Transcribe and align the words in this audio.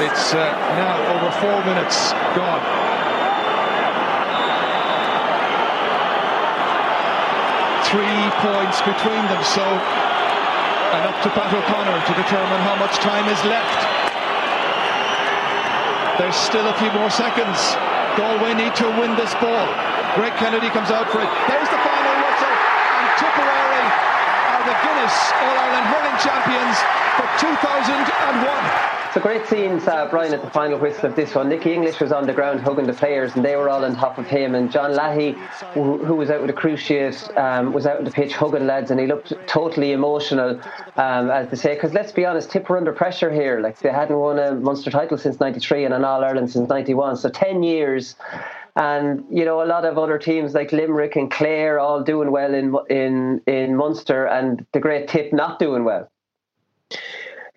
It's 0.00 0.32
uh, 0.32 0.40
now 0.80 0.96
over 1.12 1.28
four 1.36 1.58
minutes 1.68 2.12
gone. 2.32 2.64
Three 7.92 8.24
points 8.40 8.80
between 8.80 9.20
them, 9.28 9.44
so 9.44 9.60
and 10.96 11.04
up 11.08 11.16
to 11.24 11.28
Pat 11.36 11.52
O'Connor 11.52 12.00
to 12.08 12.12
determine 12.16 12.60
how 12.64 12.76
much 12.76 12.96
time 13.04 13.28
is 13.28 13.40
left. 13.44 13.80
There's 16.16 16.36
still 16.36 16.68
a 16.68 16.76
few 16.80 16.92
more 16.96 17.12
seconds. 17.12 17.76
Galway 18.16 18.52
need 18.56 18.76
to 18.80 18.88
win 18.96 19.16
this 19.16 19.32
ball. 19.40 19.68
Greg 20.16 20.32
Kennedy 20.40 20.68
comes 20.72 20.88
out 20.88 21.08
for 21.12 21.20
it. 21.20 21.30
There's 21.48 21.68
the 21.68 21.80
final 21.84 22.14
whistle, 22.20 22.56
and 22.96 23.06
Tipperary 23.20 23.86
are 24.56 24.64
the 24.68 24.76
Guinness 24.84 25.16
All-Ireland 25.36 25.86
hurling 25.88 26.18
champions 26.20 26.76
for 27.16 27.28
2001. 27.40 29.01
So 29.12 29.20
great 29.20 29.46
scenes, 29.46 29.86
uh, 29.86 30.08
Brian, 30.08 30.32
at 30.32 30.40
the 30.40 30.48
final 30.48 30.78
whistle 30.78 31.04
of 31.10 31.14
this 31.14 31.34
one. 31.34 31.50
Nicky 31.50 31.74
English 31.74 32.00
was 32.00 32.12
on 32.12 32.26
the 32.26 32.32
ground 32.32 32.60
hugging 32.60 32.86
the 32.86 32.94
players, 32.94 33.36
and 33.36 33.44
they 33.44 33.56
were 33.56 33.68
all 33.68 33.84
on 33.84 33.94
top 33.94 34.16
of 34.16 34.26
him. 34.26 34.54
And 34.54 34.72
John 34.72 34.96
Leahy, 34.96 35.36
who, 35.74 36.02
who 36.02 36.14
was 36.14 36.30
out 36.30 36.40
with 36.40 36.48
a 36.48 36.54
cruciate, 36.54 37.36
um, 37.36 37.74
was 37.74 37.84
out 37.84 37.98
on 37.98 38.04
the 38.04 38.10
pitch 38.10 38.32
hugging 38.32 38.66
lads, 38.66 38.90
and 38.90 38.98
he 38.98 39.06
looked 39.06 39.34
totally 39.46 39.92
emotional, 39.92 40.58
um, 40.96 41.30
as 41.30 41.50
they 41.50 41.56
say. 41.56 41.74
Because 41.74 41.92
let's 41.92 42.10
be 42.10 42.24
honest, 42.24 42.50
Tip 42.50 42.70
were 42.70 42.78
under 42.78 42.94
pressure 42.94 43.30
here. 43.30 43.60
Like 43.60 43.78
they 43.80 43.90
hadn't 43.90 44.16
won 44.16 44.38
a 44.38 44.54
Munster 44.54 44.90
title 44.90 45.18
since 45.18 45.38
'93 45.38 45.84
and 45.84 45.92
an 45.92 46.06
All 46.06 46.24
Ireland 46.24 46.50
since 46.50 46.70
'91, 46.70 47.18
so 47.18 47.28
ten 47.28 47.62
years. 47.62 48.16
And 48.76 49.26
you 49.30 49.44
know, 49.44 49.62
a 49.62 49.66
lot 49.66 49.84
of 49.84 49.98
other 49.98 50.16
teams 50.16 50.54
like 50.54 50.72
Limerick 50.72 51.16
and 51.16 51.30
Clare 51.30 51.78
all 51.78 52.02
doing 52.02 52.30
well 52.30 52.54
in 52.54 52.74
in 52.88 53.42
in 53.46 53.76
Munster, 53.76 54.24
and 54.24 54.64
the 54.72 54.80
great 54.80 55.06
Tip 55.08 55.34
not 55.34 55.58
doing 55.58 55.84
well. 55.84 56.08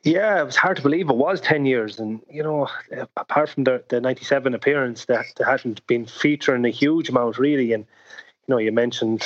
Yeah, 0.06 0.40
it 0.40 0.46
was 0.46 0.56
hard 0.56 0.78
to 0.78 0.84
believe 0.84 1.10
it 1.10 1.16
was 1.16 1.42
10 1.42 1.66
years. 1.66 2.00
And, 2.00 2.22
you 2.30 2.44
know, 2.44 2.70
apart 3.18 3.50
from 3.50 3.64
the, 3.64 3.84
the 3.90 4.00
97 4.00 4.54
appearance, 4.54 5.06
that 5.06 5.26
they 5.36 5.44
hadn't 5.44 5.86
been 5.88 6.06
featuring 6.06 6.64
a 6.64 6.70
huge 6.70 7.10
amount, 7.10 7.40
really. 7.40 7.74
And, 7.74 7.86
you 8.48 8.54
know, 8.54 8.60
you 8.60 8.72
mentioned 8.72 9.26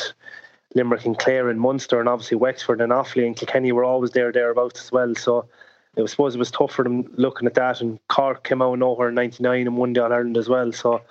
Limerick 0.76 1.04
and 1.04 1.20
Clare 1.20 1.50
and 1.50 1.60
Munster, 1.60 2.00
and 2.00 2.08
obviously 2.08 2.38
Wexford 2.38 2.80
and 2.80 2.94
Offaly 2.94 3.28
and 3.28 3.36
Kilkenny 3.36 3.74
were 3.74 3.84
always 3.84 4.12
there, 4.12 4.32
thereabouts 4.32 4.86
as 4.86 4.90
well. 4.90 5.14
So 5.16 5.50
I 5.98 6.06
suppose 6.06 6.34
it 6.34 6.40
was 6.40 6.50
tough 6.50 6.72
for 6.72 6.84
them 6.84 7.12
looking 7.18 7.46
at 7.46 7.56
that. 7.56 7.82
And 7.82 8.00
Cork 8.08 8.46
came 8.46 8.62
out 8.62 8.80
nowhere 8.80 9.10
in 9.10 9.16
99 9.16 9.68
and 9.68 9.76
won 9.76 9.92
the 9.92 10.06
All 10.06 10.14
Ireland 10.14 10.38
as 10.38 10.48
well. 10.48 10.72
So, 10.72 11.02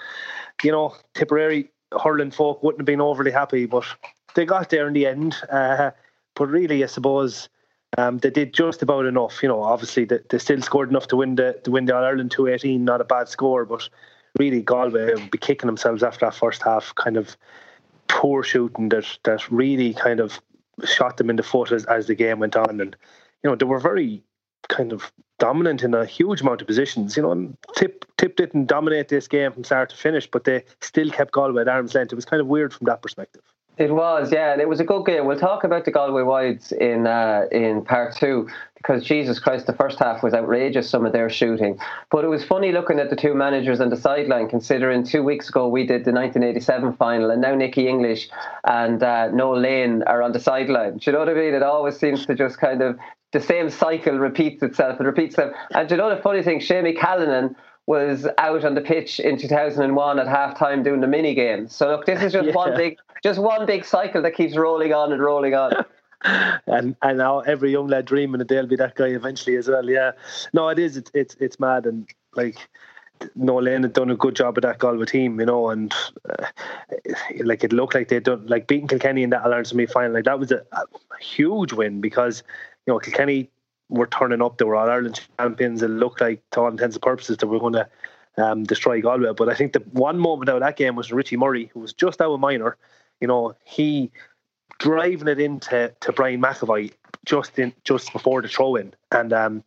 you 0.62 0.72
know, 0.72 0.96
Tipperary 1.12 1.68
hurling 2.02 2.30
folk 2.30 2.62
wouldn't 2.62 2.80
have 2.80 2.86
been 2.86 3.02
overly 3.02 3.32
happy, 3.32 3.66
but 3.66 3.84
they 4.34 4.46
got 4.46 4.70
there 4.70 4.88
in 4.88 4.94
the 4.94 5.04
end. 5.04 5.36
Uh, 5.52 5.90
but 6.34 6.48
really, 6.48 6.82
I 6.82 6.86
suppose 6.86 7.50
um, 7.97 8.19
they 8.19 8.31
did 8.31 8.53
just 8.53 8.82
about 8.82 9.06
enough. 9.06 9.43
You 9.43 9.49
know, 9.49 9.62
obviously 9.62 10.04
they, 10.04 10.19
they 10.28 10.38
still 10.38 10.60
scored 10.60 10.91
enough 10.91 11.09
to 11.09 11.16
win 11.16 11.37
the 11.37 11.59
to 11.65 11.71
win 11.71 11.87
the 11.87 11.97
All 11.97 12.04
Ireland 12.04 12.31
two 12.31 12.47
eighteen. 12.47 12.84
Not 12.84 13.00
a 13.00 13.04
bad 13.04 13.28
score, 13.28 13.65
but 13.65 13.88
really 14.38 14.60
Galway 14.60 15.15
would 15.15 15.31
be 15.31 15.38
kicking 15.38 15.66
themselves 15.66 16.03
after 16.03 16.26
that 16.26 16.34
first 16.34 16.62
half. 16.62 16.94
Kind 16.94 17.16
of 17.16 17.37
poor 18.09 18.43
shooting 18.43 18.91
that 18.91 19.19
that 19.25 19.50
really 19.50 19.94
kind 19.94 20.21
of 20.21 20.41
shot 20.84 21.16
them 21.16 21.31
in 21.31 21.37
the 21.37 21.43
foot 21.43 21.72
as, 21.72 21.84
as 21.87 22.06
the 22.06 22.15
game 22.15 22.41
went 22.41 22.56
on, 22.56 22.81
and 22.81 22.97
you 23.43 23.49
know 23.49 23.56
they 23.56 23.65
were 23.65 23.81
very 23.81 24.22
kind 24.69 24.93
of 24.93 25.10
dominant 25.38 25.82
in 25.82 25.94
a 25.94 26.05
huge 26.05 26.43
amount 26.43 26.60
of 26.60 26.66
positions. 26.66 27.16
You 27.16 27.22
know, 27.22 27.56
Tip 27.75 28.05
Tip 28.19 28.37
didn't 28.37 28.66
dominate 28.66 29.09
this 29.09 29.28
game 29.28 29.53
from 29.53 29.65
start 29.65 29.91
to 29.91 29.97
finish, 29.97 30.31
but 30.31 30.44
they 30.44 30.65
still 30.82 31.10
kept 31.10 31.32
Galway 31.32 31.62
at 31.62 31.69
arm's 31.69 31.94
length. 31.94 32.12
It 32.12 32.16
was 32.16 32.26
kind 32.26 32.41
of 32.41 32.49
weird 32.49 32.75
from 32.75 32.84
that 32.87 33.03
perspective. 33.03 33.43
It 33.78 33.94
was, 33.94 34.32
yeah, 34.32 34.52
and 34.52 34.60
it 34.60 34.68
was 34.68 34.80
a 34.80 34.84
good 34.84 35.06
game. 35.06 35.24
We'll 35.24 35.38
talk 35.38 35.62
about 35.62 35.84
the 35.84 35.92
Galway 35.92 36.22
Wides 36.22 36.72
in 36.72 37.06
uh, 37.06 37.44
in 37.52 37.84
part 37.84 38.16
two 38.16 38.48
because 38.74 39.04
Jesus 39.04 39.38
Christ, 39.38 39.66
the 39.66 39.72
first 39.72 40.00
half 40.00 40.20
was 40.20 40.34
outrageous. 40.34 40.90
Some 40.90 41.06
of 41.06 41.12
their 41.12 41.30
shooting, 41.30 41.78
but 42.10 42.24
it 42.24 42.28
was 42.28 42.44
funny 42.44 42.72
looking 42.72 42.98
at 42.98 43.08
the 43.08 43.14
two 43.14 43.34
managers 43.34 43.80
on 43.80 43.90
the 43.90 43.96
sideline. 43.96 44.48
Considering 44.48 45.04
two 45.04 45.22
weeks 45.22 45.48
ago 45.48 45.68
we 45.68 45.82
did 45.82 46.04
the 46.04 46.10
1987 46.10 46.94
final, 46.94 47.30
and 47.30 47.40
now 47.40 47.54
Nicky 47.54 47.86
English 47.86 48.28
and 48.64 49.00
uh, 49.00 49.28
Noel 49.28 49.60
Lane 49.60 50.02
are 50.08 50.22
on 50.22 50.32
the 50.32 50.40
sideline. 50.40 50.98
Do 50.98 51.10
you 51.10 51.12
know 51.12 51.20
what 51.20 51.28
I 51.28 51.34
mean? 51.34 51.54
It 51.54 51.62
always 51.62 51.96
seems 51.96 52.26
to 52.26 52.34
just 52.34 52.58
kind 52.58 52.82
of 52.82 52.98
the 53.32 53.40
same 53.40 53.70
cycle 53.70 54.18
repeats 54.18 54.60
itself. 54.62 55.00
It 55.00 55.04
repeats 55.04 55.34
itself. 55.34 55.54
And 55.70 55.88
you 55.88 55.98
know 55.98 56.12
the 56.12 56.20
funny 56.20 56.42
thing? 56.42 56.58
Seamie 56.58 56.98
Callanan 56.98 57.54
was 57.88 58.26
out 58.37 58.66
on 58.66 58.75
the 58.75 58.82
pitch 58.82 59.19
in 59.19 59.38
2001 59.38 60.19
at 60.19 60.26
halftime 60.26 60.84
doing 60.84 61.00
the 61.00 61.06
mini 61.06 61.34
game. 61.34 61.66
So 61.69 61.88
look, 61.88 62.04
this 62.04 62.22
is 62.22 62.32
just 62.34 62.49
yeah. 62.49 62.54
one 62.54 62.76
big, 62.76 62.99
just 63.22 63.41
one 63.41 63.65
big 63.65 63.82
cycle 63.82 64.21
that 64.21 64.34
keeps 64.34 64.56
rolling 64.56 64.93
on 64.93 65.10
and 65.10 65.22
rolling 65.22 65.54
on. 65.54 65.72
and 66.66 66.94
and 67.00 67.19
now 67.19 67.41
every 67.41 67.72
young 67.72 67.87
lad 67.87 68.04
dreaming 68.04 68.41
that 68.41 68.49
they'll 68.49 68.67
be 68.67 68.76
that 68.76 68.94
guy 68.94 69.06
eventually 69.06 69.56
as 69.56 69.69
well. 69.69 69.88
Yeah, 69.88 70.12
no, 70.52 70.69
it 70.69 70.79
is. 70.79 70.99
It's 70.99 71.11
it's, 71.14 71.35
it's 71.40 71.58
mad 71.58 71.87
and 71.87 72.06
like. 72.37 72.69
Noel 73.35 73.64
Lane 73.64 73.82
had 73.82 73.94
done 73.94 74.11
a 74.11 74.17
good 74.17 74.37
job 74.37 74.55
with 74.55 74.62
that 74.62 74.79
Galway 74.79 75.05
team, 75.05 75.41
you 75.41 75.46
know, 75.46 75.70
and 75.70 75.93
uh, 76.31 76.46
like 77.43 77.64
it 77.64 77.73
looked 77.73 77.96
like 77.96 78.06
they'd 78.06 78.23
done 78.23 78.46
like 78.46 78.69
beating 78.69 78.87
Kilkenny 78.87 79.25
in 79.25 79.31
that 79.31 79.43
Ireland 79.44 79.67
semi 79.67 79.87
final. 79.87 80.12
Like 80.12 80.23
that 80.26 80.38
was 80.38 80.52
a, 80.52 80.62
a 80.70 80.84
huge 81.20 81.73
win 81.73 82.00
because 82.00 82.44
you 82.87 82.93
know 82.93 83.00
Kilkenny 83.00 83.50
were 83.88 84.06
turning 84.06 84.43
up. 84.43 84.58
They 84.58 84.64
were 84.64 84.76
All 84.76 84.88
Ireland 84.88 85.20
champions. 85.38 85.82
It 85.82 85.88
looked 85.88 86.20
like, 86.20 86.43
to 86.52 86.61
all 86.61 86.69
intents 86.69 86.96
and 86.96 87.02
purposes, 87.02 87.37
that 87.38 87.46
we're 87.46 87.58
going 87.58 87.75
to 87.75 87.88
um, 88.37 88.64
destroy 88.64 89.00
Galway. 89.00 89.32
But 89.37 89.49
I 89.49 89.55
think 89.55 89.73
the 89.73 89.81
one 89.93 90.19
moment 90.19 90.49
out 90.49 90.56
of 90.56 90.62
that 90.62 90.76
game 90.76 90.96
was 90.96 91.12
Richie 91.12 91.37
Murray, 91.37 91.70
who 91.73 91.81
was 91.81 91.93
just 91.93 92.20
out 92.20 92.32
of 92.32 92.40
minor. 92.40 92.76
You 93.20 93.29
know, 93.29 93.55
he 93.64 94.11
driving 94.79 95.29
it 95.29 95.40
into 95.40 95.93
to 96.00 96.12
Brian 96.12 96.40
McEvoy 96.40 96.93
just 97.25 97.58
in 97.58 97.73
just 97.85 98.12
before 98.12 98.43
the 98.43 98.49
throw 98.49 98.76
in, 98.76 98.94
and 99.11 99.32
um, 99.32 99.64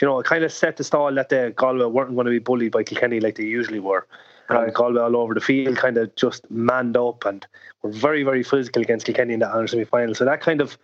you 0.00 0.08
know, 0.08 0.18
it 0.18 0.26
kind 0.26 0.44
of 0.44 0.52
set 0.52 0.76
the 0.76 0.84
stall 0.84 1.14
that 1.14 1.28
the 1.28 1.52
Galway 1.56 1.86
weren't 1.86 2.14
going 2.14 2.24
to 2.24 2.30
be 2.30 2.38
bullied 2.38 2.72
by 2.72 2.82
Kilkenny 2.82 3.20
like 3.20 3.36
they 3.36 3.44
usually 3.44 3.80
were. 3.80 4.06
Right. 4.48 4.64
And 4.64 4.74
Galway 4.74 5.00
all 5.00 5.16
over 5.16 5.34
the 5.34 5.40
field 5.40 5.76
kind 5.76 5.96
of 5.96 6.14
just 6.16 6.50
manned 6.50 6.96
up 6.96 7.24
and 7.24 7.46
were 7.82 7.90
very, 7.90 8.24
very 8.24 8.42
physical 8.42 8.82
against 8.82 9.06
Kilkenny 9.06 9.34
in 9.34 9.40
that 9.40 9.50
Ireland 9.50 9.70
semi 9.70 9.84
final. 9.84 10.14
So 10.14 10.24
that 10.24 10.40
kind 10.40 10.60
of 10.60 10.76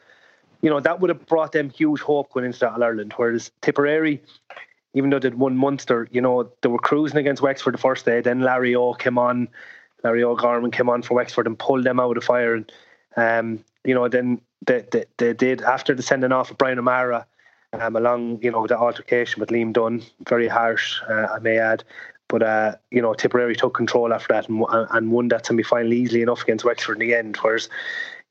you 0.62 0.70
know, 0.70 0.80
that 0.80 1.00
would 1.00 1.10
have 1.10 1.26
brought 1.26 1.52
them 1.52 1.70
huge 1.70 2.00
hope 2.00 2.32
going 2.32 2.46
into 2.46 2.70
All 2.70 2.82
Ireland. 2.82 3.14
Whereas 3.16 3.50
Tipperary, 3.62 4.22
even 4.94 5.10
though 5.10 5.18
they'd 5.18 5.34
won 5.34 5.56
Munster, 5.56 6.08
you 6.10 6.20
know, 6.20 6.50
they 6.62 6.68
were 6.68 6.78
cruising 6.78 7.18
against 7.18 7.42
Wexford 7.42 7.74
the 7.74 7.78
first 7.78 8.04
day. 8.04 8.20
Then 8.20 8.40
Larry 8.40 8.74
O 8.74 8.94
came 8.94 9.18
on, 9.18 9.48
Larry 10.02 10.24
O'Gorman 10.24 10.70
came 10.70 10.88
on 10.88 11.02
for 11.02 11.14
Wexford 11.14 11.46
and 11.46 11.58
pulled 11.58 11.84
them 11.84 12.00
out 12.00 12.16
of 12.16 12.22
the 12.22 12.26
fire. 12.26 12.54
And, 12.54 12.72
um, 13.16 13.64
you 13.84 13.94
know, 13.94 14.08
then 14.08 14.40
they, 14.66 14.84
they, 14.90 15.04
they 15.16 15.32
did, 15.32 15.62
after 15.62 15.94
the 15.94 16.02
sending 16.02 16.32
off 16.32 16.50
of 16.50 16.58
Brian 16.58 16.78
O'Meara, 16.78 17.26
um, 17.72 17.94
along, 17.94 18.40
you 18.42 18.50
know, 18.50 18.66
the 18.66 18.76
altercation 18.76 19.40
with 19.40 19.50
Liam 19.50 19.72
Dunne, 19.72 20.02
very 20.28 20.48
harsh, 20.48 21.00
uh, 21.08 21.28
I 21.34 21.38
may 21.38 21.58
add. 21.58 21.84
But 22.30 22.44
uh, 22.44 22.76
you 22.92 23.02
know, 23.02 23.12
Tipperary 23.12 23.56
took 23.56 23.74
control 23.74 24.14
after 24.14 24.32
that 24.34 24.48
and, 24.48 24.64
and 24.70 25.10
won 25.10 25.28
that 25.28 25.46
semi 25.46 25.64
final 25.64 25.92
easily 25.92 26.22
enough 26.22 26.42
against 26.42 26.64
Wexford 26.64 27.00
in 27.00 27.08
the 27.08 27.14
end. 27.14 27.36
Whereas, 27.36 27.68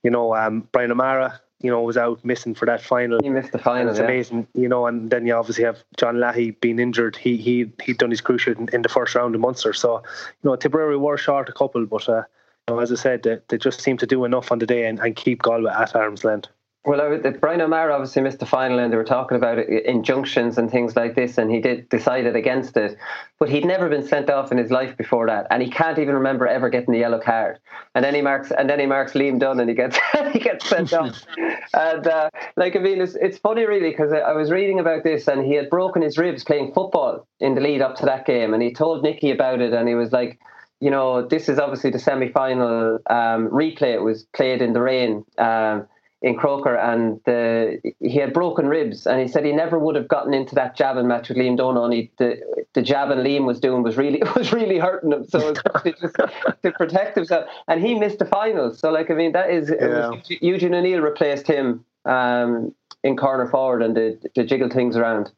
you 0.03 0.09
know, 0.09 0.33
um, 0.35 0.67
Brian 0.71 0.91
O'Meara, 0.91 1.41
you 1.61 1.69
know, 1.69 1.81
was 1.81 1.97
out 1.97 2.23
missing 2.23 2.55
for 2.55 2.65
that 2.65 2.81
final. 2.81 3.19
He 3.21 3.29
missed 3.29 3.51
the 3.51 3.57
final. 3.57 3.89
It's 3.89 3.99
yeah. 3.99 4.05
amazing, 4.05 4.47
you 4.53 4.69
know. 4.69 4.85
And 4.85 5.09
then 5.09 5.25
you 5.25 5.33
obviously 5.33 5.65
have 5.65 5.83
John 5.97 6.19
Leahy 6.19 6.51
being 6.51 6.79
injured. 6.79 7.17
He 7.17 7.37
he 7.37 7.71
he'd 7.83 7.97
done 7.97 8.11
his 8.11 8.21
cruciate 8.21 8.57
in, 8.57 8.69
in, 8.73 8.81
the 8.81 8.89
first 8.89 9.15
round 9.15 9.35
of 9.35 9.41
Munster. 9.41 9.73
So, 9.73 9.97
you 9.97 10.49
know, 10.49 10.55
Tipperary 10.55 10.97
were 10.97 11.17
short 11.17 11.49
a 11.49 11.53
couple, 11.53 11.85
but 11.85 12.07
uh, 12.07 12.23
you 12.67 12.75
know, 12.75 12.79
as 12.79 12.91
I 12.91 12.95
said, 12.95 13.23
they, 13.23 13.39
they 13.49 13.57
just 13.57 13.81
seem 13.81 13.97
to 13.97 14.07
do 14.07 14.23
enough 14.23 14.51
on 14.51 14.59
the 14.59 14.65
day 14.65 14.85
and, 14.87 14.99
and 14.99 15.15
keep 15.15 15.41
Galway 15.41 15.71
at 15.71 15.95
arm's 15.95 16.23
length. 16.23 16.49
Well, 16.89 17.21
I, 17.23 17.29
Brian 17.29 17.61
O'Meara 17.61 17.93
obviously 17.93 18.23
missed 18.23 18.39
the 18.39 18.47
final, 18.47 18.79
and 18.79 18.91
they 18.91 18.97
were 18.97 19.03
talking 19.03 19.37
about 19.37 19.59
injunctions 19.59 20.57
and 20.57 20.71
things 20.71 20.95
like 20.95 21.13
this, 21.13 21.37
and 21.37 21.51
he 21.51 21.61
did 21.61 21.87
decided 21.89 22.35
against 22.35 22.75
it. 22.77 22.97
But 23.37 23.47
he'd 23.49 23.63
never 23.63 23.89
been 23.89 24.01
sent 24.01 24.27
off 24.31 24.51
in 24.51 24.57
his 24.57 24.71
life 24.71 24.97
before 24.97 25.27
that, 25.27 25.45
and 25.51 25.61
he 25.61 25.69
can't 25.69 25.99
even 25.99 26.15
remember 26.15 26.47
ever 26.47 26.67
getting 26.67 26.91
the 26.91 26.99
yellow 26.99 27.19
card. 27.19 27.59
And 27.93 28.03
then 28.03 28.15
he 28.15 28.23
marks, 28.23 28.49
and 28.49 28.67
then 28.67 28.79
he 28.79 28.87
marks 28.87 29.13
Liam 29.13 29.37
Dunne, 29.37 29.59
and 29.59 29.69
he 29.69 29.75
gets 29.75 29.99
he 30.33 30.39
gets 30.39 30.67
sent 30.67 30.91
off. 30.93 31.23
And 31.75 32.07
uh, 32.07 32.31
like 32.57 32.75
I 32.75 32.79
mean, 32.79 33.01
it's, 33.01 33.13
it's 33.13 33.37
funny 33.37 33.67
really 33.67 33.91
because 33.91 34.11
I 34.11 34.33
was 34.33 34.49
reading 34.49 34.79
about 34.79 35.03
this, 35.03 35.27
and 35.27 35.45
he 35.45 35.53
had 35.53 35.69
broken 35.69 36.01
his 36.01 36.17
ribs 36.17 36.43
playing 36.43 36.73
football 36.73 37.27
in 37.39 37.53
the 37.53 37.61
lead 37.61 37.83
up 37.83 37.97
to 37.97 38.05
that 38.07 38.25
game, 38.25 38.55
and 38.55 38.63
he 38.63 38.73
told 38.73 39.03
Nicky 39.03 39.29
about 39.29 39.61
it, 39.61 39.73
and 39.73 39.87
he 39.87 39.93
was 39.93 40.11
like 40.11 40.39
you 40.79 40.89
know, 40.89 41.27
this 41.27 41.49
is 41.49 41.59
obviously 41.59 41.91
the 41.91 41.99
semi-final 41.99 42.99
um, 43.07 43.49
replay. 43.49 43.93
It 43.93 44.01
was 44.01 44.23
played 44.33 44.61
in 44.61 44.71
the 44.71 44.81
rain. 44.81 45.25
Um, 45.37 45.87
in 46.21 46.35
Croker, 46.35 46.75
and 46.75 47.19
the, 47.25 47.79
he 47.99 48.17
had 48.17 48.33
broken 48.33 48.67
ribs, 48.67 49.07
and 49.07 49.21
he 49.21 49.27
said 49.27 49.45
he 49.45 49.53
never 49.53 49.79
would 49.79 49.95
have 49.95 50.07
gotten 50.07 50.33
into 50.33 50.53
that 50.55 50.75
jabbing 50.75 51.07
match 51.07 51.29
with 51.29 51.37
Liam 51.37 51.55
Dunne. 51.55 52.09
The 52.17 52.65
the 52.73 52.81
jabbing 52.81 53.19
Liam 53.19 53.45
was 53.45 53.59
doing 53.59 53.83
was 53.83 53.95
really 53.95 54.21
was 54.35 54.51
really 54.51 54.77
hurting 54.77 55.13
him. 55.13 55.25
So 55.27 55.53
just 55.85 56.15
to 56.63 56.71
protect 56.71 57.15
himself, 57.15 57.49
and 57.67 57.81
he 57.81 57.95
missed 57.95 58.19
the 58.19 58.25
finals. 58.25 58.79
So 58.79 58.91
like 58.91 59.09
I 59.09 59.13
mean, 59.13 59.31
that 59.31 59.49
is 59.49 59.71
yeah. 59.79 60.11
Eugene 60.41 60.73
O'Neill 60.73 60.99
replaced 60.99 61.47
him 61.47 61.85
um, 62.05 62.75
in 63.03 63.15
corner 63.15 63.47
forward 63.47 63.81
and 63.81 63.95
to, 63.95 64.15
to 64.35 64.43
jiggle 64.43 64.69
things 64.69 64.97
around. 64.97 65.31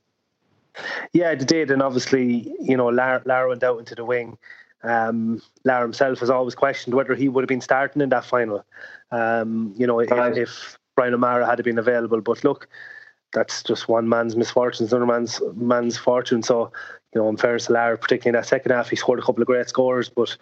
Yeah, 1.13 1.35
they 1.35 1.45
did, 1.45 1.69
and 1.69 1.83
obviously 1.83 2.55
you 2.59 2.75
know 2.75 2.87
Lar, 2.87 3.21
Lar 3.25 3.47
went 3.47 3.63
out 3.63 3.77
into 3.77 3.93
the 3.93 4.05
wing. 4.05 4.37
Um, 4.83 5.43
Lar 5.63 5.83
himself 5.83 6.19
has 6.21 6.31
always 6.31 6.55
questioned 6.55 6.95
whether 6.95 7.13
he 7.13 7.29
would 7.29 7.43
have 7.43 7.49
been 7.49 7.61
starting 7.61 8.01
in 8.01 8.09
that 8.09 8.25
final. 8.25 8.65
Um, 9.11 9.73
you 9.77 9.87
know, 9.87 9.99
if, 9.99 10.09
if, 10.11 10.77
Brian 10.95 11.13
O'Meara 11.13 11.45
had 11.45 11.63
been 11.63 11.79
available, 11.79 12.21
but 12.21 12.43
look, 12.43 12.67
that's 13.33 13.63
just 13.63 13.87
one 13.87 14.09
man's 14.09 14.35
misfortune, 14.35 14.87
another 14.87 15.05
man's 15.05 15.41
man's 15.55 15.97
fortune. 15.97 16.43
So, 16.43 16.71
you 17.13 17.21
know, 17.21 17.29
in 17.29 17.37
fairness 17.37 17.67
to 17.67 17.73
Lar, 17.73 17.97
particularly 17.97 18.37
in 18.37 18.41
that 18.41 18.47
second 18.47 18.71
half, 18.71 18.89
he 18.89 18.95
scored 18.95 19.19
a 19.19 19.21
couple 19.21 19.41
of 19.41 19.47
great 19.47 19.69
scores. 19.69 20.09
But, 20.09 20.37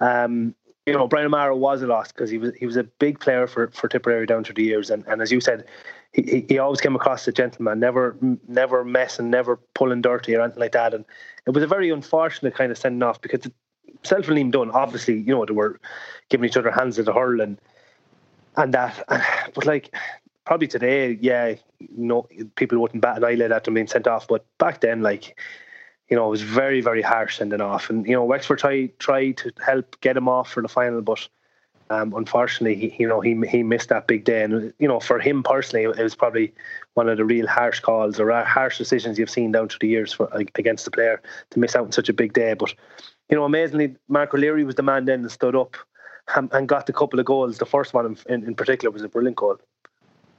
um, 0.00 0.54
you 0.86 0.94
know, 0.94 1.06
Brian 1.06 1.26
O'Mara 1.26 1.56
was 1.56 1.82
a 1.82 1.86
loss 1.86 2.12
because 2.12 2.30
he 2.30 2.38
was 2.38 2.54
he 2.54 2.66
was 2.66 2.76
a 2.76 2.84
big 2.84 3.20
player 3.20 3.46
for, 3.46 3.68
for 3.68 3.88
Tipperary 3.88 4.26
down 4.26 4.44
through 4.44 4.54
the 4.54 4.64
years, 4.64 4.90
and, 4.90 5.06
and 5.06 5.20
as 5.20 5.30
you 5.30 5.40
said, 5.40 5.66
he, 6.12 6.44
he 6.48 6.58
always 6.58 6.80
came 6.80 6.96
across 6.96 7.22
as 7.22 7.28
a 7.28 7.32
gentleman, 7.32 7.78
never 7.78 8.16
never 8.48 8.84
messing, 8.84 9.30
never 9.30 9.58
pulling 9.74 10.02
dirty 10.02 10.34
or 10.34 10.40
anything 10.40 10.60
like 10.60 10.72
that. 10.72 10.94
And 10.94 11.04
it 11.46 11.50
was 11.50 11.62
a 11.62 11.68
very 11.68 11.90
unfortunate 11.90 12.54
kind 12.54 12.72
of 12.72 12.78
sending 12.78 13.02
off 13.02 13.20
because 13.20 13.48
self 14.02 14.28
and 14.28 14.36
Liam 14.36 14.50
Dunne, 14.50 14.70
obviously, 14.70 15.18
you 15.18 15.34
know, 15.34 15.44
they 15.44 15.52
were 15.52 15.78
giving 16.30 16.48
each 16.48 16.56
other 16.56 16.70
hands 16.70 16.98
at 16.98 17.04
the 17.04 17.12
hurl 17.12 17.40
and 17.40 17.58
and 18.64 18.74
that. 18.74 19.04
But 19.54 19.66
like 19.66 19.94
probably 20.46 20.68
today, 20.68 21.18
yeah, 21.20 21.54
no, 21.96 22.28
people 22.56 22.78
wouldn't 22.78 23.02
bat 23.02 23.16
an 23.16 23.24
eyelid 23.24 23.52
at 23.52 23.64
them 23.64 23.74
being 23.74 23.86
sent 23.86 24.06
off. 24.06 24.28
But 24.28 24.44
back 24.58 24.80
then, 24.80 25.02
like 25.02 25.38
you 26.08 26.16
know, 26.16 26.26
it 26.26 26.30
was 26.30 26.42
very 26.42 26.80
very 26.80 27.02
harsh 27.02 27.38
sending 27.38 27.60
off. 27.60 27.90
And 27.90 28.06
you 28.06 28.12
know, 28.12 28.24
Wexford 28.24 28.58
tried 28.58 28.98
tried 28.98 29.38
to 29.38 29.52
help 29.64 30.00
get 30.00 30.16
him 30.16 30.28
off 30.28 30.50
for 30.50 30.62
the 30.62 30.68
final, 30.68 31.02
but. 31.02 31.28
Um, 31.92 32.14
unfortunately, 32.14 32.76
he, 32.76 33.02
you 33.02 33.08
know, 33.08 33.20
he 33.20 33.36
he 33.48 33.64
missed 33.64 33.88
that 33.88 34.06
big 34.06 34.22
day, 34.22 34.44
and 34.44 34.72
you 34.78 34.86
know, 34.86 35.00
for 35.00 35.18
him 35.18 35.42
personally, 35.42 35.86
it 35.86 36.00
was 36.00 36.14
probably 36.14 36.54
one 36.94 37.08
of 37.08 37.16
the 37.16 37.24
real 37.24 37.48
harsh 37.48 37.80
calls 37.80 38.20
or 38.20 38.30
harsh 38.44 38.78
decisions 38.78 39.18
you've 39.18 39.28
seen 39.28 39.50
down 39.50 39.68
through 39.68 39.80
the 39.80 39.88
years 39.88 40.12
for 40.12 40.28
against 40.54 40.84
the 40.84 40.92
player 40.92 41.20
to 41.50 41.58
miss 41.58 41.74
out 41.74 41.86
on 41.86 41.90
such 41.90 42.08
a 42.08 42.12
big 42.12 42.32
day. 42.32 42.54
But 42.54 42.72
you 43.28 43.36
know, 43.36 43.42
amazingly, 43.44 43.96
Mark 44.06 44.32
O'Leary 44.32 44.62
was 44.62 44.76
the 44.76 44.84
man 44.84 45.04
then 45.04 45.22
that 45.22 45.30
stood 45.30 45.56
up 45.56 45.76
and, 46.36 46.50
and 46.52 46.68
got 46.68 46.88
a 46.88 46.92
couple 46.92 47.18
of 47.18 47.26
goals. 47.26 47.58
The 47.58 47.66
first 47.66 47.94
one 47.94 48.16
in, 48.28 48.44
in, 48.44 48.54
particular 48.54 48.90
was 48.90 49.02
a 49.02 49.08
brilliant 49.08 49.36
goal. 49.36 49.58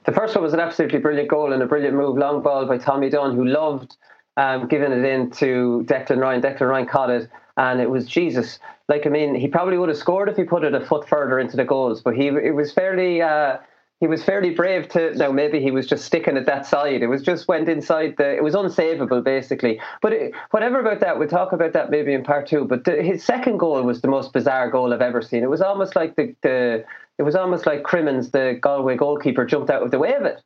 The 0.05 0.11
first 0.11 0.35
one 0.35 0.43
was 0.43 0.53
an 0.53 0.59
absolutely 0.59 0.99
brilliant 0.99 1.29
goal 1.29 1.53
and 1.53 1.61
a 1.61 1.65
brilliant 1.65 1.95
move, 1.95 2.17
long 2.17 2.41
ball 2.41 2.65
by 2.65 2.77
Tommy 2.77 3.09
Dunne, 3.09 3.35
who 3.35 3.45
loved 3.45 3.97
um, 4.37 4.67
giving 4.67 4.91
it 4.91 5.05
in 5.05 5.29
to 5.31 5.85
Declan 5.87 6.19
Ryan. 6.19 6.41
Declan 6.41 6.69
Ryan 6.69 6.85
caught 6.87 7.09
it, 7.09 7.29
and 7.57 7.79
it 7.79 7.89
was 7.89 8.05
Jesus. 8.07 8.59
Like 8.87 9.05
I 9.05 9.09
mean, 9.09 9.35
he 9.35 9.47
probably 9.47 9.77
would 9.77 9.89
have 9.89 9.97
scored 9.97 10.29
if 10.29 10.37
he 10.37 10.43
put 10.43 10.63
it 10.63 10.73
a 10.73 10.85
foot 10.85 11.07
further 11.07 11.39
into 11.39 11.57
the 11.57 11.65
goals, 11.65 12.01
but 12.01 12.15
he 12.15 12.27
it 12.27 12.55
was 12.55 12.71
fairly. 12.71 13.21
Uh, 13.21 13.57
he 14.01 14.07
was 14.07 14.23
fairly 14.23 14.49
brave 14.49 14.89
to 14.89 15.13
now 15.15 15.31
maybe 15.31 15.61
he 15.61 15.69
was 15.69 15.85
just 15.85 16.03
sticking 16.03 16.35
at 16.35 16.47
that 16.47 16.65
side. 16.65 17.03
It 17.03 17.07
was 17.07 17.21
just 17.21 17.47
went 17.47 17.69
inside 17.69 18.15
the 18.17 18.35
it 18.35 18.43
was 18.43 18.55
unsavable 18.55 19.23
basically. 19.23 19.79
But 20.01 20.11
it, 20.11 20.33
whatever 20.49 20.79
about 20.79 20.99
that 20.99 21.19
we'll 21.19 21.29
talk 21.29 21.53
about 21.53 21.71
that 21.73 21.91
maybe 21.91 22.11
in 22.11 22.23
part 22.23 22.47
two 22.47 22.65
but 22.65 22.83
the, 22.83 23.01
his 23.01 23.23
second 23.23 23.57
goal 23.59 23.81
was 23.83 24.01
the 24.01 24.07
most 24.09 24.33
bizarre 24.33 24.69
goal 24.69 24.91
i've 24.91 25.01
ever 25.01 25.21
seen. 25.21 25.43
It 25.43 25.49
was 25.49 25.61
almost 25.61 25.95
like 25.95 26.15
the, 26.15 26.35
the 26.41 26.83
it 27.19 27.23
was 27.23 27.35
almost 27.35 27.65
like 27.67 27.83
crimmins 27.83 28.31
the 28.31 28.57
galway 28.59 28.97
goalkeeper 28.97 29.45
jumped 29.45 29.69
out 29.69 29.83
of 29.83 29.91
the 29.91 29.99
way 29.99 30.15
of 30.15 30.25
it. 30.25 30.41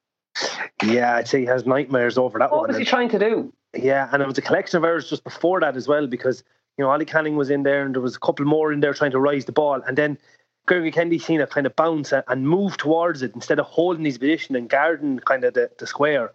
Yeah 0.83 1.15
i'd 1.15 1.27
say 1.29 1.39
he 1.39 1.45
has 1.45 1.65
nightmares 1.65 2.17
over 2.17 2.37
that 2.37 2.51
what 2.51 2.59
one 2.59 2.67
was 2.67 2.77
he 2.77 2.83
trying 2.83 3.09
to 3.09 3.19
do? 3.19 3.53
Yeah 3.73 4.09
and 4.11 4.21
it 4.21 4.27
was 4.27 4.37
a 4.37 4.41
collection 4.41 4.77
of 4.77 4.83
errors 4.83 5.09
just 5.09 5.23
before 5.23 5.61
that 5.61 5.77
as 5.77 5.87
well 5.87 6.07
because 6.07 6.43
you 6.77 6.83
know 6.83 6.91
ollie 6.91 7.05
canning 7.05 7.37
was 7.37 7.49
in 7.49 7.63
there 7.63 7.85
and 7.85 7.95
there 7.95 8.01
was 8.01 8.17
a 8.17 8.19
couple 8.19 8.45
more 8.45 8.73
in 8.73 8.81
there 8.81 8.93
trying 8.93 9.11
to 9.11 9.19
rise 9.19 9.45
the 9.45 9.53
ball. 9.53 9.81
And 9.87 9.97
then 9.97 10.17
Gregory 10.65 10.91
Kennedy 10.91 11.19
seen 11.19 11.41
it 11.41 11.50
kind 11.50 11.67
of 11.67 11.75
bounce 11.75 12.12
and 12.12 12.47
move 12.47 12.77
towards 12.77 13.21
it 13.21 13.31
instead 13.35 13.59
of 13.59 13.65
holding 13.65 14.06
his 14.06 14.17
position 14.17 14.56
and 14.56 14.69
guarding 14.69 15.19
kind 15.19 15.44
of 15.44 15.53
the, 15.53 15.69
the 15.77 15.85
square. 15.85 16.31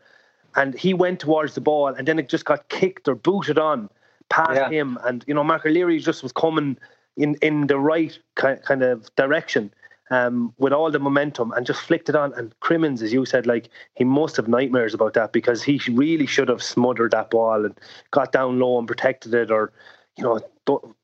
And 0.56 0.74
he 0.74 0.94
went 0.94 1.20
towards 1.20 1.54
the 1.54 1.60
ball 1.60 1.88
and 1.88 2.06
then 2.06 2.18
it 2.18 2.28
just 2.28 2.44
got 2.44 2.68
kicked 2.68 3.08
or 3.08 3.14
booted 3.14 3.58
on 3.58 3.88
past 4.28 4.54
yeah. 4.54 4.70
him. 4.70 4.98
And, 5.04 5.24
you 5.26 5.34
know, 5.34 5.44
Mark 5.44 5.66
O'Leary 5.66 5.98
just 5.98 6.22
was 6.22 6.32
coming 6.32 6.76
in, 7.16 7.34
in 7.42 7.66
the 7.66 7.78
right 7.78 8.16
kind 8.36 8.82
of 8.82 9.14
direction 9.16 9.72
um, 10.10 10.52
with 10.58 10.72
all 10.72 10.90
the 10.90 10.98
momentum 10.98 11.52
and 11.52 11.66
just 11.66 11.80
flicked 11.82 12.08
it 12.08 12.16
on. 12.16 12.32
And 12.34 12.58
Crimmins, 12.60 13.02
as 13.02 13.12
you 13.12 13.24
said, 13.24 13.46
like 13.46 13.68
he 13.94 14.04
must 14.04 14.36
have 14.36 14.48
nightmares 14.48 14.94
about 14.94 15.14
that 15.14 15.32
because 15.32 15.62
he 15.62 15.80
really 15.90 16.26
should 16.26 16.48
have 16.48 16.62
smothered 16.62 17.12
that 17.12 17.30
ball 17.30 17.64
and 17.64 17.78
got 18.10 18.32
down 18.32 18.58
low 18.58 18.78
and 18.78 18.86
protected 18.86 19.34
it 19.34 19.50
or, 19.50 19.72
you 20.16 20.24
know, 20.24 20.40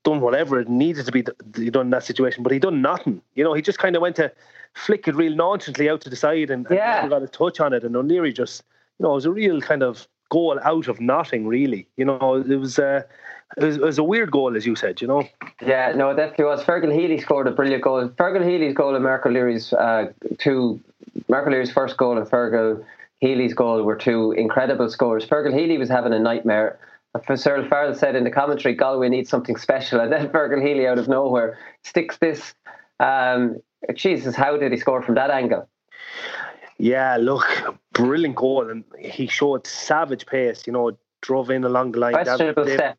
done 0.03 0.21
whatever 0.21 0.59
it 0.59 0.69
needed 0.69 1.05
to 1.05 1.11
be 1.11 1.21
done 1.21 1.87
in 1.87 1.89
that 1.91 2.03
situation, 2.03 2.43
but 2.43 2.51
he 2.51 2.59
done 2.59 2.81
nothing. 2.81 3.21
You 3.35 3.43
know, 3.43 3.53
he 3.53 3.61
just 3.61 3.79
kind 3.79 3.95
of 3.95 4.01
went 4.01 4.15
to 4.17 4.31
flick 4.73 5.07
it 5.07 5.15
real 5.15 5.35
nonchalantly 5.35 5.89
out 5.89 6.01
to 6.01 6.09
the 6.09 6.15
side 6.15 6.49
and, 6.49 6.67
yeah. 6.69 7.01
and 7.01 7.09
got 7.09 7.23
a 7.23 7.27
touch 7.27 7.59
on 7.59 7.73
it. 7.73 7.83
And 7.83 7.95
O'Leary 7.95 8.31
just, 8.31 8.63
you 8.99 9.03
know, 9.03 9.11
it 9.11 9.15
was 9.15 9.25
a 9.25 9.31
real 9.31 9.59
kind 9.61 9.83
of 9.83 10.07
goal 10.29 10.59
out 10.63 10.87
of 10.87 10.99
nothing, 10.99 11.47
really. 11.47 11.87
You 11.97 12.05
know, 12.05 12.35
it 12.35 12.59
was, 12.59 12.79
uh, 12.79 13.03
it 13.57 13.63
was, 13.63 13.77
it 13.77 13.81
was 13.81 13.97
a 13.97 14.03
weird 14.03 14.31
goal, 14.31 14.55
as 14.55 14.65
you 14.65 14.75
said, 14.75 15.01
you 15.01 15.07
know. 15.07 15.27
Yeah, 15.65 15.93
no, 15.95 16.11
it 16.11 16.15
definitely 16.15 16.45
was. 16.45 16.63
Fergal 16.63 16.93
Healy 16.93 17.19
scored 17.19 17.47
a 17.47 17.51
brilliant 17.51 17.83
goal. 17.83 18.07
Fergal 18.09 18.47
Healy's 18.47 18.75
goal 18.75 18.93
and 18.93 19.03
Mark 19.03 19.25
O'Leary's 19.25 19.73
uh, 19.73 20.11
two, 20.37 20.79
Mark 21.27 21.47
O'Leary's 21.47 21.71
first 21.71 21.97
goal 21.97 22.17
and 22.17 22.27
Fergal 22.27 22.83
Healy's 23.19 23.53
goal 23.53 23.81
were 23.83 23.95
two 23.95 24.33
incredible 24.33 24.89
scores. 24.89 25.25
Fergal 25.25 25.57
Healy 25.57 25.77
was 25.77 25.89
having 25.89 26.13
a 26.13 26.19
nightmare 26.19 26.77
Cyril 27.35 27.67
Farrell 27.67 27.93
said 27.95 28.15
in 28.15 28.23
the 28.23 28.31
commentary, 28.31 28.73
Galway 28.73 29.09
needs 29.09 29.29
something 29.29 29.57
special. 29.57 29.99
And 29.99 30.11
then 30.11 30.29
Fergal 30.33 30.65
Healy 30.65 30.87
out 30.87 30.99
of 30.99 31.07
nowhere 31.07 31.57
sticks 31.83 32.17
this. 32.17 32.53
Um, 32.99 33.57
Jesus, 33.93 34.35
how 34.35 34.57
did 34.57 34.71
he 34.71 34.77
score 34.77 35.01
from 35.01 35.15
that 35.15 35.29
angle? 35.29 35.69
Yeah, 36.77 37.17
look, 37.17 37.47
brilliant 37.93 38.35
goal. 38.35 38.69
And 38.69 38.83
he 38.99 39.27
showed 39.27 39.65
savage 39.65 40.25
pace, 40.25 40.65
you 40.67 40.73
know, 40.73 40.97
drove 41.21 41.49
in 41.49 41.63
along 41.63 41.93
the 41.93 41.99
line. 41.99 42.13
Questionable 42.13 42.65
that, 42.65 42.73
step. 42.73 42.97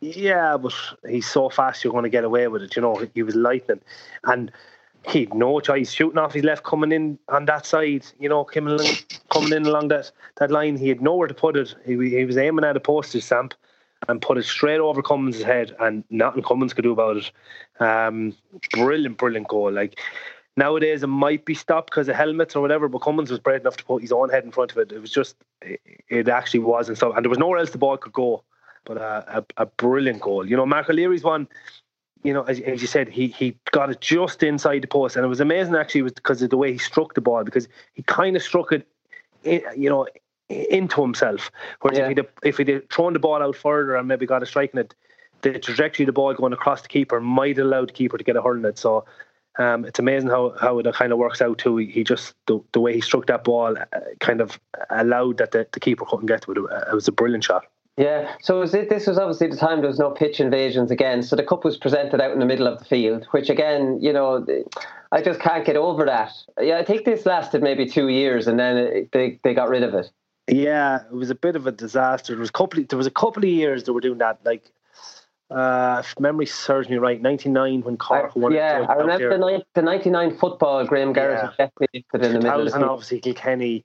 Yeah, 0.00 0.56
but 0.56 0.74
he's 1.08 1.26
so 1.26 1.48
fast 1.48 1.82
you're 1.82 1.92
going 1.92 2.04
to 2.04 2.10
get 2.10 2.24
away 2.24 2.48
with 2.48 2.62
it. 2.62 2.76
You 2.76 2.82
know, 2.82 3.06
he 3.14 3.22
was 3.22 3.34
lightning. 3.34 3.80
And 4.24 4.52
he'd 5.06 5.32
no 5.34 5.60
choice 5.60 5.92
shooting 5.92 6.18
off 6.18 6.32
his 6.32 6.44
left 6.44 6.64
coming 6.64 6.92
in 6.92 7.18
on 7.28 7.44
that 7.44 7.64
side 7.64 8.04
you 8.18 8.28
know 8.28 8.44
coming 8.44 8.78
in, 8.80 8.86
coming 9.30 9.52
in 9.52 9.66
along 9.66 9.88
that, 9.88 10.10
that 10.36 10.50
line 10.50 10.76
he 10.76 10.88
had 10.88 11.00
nowhere 11.00 11.28
to 11.28 11.34
put 11.34 11.56
it 11.56 11.74
he, 11.84 11.92
he 12.10 12.24
was 12.24 12.36
aiming 12.36 12.64
at 12.64 12.76
a 12.76 12.80
postage 12.80 13.22
stamp 13.22 13.54
and 14.08 14.20
put 14.20 14.36
it 14.36 14.44
straight 14.44 14.78
over 14.78 15.02
Cummins' 15.02 15.42
head 15.42 15.74
and 15.80 16.04
nothing 16.10 16.42
Cummins 16.42 16.74
could 16.74 16.82
do 16.82 16.92
about 16.92 17.16
it 17.16 17.30
um, 17.80 18.34
brilliant 18.72 19.18
brilliant 19.18 19.48
goal 19.48 19.72
like 19.72 19.98
Nowadays, 20.58 21.02
it 21.02 21.08
might 21.08 21.44
be 21.44 21.54
stopped 21.54 21.90
because 21.90 22.08
of 22.08 22.16
helmets 22.16 22.56
or 22.56 22.62
whatever, 22.62 22.88
but 22.88 23.02
Cummins 23.02 23.30
was 23.30 23.38
brave 23.38 23.60
enough 23.60 23.76
to 23.76 23.84
put 23.84 24.00
his 24.00 24.10
own 24.10 24.30
head 24.30 24.44
in 24.44 24.52
front 24.52 24.72
of 24.72 24.78
it. 24.78 24.90
It 24.90 25.00
was 25.00 25.10
just, 25.10 25.36
it 25.60 26.28
actually 26.28 26.60
was 26.60 26.88
and 26.88 26.96
so, 26.96 27.12
and 27.12 27.22
there 27.22 27.28
was 27.28 27.38
nowhere 27.38 27.58
else 27.58 27.70
the 27.70 27.78
ball 27.78 27.98
could 27.98 28.14
go. 28.14 28.42
But 28.86 28.96
a, 28.96 29.38
a, 29.38 29.64
a 29.64 29.66
brilliant 29.66 30.20
goal. 30.20 30.48
You 30.48 30.56
know, 30.56 30.64
Mark 30.64 30.88
O'Leary's 30.88 31.24
one, 31.24 31.48
you 32.22 32.32
know, 32.32 32.42
as, 32.42 32.60
as, 32.60 32.80
you 32.80 32.88
said, 32.88 33.08
he 33.08 33.28
he 33.28 33.56
got 33.70 33.90
it 33.90 34.00
just 34.00 34.42
inside 34.42 34.82
the 34.82 34.88
post, 34.88 35.16
and 35.16 35.24
it 35.24 35.28
was 35.28 35.40
amazing 35.40 35.76
actually, 35.76 36.02
was 36.02 36.12
because 36.12 36.42
of 36.42 36.50
the 36.50 36.56
way 36.56 36.72
he 36.72 36.78
struck 36.78 37.14
the 37.14 37.20
ball, 37.20 37.44
because 37.44 37.68
he 37.94 38.02
kind 38.02 38.36
of 38.36 38.42
struck 38.42 38.72
it, 38.72 38.86
in, 39.44 39.62
you 39.76 39.88
know, 39.88 40.06
into 40.48 41.02
himself. 41.02 41.50
Whereas 41.80 41.98
yeah. 41.98 42.08
if 42.08 42.16
he'd 42.16 42.26
if 42.42 42.56
he'd 42.58 42.90
thrown 42.90 43.12
the 43.12 43.18
ball 43.18 43.42
out 43.42 43.56
further 43.56 43.96
and 43.96 44.08
maybe 44.08 44.26
got 44.26 44.42
a 44.42 44.46
strike 44.46 44.72
in 44.72 44.80
it, 44.80 44.94
the 45.42 45.58
trajectory 45.58 46.04
of 46.04 46.06
the 46.06 46.12
ball 46.12 46.34
going 46.34 46.52
across 46.52 46.82
the 46.82 46.88
keeper 46.88 47.20
might 47.20 47.58
allow 47.58 47.84
the 47.84 47.92
keeper 47.92 48.18
to 48.18 48.24
get 48.24 48.36
a 48.36 48.42
hurl 48.42 48.56
in 48.56 48.64
it. 48.64 48.78
So 48.78 49.04
um, 49.58 49.84
it's 49.84 49.98
amazing 49.98 50.30
how, 50.30 50.54
how 50.60 50.78
it 50.78 50.94
kind 50.94 51.12
of 51.12 51.18
works 51.18 51.40
out 51.40 51.58
too. 51.58 51.76
He, 51.78 52.04
just 52.04 52.34
the, 52.46 52.60
the 52.72 52.80
way 52.80 52.94
he 52.94 53.00
struck 53.00 53.26
that 53.26 53.44
ball 53.44 53.76
uh, 53.78 53.84
kind 54.20 54.40
of 54.40 54.58
allowed 54.90 55.38
that 55.38 55.52
the, 55.52 55.66
the 55.72 55.80
keeper 55.80 56.04
couldn't 56.04 56.26
get 56.26 56.42
to 56.42 56.52
it. 56.52 56.58
It 56.58 56.94
was 56.94 57.08
a 57.08 57.12
brilliant 57.12 57.44
shot. 57.44 57.66
Yeah, 57.96 58.34
so 58.42 58.60
was 58.60 58.74
it, 58.74 58.90
this 58.90 59.06
was 59.06 59.16
obviously 59.18 59.48
the 59.48 59.56
time 59.56 59.80
there 59.80 59.88
was 59.88 59.98
no 59.98 60.10
pitch 60.10 60.38
invasions 60.38 60.90
again. 60.90 61.22
So 61.22 61.34
the 61.34 61.42
cup 61.42 61.64
was 61.64 61.78
presented 61.78 62.20
out 62.20 62.30
in 62.30 62.40
the 62.40 62.44
middle 62.44 62.66
of 62.66 62.78
the 62.78 62.84
field, 62.84 63.26
which 63.30 63.48
again, 63.48 63.98
you 64.02 64.12
know, 64.12 64.46
I 65.12 65.22
just 65.22 65.40
can't 65.40 65.64
get 65.64 65.76
over 65.76 66.04
that. 66.04 66.32
Yeah, 66.60 66.78
I 66.78 66.84
think 66.84 67.06
this 67.06 67.24
lasted 67.24 67.62
maybe 67.62 67.86
two 67.86 68.08
years, 68.08 68.48
and 68.48 68.60
then 68.60 68.76
it, 68.76 69.12
they 69.12 69.40
they 69.42 69.54
got 69.54 69.70
rid 69.70 69.82
of 69.82 69.94
it. 69.94 70.10
Yeah, 70.46 71.04
it 71.10 71.12
was 71.14 71.30
a 71.30 71.34
bit 71.34 71.56
of 71.56 71.66
a 71.66 71.72
disaster. 71.72 72.34
There 72.34 72.40
was 72.40 72.50
a 72.50 72.52
couple. 72.52 72.80
Of, 72.80 72.88
there 72.88 72.98
was 72.98 73.06
a 73.06 73.10
couple 73.10 73.42
of 73.42 73.48
years 73.48 73.84
that 73.84 73.94
were 73.94 74.02
doing 74.02 74.18
that. 74.18 74.40
Like 74.44 74.70
uh, 75.50 76.02
if 76.04 76.18
memory 76.18 76.46
serves 76.46 76.88
me 76.88 76.96
right, 76.96 77.20
99 77.20 77.82
when 77.82 77.96
Cork 77.96 78.34
won 78.34 78.52
Yeah, 78.52 78.84
I 78.88 78.94
remember 78.94 79.38
the, 79.38 79.46
ni- 79.58 79.64
the 79.74 79.82
99 79.82 80.36
football, 80.38 80.84
Graham 80.84 81.14
Geraghty 81.14 81.40
yeah. 81.40 81.46
was 81.46 81.56
definitely 81.56 82.04
put 82.10 82.24
in 82.24 82.32
the 82.32 82.40
middle. 82.40 82.74
And 82.74 82.84
obviously 82.84 83.20
Kilkenny 83.20 83.84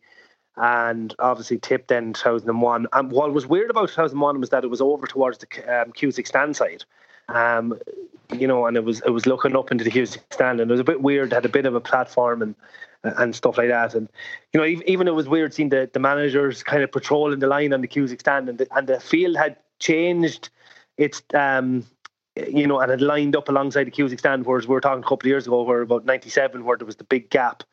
and 0.58 1.16
obviously 1.20 1.58
tipped 1.58 1.88
then 1.88 2.14
2001. 2.14 2.88
And 2.94 3.12
what 3.12 3.34
was 3.34 3.48
weird 3.48 3.70
about 3.70 3.90
2001 3.90 4.40
was 4.40 4.50
that 4.50 4.64
it 4.64 4.70
was 4.70 4.82
over 4.82 5.08
towards 5.08 5.38
the 5.40 5.82
um, 5.82 5.92
Cusack 5.92 6.28
stand 6.28 6.56
side. 6.56 6.84
Um, 7.30 7.80
you 8.34 8.48
know, 8.48 8.66
and 8.66 8.78
it 8.78 8.84
was 8.84 9.02
it 9.06 9.10
was 9.12 9.26
looking 9.26 9.56
up 9.56 9.72
into 9.72 9.84
the 9.84 9.92
Cusack 9.92 10.34
stand, 10.34 10.60
and 10.60 10.70
it 10.70 10.74
was 10.74 10.80
a 10.80 10.86
bit 10.86 11.02
weird. 11.02 11.34
Had 11.34 11.46
a 11.46 11.50
bit 11.50 11.66
of 11.66 11.76
a 11.76 11.82
platform 11.82 12.42
and 12.42 12.56
and 13.04 13.36
stuff 13.36 13.58
like 13.58 13.70
that. 13.70 13.94
And 13.94 14.10
you 14.54 14.60
know, 14.60 14.66
even 14.66 14.90
even 14.90 15.08
it 15.08 15.16
was 15.16 15.28
weird 15.28 15.54
seeing 15.54 15.70
the, 15.70 15.90
the 15.92 16.00
managers 16.00 16.64
kind 16.64 16.84
of 16.84 16.92
patrolling 16.92 17.40
the 17.40 17.48
line 17.48 17.74
on 17.74 17.82
the 17.82 17.88
Cusack 17.88 18.22
stand, 18.22 18.50
and 18.50 18.58
the, 18.58 18.68
and 18.76 18.88
the 18.88 19.00
field 19.00 19.36
had 19.36 19.58
changed 19.80 20.50
it's 20.98 21.24
um, 21.34 21.86
you 22.36 22.68
know, 22.68 22.80
and 22.80 22.92
it 22.92 23.02
lined 23.02 23.36
up 23.36 23.50
alongside 23.50 23.86
the 23.86 23.92
Cusack 23.92 24.20
stand, 24.20 24.46
whereas 24.46 24.68
we 24.68 24.74
were 24.74 24.82
talking 24.82 25.04
a 25.04 25.08
couple 25.08 25.26
of 25.26 25.28
years 25.28 25.48
ago, 25.48 25.64
where 25.64 25.82
about 25.82 26.06
'97, 26.06 26.64
where 26.64 26.78
there 26.78 26.86
was 26.86 26.96
the 26.96 27.04
big 27.04 27.30
gap. 27.30 27.64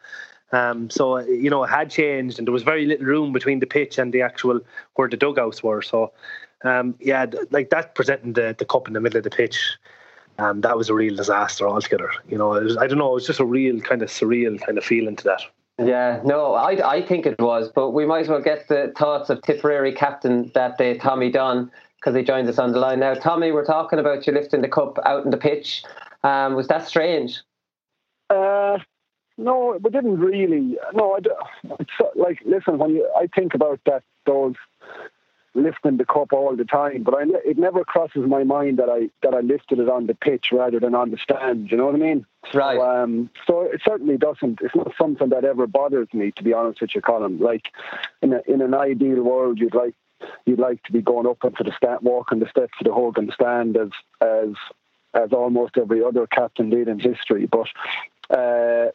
Um, 0.52 0.88
so 0.90 1.19
you 1.19 1.50
know, 1.50 1.64
it 1.64 1.69
had 1.69 1.90
changed, 1.90 2.38
and 2.38 2.47
there 2.47 2.52
was 2.52 2.62
very 2.62 2.87
little 2.87 3.07
room 3.07 3.33
between 3.33 3.61
the 3.61 3.67
pitch 3.67 3.99
and 3.99 4.12
the 4.12 4.23
actual 4.23 4.61
where 4.95 5.09
the 5.09 5.17
dugouts 5.17 5.62
were. 5.62 5.83
So 5.83 6.12
um, 6.64 6.95
yeah, 7.00 7.26
like 7.50 7.71
that 7.71 7.95
presenting 7.95 8.33
the 8.33 8.55
the 8.59 8.64
cup 8.64 8.88
in 8.88 8.95
the 8.95 9.00
middle 9.00 9.19
of 9.19 9.25
the 9.25 9.31
pitch. 9.31 9.59
Um, 10.38 10.61
that 10.61 10.76
was 10.76 10.88
a 10.88 10.95
real 10.95 11.17
disaster 11.17 11.69
altogether. 11.69 12.12
You 12.28 12.38
know, 12.38 12.50
was, 12.50 12.76
I 12.76 12.87
don't 12.87 12.99
know, 12.99 13.11
it 13.11 13.14
was 13.14 13.26
just 13.26 13.40
a 13.40 13.45
real 13.45 13.81
kind 13.81 14.02
of 14.02 14.09
surreal 14.09 14.61
kind 14.61 14.78
of 14.78 14.85
feeling 14.85 15.17
to 15.17 15.25
that. 15.25 15.43
Yeah, 15.85 16.21
no, 16.25 16.55
I, 16.55 16.97
I 16.97 17.02
think 17.07 17.26
it 17.26 17.40
was, 17.40 17.71
but 17.73 17.90
we 17.90 18.05
might 18.05 18.21
as 18.21 18.28
well 18.28 18.40
get 18.40 18.69
the 18.69 18.93
thoughts 18.97 19.31
of 19.31 19.43
Tipperary 19.43 19.93
captain 19.93 20.50
that 20.55 20.76
day, 20.76 20.97
Tommy 20.99 21.31
Dunne, 21.31 21.71
because 21.97 22.17
he 22.17 22.23
joins 22.23 22.49
us 22.49 22.59
on 22.59 22.73
the 22.73 22.78
line 22.78 23.00
now. 23.00 23.14
Tommy, 23.14 23.52
we're 23.52 23.64
talking 23.64 23.99
about 23.99 24.26
you 24.26 24.33
lifting 24.33 24.61
the 24.61 24.69
cup 24.69 24.99
out 25.05 25.25
in 25.25 25.31
the 25.31 25.37
pitch. 25.37 25.85
Um, 26.25 26.55
was 26.55 26.67
that 26.69 26.87
strange? 26.88 27.40
Uh, 28.31 28.78
no, 29.38 29.78
we 29.83 29.90
didn't 29.90 30.18
really. 30.18 30.76
No, 30.92 31.14
I, 31.14 31.75
it's 31.80 31.90
like 32.16 32.40
listen. 32.45 32.78
When 32.78 32.90
you, 32.90 33.11
I 33.16 33.28
think 33.28 33.54
about 33.54 33.80
that, 33.87 34.02
those 34.26 34.57
lifting 35.54 35.97
the 35.97 36.04
cup 36.04 36.33
all 36.33 36.54
the 36.54 36.64
time, 36.64 37.02
but 37.02 37.14
I, 37.14 37.23
it 37.45 37.59
never 37.59 37.85
crosses 37.85 38.25
my 38.26 38.45
mind 38.45 38.78
that 38.78 38.88
I 38.88 39.11
that 39.23 39.35
I 39.35 39.40
lifted 39.40 39.78
it 39.78 39.88
on 39.88 40.07
the 40.07 40.14
pitch 40.14 40.50
rather 40.52 40.80
than 40.80 40.95
on 40.95 41.11
the 41.11 41.18
stand. 41.18 41.71
You 41.71 41.76
know 41.76 41.87
what 41.87 41.95
I 41.95 41.99
mean? 41.99 42.26
Right. 42.52 42.76
So, 42.76 42.83
um, 42.83 43.30
so 43.47 43.61
it 43.62 43.80
certainly 43.85 44.16
doesn't. 44.16 44.61
It's 44.61 44.75
not 44.75 44.92
something 44.99 45.28
that 45.30 45.45
ever 45.45 45.66
bothers 45.66 46.09
me, 46.12 46.33
to 46.33 46.42
be 46.42 46.52
honest 46.52 46.80
with 46.80 46.95
you, 46.95 47.00
Colin. 47.00 47.38
Like 47.38 47.68
in 48.23 48.33
a, 48.33 48.40
in 48.47 48.61
an 48.61 48.75
ideal 48.75 49.23
world, 49.23 49.59
you'd 49.59 49.75
like 49.75 49.95
you'd 50.47 50.59
like 50.59 50.83
to 50.85 50.92
be 50.92 51.00
going 51.00 51.26
up 51.26 51.45
into 51.45 51.62
the 51.62 51.73
stand, 51.76 52.00
walking 52.02 52.40
the 52.40 52.49
steps 52.49 52.76
to 52.78 52.85
the 52.85 52.92
Hogan 52.92 53.30
stand 53.33 53.76
as 53.76 53.90
as 54.21 54.50
as 55.14 55.33
almost 55.33 55.78
every 55.78 56.02
other 56.04 56.26
captain 56.26 56.71
did 56.71 56.88
in 56.88 56.99
history. 56.99 57.47
But 57.47 57.68
uh, 58.30 58.90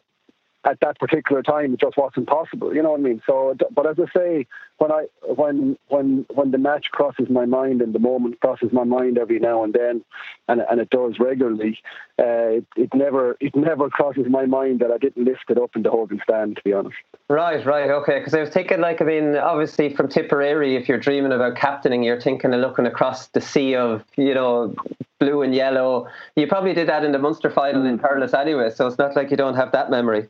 at 0.64 0.80
that 0.80 0.98
particular 0.98 1.42
time, 1.42 1.74
it 1.74 1.80
just 1.80 1.96
wasn't 1.96 2.26
possible. 2.26 2.74
You 2.74 2.82
know 2.82 2.92
what 2.92 3.00
I 3.00 3.02
mean? 3.02 3.22
So, 3.26 3.56
but 3.70 3.86
as 3.86 3.96
I 3.98 4.18
say, 4.18 4.46
when 4.78 4.90
I 4.90 5.06
when 5.22 5.78
when 5.88 6.26
when 6.32 6.50
the 6.50 6.58
match 6.58 6.90
crosses 6.90 7.28
my 7.28 7.44
mind 7.44 7.82
and 7.82 7.94
the 7.94 7.98
moment 7.98 8.40
crosses 8.40 8.72
my 8.72 8.84
mind 8.84 9.18
every 9.18 9.38
now 9.38 9.62
and 9.64 9.72
then, 9.72 10.04
and 10.48 10.62
and 10.70 10.80
it 10.80 10.90
does 10.90 11.18
regularly, 11.18 11.78
uh, 12.18 12.58
it, 12.58 12.66
it 12.76 12.94
never 12.94 13.36
it 13.40 13.54
never 13.54 13.90
crosses 13.90 14.26
my 14.28 14.46
mind 14.46 14.80
that 14.80 14.90
I 14.90 14.98
didn't 14.98 15.24
lift 15.24 15.44
it 15.48 15.58
up 15.58 15.76
in 15.76 15.82
the 15.82 15.90
Hogan 15.90 16.20
stand. 16.22 16.56
To 16.56 16.62
be 16.62 16.72
honest. 16.72 16.96
Right, 17.28 17.64
right, 17.64 17.90
okay. 17.90 18.18
Because 18.18 18.34
I 18.34 18.40
was 18.40 18.50
thinking, 18.50 18.80
like, 18.80 19.00
I 19.00 19.04
mean, 19.04 19.36
obviously 19.36 19.94
from 19.94 20.08
Tipperary, 20.08 20.76
if 20.76 20.88
you're 20.88 20.98
dreaming 20.98 21.32
about 21.32 21.56
captaining, 21.56 22.02
you're 22.02 22.20
thinking 22.20 22.52
of 22.52 22.60
looking 22.60 22.86
across 22.86 23.28
the 23.28 23.40
sea 23.40 23.74
of, 23.74 24.04
you 24.16 24.34
know, 24.34 24.74
blue 25.18 25.42
and 25.42 25.54
yellow. 25.54 26.06
You 26.36 26.46
probably 26.46 26.74
did 26.74 26.88
that 26.88 27.04
in 27.04 27.12
the 27.12 27.18
Munster 27.18 27.50
final 27.50 27.82
mm. 27.82 27.88
in 27.88 27.98
Thurles 27.98 28.38
anyway, 28.38 28.70
so 28.70 28.86
it's 28.86 28.98
not 28.98 29.16
like 29.16 29.30
you 29.30 29.36
don't 29.36 29.54
have 29.54 29.72
that 29.72 29.90
memory. 29.90 30.28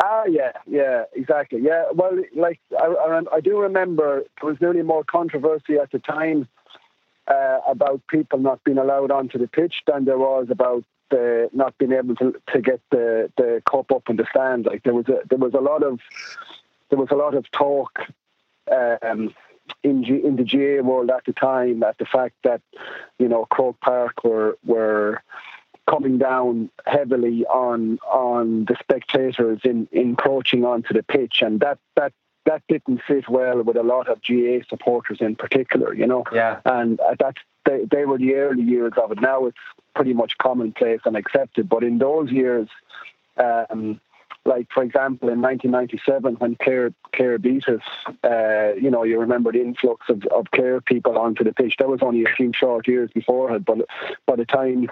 Ah, 0.00 0.24
yeah, 0.28 0.52
yeah, 0.66 1.04
exactly. 1.12 1.60
Yeah, 1.60 1.86
well, 1.92 2.16
like 2.36 2.60
I, 2.78 2.86
I, 2.86 3.22
I 3.36 3.40
do 3.40 3.58
remember 3.58 4.22
there 4.40 4.48
was 4.50 4.60
nearly 4.60 4.82
more 4.82 5.02
controversy 5.02 5.76
at 5.76 5.90
the 5.90 5.98
time 5.98 6.46
uh, 7.26 7.58
about 7.66 8.06
people 8.08 8.38
not 8.38 8.62
being 8.62 8.78
allowed 8.78 9.10
onto 9.10 9.38
the 9.38 9.48
pitch 9.48 9.82
than 9.86 10.04
there 10.04 10.18
was 10.18 10.46
about 10.50 10.84
the 11.10 11.48
not 11.52 11.76
being 11.78 11.92
able 11.92 12.14
to 12.16 12.34
to 12.52 12.60
get 12.60 12.80
the 12.90 13.30
the 13.36 13.62
cup 13.68 13.90
up 13.90 14.08
in 14.08 14.16
the 14.16 14.26
stand. 14.30 14.66
Like 14.66 14.84
there 14.84 14.94
was 14.94 15.08
a 15.08 15.20
there 15.28 15.38
was 15.38 15.54
a 15.54 15.60
lot 15.60 15.82
of 15.82 15.98
there 16.90 16.98
was 16.98 17.08
a 17.10 17.16
lot 17.16 17.34
of 17.34 17.50
talk. 17.50 17.98
Um, 18.70 19.34
in 19.82 20.02
G, 20.02 20.20
in 20.24 20.36
the 20.36 20.44
GAA 20.44 20.82
world 20.82 21.10
at 21.10 21.26
the 21.26 21.32
time, 21.34 21.82
at 21.82 21.98
the 21.98 22.06
fact 22.06 22.36
that 22.44 22.62
you 23.18 23.28
know 23.28 23.44
Croke 23.46 23.80
Park 23.80 24.24
were 24.24 24.56
were 24.64 25.22
coming 25.88 26.18
down 26.18 26.70
heavily 26.86 27.44
on 27.46 27.98
on 28.10 28.66
the 28.66 28.76
spectators 28.80 29.60
in 29.64 29.88
encroaching 29.92 30.64
onto 30.64 30.92
the 30.94 31.02
pitch, 31.02 31.42
and 31.42 31.60
that 31.60 31.78
that 31.96 32.12
that 32.44 32.62
didn't 32.68 33.02
fit 33.06 33.28
well 33.28 33.62
with 33.62 33.76
a 33.76 33.82
lot 33.82 34.08
of 34.08 34.20
GAA 34.22 34.64
supporters 34.68 35.18
in 35.20 35.36
particular, 35.36 35.94
you 35.94 36.06
know. 36.06 36.24
Yeah. 36.32 36.60
And 36.64 36.98
that 37.18 37.36
they 37.64 37.84
they 37.90 38.04
were 38.04 38.18
the 38.18 38.34
early 38.34 38.62
years 38.62 38.92
of 39.02 39.12
it. 39.12 39.20
Now 39.20 39.46
it's 39.46 39.58
pretty 39.94 40.14
much 40.14 40.38
commonplace 40.38 41.00
and 41.04 41.16
accepted, 41.16 41.68
but 41.68 41.82
in 41.82 41.98
those 41.98 42.30
years. 42.30 42.68
Um, 43.36 44.00
like 44.44 44.66
for 44.72 44.82
example 44.82 45.28
in 45.28 45.42
1997 45.42 46.36
when 46.36 46.56
Clare 46.56 46.90
Clare 47.14 47.38
beat 47.38 47.68
us, 47.68 47.82
uh, 48.24 48.74
you 48.80 48.90
know 48.90 49.04
you 49.04 49.20
remember 49.20 49.52
the 49.52 49.60
influx 49.60 50.08
of, 50.08 50.24
of 50.26 50.50
Clare 50.52 50.80
people 50.80 51.18
onto 51.18 51.44
the 51.44 51.52
pitch. 51.52 51.74
That 51.78 51.88
was 51.88 52.00
only 52.02 52.24
a 52.24 52.34
few 52.36 52.52
short 52.54 52.88
years 52.88 53.10
before 53.14 53.54
it, 53.54 53.64
but 53.64 53.78
by 54.26 54.36
the 54.36 54.46
time 54.46 54.90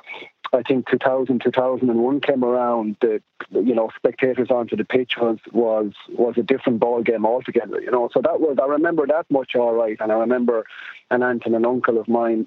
I 0.52 0.62
think 0.62 0.88
2000, 0.88 1.42
2001 1.42 2.20
came 2.20 2.44
around, 2.44 2.96
the 3.00 3.22
you 3.50 3.74
know 3.74 3.90
spectators 3.96 4.50
onto 4.50 4.76
the 4.76 4.84
pitch 4.84 5.12
was 5.20 5.38
was 5.52 5.92
was 6.10 6.34
a 6.36 6.42
different 6.42 6.80
ball 6.80 7.02
game 7.02 7.26
altogether. 7.26 7.80
You 7.80 7.90
know, 7.90 8.08
so 8.12 8.20
that 8.22 8.40
was 8.40 8.58
I 8.62 8.66
remember 8.66 9.06
that 9.06 9.26
much 9.30 9.54
all 9.54 9.74
right, 9.74 9.96
and 10.00 10.12
I 10.12 10.16
remember 10.16 10.64
an 11.10 11.22
aunt 11.22 11.42
and 11.46 11.54
an 11.54 11.66
uncle 11.66 11.98
of 11.98 12.08
mine 12.08 12.46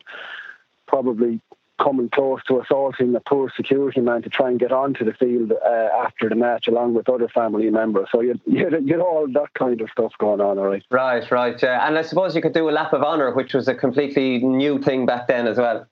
probably 0.87 1.41
coming 1.81 2.09
close 2.09 2.43
to 2.45 2.59
assaulting 2.59 3.15
a 3.15 3.21
poor 3.21 3.51
security 3.55 4.01
man 4.01 4.21
to 4.21 4.29
try 4.29 4.49
and 4.49 4.59
get 4.59 4.71
onto 4.71 5.05
the 5.05 5.13
field 5.13 5.51
uh, 5.51 5.87
after 6.03 6.27
the 6.27 6.35
match, 6.35 6.67
along 6.67 6.93
with 6.93 7.09
other 7.09 7.29
family 7.29 7.69
members. 7.69 8.07
So 8.11 8.21
you 8.21 8.39
you 8.45 9.01
all 9.01 9.27
that 9.33 9.53
kind 9.57 9.81
of 9.81 9.89
stuff 9.89 10.13
going 10.19 10.41
on, 10.41 10.57
all 10.57 10.67
right. 10.67 10.83
Right, 10.89 11.29
right, 11.31 11.63
uh, 11.63 11.79
and 11.83 11.97
I 11.97 12.01
suppose 12.01 12.35
you 12.35 12.41
could 12.41 12.53
do 12.53 12.69
a 12.69 12.71
lap 12.71 12.93
of 12.93 13.01
honour, 13.01 13.33
which 13.33 13.53
was 13.53 13.67
a 13.67 13.75
completely 13.75 14.39
new 14.39 14.79
thing 14.81 15.05
back 15.05 15.27
then 15.27 15.47
as 15.47 15.57
well. 15.57 15.87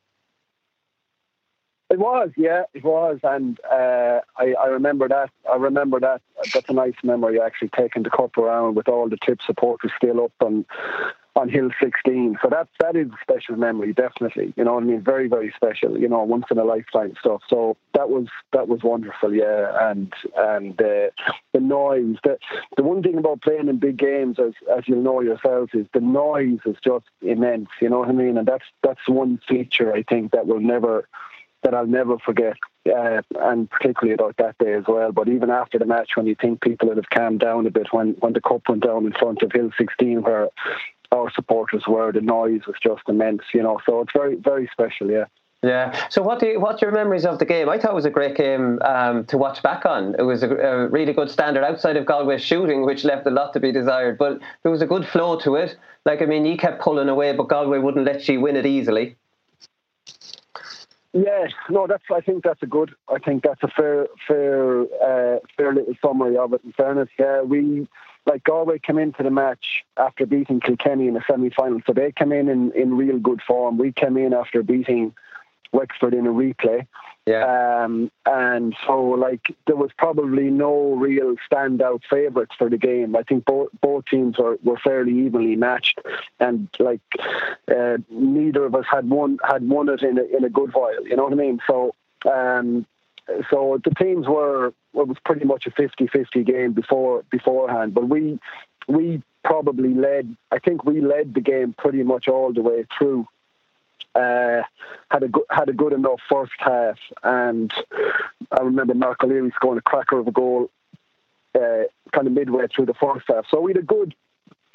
It 1.89 2.00
was, 2.00 2.32
yeah, 2.36 2.63
it 2.74 2.84
was, 2.84 3.20
and 3.24 3.58
uh, 3.63 4.20
I, 4.38 4.53
I 4.62 4.67
remember 4.67 5.08
that. 5.08 5.29
I 5.50 5.56
remember 5.56 6.01
that. 6.01 6.22
That's 6.53 6.67
a 6.67 6.74
nice 6.74 6.96
memory. 7.01 7.39
Actually, 7.39 7.70
taking 7.77 8.03
the 8.03 8.10
cup 8.10 8.38
around 8.38 8.75
with 8.75 8.89
all 8.89 9.08
the 9.08 9.17
tip 9.25 9.39
supporters 9.46 9.91
still 9.98 10.25
up 10.25 10.34
on 10.41 10.65
on 11.38 11.48
Hill 11.50 11.70
16. 11.82 12.39
So 12.41 12.50
that 12.50 12.67
that 12.82 12.98
is 12.98 13.08
a 13.08 13.17
special 13.22 13.56
memory, 13.56 13.94
definitely. 13.94 14.53
You 14.58 14.65
know, 14.65 14.74
what 14.74 14.84
I 14.84 14.88
mean, 14.88 15.01
very 15.01 15.29
very 15.29 15.53
special. 15.56 15.98
You 15.98 16.10
know, 16.10 16.24
once 16.24 16.46
in 16.51 16.58
a 16.58 16.65
lifetime 16.65 17.13
stuff. 17.20 17.41
So 17.48 17.77
that 17.94 18.10
was 18.10 18.27
that 18.51 18.67
was 18.67 18.84
wonderful, 18.84 19.34
yeah. 19.34 19.89
And 19.89 20.12
and 20.36 20.82
uh, 20.82 21.10
the 21.53 21.60
noise. 21.62 22.17
The 22.24 22.38
the 22.75 22.84
one 22.84 23.01
thing 23.01 23.17
about 23.17 23.41
playing 23.44 23.70
in 23.70 23.77
big 23.77 23.98
games, 23.98 24.39
as 24.39 24.53
as 24.75 24.88
you'll 24.88 25.03
know 25.03 25.22
yourselves, 25.22 25.72
is 25.74 25.86
the 25.94 26.01
noise 26.01 26.60
is 26.65 26.75
just 26.84 27.06
immense. 27.22 27.70
You 27.82 27.89
know 27.89 28.00
what 28.00 28.10
I 28.10 28.13
mean? 28.13 28.38
And 28.38 28.48
that's 28.48 28.65
that's 28.84 29.08
one 29.08 29.39
feature 29.48 29.94
I 29.94 30.03
think 30.03 30.32
that 30.32 30.48
will 30.48 30.60
never 30.60 31.08
that 31.68 31.78
I'll 31.78 31.86
never 31.86 32.18
forget, 32.20 32.56
uh, 32.88 33.22
and 33.36 33.70
particularly 33.70 34.14
about 34.14 34.38
that 34.38 34.58
day 34.58 34.74
as 34.74 34.86
well. 34.88 35.12
But 35.12 35.28
even 35.28 35.50
after 35.50 35.78
the 35.78 35.86
match, 35.86 36.12
when 36.16 36.26
you 36.26 36.36
think 36.40 36.62
people 36.62 36.88
would 36.88 36.98
have 36.98 37.10
calmed 37.10 37.42
down 37.42 37.68
a 37.68 37.72
bit, 37.72 37.88
when 37.92 38.16
when 38.20 38.32
the 38.32 38.42
cup 38.42 38.62
went 38.70 38.84
down 38.84 39.06
in 39.06 39.12
front 39.12 39.42
of 39.42 39.52
Hill 39.52 39.72
16, 39.78 40.22
where 40.22 40.48
our 41.12 41.30
supporters 41.32 41.84
were, 41.88 42.12
the 42.14 42.22
noise 42.22 42.62
was 42.68 42.78
just 42.82 43.02
immense, 43.10 43.42
you 43.54 43.62
know. 43.62 43.80
So 43.86 44.00
it's 44.02 44.14
very 44.16 44.36
very 44.36 44.70
special, 44.72 45.12
yeah. 45.12 45.26
Yeah. 45.64 46.08
So, 46.10 46.22
what 46.22 46.40
do 46.40 46.46
you, 46.46 46.60
what's 46.60 46.82
your 46.84 46.92
memories 46.92 47.26
of 47.26 47.40
the 47.40 47.46
game? 47.46 47.68
I 47.68 47.80
thought 47.80 47.92
it 47.92 47.96
was 47.96 48.06
a 48.06 48.12
great 48.12 48.38
game 48.38 48.80
um, 48.84 49.26
to 49.26 49.38
watch 49.38 49.62
back 49.64 49.88
on. 49.88 50.16
It 50.18 50.22
was 50.22 50.44
a, 50.44 50.50
a, 50.50 50.88
really 50.88 51.14
good 51.14 51.32
standard 51.32 51.64
outside 51.64 51.98
of 51.98 52.06
Galway's 52.06 52.44
shooting, 52.44 52.86
which 52.86 53.04
left 53.04 53.26
a 53.26 53.32
lot 53.32 53.54
to 53.54 53.60
be 53.60 53.72
desired. 53.72 54.20
But 54.20 54.40
there 54.62 54.72
was 54.72 54.84
a 54.84 54.86
good 54.86 55.06
flow 55.08 55.40
to 55.40 55.56
it. 55.56 55.76
Like, 56.06 56.22
I 56.22 56.26
mean, 56.26 56.46
you 56.46 56.58
kept 56.58 56.80
pulling 56.80 57.10
away, 57.10 57.36
but 57.36 57.50
Galway 57.50 57.80
wouldn't 57.80 58.06
let 58.06 58.30
you 58.30 58.40
win 58.40 58.56
it 58.56 58.68
easily. 58.68 59.18
Yeah, 61.18 61.48
no, 61.70 61.88
that's. 61.88 62.04
I 62.14 62.22
think 62.22 62.44
that's 62.44 62.62
a 62.62 62.68
good. 62.68 62.94
I 63.10 63.18
think 63.18 63.42
that's 63.42 63.64
a 63.64 63.68
fair, 63.70 64.08
fair, 64.28 64.82
uh, 64.82 65.40
fair 65.56 65.74
little 65.74 65.96
summary 66.00 66.38
of 66.38 66.54
it. 66.54 66.62
In 66.64 66.74
fairness, 66.74 67.10
yeah, 67.18 67.42
we 67.42 67.88
like 68.28 68.44
Galway 68.44 68.78
came 68.78 69.00
into 69.00 69.24
the 69.24 69.32
match 69.32 69.84
after 69.98 70.28
beating 70.28 70.60
Kilkenny 70.60 71.08
in 71.08 71.16
the 71.16 71.24
semi-final, 71.28 71.82
so 71.88 71.94
they 71.94 72.12
came 72.12 72.32
in, 72.32 72.50
in 72.50 72.72
in 72.74 72.96
real 72.96 73.18
good 73.18 73.42
form. 73.42 73.80
We 73.80 73.92
came 73.94 74.16
in 74.16 74.32
after 74.32 74.62
beating 74.62 75.16
Wexford 75.72 76.14
in 76.14 76.28
a 76.28 76.32
replay. 76.32 76.86
Yeah. 77.27 77.84
Um, 77.84 78.10
and 78.25 78.74
so, 78.86 79.01
like, 79.01 79.53
there 79.67 79.75
was 79.75 79.91
probably 79.98 80.46
no 80.46 80.96
real 80.96 81.36
standout 81.51 82.01
favourites 82.10 82.55
for 82.57 82.69
the 82.69 82.77
game. 82.77 83.17
I 83.17 83.24
think 83.24 83.43
both 83.43 83.67
both 83.81 84.05
teams 84.05 84.38
were, 84.38 84.57
were 84.63 84.77
fairly 84.77 85.12
evenly 85.25 85.57
matched, 85.57 86.00
and 86.39 86.69
like, 86.79 87.01
uh, 87.67 87.98
neither 88.10 88.63
of 88.63 88.75
us 88.75 88.86
had 88.89 89.10
won 89.10 89.39
had 89.43 89.67
won 89.67 89.89
it 89.89 90.03
in 90.03 90.17
a, 90.17 90.24
in 90.38 90.46
a 90.46 90.50
good 90.50 90.74
while. 90.74 91.05
You 91.05 91.17
know 91.17 91.25
what 91.25 91.34
I 91.34 91.36
mean? 91.36 91.60
So, 91.67 91.93
um, 92.25 92.86
so 93.51 93.81
the 93.84 93.91
teams 94.01 94.25
were 94.25 94.67
it 94.67 94.74
was 95.07 95.17
pretty 95.25 95.46
much 95.46 95.67
a 95.67 95.72
50-50 95.72 96.46
game 96.46 96.72
before 96.72 97.24
beforehand, 97.29 97.93
but 97.93 98.07
we 98.07 98.39
we 98.88 99.22
probably 99.43 99.93
led. 99.93 100.34
I 100.51 100.60
think 100.60 100.86
we 100.86 101.01
led 101.01 101.34
the 101.34 101.41
game 101.41 101.75
pretty 101.77 102.03
much 102.03 102.29
all 102.29 102.53
the 102.53 102.62
way 102.62 102.86
through. 102.98 103.27
Uh, 104.18 104.64
had 105.10 105.22
a 105.22 105.28
good, 105.28 105.44
had 105.50 105.70
a 105.70 105.74
good 105.74 105.94
enough 105.94 106.20
first 106.28 106.58
half, 106.58 106.98
and 107.24 107.72
I 108.52 108.62
remember 108.64 108.96
Mark 108.96 109.24
O'Leary 109.24 109.52
scoring 109.56 109.78
a 109.78 109.82
cracker 109.82 110.18
of 110.18 110.28
a 110.28 110.32
goal, 110.32 110.72
uh, 111.54 111.84
kind 112.14 112.26
of 112.26 112.34
midway 112.34 112.66
through 112.68 112.88
the 112.88 112.96
first 112.96 113.26
half. 113.28 113.46
So 113.52 113.62
we 113.62 113.72
had 113.74 113.84
a 113.84 113.86
good, 113.86 114.16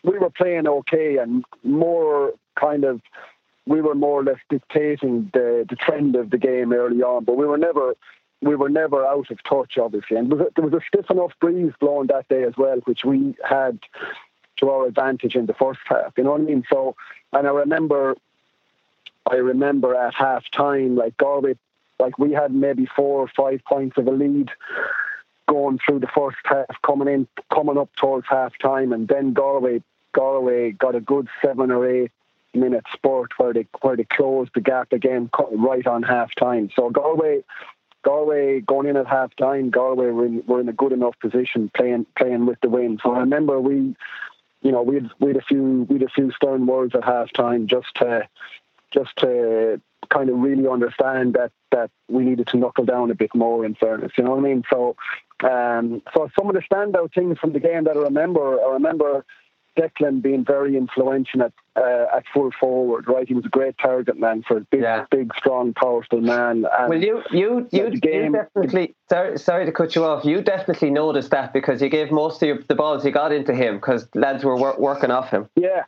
we 0.05 0.17
were 0.19 0.31
playing 0.31 0.69
okay, 0.69 1.17
and 1.17 1.45
more 1.65 2.35
kind 2.55 2.85
of, 2.85 3.01
we 3.67 3.81
were 3.81 3.97
more 3.97 4.21
or 4.21 4.25
less 4.25 4.43
dictating 4.49 5.31
the 5.33 5.67
the 5.69 5.77
trend 5.77 6.15
of 6.15 6.31
the 6.31 6.39
game 6.39 6.73
early 6.73 7.03
on, 7.03 7.25
but 7.25 7.37
we 7.37 7.47
were 7.47 7.59
never. 7.59 7.95
We 8.45 8.57
were 8.57 8.69
never 8.83 9.07
out 9.07 9.31
of 9.31 9.39
touch, 9.45 9.79
obviously, 9.79 10.17
and 10.17 10.33
there 10.33 10.65
was 10.65 10.73
a 10.73 10.81
stiff 10.89 11.09
enough 11.11 11.33
breeze 11.41 11.73
blowing 11.79 12.09
that 12.09 12.27
day 12.27 12.43
as 12.43 12.55
well, 12.57 12.79
which 12.87 13.05
we 13.05 13.37
had 13.49 13.79
to 14.57 14.69
our 14.69 14.87
advantage 14.87 15.37
in 15.37 15.47
the 15.47 15.55
first 15.55 15.79
half. 15.85 16.13
You 16.17 16.25
know 16.25 16.33
what 16.33 16.41
I 16.41 16.45
mean? 16.45 16.65
So, 16.69 16.97
and 17.33 17.47
I 17.47 17.51
remember 17.51 18.17
I 19.33 19.37
remember 19.37 19.95
at 19.95 20.13
half 20.15 20.45
time, 20.51 20.95
like 20.95 21.17
Galway, 21.17 21.55
like 21.99 22.19
we 22.19 22.33
had 22.33 22.53
maybe 22.53 22.87
four 22.95 23.21
or 23.21 23.29
five 23.35 23.65
points 23.65 23.97
of 23.97 24.07
a 24.07 24.11
lead 24.11 24.51
going 25.49 25.79
through 25.79 26.01
the 26.01 26.07
first 26.15 26.37
half, 26.45 26.67
coming 26.85 27.09
in, 27.09 27.27
coming 27.53 27.79
up 27.79 27.89
towards 27.97 28.27
half 28.29 28.53
time, 28.59 28.93
and 28.93 29.09
then 29.09 29.33
Galway, 29.33 29.83
Galway 30.15 30.73
got 30.73 30.95
a 30.95 31.01
good 31.01 31.29
seven 31.43 31.71
or 31.71 31.89
eight 31.89 32.13
minute 32.53 32.85
spurt 32.93 33.31
where 33.39 33.55
they 33.55 33.67
where 33.81 33.97
they 33.97 34.05
closed 34.05 34.51
the 34.55 34.61
gap 34.61 34.93
again 34.93 35.31
right 35.53 35.87
on 35.87 36.03
half 36.03 36.35
time. 36.35 36.71
So 36.77 36.91
Galway. 36.91 37.43
Galway 38.05 38.61
going 38.63 38.89
in 38.89 38.97
at 38.97 39.07
half 39.07 39.31
time, 39.37 39.71
Galway 39.71 40.07
were 40.07 40.27
in, 40.27 40.43
were 40.49 40.61
in 40.61 40.69
a 40.69 40.73
good 40.73 40.91
enough 40.91 41.15
position 41.21 41.71
playing 41.73 42.05
playing 42.19 42.47
with 42.47 42.61
the 42.61 42.69
win. 42.69 42.99
So 43.01 43.15
I 43.15 43.21
remember 43.21 43.61
we, 43.61 43.95
you 44.61 44.73
know, 44.73 44.83
we 44.83 44.97
had 44.97 45.11
we 45.21 45.29
had 45.29 45.37
a 45.37 45.43
few 45.43 45.87
we 45.89 46.01
had 46.01 46.09
a 46.09 46.13
few 46.13 46.33
stern 46.33 46.67
words 46.67 46.97
at 46.97 47.05
half 47.05 47.33
time 47.33 47.69
just 47.69 47.95
to 47.99 48.27
just 48.93 49.17
to 49.19 49.81
kind 50.11 50.29
of 50.29 50.39
really 50.39 50.67
understand 50.69 51.35
that 51.35 51.53
that 51.71 51.91
we 52.09 52.25
needed 52.25 52.47
to 52.49 52.57
knuckle 52.57 52.85
down 52.85 53.11
a 53.11 53.15
bit 53.15 53.35
more. 53.35 53.65
In 53.65 53.75
fairness, 53.75 54.13
you 54.17 54.25
know 54.25 54.31
what 54.31 54.41
I 54.41 54.43
mean. 54.43 54.63
So, 54.71 54.97
um, 55.43 56.03
so 56.15 56.29
some 56.39 56.49
of 56.49 56.55
the 56.55 56.63
standout 56.63 57.15
things 57.15 57.39
from 57.39 57.53
the 57.53 57.61
game 57.61 57.85
that 57.85 57.97
I 57.97 58.01
remember, 58.01 58.61
I 58.61 58.73
remember 58.73 59.25
Declan 59.79 60.21
being 60.21 60.45
very 60.45 60.77
influential 60.77 61.43
at 61.43 61.53
uh, 61.77 62.17
at 62.17 62.25
full 62.33 62.51
forward. 62.61 63.07
Right, 63.09 63.27
he 63.27 63.35
was 63.35 63.47
a 63.47 63.49
great 63.49 63.77
target 63.79 64.19
man 64.19 64.43
for 64.47 64.59
a 64.59 64.61
big, 64.61 64.83
yeah. 64.83 65.07
big, 65.11 65.33
strong, 65.37 65.73
powerful 65.73 66.21
man. 66.21 66.67
And 66.79 66.91
well, 66.91 67.03
you 67.03 67.23
you 67.31 67.69
you, 67.73 67.91
game, 67.99 68.35
you 68.35 68.43
definitely. 68.55 68.95
Sorry, 69.09 69.39
sorry 69.39 69.67
to 69.67 69.73
cut 69.73 69.95
you 69.95 70.05
off. 70.05 70.25
You 70.25 70.43
definitely 70.43 70.91
noticed 70.91 71.31
that 71.31 71.53
because 71.53 71.81
you 71.81 71.89
gave 71.89 72.11
most 72.11 72.43
of 72.43 72.49
your, 72.49 72.59
the 72.69 72.75
balls 72.75 73.05
you 73.05 73.13
got 73.13 73.33
into 73.33 73.55
him 73.55 73.77
because 73.77 74.09
lads 74.15 74.45
were 74.45 74.57
wor- 74.57 74.79
working 74.79 75.11
off 75.11 75.31
him. 75.31 75.49
Yeah, 75.57 75.85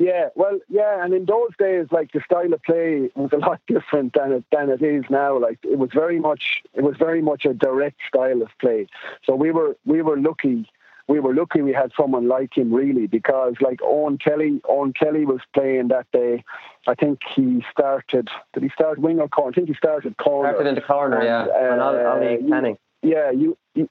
yeah, 0.00 0.30
well, 0.34 0.58
yeah, 0.70 1.04
and 1.04 1.12
in 1.12 1.26
those 1.26 1.50
days, 1.58 1.88
like 1.90 2.12
the 2.12 2.22
style 2.24 2.54
of 2.54 2.62
play 2.62 3.10
was 3.14 3.30
a 3.34 3.36
lot 3.46 3.60
different 3.66 4.14
than 4.14 4.32
it 4.32 4.44
than 4.50 4.70
it 4.70 4.80
is 4.80 5.04
now. 5.10 5.38
Like 5.38 5.58
it 5.62 5.78
was 5.78 5.90
very 5.92 6.18
much, 6.18 6.62
it 6.72 6.82
was 6.82 6.96
very 6.98 7.20
much 7.20 7.44
a 7.44 7.52
direct 7.52 7.98
style 8.08 8.40
of 8.40 8.48
play. 8.58 8.86
So 9.26 9.34
we 9.34 9.50
were 9.50 9.76
we 9.84 10.00
were 10.00 10.18
lucky, 10.18 10.66
we 11.06 11.20
were 11.20 11.34
lucky 11.34 11.60
we 11.60 11.74
had 11.74 11.92
someone 11.94 12.28
like 12.28 12.56
him 12.56 12.72
really 12.72 13.08
because 13.08 13.56
like 13.60 13.80
Owen 13.82 14.16
Kelly, 14.16 14.62
Owen 14.66 14.94
Kelly 14.94 15.26
was 15.26 15.40
playing 15.52 15.88
that 15.88 16.06
day. 16.12 16.44
I 16.86 16.94
think 16.94 17.20
he 17.36 17.62
started. 17.70 18.30
Did 18.54 18.62
he 18.62 18.70
start 18.70 18.98
wing 18.98 19.20
or 19.20 19.28
corner? 19.28 19.50
I 19.50 19.54
think 19.54 19.68
he 19.68 19.74
started 19.74 20.16
corner. 20.16 20.52
Started 20.52 20.68
in 20.70 20.74
the 20.76 20.80
corner, 20.80 21.18
and, 21.18 21.26
yeah. 21.26 21.42
Uh, 21.42 21.72
and 21.72 21.80
Ollie 21.82 22.48
Canning. 22.48 22.78
Yeah, 23.02 23.30
you, 23.30 23.56
you, 23.74 23.88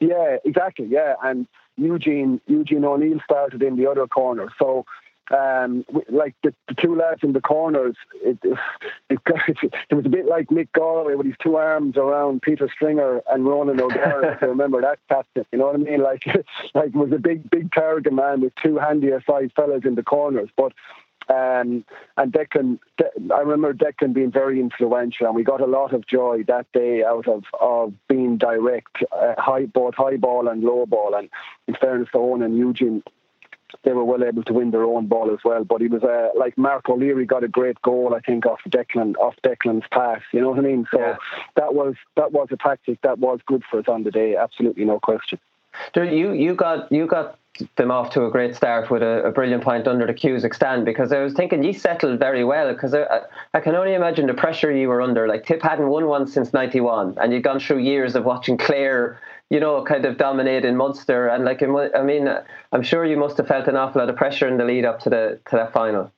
yeah, 0.00 0.36
exactly, 0.44 0.86
yeah, 0.86 1.14
and 1.22 1.46
Eugene 1.78 2.42
Eugene 2.46 2.84
O'Neill 2.84 3.20
started 3.24 3.62
in 3.62 3.76
the 3.76 3.90
other 3.90 4.06
corner. 4.06 4.48
So 4.58 4.84
um, 5.30 5.84
like 6.08 6.34
the, 6.42 6.52
the, 6.68 6.74
two 6.74 6.96
lads 6.96 7.22
in 7.22 7.32
the 7.32 7.40
corners, 7.40 7.96
it, 8.14 8.38
it, 8.42 8.58
it, 9.08 9.20
it, 9.90 9.94
was 9.94 10.04
a 10.04 10.08
bit 10.08 10.26
like 10.26 10.48
Mick 10.48 10.68
Galwey 10.76 11.16
with 11.16 11.26
his 11.26 11.36
two 11.40 11.56
arms 11.56 11.96
around 11.96 12.42
Peter 12.42 12.68
Stringer 12.72 13.22
and 13.30 13.46
Ronan 13.46 13.80
O'Gara. 13.80 14.34
if 14.34 14.42
you 14.42 14.48
remember 14.48 14.80
that 14.80 14.98
captain, 15.08 15.46
you 15.52 15.58
know 15.58 15.66
what 15.66 15.76
I 15.76 15.78
mean? 15.78 16.02
Like, 16.02 16.26
like 16.74 16.88
it 16.88 16.94
was 16.94 17.12
a 17.12 17.18
big, 17.18 17.48
big 17.48 17.72
target 17.72 18.12
man 18.12 18.40
with 18.40 18.52
two 18.62 18.78
handier 18.78 19.22
sized 19.24 19.52
fellas 19.54 19.82
in 19.84 19.94
the 19.94 20.02
corners. 20.02 20.50
But 20.56 20.72
um, 21.28 21.84
and 22.16 22.32
Declan, 22.32 22.80
De- 22.98 23.32
I 23.32 23.40
remember 23.40 23.72
Declan 23.72 24.12
being 24.12 24.32
very 24.32 24.58
influential, 24.58 25.26
and 25.26 25.36
we 25.36 25.44
got 25.44 25.60
a 25.60 25.66
lot 25.66 25.94
of 25.94 26.04
joy 26.08 26.42
that 26.48 26.66
day 26.72 27.04
out 27.04 27.28
of, 27.28 27.44
of 27.60 27.94
being 28.08 28.36
direct, 28.36 29.04
uh, 29.12 29.34
high 29.38 29.66
both 29.66 29.94
high 29.94 30.16
ball 30.16 30.48
and 30.48 30.64
low 30.64 30.86
ball. 30.86 31.14
And 31.14 31.28
in 31.68 31.76
fairness 31.76 32.08
to 32.12 32.18
Owen 32.18 32.42
and 32.42 32.58
Eugene, 32.58 33.04
they 33.84 33.92
were 33.92 34.04
well 34.04 34.24
able 34.24 34.42
to 34.44 34.52
win 34.52 34.70
their 34.70 34.84
own 34.84 35.06
ball 35.06 35.30
as 35.32 35.38
well. 35.44 35.64
But 35.64 35.80
he 35.80 35.88
was 35.88 36.02
uh, 36.02 36.28
like 36.36 36.56
Mark 36.56 36.88
O'Leary 36.88 37.26
got 37.26 37.44
a 37.44 37.48
great 37.48 37.80
goal, 37.82 38.14
I 38.14 38.20
think, 38.20 38.46
off 38.46 38.60
Declan 38.68 39.16
off 39.16 39.34
Declan's 39.44 39.86
pass. 39.90 40.20
You 40.32 40.40
know 40.40 40.50
what 40.50 40.58
I 40.58 40.62
mean? 40.62 40.86
So 40.90 41.00
yeah. 41.00 41.16
that 41.56 41.74
was 41.74 41.94
that 42.16 42.32
was 42.32 42.48
a 42.50 42.56
tactic 42.56 43.00
that 43.02 43.18
was 43.18 43.40
good 43.46 43.62
for 43.70 43.80
us 43.80 43.86
on 43.88 44.04
the 44.04 44.10
day. 44.10 44.36
Absolutely 44.36 44.84
no 44.84 44.98
question. 45.00 45.38
You 45.94 46.32
you 46.32 46.54
got 46.54 46.90
you 46.90 47.06
got 47.06 47.38
them 47.76 47.90
off 47.90 48.10
to 48.10 48.24
a 48.24 48.30
great 48.30 48.54
start 48.54 48.90
with 48.90 49.02
a, 49.02 49.24
a, 49.24 49.32
brilliant 49.32 49.62
point 49.62 49.86
under 49.86 50.06
the 50.06 50.14
Cusack 50.14 50.54
stand 50.54 50.84
because 50.84 51.12
I 51.12 51.20
was 51.20 51.34
thinking 51.34 51.62
you 51.62 51.72
settled 51.72 52.18
very 52.18 52.44
well 52.44 52.72
because 52.72 52.94
I, 52.94 53.22
I, 53.52 53.60
can 53.60 53.74
only 53.74 53.94
imagine 53.94 54.26
the 54.26 54.34
pressure 54.34 54.72
you 54.72 54.88
were 54.88 55.02
under. 55.02 55.28
Like 55.28 55.44
Tip 55.44 55.60
hadn't 55.62 55.88
won 55.88 56.06
one 56.06 56.26
since 56.26 56.52
'91, 56.52 57.18
and 57.20 57.32
you'd 57.32 57.42
gone 57.42 57.60
through 57.60 57.78
years 57.78 58.14
of 58.14 58.24
watching 58.24 58.56
Clare 58.56 59.20
you 59.50 59.58
know, 59.58 59.84
kind 59.84 60.04
of 60.04 60.16
dominating 60.16 60.76
Munster. 60.76 61.28
And 61.28 61.44
like, 61.44 61.62
I 61.62 62.02
mean, 62.02 62.28
I'm 62.72 62.82
sure 62.82 63.04
you 63.04 63.16
must 63.16 63.36
have 63.36 63.48
felt 63.48 63.66
an 63.66 63.76
awful 63.76 64.00
lot 64.00 64.08
of 64.08 64.16
pressure 64.16 64.48
in 64.48 64.56
the 64.56 64.64
lead 64.64 64.84
up 64.84 65.00
to 65.00 65.10
the 65.10 65.40
to 65.50 65.56
that 65.56 65.72
final. 65.72 66.12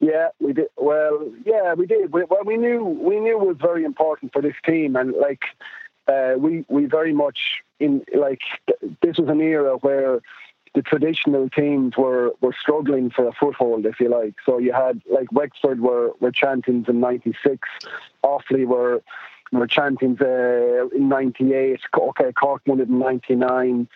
Yeah, 0.00 0.28
we 0.38 0.52
did. 0.52 0.68
Well, 0.76 1.32
yeah, 1.44 1.74
we 1.74 1.86
did. 1.86 2.12
We, 2.12 2.24
well, 2.24 2.44
we 2.44 2.56
knew 2.56 2.84
we 2.84 3.18
knew 3.18 3.40
it 3.40 3.46
was 3.46 3.56
very 3.60 3.84
important 3.84 4.32
for 4.32 4.40
this 4.40 4.54
team, 4.64 4.94
and 4.94 5.12
like, 5.12 5.42
uh, 6.06 6.34
we 6.38 6.64
we 6.68 6.84
very 6.84 7.12
much 7.12 7.38
in 7.80 8.04
like 8.14 8.42
this 9.02 9.18
was 9.18 9.28
an 9.28 9.40
era 9.40 9.76
where 9.78 10.20
the 10.74 10.82
traditional 10.82 11.48
teams 11.48 11.96
were 11.96 12.32
were 12.40 12.54
struggling 12.60 13.10
for 13.10 13.26
a 13.26 13.32
foothold, 13.32 13.86
if 13.86 13.98
you 13.98 14.08
like. 14.08 14.34
So 14.46 14.58
you 14.58 14.72
had 14.72 15.00
like 15.10 15.32
Wexford 15.32 15.80
were 15.80 16.12
were 16.20 16.30
champions 16.30 16.88
in 16.88 17.00
'96, 17.00 17.66
Offaly 18.22 18.66
were 18.66 19.02
were 19.52 19.66
champions 19.66 20.20
uh, 20.20 20.88
in 20.94 21.08
'98. 21.08 21.80
Okay, 21.96 22.32
Cork 22.32 22.62
won 22.66 22.80
it 22.80 22.88
in 22.88 22.98
'99. 22.98 23.88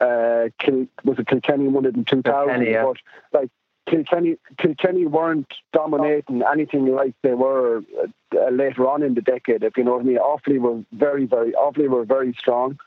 Uh, 0.00 0.48
Kil- 0.60 0.86
was 1.04 1.18
it 1.18 1.26
Kilkenny 1.26 1.68
won 1.68 1.84
it 1.84 1.96
in 1.96 2.04
2000? 2.04 2.32
Kilkenny, 2.32 2.70
yeah. 2.70 2.84
But 2.84 2.96
like 3.32 3.50
Kilkenny, 3.88 4.36
Kilkenny 4.58 5.06
weren't 5.06 5.52
dominating 5.72 6.42
anything 6.42 6.86
like 6.86 7.14
they 7.22 7.34
were 7.34 7.82
uh, 8.00 8.50
later 8.50 8.86
on 8.86 9.02
in 9.02 9.14
the 9.14 9.22
decade. 9.22 9.62
If 9.62 9.76
you 9.76 9.84
know 9.84 9.92
what 9.92 10.02
I 10.02 10.04
mean, 10.04 10.18
Offaly 10.18 10.58
were 10.58 10.84
very, 10.92 11.24
very 11.26 11.52
Offaly 11.52 11.88
were 11.88 12.04
very 12.04 12.34
strong. 12.38 12.78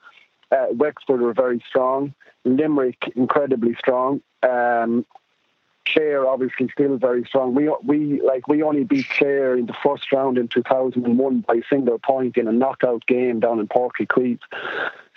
Uh, 0.51 0.67
Wexford 0.71 1.21
were 1.21 1.34
very 1.34 1.63
strong. 1.67 2.13
Limerick 2.45 3.12
incredibly 3.15 3.75
strong. 3.75 4.21
Um, 4.43 5.05
Clare 5.86 6.28
obviously 6.28 6.70
still 6.72 6.98
very 6.98 7.24
strong. 7.26 7.56
We 7.56 7.74
we 7.84 8.22
like 8.22 8.48
we 8.48 8.62
only 8.62 8.84
beat 8.84 9.10
Clare 9.10 9.58
in 9.58 9.65
the 9.65 9.76
first 9.84 10.12
round 10.12 10.38
in 10.38 10.48
2001 10.48 11.41
by 11.41 11.56
a 11.56 11.62
single 11.70 12.00
point 12.00 12.38
in 12.38 12.48
a 12.48 12.52
knockout 12.52 13.06
game 13.08 13.39
down 13.39 13.60
in 13.60 13.67
Uí 13.67 14.08
Chaoimh. 14.08 14.39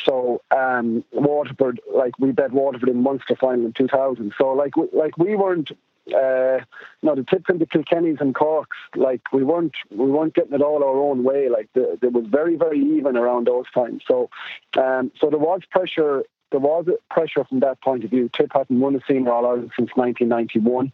So 0.02 0.42
um, 0.50 1.04
Waterford, 1.12 1.80
like 1.94 2.18
we 2.18 2.32
bet 2.32 2.52
Waterford 2.52 2.88
in 2.88 3.02
Munster 3.02 3.36
final 3.36 3.66
in 3.66 3.72
2000. 3.72 4.32
So 4.38 4.52
like 4.52 4.76
we, 4.76 4.88
like 4.92 5.16
we 5.18 5.36
weren't. 5.36 5.70
Uh, 6.14 6.60
you 7.00 7.14
the 7.14 7.24
tips 7.26 7.46
and 7.48 7.58
the 7.58 7.64
Kilkennys 7.64 8.20
and 8.20 8.34
Corks, 8.34 8.76
like 8.94 9.22
we 9.32 9.42
weren't 9.42 9.74
we 9.90 10.10
weren't 10.10 10.34
getting 10.34 10.52
it 10.52 10.60
all 10.60 10.84
our 10.84 11.00
own 11.00 11.24
way. 11.24 11.48
Like 11.48 11.70
the, 11.72 11.98
it 12.02 12.12
was 12.12 12.26
very 12.26 12.56
very 12.56 12.78
even 12.78 13.16
around 13.16 13.46
those 13.46 13.64
times. 13.74 14.02
So 14.06 14.28
um, 14.76 15.12
so 15.18 15.30
there 15.30 15.38
was 15.38 15.62
pressure 15.70 16.24
there 16.54 16.60
was 16.60 16.86
pressure 17.10 17.42
from 17.44 17.58
that 17.60 17.80
point 17.80 18.04
of 18.04 18.10
view. 18.10 18.30
Tip 18.32 18.52
hadn't 18.52 18.78
won 18.78 18.94
a 18.94 19.00
senior 19.08 19.32
All 19.32 19.44
Ireland 19.44 19.72
since 19.76 19.90
1991. 19.96 20.92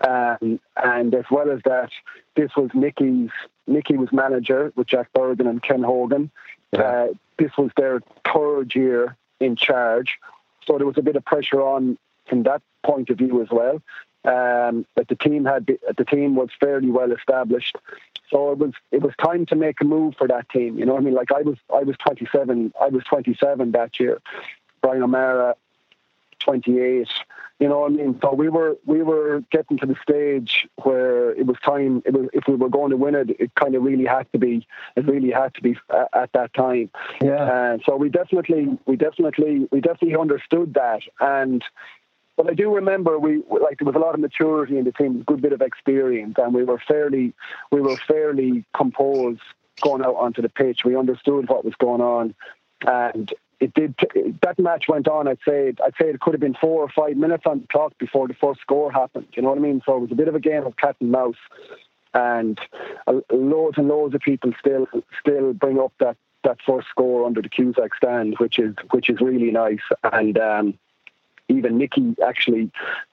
Um, 0.00 0.58
and 0.82 1.14
as 1.14 1.26
well 1.30 1.50
as 1.50 1.60
that, 1.64 1.90
this 2.34 2.50
was 2.56 2.70
Nicky's. 2.72 3.30
Nicky 3.66 3.96
was 3.96 4.10
manager 4.10 4.72
with 4.74 4.86
Jack 4.86 5.12
Bergin 5.12 5.48
and 5.48 5.62
Ken 5.62 5.82
Hogan. 5.82 6.30
Yeah. 6.72 6.80
Uh, 6.80 7.08
this 7.38 7.50
was 7.58 7.70
their 7.76 8.00
third 8.32 8.74
year 8.74 9.16
in 9.38 9.56
charge, 9.56 10.18
so 10.66 10.78
there 10.78 10.86
was 10.86 10.96
a 10.96 11.02
bit 11.02 11.16
of 11.16 11.24
pressure 11.24 11.60
on 11.60 11.98
from 12.26 12.44
that 12.44 12.62
point 12.82 13.10
of 13.10 13.18
view 13.18 13.42
as 13.42 13.48
well. 13.50 13.82
Um, 14.24 14.86
but 14.94 15.08
the 15.08 15.14
team 15.14 15.44
had 15.44 15.66
the 15.66 16.04
team 16.04 16.36
was 16.36 16.48
fairly 16.58 16.90
well 16.90 17.12
established, 17.12 17.76
so 18.30 18.52
it 18.52 18.58
was 18.58 18.72
it 18.92 19.02
was 19.02 19.12
time 19.22 19.46
to 19.46 19.56
make 19.56 19.80
a 19.80 19.84
move 19.84 20.14
for 20.16 20.26
that 20.28 20.48
team. 20.48 20.78
You 20.78 20.86
know, 20.86 20.96
I 20.96 21.00
mean, 21.00 21.14
like 21.14 21.32
I 21.32 21.42
was 21.42 21.58
I 21.72 21.82
was 21.82 21.96
27, 21.98 22.72
I 22.80 22.88
was 22.88 23.04
27 23.04 23.72
that 23.72 24.00
year, 24.00 24.20
Brian 24.86 25.02
O'Meara, 25.02 25.56
28. 26.38 27.08
You 27.58 27.68
know 27.68 27.80
what 27.80 27.90
I 27.90 27.94
mean? 27.96 28.20
So 28.22 28.34
we 28.34 28.48
were 28.48 28.76
we 28.84 29.02
were 29.02 29.42
getting 29.50 29.78
to 29.78 29.86
the 29.86 29.96
stage 30.00 30.68
where 30.84 31.32
it 31.32 31.44
was 31.44 31.56
time. 31.64 32.02
It 32.06 32.12
was, 32.12 32.28
if 32.32 32.44
we 32.46 32.54
were 32.54 32.68
going 32.68 32.90
to 32.90 32.96
win 32.96 33.16
it, 33.16 33.30
it 33.40 33.52
kind 33.56 33.74
of 33.74 33.82
really 33.82 34.04
had 34.04 34.30
to 34.30 34.38
be. 34.38 34.64
It 34.94 35.06
really 35.06 35.32
had 35.32 35.54
to 35.54 35.62
be 35.62 35.76
at, 35.90 36.08
at 36.12 36.32
that 36.34 36.54
time. 36.54 36.90
Yeah. 37.20 37.42
Uh, 37.42 37.78
so 37.84 37.96
we 37.96 38.10
definitely, 38.10 38.78
we 38.86 38.94
definitely, 38.94 39.66
we 39.72 39.80
definitely 39.80 40.16
understood 40.16 40.74
that. 40.74 41.00
And 41.18 41.64
but 42.36 42.48
I 42.48 42.54
do 42.54 42.72
remember 42.72 43.18
we 43.18 43.42
like 43.48 43.78
there 43.78 43.86
was 43.86 43.96
a 43.96 43.98
lot 44.06 44.14
of 44.14 44.20
maturity 44.20 44.78
in 44.78 44.84
the 44.84 44.92
team, 44.92 45.22
a 45.22 45.24
good 45.24 45.42
bit 45.42 45.52
of 45.52 45.62
experience, 45.62 46.36
and 46.38 46.54
we 46.54 46.62
were 46.62 46.78
fairly, 46.78 47.32
we 47.72 47.80
were 47.80 47.96
fairly 47.96 48.64
composed 48.72 49.40
going 49.80 50.04
out 50.04 50.14
onto 50.14 50.42
the 50.42 50.48
pitch. 50.48 50.84
We 50.84 50.94
understood 50.96 51.48
what 51.48 51.64
was 51.64 51.74
going 51.74 52.02
on, 52.02 52.36
and 52.86 53.34
it 53.60 53.72
did. 53.74 53.94
That 54.42 54.58
match 54.58 54.84
went 54.88 55.08
on. 55.08 55.28
I'd 55.28 55.38
say. 55.46 55.72
I'd 55.84 55.94
say 56.00 56.08
it 56.08 56.20
could 56.20 56.34
have 56.34 56.40
been 56.40 56.56
four 56.60 56.82
or 56.82 56.88
five 56.88 57.16
minutes 57.16 57.44
on 57.46 57.60
the 57.60 57.66
clock 57.68 57.96
before 57.98 58.28
the 58.28 58.34
first 58.34 58.60
score 58.60 58.92
happened. 58.92 59.28
You 59.32 59.42
know 59.42 59.48
what 59.48 59.58
I 59.58 59.62
mean? 59.62 59.82
So 59.86 59.96
it 59.96 60.00
was 60.00 60.12
a 60.12 60.16
bit 60.16 60.28
of 60.28 60.34
a 60.34 60.40
game 60.40 60.66
of 60.66 60.76
cat 60.76 60.96
and 61.00 61.10
mouse, 61.10 61.36
and 62.12 62.58
loads 63.32 63.78
and 63.78 63.88
loads 63.88 64.14
of 64.14 64.20
people 64.20 64.52
still 64.58 64.86
still 65.20 65.52
bring 65.54 65.78
up 65.78 65.92
that 66.00 66.16
that 66.44 66.58
first 66.66 66.88
score 66.88 67.26
under 67.26 67.40
the 67.40 67.48
Cusack 67.48 67.94
stand, 67.94 68.36
which 68.38 68.58
is 68.58 68.74
which 68.90 69.08
is 69.08 69.20
really 69.20 69.50
nice. 69.50 69.80
And 70.04 70.36
um, 70.38 70.78
even 71.48 71.78
Nicky 71.78 72.14
actually, 72.26 72.70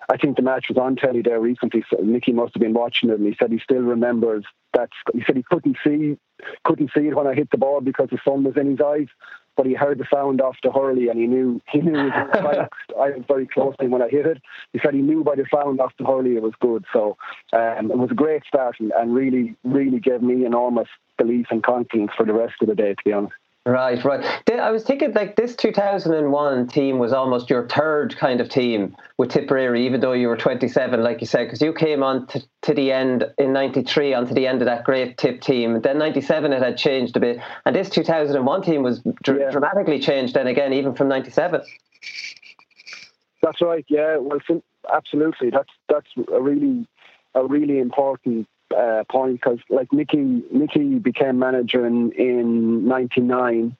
I 0.10 0.17
think 0.17 0.36
the 0.36 0.43
match 0.43 0.67
was 0.67 0.77
on 0.77 0.97
telly 0.97 1.21
there 1.21 1.39
recently. 1.39 1.86
So 1.89 1.97
Nicky 2.01 2.34
must 2.34 2.53
have 2.53 2.62
been 2.62 2.73
watching 2.73 3.10
it, 3.10 3.19
and 3.19 3.25
he 3.25 3.36
said 3.39 3.51
he 3.51 3.60
still 3.60 3.82
remembers 3.82 4.43
that. 4.73 4.89
He 5.13 5.23
said 5.25 5.38
he 5.38 5.43
couldn't 5.43 5.77
see 5.84 6.17
couldn't 6.63 6.91
see 6.93 7.08
it 7.08 7.15
when 7.15 7.27
I 7.27 7.34
hit 7.34 7.49
the 7.51 7.58
ball 7.58 7.79
because 7.79 8.10
the 8.10 8.19
sun 8.25 8.43
was 8.43 8.58
in 8.58 8.71
his 8.71 8.82
eyes 8.82 9.08
but 9.55 9.65
he 9.65 9.73
heard 9.73 9.97
the 9.97 10.05
sound 10.13 10.41
off 10.41 10.57
the 10.63 10.71
hurley 10.71 11.09
and 11.09 11.19
he 11.19 11.27
knew 11.27 11.61
he 11.71 11.79
knew 11.81 11.95
it 11.95 12.43
was 12.43 12.67
I 12.99 13.09
was 13.09 13.23
very 13.27 13.47
close 13.47 13.75
to 13.77 13.85
him 13.85 13.91
when 13.91 14.01
I 14.01 14.09
hit 14.09 14.25
it. 14.25 14.41
He 14.71 14.79
said 14.83 14.93
he 14.93 15.01
knew 15.01 15.23
by 15.23 15.35
the 15.35 15.45
sound 15.53 15.79
off 15.79 15.93
the 15.97 16.05
hurley 16.05 16.35
it 16.35 16.41
was 16.41 16.53
good. 16.59 16.85
So 16.93 17.17
um, 17.53 17.91
it 17.91 17.97
was 17.97 18.11
a 18.11 18.15
great 18.15 18.43
start 18.45 18.75
and, 18.79 18.91
and 18.95 19.13
really, 19.13 19.55
really 19.63 19.99
gave 19.99 20.21
me 20.21 20.45
enormous 20.45 20.87
belief 21.17 21.47
and 21.51 21.63
confidence 21.63 22.11
for 22.15 22.25
the 22.25 22.33
rest 22.33 22.55
of 22.61 22.67
the 22.67 22.75
day, 22.75 22.93
to 22.93 23.03
be 23.05 23.13
honest. 23.13 23.33
Right, 23.65 24.04
right. 24.04 24.26
I 24.52 24.71
was 24.71 24.84
thinking 24.84 25.13
like 25.13 25.38
this 25.38 25.56
2001 25.56 26.67
team 26.67 26.99
was 26.99 27.13
almost 27.13 27.49
your 27.49 27.65
third 27.69 28.13
kind 28.17 28.41
of 28.41 28.49
team 28.49 28.93
with 29.17 29.30
Tipperary, 29.30 29.86
even 29.86 30.02
though 30.02 30.12
you 30.12 30.28
were 30.28 30.36
27, 30.36 31.02
like 31.02 31.21
you 31.21 31.28
said, 31.28 31.45
because 31.45 31.62
you 31.62 31.71
came 31.71 32.04
on 32.04 32.28
to, 32.28 32.43
to 32.63 32.73
the 32.73 32.91
end 32.91 33.26
in 33.38 33.54
93, 33.54 34.13
onto 34.15 34.34
the 34.34 34.47
end 34.47 34.62
of 34.62 34.65
that 34.65 34.84
great 34.84 35.17
tip 35.17 35.39
team. 35.39 35.80
Then 35.82 35.97
97, 35.97 36.52
it 36.52 36.62
had 36.62 36.78
changed 36.78 37.15
a 37.15 37.21
bit. 37.21 37.39
And 37.65 37.73
this 37.73 37.89
2001 37.89 38.63
team 38.63 38.84
was 38.84 39.02
dr- 39.23 39.39
yeah. 39.39 39.49
dramatically 39.49 39.99
changed 39.99 40.34
then 40.34 40.47
again, 40.47 40.73
even 40.73 40.93
from 40.93 41.08
97. 41.08 41.62
That's 43.41 43.62
right, 43.62 43.86
yeah. 43.88 44.17
Well, 44.17 44.39
absolutely. 44.93 45.52
That's, 45.52 45.69
that's 45.88 46.08
a 46.34 46.41
really, 46.41 46.86
a 47.34 47.45
really 47.45 47.80
important 47.80 48.47
uh, 48.75 49.03
point 49.09 49.41
because 49.41 49.59
like 49.69 49.91
Nicky 49.91 50.43
Nicky 50.51 50.99
became 50.99 51.39
manager 51.39 51.86
in 51.86 52.12
in 52.13 52.88
'99. 52.88 53.75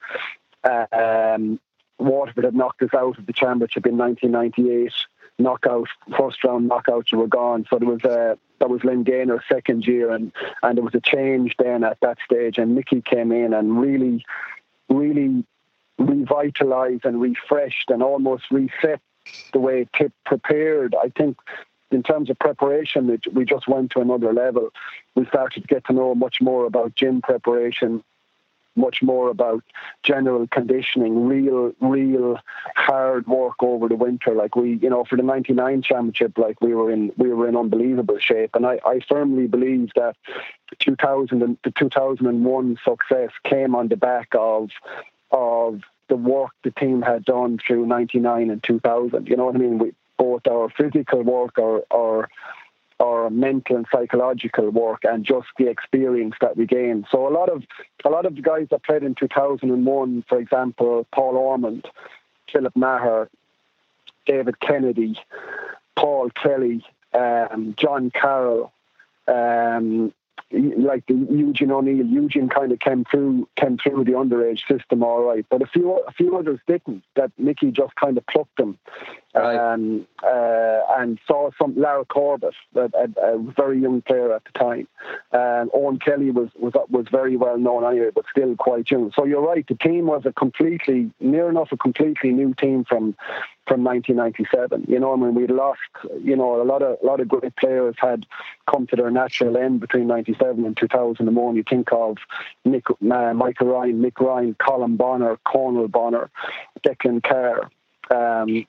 Um, 0.64 1.60
Waterford 2.00 2.46
had 2.46 2.56
knocked 2.56 2.82
us 2.82 2.94
out 2.94 3.18
of 3.18 3.26
the 3.26 3.34
championship 3.34 3.86
in 3.86 3.98
1998. 3.98 4.92
Knockout, 5.40 5.88
first 6.18 6.44
round 6.44 6.70
knockouts 6.70 7.14
were 7.14 7.28
gone. 7.28 7.66
So 7.70 7.80
there 7.80 7.90
was 7.90 8.04
a 8.04 8.38
that 8.60 8.70
was 8.70 8.84
Len 8.84 9.04
Gaynor's 9.04 9.44
second 9.52 9.86
year, 9.86 10.12
and 10.12 10.32
and 10.62 10.78
there 10.78 10.84
was 10.84 10.96
a 10.96 11.02
change 11.02 11.56
then 11.58 11.84
at 11.84 12.00
that 12.02 12.18
stage. 12.24 12.58
And 12.58 12.76
Nicky 12.76 13.02
came 13.02 13.32
in 13.32 13.54
and 13.54 13.80
really, 13.80 14.26
really 14.90 15.44
revitalised 16.00 17.06
and 17.06 17.20
refreshed 17.20 17.90
and 17.90 18.04
almost 18.04 18.44
reset 18.52 19.02
the 19.54 19.60
way 19.60 19.88
Tip 19.98 20.14
prepared. 20.26 20.96
I 21.02 21.10
think 21.10 21.38
in 21.94 22.04
terms 22.04 22.30
of 22.30 22.40
preparation, 22.40 23.20
we 23.34 23.46
just 23.46 23.68
went 23.68 23.92
to 23.92 24.00
another 24.00 24.34
level. 24.34 24.70
We 25.16 25.26
started 25.28 25.62
to 25.62 25.68
get 25.68 25.86
to 25.86 25.94
know 25.94 26.16
much 26.16 26.42
more 26.42 26.66
about 26.66 26.96
gym 26.96 27.22
preparation, 27.22 28.04
much 28.76 29.02
more 29.02 29.30
about 29.30 29.64
general 30.02 30.48
conditioning, 30.48 31.28
real, 31.28 31.74
real 31.80 32.40
hard 32.76 33.28
work 33.28 33.62
over 33.62 33.88
the 33.88 33.96
winter. 33.96 34.34
Like 34.34 34.56
we, 34.56 34.80
you 34.82 34.90
know, 34.90 35.04
for 35.04 35.16
the 35.16 35.24
'99 35.24 35.82
championship, 35.84 36.38
like 36.38 36.60
we 36.62 36.74
were 36.74 36.92
in, 36.92 37.12
we 37.18 37.32
were 37.34 37.48
in 37.48 37.56
unbelievable 37.56 38.18
shape. 38.20 38.52
And 38.56 38.66
I, 38.66 38.80
I 38.86 39.00
firmly 39.08 39.48
believe 39.48 39.92
that 39.96 40.16
2000 40.80 41.42
and 41.42 41.58
the 41.64 41.72
2001 41.72 42.78
success 42.84 43.30
came 43.44 43.76
on 43.76 43.88
the 43.90 43.98
back 43.98 44.30
of, 44.34 44.70
of 45.32 45.82
the 46.10 46.16
work 46.16 46.52
the 46.64 46.72
team 46.72 47.02
had 47.02 47.26
done 47.26 47.60
through 47.66 47.86
99 47.86 48.50
and 48.50 48.64
2000. 48.64 49.28
You 49.28 49.36
know 49.36 49.46
what 49.46 49.56
I 49.56 49.60
mean? 49.60 49.78
We, 49.78 49.94
both 50.18 50.48
our 50.48 50.70
physical 50.70 51.24
work 51.24 51.58
or 51.58 51.84
our 51.94 52.30
our 53.00 53.30
mental 53.30 53.76
and 53.76 53.88
psychological 53.92 54.70
work 54.70 55.00
and 55.04 55.26
just 55.26 55.48
the 55.58 55.68
experience 55.68 56.36
that 56.42 56.56
we 56.56 56.66
gain. 56.66 57.06
So 57.12 57.28
a 57.28 57.34
lot 57.34 57.50
of 57.50 57.64
a 58.06 58.10
lot 58.10 58.26
of 58.26 58.36
the 58.36 58.42
guys 58.42 58.68
that 58.72 58.84
played 58.84 59.04
in 59.04 59.16
2001, 59.16 60.24
for 60.30 60.40
example, 60.40 61.06
Paul 61.14 61.36
Ormond, 61.36 61.86
Philip 62.52 62.76
Maher, 62.76 63.30
David 64.26 64.60
Kennedy, 64.60 65.20
Paul 65.96 66.30
Kelly, 66.32 66.86
um, 67.14 67.76
John 67.78 68.12
Carroll, 68.12 68.72
um, 69.28 70.14
like 70.52 71.06
the 71.08 71.16
Eugene 71.32 71.72
O'Neill, 71.72 72.06
Eugene 72.06 72.48
kind 72.48 72.72
of 72.72 72.80
came 72.80 73.06
through 73.10 73.48
came 73.60 73.78
through 73.78 74.04
the 74.04 74.12
underage 74.12 74.62
system 74.68 75.04
all 75.04 75.24
right, 75.24 75.46
but 75.50 75.62
a 75.62 75.66
few 75.66 75.92
a 76.08 76.12
few 76.12 76.38
others 76.38 76.60
didn't. 76.68 77.04
That 77.16 77.32
Mickey 77.38 77.72
just 77.72 77.96
kind 77.96 78.18
of 78.18 78.26
plucked 78.28 78.58
them. 78.58 78.78
Um, 79.36 80.08
uh, 80.24 80.82
and 81.00 81.20
saw 81.28 81.50
some 81.60 81.76
Lar 81.76 82.06
Corbett, 82.06 82.54
a, 82.76 82.82
a, 82.82 83.36
a, 83.36 83.52
very 83.58 83.82
young 83.82 84.04
player 84.04 84.32
at 84.32 84.44
the 84.44 84.60
time. 84.60 84.88
Um, 85.32 85.72
Owen 85.74 85.98
Kelly 85.98 86.30
was 86.30 86.50
was 86.60 86.74
was 86.90 87.08
very 87.12 87.36
well 87.36 87.58
known 87.58 87.84
anyway, 87.84 88.12
but 88.14 88.26
still 88.30 88.56
quite 88.56 88.92
young. 88.92 89.12
So 89.16 89.26
you're 89.26 89.42
right. 89.42 89.66
The 89.68 89.74
team 89.76 90.06
was 90.06 90.22
a 90.26 90.34
completely 90.34 91.12
near 91.20 91.50
enough 91.50 91.70
a 91.72 91.78
completely 91.78 92.30
new 92.30 92.54
team 92.54 92.86
from 92.88 93.16
from 93.68 93.84
1997. 93.84 94.86
You 94.88 95.00
know, 95.00 95.14
I 95.14 95.16
mean, 95.16 95.36
we'd 95.36 95.50
lost, 95.50 95.80
you 96.22 96.36
know, 96.36 96.62
a 96.62 96.66
lot 96.66 96.82
of 96.82 96.98
a 97.02 97.06
lot 97.06 97.20
of 97.20 97.28
great 97.28 97.56
players 97.56 97.96
had 97.98 98.26
come 98.70 98.88
to 98.88 98.96
their 98.96 99.12
natural 99.12 99.58
end 99.58 99.80
between 99.80 100.08
97 100.08 100.66
and 100.66 100.78
2001. 100.78 101.56
You 101.56 101.64
think 101.68 101.92
of 101.92 102.18
Nick, 102.66 102.90
uh, 102.90 103.34
Michael 103.34 103.68
Ryan, 103.68 104.02
Mick 104.02 104.20
Ryan, 104.20 104.56
Colm 104.56 104.98
Bonnar, 104.98 105.40
Conal 105.48 105.88
Bonnar, 105.88 106.30
Declan 106.86 107.24
Carr. 107.24 107.70
um, 108.12 108.66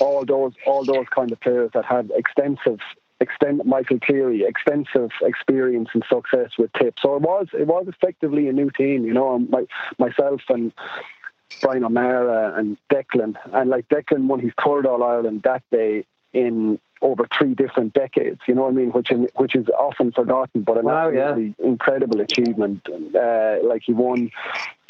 all 0.00 0.24
those 0.24 0.52
all 0.66 0.84
those 0.84 1.06
kind 1.14 1.32
of 1.32 1.40
players 1.40 1.70
that 1.74 1.84
had 1.84 2.10
extensive 2.14 2.80
extent 3.20 3.64
Michael 3.64 3.98
Cleary, 4.00 4.44
extensive 4.44 5.10
experience 5.22 5.88
and 5.94 6.04
success 6.08 6.50
with 6.58 6.72
Tip. 6.74 6.94
So 7.00 7.16
it 7.16 7.22
was 7.22 7.48
it 7.52 7.66
was 7.66 7.86
effectively 7.88 8.48
a 8.48 8.52
new 8.52 8.70
team, 8.70 9.04
you 9.04 9.14
know. 9.14 9.38
My, 9.38 9.64
myself 9.98 10.42
and 10.48 10.72
Brian 11.60 11.84
O'Meara 11.84 12.58
and 12.58 12.76
Declan. 12.92 13.34
And 13.52 13.70
like 13.70 13.88
Declan 13.88 14.26
won 14.26 14.40
his 14.40 14.52
third 14.64 14.86
All 14.86 15.02
Ireland 15.02 15.42
that 15.44 15.62
day 15.70 16.04
in 16.32 16.78
over 17.02 17.26
three 17.36 17.54
different 17.54 17.92
decades. 17.92 18.40
You 18.48 18.54
know 18.54 18.62
what 18.62 18.72
I 18.72 18.76
mean? 18.76 18.90
Which 18.90 19.10
is 19.10 19.28
which 19.36 19.54
is 19.54 19.66
often 19.78 20.12
forgotten, 20.12 20.62
but 20.62 20.78
an 20.78 20.86
wow, 20.86 21.08
yeah. 21.08 21.36
incredible 21.58 22.20
achievement. 22.20 22.86
Uh, 22.88 23.56
like 23.62 23.82
he 23.84 23.92
won 23.92 24.30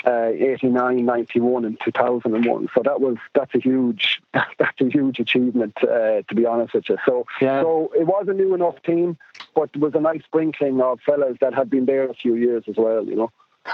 uh, 0.06 0.30
89, 0.34 1.04
91, 1.04 1.64
and 1.64 1.78
2001. 1.84 2.68
So 2.74 2.82
that 2.84 3.00
was 3.00 3.16
that's 3.34 3.54
a 3.54 3.58
huge 3.58 4.20
that's 4.34 4.80
a 4.80 4.88
huge 4.88 5.18
achievement 5.18 5.76
uh, 5.82 6.22
to 6.28 6.34
be 6.34 6.46
honest 6.46 6.74
with 6.74 6.88
you. 6.88 6.98
So 7.06 7.26
yeah. 7.40 7.62
so 7.62 7.90
it 7.94 8.06
was 8.06 8.26
a 8.28 8.34
new 8.34 8.54
enough 8.54 8.82
team, 8.82 9.16
but 9.54 9.70
it 9.74 9.80
was 9.80 9.94
a 9.94 10.00
nice 10.00 10.22
sprinkling 10.24 10.80
of 10.80 11.00
fellas 11.00 11.36
that 11.40 11.54
had 11.54 11.70
been 11.70 11.86
there 11.86 12.08
a 12.08 12.14
few 12.14 12.34
years 12.34 12.64
as 12.68 12.76
well. 12.76 13.04
You 13.04 13.16
know. 13.16 13.30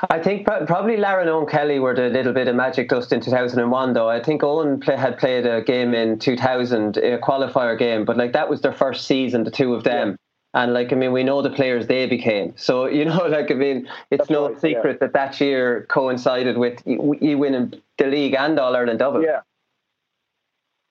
I 0.08 0.20
think 0.20 0.46
probably 0.46 0.96
Lar 0.96 1.20
and 1.20 1.28
Owen 1.28 1.46
Kelly 1.46 1.80
were 1.80 1.94
the 1.96 2.10
little 2.10 2.32
bit 2.32 2.46
of 2.46 2.54
magic 2.54 2.88
dust 2.88 3.12
in 3.12 3.20
2001, 3.20 3.92
though. 3.92 4.08
I 4.08 4.22
think 4.22 4.44
Owen 4.44 4.78
play, 4.78 4.96
had 4.96 5.18
played 5.18 5.46
a 5.46 5.62
game 5.62 5.94
in 5.94 6.20
2000, 6.20 6.96
a 6.98 7.18
qualifier 7.18 7.76
game, 7.76 8.04
but 8.04 8.16
like 8.16 8.32
that 8.34 8.48
was 8.48 8.60
their 8.60 8.72
first 8.72 9.08
season, 9.08 9.42
the 9.42 9.50
two 9.50 9.74
of 9.74 9.82
them. 9.82 10.10
Yeah. 10.10 10.14
And 10.52 10.74
like, 10.74 10.92
I 10.92 10.96
mean, 10.96 11.12
we 11.12 11.22
know 11.22 11.42
the 11.42 11.50
players 11.50 11.86
they 11.86 12.06
became. 12.06 12.54
So, 12.56 12.86
you 12.98 13.04
know, 13.04 13.26
like, 13.26 13.50
I 13.50 13.54
mean, 13.54 13.88
it's 14.10 14.22
That's 14.22 14.30
no 14.30 14.48
right, 14.48 14.60
secret 14.60 14.98
yeah. 15.00 15.06
that 15.06 15.12
that 15.12 15.40
year 15.40 15.86
coincided 15.88 16.58
with 16.58 16.82
you 16.86 17.38
winning 17.38 17.74
the 17.98 18.06
league 18.06 18.34
and 18.34 18.58
All 18.58 18.74
Ireland 18.74 18.98
double. 18.98 19.22
Yeah. 19.22 19.40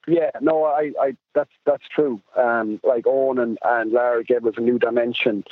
Yeah, 0.08 0.32
no, 0.41 0.63
I, 0.63 0.91
I, 1.00 1.15
that's 1.36 1.52
that's 1.67 1.84
true. 1.93 2.19
Um, 2.36 2.80
like 2.84 3.06
Owen 3.06 3.38
and, 3.38 3.60
and 3.63 3.91
Lar 3.91 4.24
gave 4.24 4.43
us 4.45 4.56
a 4.58 4.62
new 4.62 4.80
dimension 4.80 5.43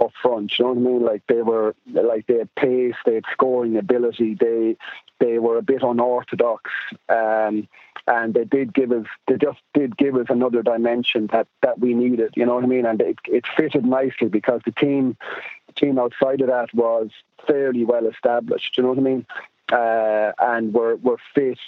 up 0.00 0.12
front. 0.22 0.58
You 0.58 0.64
know 0.64 0.72
what 0.72 0.78
I 0.78 0.92
mean? 0.92 1.04
Like 1.04 1.22
they 1.28 1.42
were, 1.42 1.74
like 1.92 2.26
they 2.26 2.38
had 2.38 2.54
pace, 2.54 2.94
they 3.04 3.14
had 3.14 3.24
scoring 3.32 3.76
ability. 3.76 4.34
They, 4.34 4.76
they 5.18 5.38
were 5.38 5.58
a 5.58 5.62
bit 5.62 5.82
unorthodox. 5.82 6.70
Um, 7.08 7.68
and 8.06 8.34
they 8.34 8.44
did 8.44 8.74
give 8.74 8.92
us 8.92 9.06
they 9.26 9.36
just 9.36 9.60
did 9.74 9.96
give 9.96 10.16
us 10.16 10.26
another 10.28 10.62
dimension 10.62 11.28
that 11.32 11.46
that 11.62 11.78
we 11.78 11.94
needed 11.94 12.32
you 12.34 12.44
know 12.44 12.54
what 12.54 12.64
i 12.64 12.66
mean 12.66 12.86
and 12.86 13.00
it, 13.00 13.18
it 13.26 13.44
fitted 13.56 13.84
nicely 13.84 14.28
because 14.28 14.60
the 14.64 14.72
team 14.72 15.16
the 15.66 15.72
team 15.74 15.98
outside 15.98 16.40
of 16.40 16.48
that 16.48 16.72
was 16.74 17.10
fairly 17.46 17.84
well 17.84 18.06
established 18.06 18.76
you 18.76 18.82
know 18.82 18.88
what 18.88 18.98
i 18.98 19.02
mean 19.02 19.26
uh, 19.72 20.32
and 20.38 20.72
were 20.74 20.96
were 20.96 21.18
fit, 21.34 21.58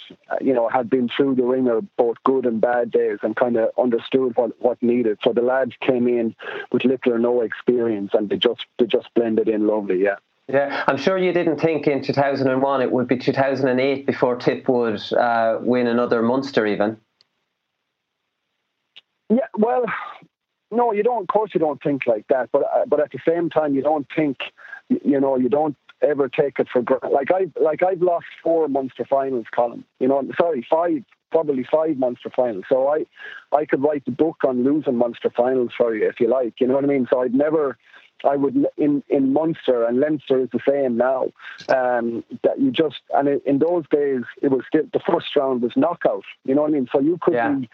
you 0.41 0.53
know, 0.53 0.69
had 0.69 0.89
been 0.89 1.09
through 1.09 1.35
the 1.35 1.43
ringer 1.43 1.81
both 1.97 2.17
good 2.25 2.45
and 2.45 2.59
bad 2.59 2.91
days, 2.91 3.19
and 3.21 3.35
kind 3.35 3.57
of 3.57 3.69
understood 3.77 4.35
what 4.35 4.51
what 4.61 4.81
needed. 4.81 5.19
So 5.23 5.33
the 5.33 5.41
lads 5.41 5.73
came 5.81 6.07
in 6.07 6.35
with 6.71 6.85
little 6.85 7.13
or 7.13 7.19
no 7.19 7.41
experience, 7.41 8.11
and 8.13 8.29
they 8.29 8.37
just 8.37 8.65
they 8.79 8.85
just 8.85 9.13
blended 9.13 9.47
in 9.47 9.67
lovely. 9.67 10.01
Yeah. 10.03 10.15
Yeah, 10.49 10.83
I'm 10.87 10.97
sure 10.97 11.17
you 11.17 11.31
didn't 11.31 11.61
think 11.61 11.87
in 11.87 12.03
2001 12.03 12.81
it 12.81 12.91
would 12.91 13.07
be 13.07 13.17
2008 13.17 14.05
before 14.05 14.35
Tip 14.35 14.67
would 14.67 14.99
uh, 15.13 15.59
win 15.61 15.87
another 15.87 16.21
Munster, 16.21 16.67
even. 16.67 16.97
Yeah, 19.29 19.47
well, 19.57 19.85
no, 20.69 20.91
you 20.91 21.01
don't. 21.01 21.21
Of 21.21 21.27
course, 21.27 21.51
you 21.53 21.61
don't 21.61 21.81
think 21.81 22.05
like 22.07 22.27
that. 22.27 22.49
But 22.51 22.63
uh, 22.63 22.85
but 22.87 22.99
at 22.99 23.11
the 23.11 23.19
same 23.25 23.49
time, 23.49 23.73
you 23.73 23.81
don't 23.81 24.07
think, 24.13 24.37
you 24.89 25.19
know, 25.19 25.37
you 25.37 25.47
don't 25.47 25.77
ever 26.03 26.29
take 26.29 26.59
it 26.59 26.67
for 26.71 26.81
granted. 26.81 27.11
Like 27.11 27.31
I've 27.31 27.51
like 27.61 27.83
I've 27.83 28.01
lost 28.01 28.25
four 28.43 28.67
Munster 28.67 29.05
finals, 29.09 29.45
Colin. 29.55 29.83
You 29.99 30.07
know, 30.07 30.23
sorry, 30.39 30.65
five, 30.69 31.03
probably 31.31 31.65
five 31.69 31.97
Munster 31.97 32.31
finals. 32.35 32.65
So 32.69 32.87
I 32.87 33.05
I 33.55 33.65
could 33.65 33.81
write 33.81 34.05
the 34.05 34.11
book 34.11 34.37
on 34.45 34.63
losing 34.63 34.97
Munster 34.97 35.31
finals 35.35 35.71
for 35.77 35.95
you 35.95 36.07
if 36.07 36.19
you 36.19 36.27
like. 36.27 36.55
You 36.59 36.67
know 36.67 36.75
what 36.75 36.83
I 36.83 36.87
mean? 36.87 37.07
So 37.11 37.21
I'd 37.21 37.33
never 37.33 37.77
I 38.23 38.35
would 38.35 38.65
in 38.77 39.03
in 39.09 39.33
Munster 39.33 39.85
and 39.85 39.99
Leinster 39.99 40.39
is 40.39 40.49
the 40.51 40.59
same 40.67 40.97
now. 40.97 41.25
Um, 41.69 42.23
that 42.43 42.59
you 42.59 42.71
just 42.71 43.01
and 43.13 43.27
in 43.45 43.59
those 43.59 43.85
days 43.89 44.23
it 44.41 44.49
was 44.49 44.61
still, 44.67 44.83
the 44.91 44.99
first 44.99 45.35
round 45.35 45.61
was 45.61 45.73
knockout. 45.75 46.23
You 46.45 46.55
know 46.55 46.61
what 46.61 46.71
I 46.71 46.73
mean? 46.73 46.87
So 46.91 46.99
you 46.99 47.17
could 47.21 47.33
yeah. 47.33 47.51
be 47.53 47.69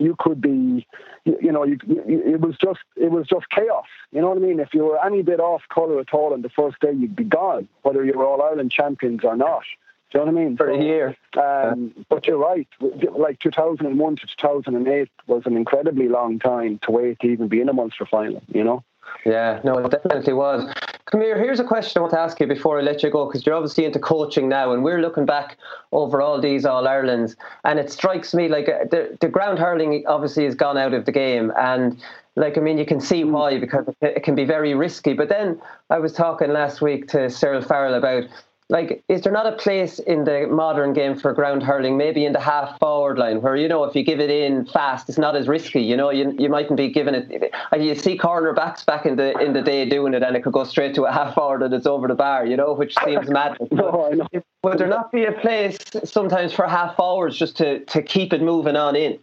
you 0.00 0.16
could 0.18 0.40
be, 0.40 0.86
you, 1.24 1.38
you 1.40 1.52
know, 1.52 1.64
you, 1.64 1.78
you, 1.86 2.22
it 2.24 2.40
was 2.40 2.56
just 2.56 2.80
it 2.96 3.10
was 3.10 3.26
just 3.26 3.48
chaos. 3.50 3.84
You 4.10 4.22
know 4.22 4.30
what 4.30 4.38
I 4.38 4.40
mean? 4.40 4.58
If 4.58 4.74
you 4.74 4.84
were 4.84 5.04
any 5.04 5.22
bit 5.22 5.38
off 5.38 5.62
colour 5.72 6.00
at 6.00 6.12
all 6.12 6.32
on 6.32 6.42
the 6.42 6.48
first 6.48 6.80
day, 6.80 6.92
you'd 6.92 7.14
be 7.14 7.24
gone, 7.24 7.68
whether 7.82 8.04
you 8.04 8.14
were 8.16 8.24
All 8.24 8.42
Ireland 8.42 8.72
champions 8.72 9.20
or 9.22 9.36
not. 9.36 9.62
Do 10.10 10.18
you 10.18 10.24
know 10.24 10.32
what 10.32 10.40
I 10.40 10.44
mean? 10.44 10.56
For 10.56 10.70
a 10.70 10.82
year. 10.82 11.16
Um, 11.40 11.94
but 12.08 12.26
you're 12.26 12.38
right. 12.38 12.66
Like 12.80 13.38
2001 13.38 14.16
to 14.16 14.26
2008 14.26 15.08
was 15.28 15.42
an 15.44 15.56
incredibly 15.56 16.08
long 16.08 16.40
time 16.40 16.80
to 16.82 16.90
wait 16.90 17.20
to 17.20 17.28
even 17.28 17.46
be 17.46 17.60
in 17.60 17.68
a 17.68 17.72
Munster 17.72 18.06
final. 18.06 18.42
You 18.48 18.64
know. 18.64 18.84
Yeah, 19.24 19.60
no, 19.62 19.78
it 19.78 19.90
definitely 19.90 20.32
was. 20.32 20.72
Come 21.10 21.22
here, 21.22 21.36
here's 21.36 21.58
a 21.58 21.64
question 21.64 21.98
I 21.98 22.02
want 22.02 22.12
to 22.12 22.20
ask 22.20 22.38
you 22.38 22.46
before 22.46 22.78
I 22.78 22.82
let 22.82 23.02
you 23.02 23.10
go, 23.10 23.26
because 23.26 23.44
you're 23.44 23.56
obviously 23.56 23.84
into 23.84 23.98
coaching 23.98 24.48
now, 24.48 24.72
and 24.72 24.84
we're 24.84 25.00
looking 25.00 25.26
back 25.26 25.58
over 25.90 26.22
all 26.22 26.40
these 26.40 26.64
All 26.64 26.86
Irelands, 26.86 27.34
and 27.64 27.80
it 27.80 27.90
strikes 27.90 28.32
me 28.32 28.48
like 28.48 28.68
uh, 28.68 28.84
the, 28.88 29.18
the 29.20 29.28
ground 29.28 29.58
hurling 29.58 30.04
obviously 30.06 30.44
has 30.44 30.54
gone 30.54 30.78
out 30.78 30.94
of 30.94 31.06
the 31.06 31.12
game, 31.12 31.52
and 31.58 32.00
like 32.36 32.56
I 32.56 32.60
mean, 32.60 32.78
you 32.78 32.86
can 32.86 33.00
see 33.00 33.24
why 33.24 33.58
because 33.58 33.92
it 34.00 34.22
can 34.22 34.36
be 34.36 34.44
very 34.44 34.72
risky. 34.74 35.12
But 35.12 35.28
then 35.28 35.60
I 35.90 35.98
was 35.98 36.12
talking 36.12 36.52
last 36.52 36.80
week 36.80 37.08
to 37.08 37.28
Cyril 37.28 37.60
Farrell 37.60 37.94
about 37.94 38.24
like, 38.70 39.02
is 39.08 39.22
there 39.22 39.32
not 39.32 39.46
a 39.46 39.56
place 39.56 39.98
in 39.98 40.22
the 40.22 40.46
modern 40.46 40.92
game 40.92 41.16
for 41.18 41.32
ground 41.32 41.60
hurling, 41.62 41.98
maybe 41.98 42.24
in 42.24 42.32
the 42.32 42.38
half 42.40 42.78
forward 42.78 43.18
line, 43.18 43.42
where 43.42 43.56
you 43.56 43.66
know 43.66 43.82
if 43.82 43.96
you 43.96 44.04
give 44.04 44.20
it 44.20 44.30
in 44.30 44.64
fast, 44.64 45.08
it's 45.08 45.18
not 45.18 45.34
as 45.34 45.48
risky. 45.48 45.82
You 45.82 45.96
know, 45.96 46.10
you 46.10 46.34
you 46.38 46.48
mightn't 46.48 46.76
be 46.76 46.88
giving 46.88 47.14
it. 47.14 47.52
You 47.76 47.94
see 47.96 48.16
cornerbacks 48.16 48.86
back 48.86 49.06
in 49.06 49.16
the 49.16 49.36
in 49.40 49.52
the 49.52 49.60
day 49.60 49.88
doing 49.88 50.14
it, 50.14 50.22
and 50.22 50.36
it 50.36 50.44
could 50.44 50.52
go 50.52 50.62
straight 50.62 50.94
to 50.94 51.04
a 51.04 51.12
half 51.12 51.34
forward 51.34 51.62
and 51.62 51.74
it's 51.74 51.86
over 51.86 52.06
the 52.06 52.14
bar. 52.14 52.46
You 52.46 52.56
know, 52.56 52.72
which 52.72 52.94
seems 53.04 53.28
madness. 53.38 53.68
no, 53.72 54.26
Would 54.62 54.78
there 54.78 54.86
not 54.86 55.10
be 55.10 55.24
a 55.24 55.32
place 55.32 55.76
sometimes 56.04 56.52
for 56.52 56.68
half 56.68 56.94
forwards 56.96 57.36
just 57.36 57.56
to 57.56 57.80
to 57.86 58.02
keep 58.02 58.32
it 58.32 58.40
moving 58.40 58.76
on 58.76 58.94
in? 58.94 59.18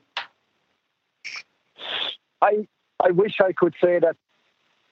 I 2.41 2.67
I 3.01 3.11
wish 3.11 3.39
I 3.39 3.53
could 3.53 3.75
say 3.81 3.99
that 3.99 4.17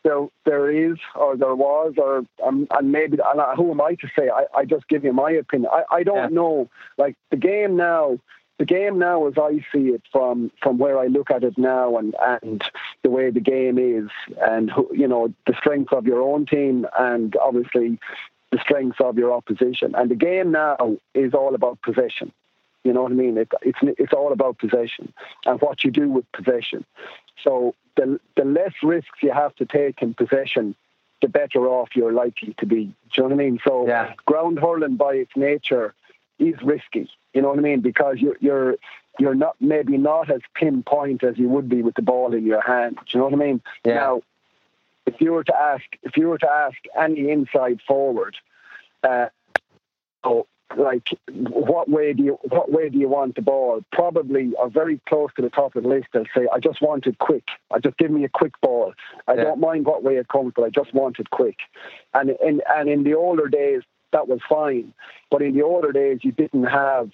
there 0.06 0.28
there 0.46 0.70
is 0.70 0.98
or 1.16 1.36
there 1.36 1.56
was 1.56 1.96
or 1.98 2.24
um, 2.46 2.68
and 2.72 2.92
maybe 2.92 3.18
and 3.26 3.42
who 3.58 3.72
am 3.72 3.82
I 3.82 3.96
to 3.96 4.08
say? 4.18 4.30
I, 4.30 4.46
I 4.60 4.66
just 4.66 4.88
give 4.88 5.04
you 5.04 5.12
my 5.12 5.32
opinion. 5.32 5.70
I, 5.74 5.98
I 5.98 6.04
don't 6.04 6.16
yeah. 6.18 6.28
know. 6.28 6.70
Like 6.98 7.18
the 7.32 7.38
game 7.38 7.76
now, 7.76 8.20
the 8.60 8.66
game 8.66 9.00
now 9.00 9.28
as 9.28 9.34
I 9.38 9.66
see 9.74 9.90
it 9.90 10.04
from 10.12 10.52
from 10.62 10.78
where 10.78 10.98
I 10.98 11.08
look 11.08 11.32
at 11.32 11.44
it 11.44 11.58
now 11.58 11.98
and 11.98 12.16
and 12.22 12.64
the 13.04 13.10
way 13.10 13.32
the 13.32 13.42
game 13.42 13.78
is 13.78 14.10
and 14.40 14.72
you 14.94 15.08
know 15.08 15.34
the 15.48 15.56
strength 15.58 15.92
of 15.92 16.06
your 16.06 16.22
own 16.22 16.46
team 16.46 16.88
and 16.98 17.36
obviously 17.36 18.00
the 18.52 18.60
strengths 18.62 19.02
of 19.02 19.18
your 19.18 19.34
opposition. 19.34 19.96
And 19.96 20.10
the 20.10 20.16
game 20.16 20.52
now 20.52 20.98
is 21.14 21.34
all 21.34 21.56
about 21.56 21.82
possession. 21.82 22.32
You 22.84 22.94
know 22.94 23.02
what 23.04 23.12
I 23.12 23.16
mean? 23.16 23.38
It, 23.38 23.52
it's 23.64 23.80
it's 23.82 24.14
all 24.14 24.32
about 24.32 24.60
possession 24.60 25.12
and 25.48 25.60
what 25.60 25.84
you 25.84 25.90
do 25.90 26.08
with 26.08 26.32
possession. 26.32 26.86
So 27.44 27.74
the 27.96 28.20
the 28.36 28.46
less 28.46 28.74
risks 28.84 29.20
you 29.22 29.32
have 29.32 29.56
to 29.56 29.66
take 29.66 30.02
in 30.02 30.14
possession, 30.14 30.76
the 31.22 31.28
better 31.28 31.68
off 31.68 31.90
you're 31.96 32.14
likely 32.14 32.54
to 32.60 32.66
be. 32.66 32.86
Do 32.86 32.92
you 33.16 33.24
know 33.24 33.30
what 33.30 33.34
I 33.34 33.38
mean? 33.38 33.60
So 33.66 33.88
yeah. 33.88 34.14
ground 34.26 34.60
hurling 34.60 34.96
by 34.96 35.14
its 35.14 35.32
nature 35.36 35.94
is 36.40 36.56
risky. 36.62 37.10
You 37.34 37.42
know 37.42 37.50
what 37.50 37.60
I 37.60 37.62
mean? 37.62 37.82
Because 37.82 38.18
you're 38.20 38.38
you're 38.40 38.76
you're 39.20 39.36
not 39.36 39.56
maybe 39.60 39.98
not 39.98 40.30
as 40.30 40.42
pinpoint 40.54 41.24
as 41.24 41.38
you 41.38 41.48
would 41.50 41.70
be 41.70 41.82
with 41.82 41.96
the 41.96 42.02
ball 42.02 42.34
in 42.34 42.46
your 42.46 42.62
hand. 42.62 42.98
Do 42.98 43.04
you 43.12 43.20
know 43.20 43.26
what 43.26 43.34
I 43.34 43.46
mean? 43.46 43.62
Yeah. 43.86 43.96
Now, 43.96 44.22
if 45.06 45.22
you 45.22 45.32
were 45.32 45.44
to 45.44 45.56
ask 45.56 45.84
if 46.04 46.18
you 46.18 46.28
were 46.28 46.38
to 46.40 46.50
ask 46.50 46.78
any 46.98 47.30
inside 47.30 47.80
forward, 47.88 48.36
uh, 49.04 49.28
so 50.24 50.48
like 50.78 51.10
what 51.30 51.90
way 51.90 52.14
do 52.14 52.24
you 52.24 52.40
what 52.44 52.72
way 52.72 52.90
do 52.90 52.98
you 52.98 53.08
want 53.08 53.36
the 53.36 53.42
ball? 53.42 53.84
Probably 53.92 54.52
are 54.60 54.70
very 54.70 55.00
close 55.08 55.30
to 55.36 55.42
the 55.42 55.50
top 55.50 55.76
of 55.76 55.84
the 55.84 55.90
list. 55.90 56.08
They'll 56.14 56.26
say, 56.36 56.48
I 56.52 56.60
just 56.60 56.82
want 56.82 57.06
it 57.08 57.18
quick. 57.20 57.48
I 57.72 57.80
just 57.80 57.98
give 57.98 58.12
me 58.12 58.24
a 58.24 58.30
quick 58.30 58.60
ball. 58.62 58.94
I 59.28 59.36
yeah. 59.36 59.44
don't 59.44 59.60
mind 59.60 59.86
what 59.86 60.04
way 60.04 60.18
it 60.18 60.28
comes, 60.28 60.54
but 60.56 60.64
I 60.64 60.70
just 60.70 60.94
want 60.94 61.20
it 61.20 61.30
quick. 61.30 61.58
And 62.14 62.32
in 62.44 62.62
and 62.76 62.90
in 62.90 63.04
the 63.04 63.14
older 63.14 63.48
days 63.48 63.82
that 64.12 64.28
was 64.28 64.40
fine. 64.48 64.94
But 65.30 65.42
in 65.42 65.54
the 65.54 65.62
older 65.62 65.92
days 65.92 66.20
you 66.24 66.32
didn't 66.32 66.66
have 66.66 67.12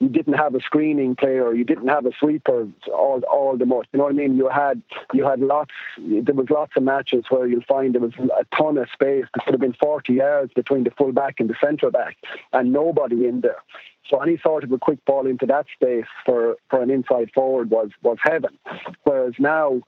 you 0.00 0.08
didn't 0.08 0.32
have 0.32 0.54
a 0.54 0.60
screening 0.60 1.14
player, 1.14 1.54
you 1.54 1.64
didn't 1.64 1.88
have 1.88 2.06
a 2.06 2.10
sweeper 2.18 2.66
all 2.92 3.22
all 3.30 3.56
the 3.56 3.66
much. 3.66 3.86
You 3.92 3.98
know 3.98 4.04
what 4.04 4.14
I 4.14 4.16
mean? 4.16 4.36
You 4.36 4.48
had 4.48 4.82
you 5.12 5.26
had 5.26 5.40
lots. 5.40 5.72
There 5.98 6.34
was 6.34 6.48
lots 6.48 6.72
of 6.76 6.82
matches 6.82 7.24
where 7.28 7.46
you'll 7.46 7.62
find 7.68 7.94
there 7.94 8.00
was 8.00 8.14
a 8.18 8.56
ton 8.56 8.78
of 8.78 8.88
space. 8.92 9.26
There 9.34 9.44
could 9.44 9.54
have 9.54 9.60
been 9.60 9.76
40 9.80 10.14
yards 10.14 10.52
between 10.54 10.84
the 10.84 10.90
full 10.90 11.12
back 11.12 11.38
and 11.38 11.50
the 11.50 11.54
centre 11.62 11.90
back, 11.90 12.16
and 12.52 12.72
nobody 12.72 13.26
in 13.26 13.42
there. 13.42 13.62
So 14.08 14.18
any 14.18 14.38
sort 14.38 14.64
of 14.64 14.72
a 14.72 14.78
quick 14.78 15.04
ball 15.04 15.26
into 15.26 15.46
that 15.46 15.66
space 15.72 16.06
for, 16.24 16.56
for 16.68 16.82
an 16.82 16.90
inside 16.90 17.30
forward 17.34 17.70
was 17.70 17.90
was 18.02 18.16
heaven. 18.22 18.58
Whereas 19.04 19.34
now, 19.38 19.82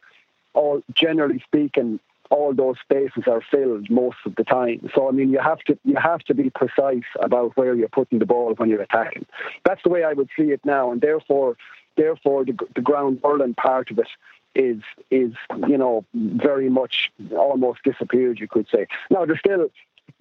all 0.53 0.83
generally 0.95 1.43
speaking, 1.47 1.99
all 2.33 2.55
those 2.55 2.77
spaces 2.81 3.25
are 3.27 3.43
filled 3.51 3.91
most 3.91 4.17
of 4.25 4.35
the 4.37 4.45
time. 4.45 4.89
So 4.95 5.09
I 5.09 5.13
mean, 5.13 5.31
you 5.31 5.39
have 5.39 5.61
to 5.69 5.79
you 5.85 5.97
have 5.97 6.21
to 6.21 6.35
be 6.35 6.51
precise 6.51 7.11
about 7.21 7.57
where 7.57 7.75
you're 7.75 7.89
putting 7.89 8.19
the 8.19 8.27
ball 8.27 8.55
when 8.57 8.71
you're 8.71 8.83
attacking. 8.83 9.27
That's 9.65 9.83
the 9.83 9.91
way 9.91 10.03
I 10.03 10.15
would 10.15 10.31
see 10.37 10.51
it 10.51 10.61
now, 10.65 10.91
and 10.91 11.01
therefore, 11.01 11.57
therefore 11.97 12.45
the, 12.45 12.57
the 12.75 12.81
ground 12.81 13.21
hurling 13.23 13.55
part 13.55 13.91
of 13.91 13.99
it 13.99 14.09
is 14.55 14.81
is 15.11 15.33
you 15.69 15.79
know 15.79 16.05
very 16.15 16.71
much 16.71 17.13
almost 17.33 17.81
disappeared. 17.85 18.41
You 18.41 18.49
could 18.49 18.67
say. 18.75 18.87
Now 19.11 19.27
there's 19.27 19.39
still, 19.39 19.71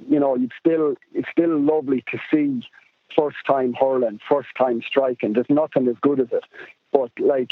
you 0.09 0.19
know, 0.19 0.35
you 0.35 0.49
still 0.59 0.95
it's 1.13 1.29
still 1.31 1.57
lovely 1.59 2.03
to 2.11 2.19
see 2.31 2.67
first 3.15 3.37
time 3.47 3.73
hurling, 3.73 4.19
first 4.29 4.49
time 4.57 4.81
striking. 4.85 5.33
There's 5.33 5.49
nothing 5.49 5.87
as 5.87 5.95
good 6.01 6.19
as 6.19 6.27
it. 6.31 6.43
But 7.01 7.23
like, 7.23 7.51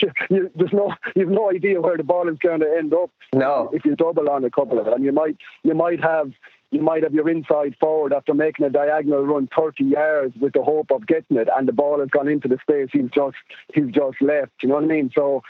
you, 0.30 0.50
there's 0.54 0.72
no, 0.72 0.94
you've 1.14 1.28
no 1.28 1.50
idea 1.50 1.80
where 1.80 1.96
the 1.96 2.04
ball 2.04 2.28
is 2.28 2.38
going 2.38 2.60
to 2.60 2.76
end 2.76 2.94
up. 2.94 3.10
No. 3.34 3.70
If 3.72 3.84
you 3.84 3.96
double 3.96 4.28
on 4.30 4.44
a 4.44 4.50
couple 4.50 4.78
of 4.78 4.86
and 4.86 5.04
you 5.04 5.12
might, 5.12 5.36
you 5.62 5.74
might 5.74 6.02
have, 6.02 6.32
you 6.70 6.80
might 6.80 7.02
have 7.02 7.14
your 7.14 7.28
inside 7.28 7.76
forward 7.78 8.12
after 8.12 8.34
making 8.34 8.66
a 8.66 8.70
diagonal 8.70 9.24
run 9.24 9.48
30 9.56 9.84
yards 9.84 10.36
with 10.36 10.52
the 10.52 10.62
hope 10.62 10.90
of 10.90 11.06
getting 11.06 11.36
it, 11.36 11.48
and 11.56 11.68
the 11.68 11.72
ball 11.72 12.00
has 12.00 12.08
gone 12.08 12.28
into 12.28 12.48
the 12.48 12.58
space 12.60 12.88
he's 12.92 13.10
just 13.14 13.36
he's 13.72 13.86
just 13.92 14.20
left. 14.20 14.52
You 14.62 14.70
know 14.70 14.76
what 14.76 14.84
I 14.84 14.88
mean? 14.88 15.10
So, 15.14 15.42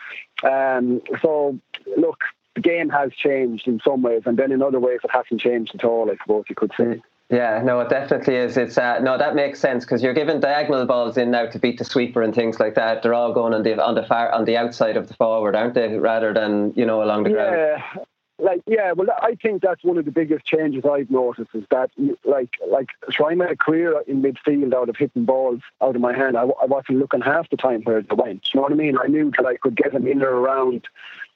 um, 0.43 1.01
so 1.23 1.59
look, 1.97 2.21
the 2.55 2.61
game 2.61 2.91
has 2.91 3.13
changed 3.15 3.67
in 3.67 3.81
some 3.85 4.03
ways, 4.03 4.23
and 4.27 4.39
then 4.39 4.53
in 4.53 4.63
other 4.63 4.81
ways 4.81 5.01
it 5.05 5.11
hasn't 5.11 5.41
changed 5.41 5.75
at 5.75 5.85
all. 5.85 6.11
I 6.11 6.17
suppose 6.23 6.45
you 6.49 6.55
could 6.55 6.73
say. 6.77 7.01
Yeah, 7.29 7.61
no, 7.65 7.81
it 7.81 7.89
definitely 7.89 8.37
is. 8.37 8.57
It's 8.57 8.79
uh, 8.79 9.01
no, 9.01 9.19
that 9.19 9.35
makes 9.35 9.59
sense 9.59 9.85
because 9.85 10.01
you're 10.01 10.15
giving 10.15 10.39
diagonal 10.39 10.87
balls 10.87 11.17
in 11.17 11.33
now 11.33 11.47
to 11.47 11.59
beat 11.59 11.79
the 11.79 11.85
sweeper 11.85 12.23
and 12.23 12.33
things 12.33 12.61
like 12.61 12.77
that. 12.77 13.03
They're 13.03 13.15
all 13.15 13.33
going 13.33 13.53
on 13.53 13.65
the 13.65 13.83
on 13.83 13.97
the 13.97 14.05
far 14.05 14.31
on 14.31 14.45
the 14.45 14.57
outside 14.57 14.97
of 14.97 15.09
the 15.09 15.15
forward, 15.15 15.57
aren't 15.57 15.75
they? 15.75 15.99
Rather 15.99 16.33
than 16.33 16.73
you 16.77 16.87
know 16.87 17.03
along 17.03 17.25
the 17.25 17.31
ground. 17.31 17.57
yeah. 17.57 18.03
Like 18.39 18.61
yeah, 18.67 18.93
well, 18.93 19.09
I 19.23 19.35
think 19.43 19.63
that's 19.63 19.83
one 19.83 19.97
of 19.99 20.05
the 20.05 20.11
biggest 20.13 20.45
changes 20.45 20.85
I've 20.85 21.11
noticed 21.11 21.51
is 21.55 21.65
that 21.71 21.91
like 22.25 22.51
like 22.69 22.91
so 23.11 23.29
I 23.29 23.35
made 23.35 23.51
a 23.51 23.57
career 23.57 24.03
in 24.07 24.23
midfield 24.23 24.75
out 24.75 24.89
of 24.89 24.97
hitting 24.97 25.25
balls 25.25 25.63
out 25.83 25.97
of 25.97 26.03
my 26.03 26.15
hand. 26.15 26.37
I, 26.37 26.43
I 26.43 26.67
wasn't 26.67 26.99
looking 26.99 27.23
half 27.23 27.49
the 27.49 27.57
time 27.57 27.83
where 27.83 28.03
they 28.03 28.15
went. 28.15 28.51
You 28.53 28.59
know 28.59 28.63
what 28.63 28.73
I 28.73 28.77
mean? 28.77 28.99
I 29.03 29.09
knew 29.09 29.33
that 29.37 29.47
I 29.47 29.57
could 29.57 29.75
get 29.75 29.93
them 29.93 30.07
in 30.07 30.23
or 30.23 30.31
around 30.31 30.87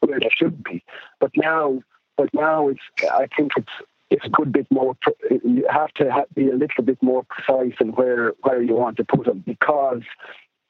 where 0.00 0.20
they 0.20 0.28
should 0.30 0.62
be, 0.62 0.84
but 1.18 1.30
now, 1.36 1.82
but 2.16 2.32
now 2.34 2.68
it's 2.68 2.80
I 3.10 3.26
think 3.34 3.52
it's 3.56 3.72
it's 4.10 4.24
a 4.24 4.28
good 4.28 4.52
bit 4.52 4.66
more. 4.70 4.96
You 5.30 5.64
have 5.70 5.92
to 5.94 6.26
be 6.34 6.48
a 6.48 6.54
little 6.54 6.84
bit 6.84 7.02
more 7.02 7.24
precise 7.24 7.74
in 7.80 7.88
where 7.92 8.32
where 8.42 8.62
you 8.62 8.74
want 8.74 8.96
to 8.98 9.04
put 9.04 9.24
them 9.24 9.42
because 9.46 10.02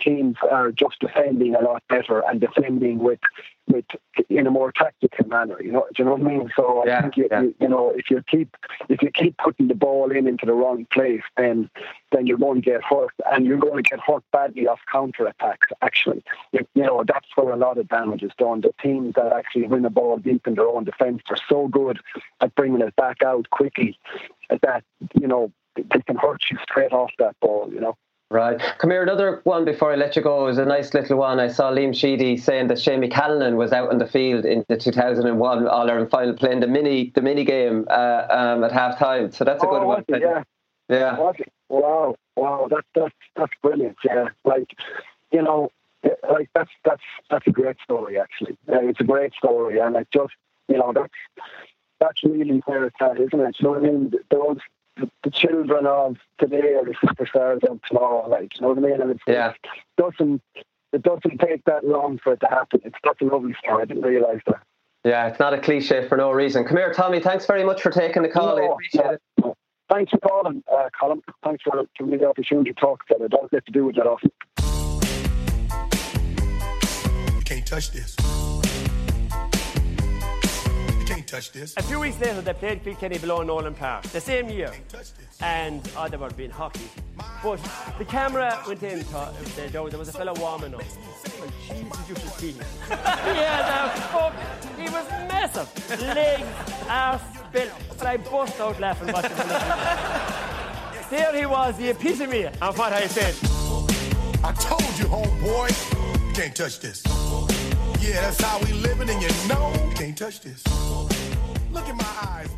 teams 0.00 0.36
are 0.50 0.72
just 0.72 0.98
defending 1.00 1.54
a 1.54 1.60
lot 1.60 1.82
better 1.88 2.20
and 2.20 2.40
defending 2.40 2.98
with 2.98 3.20
with 3.68 3.84
in 4.28 4.46
a 4.46 4.50
more 4.50 4.72
tactical 4.72 5.26
manner. 5.26 5.60
You 5.62 5.72
know, 5.72 5.86
do 5.94 6.02
you 6.02 6.04
know 6.04 6.16
what 6.16 6.20
I 6.20 6.24
mean? 6.24 6.50
So 6.56 6.84
yeah, 6.86 6.98
I 6.98 7.02
think 7.02 7.16
you, 7.16 7.28
yeah. 7.30 7.42
you, 7.42 7.54
you 7.60 7.68
know 7.68 7.90
if 7.90 8.10
you 8.10 8.22
keep 8.28 8.56
if 8.88 9.02
you 9.02 9.10
keep 9.10 9.36
putting 9.38 9.68
the 9.68 9.74
ball 9.74 10.10
in 10.10 10.26
into 10.26 10.46
the 10.46 10.52
wrong 10.52 10.86
place, 10.92 11.22
then 11.36 11.70
then 12.12 12.26
you're 12.26 12.38
going 12.38 12.62
to 12.62 12.70
get 12.70 12.82
hurt, 12.82 13.12
and 13.30 13.46
you're 13.46 13.58
going 13.58 13.82
to 13.82 13.88
get 13.88 14.00
hurt 14.00 14.24
badly 14.32 14.66
off 14.66 14.80
counter 14.90 15.26
attacks. 15.26 15.68
Actually, 15.82 16.22
you, 16.52 16.66
you 16.74 16.82
know 16.82 17.04
that's 17.06 17.28
where 17.36 17.52
a 17.52 17.56
lot 17.56 17.78
of 17.78 17.88
damage 17.88 18.22
is 18.22 18.32
done. 18.38 18.60
The 18.60 18.74
teams 18.82 19.14
that 19.14 19.32
actually 19.32 19.66
win 19.66 19.82
the 19.82 19.90
ball 19.90 20.18
deep 20.18 20.46
in 20.46 20.54
their 20.54 20.68
own 20.68 20.84
defence 20.84 21.22
are 21.30 21.38
so 21.48 21.68
good 21.68 22.00
at 22.40 22.54
bringing 22.54 22.80
it 22.80 22.96
back 22.96 23.22
out 23.22 23.50
quickly 23.50 23.98
that 24.62 24.84
you 25.14 25.26
know 25.26 25.52
they 25.76 26.00
can 26.06 26.16
hurt 26.16 26.42
you 26.50 26.58
straight 26.62 26.92
off 26.92 27.10
that 27.18 27.36
ball. 27.40 27.70
You 27.72 27.80
know. 27.80 27.96
Right. 28.32 28.60
Come 28.78 28.90
here, 28.90 29.02
another 29.02 29.40
one 29.42 29.64
before 29.64 29.92
I 29.92 29.96
let 29.96 30.14
you 30.14 30.22
go. 30.22 30.44
It 30.44 30.46
was 30.46 30.58
a 30.58 30.64
nice 30.64 30.94
little 30.94 31.18
one. 31.18 31.40
I 31.40 31.48
saw 31.48 31.72
Liam 31.72 31.92
Sheedy 31.92 32.36
saying 32.36 32.68
that 32.68 32.80
Shane 32.80 33.10
Callanan 33.10 33.56
was 33.56 33.72
out 33.72 33.90
on 33.90 33.98
the 33.98 34.06
field 34.06 34.44
in 34.44 34.64
the 34.68 34.76
2001 34.76 35.66
All 35.66 35.90
Ireland 35.90 36.10
final 36.12 36.34
playing 36.34 36.60
the 36.60 36.68
mini 36.68 37.10
the 37.16 37.22
mini 37.22 37.44
game 37.44 37.86
uh, 37.90 38.26
um, 38.30 38.62
at 38.62 38.70
half 38.70 39.00
time. 39.00 39.32
So 39.32 39.44
that's 39.44 39.64
a 39.64 39.66
good 39.66 39.82
oh, 39.82 39.86
one. 39.86 40.04
It, 40.06 40.22
yeah. 40.22 40.44
Yeah. 40.88 41.32
Wow. 41.68 42.14
Wow. 42.36 42.68
That's 42.70 42.86
that's 42.94 43.14
that's 43.34 43.52
brilliant. 43.62 43.96
Yeah. 44.04 44.28
Like, 44.44 44.76
you 45.32 45.42
know, 45.42 45.70
like 46.30 46.48
that's 46.54 46.70
that's 46.84 47.02
that's 47.30 47.46
a 47.46 47.50
great 47.50 47.76
story. 47.82 48.18
Actually, 48.18 48.56
yeah, 48.68 48.80
it's 48.82 49.00
a 49.00 49.04
great 49.04 49.34
story, 49.34 49.78
and 49.78 49.96
it 49.96 50.08
just 50.12 50.34
you 50.68 50.78
know 50.78 50.92
that's 50.94 51.50
that's 52.00 52.22
really 52.24 52.62
where 52.66 52.84
it's 52.84 52.96
at, 53.00 53.20
isn't 53.20 53.40
it? 53.40 53.56
You 53.58 53.64
know 53.64 53.70
what 53.70 53.78
I 53.78 53.82
mean? 53.82 54.12
Those 54.30 54.58
the, 55.22 55.30
children 55.30 55.86
of 55.86 56.16
today 56.38 56.74
are 56.74 56.84
the 56.84 56.94
superstars 57.04 57.64
of 57.68 57.80
tomorrow. 57.82 58.28
Like, 58.28 58.54
you 58.54 58.62
know 58.62 58.68
what 58.68 58.78
I 58.78 58.80
mean? 58.80 59.00
And 59.00 59.10
it's, 59.12 59.22
yeah. 59.26 59.50
it 59.50 59.56
doesn't 59.96 60.42
it 60.92 61.02
doesn't 61.02 61.38
take 61.38 61.64
that 61.66 61.84
long 61.84 62.18
for 62.22 62.32
it 62.32 62.40
to 62.40 62.46
happen. 62.48 62.80
It's 62.84 62.96
such 63.06 63.20
a 63.22 63.24
lovely 63.24 63.54
story. 63.62 63.82
I 63.82 63.84
didn't 63.84 64.02
realise 64.02 64.40
that. 64.46 64.62
Yeah, 65.04 65.28
it's 65.28 65.38
not 65.38 65.54
a 65.54 65.58
cliche 65.58 66.06
for 66.08 66.16
no 66.16 66.30
reason. 66.32 66.64
Come 66.64 66.76
here, 66.76 66.92
Tommy. 66.92 67.20
Thanks 67.20 67.46
very 67.46 67.64
much 67.64 67.80
for 67.80 67.90
taking 67.90 68.22
the 68.22 68.28
call. 68.28 68.56
No, 68.56 68.62
I 68.62 68.72
appreciate 68.72 69.04
no, 69.04 69.10
it. 69.12 69.20
No. 69.38 69.56
Thanks 69.88 70.10
for 70.10 70.18
calling, 70.18 70.62
uh, 70.70 70.88
Colin. 70.98 71.22
Thanks 71.42 71.62
for 71.62 71.84
giving 71.96 72.12
me 72.12 72.18
the 72.18 72.28
opportunity 72.28 72.72
to 72.72 72.80
talk 72.80 73.06
to 73.06 73.16
you. 73.18 73.24
I 73.24 73.28
don't 73.28 73.50
get 73.50 73.64
to 73.66 73.72
do 73.72 73.88
it 73.88 73.96
that 73.96 74.06
often. 74.06 74.30
You 77.34 77.42
can't 77.44 77.66
touch 77.66 77.90
this 77.92 78.14
touch 81.30 81.52
this. 81.52 81.76
A 81.76 81.82
few 81.82 82.00
weeks 82.00 82.18
later, 82.18 82.40
they 82.40 82.52
played 82.52 82.82
Kilkenny 82.82 83.18
below 83.18 83.42
Nolan 83.42 83.74
Park, 83.74 84.02
the 84.04 84.20
same 84.20 84.48
year. 84.48 84.72
And 85.40 85.88
oh, 85.96 86.08
they 86.08 86.16
were 86.16 86.30
being 86.30 86.50
hockey. 86.50 86.88
But 87.42 87.60
the 87.98 88.04
camera 88.04 88.62
went 88.66 88.82
in, 88.82 89.00
uh, 89.00 89.02
thought, 89.04 89.70
there, 89.70 89.98
was 89.98 90.08
a 90.08 90.12
fellow 90.12 90.34
warming 90.38 90.74
up. 90.74 90.82
Oh, 90.82 91.50
Jesus, 91.68 92.08
you 92.08 92.14
should 92.16 92.32
see 92.32 92.52
him. 92.52 92.64
he 92.88 92.94
had 92.94 93.66
a 93.70 94.00
fuck. 94.12 94.34
He 94.76 94.88
was 94.90 95.08
massive. 95.28 95.68
Legs, 96.00 96.46
arse, 96.88 97.22
built. 97.52 97.70
But 97.96 98.06
I 98.06 98.16
bust 98.16 98.60
out 98.60 98.80
laughing 98.80 99.12
watching 99.12 99.36
him. 99.36 99.48
there 101.10 101.36
he 101.36 101.46
was, 101.46 101.76
the 101.76 101.90
epitome 101.90 102.46
of 102.46 102.78
what 102.78 102.92
I 102.92 103.06
said. 103.06 103.34
I 104.42 104.52
told 104.52 104.98
you, 104.98 105.04
homeboy, 105.04 106.26
you 106.26 106.32
can't 106.32 106.56
touch 106.56 106.80
this. 106.80 107.19
Yeah, 108.00 108.22
that's 108.22 108.40
how 108.40 108.58
we 108.60 108.72
living, 108.72 109.10
and 109.10 109.22
you 109.22 109.48
know, 109.48 109.72
can't 109.94 110.16
touch 110.16 110.40
this. 110.40 110.64
Look 111.72 111.88
in 111.88 111.96
my 111.96 112.04
eyes. 112.22 112.48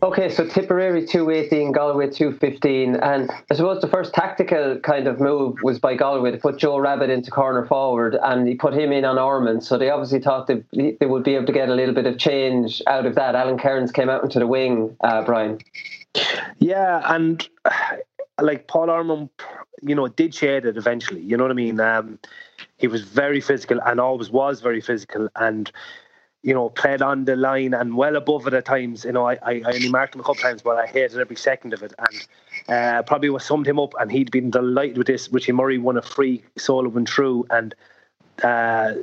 Okay, 0.00 0.28
so 0.28 0.46
Tipperary 0.46 1.04
218, 1.04 1.72
Galway 1.72 2.08
215. 2.08 2.94
And 2.96 3.28
I 3.50 3.54
suppose 3.54 3.80
the 3.80 3.88
first 3.88 4.14
tactical 4.14 4.78
kind 4.78 5.08
of 5.08 5.18
move 5.18 5.56
was 5.64 5.80
by 5.80 5.96
Galway 5.96 6.30
to 6.30 6.38
put 6.38 6.56
Joe 6.56 6.76
Rabbitte 6.76 7.08
into 7.08 7.32
corner 7.32 7.66
forward 7.66 8.14
and 8.14 8.46
he 8.46 8.54
put 8.54 8.74
him 8.74 8.92
in 8.92 9.04
on 9.04 9.18
Ormond. 9.18 9.64
So 9.64 9.76
they 9.76 9.90
obviously 9.90 10.20
thought 10.20 10.46
they, 10.46 10.62
they 10.72 11.06
would 11.06 11.24
be 11.24 11.34
able 11.34 11.46
to 11.46 11.52
get 11.52 11.68
a 11.68 11.74
little 11.74 11.94
bit 11.94 12.06
of 12.06 12.16
change 12.16 12.80
out 12.86 13.06
of 13.06 13.16
that. 13.16 13.34
Alan 13.34 13.58
Kerins 13.58 13.92
came 13.92 14.08
out 14.08 14.22
into 14.22 14.38
the 14.38 14.46
wing, 14.46 14.96
uh, 15.00 15.24
Brian. 15.24 15.58
Yeah, 16.60 17.02
and 17.12 17.46
like 18.40 18.68
Paul 18.68 18.90
Ormond, 18.90 19.30
you 19.82 19.96
know, 19.96 20.06
did 20.06 20.32
shade 20.32 20.64
it 20.64 20.76
eventually. 20.76 21.22
You 21.22 21.36
know 21.36 21.42
what 21.42 21.50
I 21.50 21.54
mean? 21.54 21.80
Um, 21.80 22.20
he 22.78 22.86
was 22.86 23.02
very 23.02 23.40
physical 23.40 23.80
and 23.84 24.00
always 24.00 24.30
was 24.30 24.60
very 24.60 24.80
physical. 24.80 25.28
And 25.36 25.70
you 26.42 26.54
know, 26.54 26.68
played 26.70 27.02
on 27.02 27.24
the 27.24 27.36
line 27.36 27.74
and 27.74 27.96
well 27.96 28.16
above 28.16 28.46
it 28.46 28.54
at 28.54 28.64
times. 28.64 29.04
You 29.04 29.12
know, 29.12 29.26
I, 29.26 29.34
I, 29.42 29.62
I 29.66 29.72
only 29.74 29.88
marked 29.90 30.14
him 30.14 30.20
a 30.20 30.24
couple 30.24 30.36
times, 30.36 30.62
but 30.62 30.76
I 30.76 30.86
hated 30.86 31.18
every 31.18 31.36
second 31.36 31.74
of 31.74 31.82
it. 31.82 31.92
And 31.98 32.26
uh, 32.68 33.02
probably 33.02 33.28
was 33.30 33.44
summed 33.44 33.66
him 33.66 33.80
up, 33.80 33.94
and 33.98 34.10
he'd 34.10 34.30
been 34.30 34.50
delighted 34.50 34.98
with 34.98 35.08
this. 35.08 35.30
Richie 35.32 35.52
Murray 35.52 35.78
won 35.78 35.96
a 35.96 36.02
free 36.02 36.42
solo 36.56 36.88
went 36.88 37.08
through, 37.08 37.46
and 37.50 37.74
uh, 38.42 38.94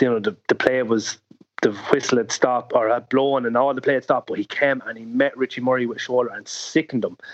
you 0.00 0.08
know 0.08 0.18
the 0.18 0.34
the 0.48 0.54
play 0.54 0.82
was 0.82 1.18
the 1.62 1.72
whistle 1.90 2.18
had 2.18 2.30
stopped 2.30 2.72
or 2.72 2.88
had 2.88 3.08
blown 3.08 3.44
and 3.44 3.56
all 3.56 3.74
the 3.74 3.80
play 3.80 3.94
had 3.94 4.04
stopped, 4.04 4.28
but 4.28 4.38
he 4.38 4.44
came 4.44 4.80
and 4.86 4.96
he 4.96 5.04
met 5.04 5.36
Richie 5.36 5.60
Murray 5.60 5.86
with 5.86 6.00
shoulder 6.00 6.30
and 6.32 6.46
sickened 6.46 7.04
him. 7.04 7.16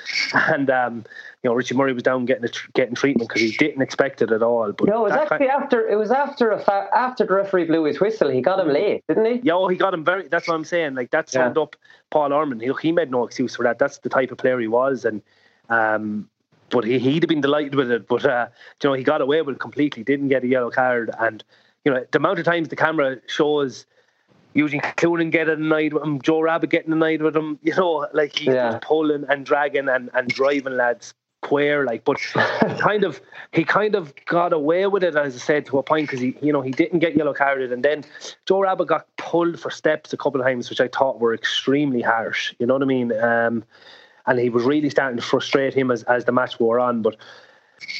And 0.55 0.71
um, 0.71 1.05
you 1.43 1.51
know, 1.51 1.55
Richie 1.55 1.75
Murray 1.75 1.93
was 1.93 2.03
down 2.03 2.25
getting 2.25 2.49
getting 2.75 2.95
treatment 2.95 3.29
because 3.29 3.43
he 3.43 3.53
didn't 3.53 3.83
expect 3.83 4.23
it 4.23 4.31
at 4.31 4.43
all. 4.43 4.73
But 4.73 4.89
no, 4.89 5.01
it 5.01 5.11
was 5.11 5.13
actually 5.13 5.47
kind 5.47 5.51
after 5.51 5.89
it 5.89 5.97
was 5.97 6.11
after 6.11 6.51
a 6.51 6.59
fa- 6.59 6.89
after 6.95 7.27
the 7.27 7.35
referee 7.35 7.65
blew 7.65 7.85
his 7.85 8.01
whistle. 8.01 8.31
He 8.31 8.41
got 8.41 8.61
him 8.61 8.69
late, 8.69 9.05
didn't 9.09 9.27
he? 9.27 9.41
Yeah, 9.43 9.67
he 9.69 9.77
got 9.77 9.95
him 9.95 10.05
very. 10.05 10.29
That's 10.29 10.49
what 10.49 10.55
I'm 10.55 10.65
saying. 10.65 10.95
Like 10.95 11.11
that 11.11 11.29
summed 11.29 11.57
yeah. 11.57 11.63
up 11.63 11.77
Paul 12.11 12.33
Ormond. 12.33 12.63
He, 12.63 12.71
he 12.81 12.93
made 12.93 13.11
no 13.11 13.25
excuse 13.25 13.57
for 13.57 13.63
that. 13.65 13.79
That's 13.79 13.99
the 13.99 14.09
type 14.09 14.31
of 14.31 14.39
player 14.39 14.59
he 14.59 14.69
was, 14.69 15.05
and 15.05 15.23
um, 15.69 16.29
but 16.71 16.85
he 16.85 16.99
he'd 16.99 17.23
have 17.23 17.29
been 17.29 17.41
delighted 17.41 17.75
with 17.75 17.91
it. 17.91 18.07
But 18.07 18.25
uh, 18.25 18.49
you 18.83 18.89
know, 18.89 18.95
he 18.95 19.05
got 19.05 19.21
away 19.21 19.43
with 19.43 19.57
it 19.57 19.61
completely. 19.61 20.03
Didn't 20.03 20.29
get 20.29 20.45
a 20.45 20.49
yellow 20.49 20.71
card, 20.71 21.11
and 21.19 21.45
you 21.85 21.93
know, 21.93 22.05
the 22.11 22.19
amount 22.19 22.39
of 22.39 22.45
times 22.45 22.69
the 22.69 22.77
camera 22.77 23.19
shows 23.27 23.87
Eugene 24.55 24.81
Cloonan 24.81 25.31
getting 25.31 25.55
annoyed 25.55 25.93
with 25.93 26.03
him, 26.03 26.23
Joe 26.23 26.41
Rabbitte 26.41 26.71
getting 26.71 26.93
annoyed 26.93 27.23
with 27.23 27.37
him. 27.37 27.59
You 27.63 27.75
know, 27.75 28.07
like 28.13 28.37
he's 28.37 28.55
yeah. 28.55 28.79
pulling 28.81 29.25
and 29.29 29.45
dragging 29.45 29.89
and, 29.89 30.11
and 30.15 30.29
driving 30.29 30.77
lads 30.77 31.15
queer 31.45 31.85
like 31.85 32.03
but 32.07 32.19
kind 32.81 33.05
of 33.05 33.21
he 33.53 33.65
kind 33.65 33.95
of 33.95 34.15
got 34.25 34.55
away 34.55 34.87
with 34.87 35.05
it 35.05 35.15
as 35.15 35.35
I 35.35 35.39
said 35.39 35.67
to 35.67 35.77
a 35.77 35.83
point 35.83 36.07
because 36.07 36.21
he 36.21 36.35
you 36.41 36.51
know 36.51 36.63
he 36.63 36.71
didn't 36.71 37.01
get 37.01 37.15
yellow 37.15 37.35
carded 37.35 37.71
and 37.71 37.85
then 37.85 38.03
Joe 38.47 38.61
Rabbitte 38.61 38.87
got 38.87 39.07
pulled 39.19 39.61
for 39.61 39.71
steps 39.71 40.15
a 40.15 40.17
couple 40.17 40.41
of 40.41 40.47
times 40.47 40.71
which 40.71 40.81
I 40.81 40.89
thought 40.89 41.21
were 41.21 41.35
extremely 41.35 42.01
harsh 42.01 42.55
you 42.59 42.67
know 42.67 42.73
what 42.73 42.83
I 42.83 42.87
mean 42.87 43.13
um, 43.21 43.63
and 44.25 44.39
he 44.39 44.49
was 44.49 44.65
really 44.65 44.89
starting 44.89 45.19
to 45.19 45.23
frustrate 45.23 45.75
him 45.75 45.91
as, 45.91 46.03
as 46.05 46.25
the 46.25 46.33
match 46.33 46.59
wore 46.59 46.81
on 46.81 47.03
but 47.03 47.17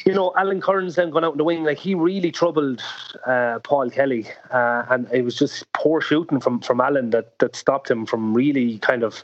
you 0.05 0.13
know, 0.13 0.33
Alan 0.37 0.61
Kerins 0.61 0.95
then 0.95 1.09
gone 1.09 1.23
out 1.23 1.33
in 1.33 1.37
the 1.37 1.43
wing, 1.43 1.63
like 1.63 1.77
he 1.77 1.95
really 1.95 2.31
troubled 2.31 2.81
uh, 3.25 3.59
Paul 3.63 3.89
Kelly, 3.89 4.27
uh, 4.51 4.83
and 4.89 5.07
it 5.11 5.23
was 5.23 5.35
just 5.35 5.71
poor 5.73 6.01
shooting 6.01 6.39
from 6.39 6.59
from 6.59 6.81
Alan 6.81 7.09
that 7.11 7.37
that 7.39 7.55
stopped 7.55 7.89
him 7.89 8.05
from 8.05 8.33
really 8.33 8.79
kind 8.79 9.03
of 9.03 9.23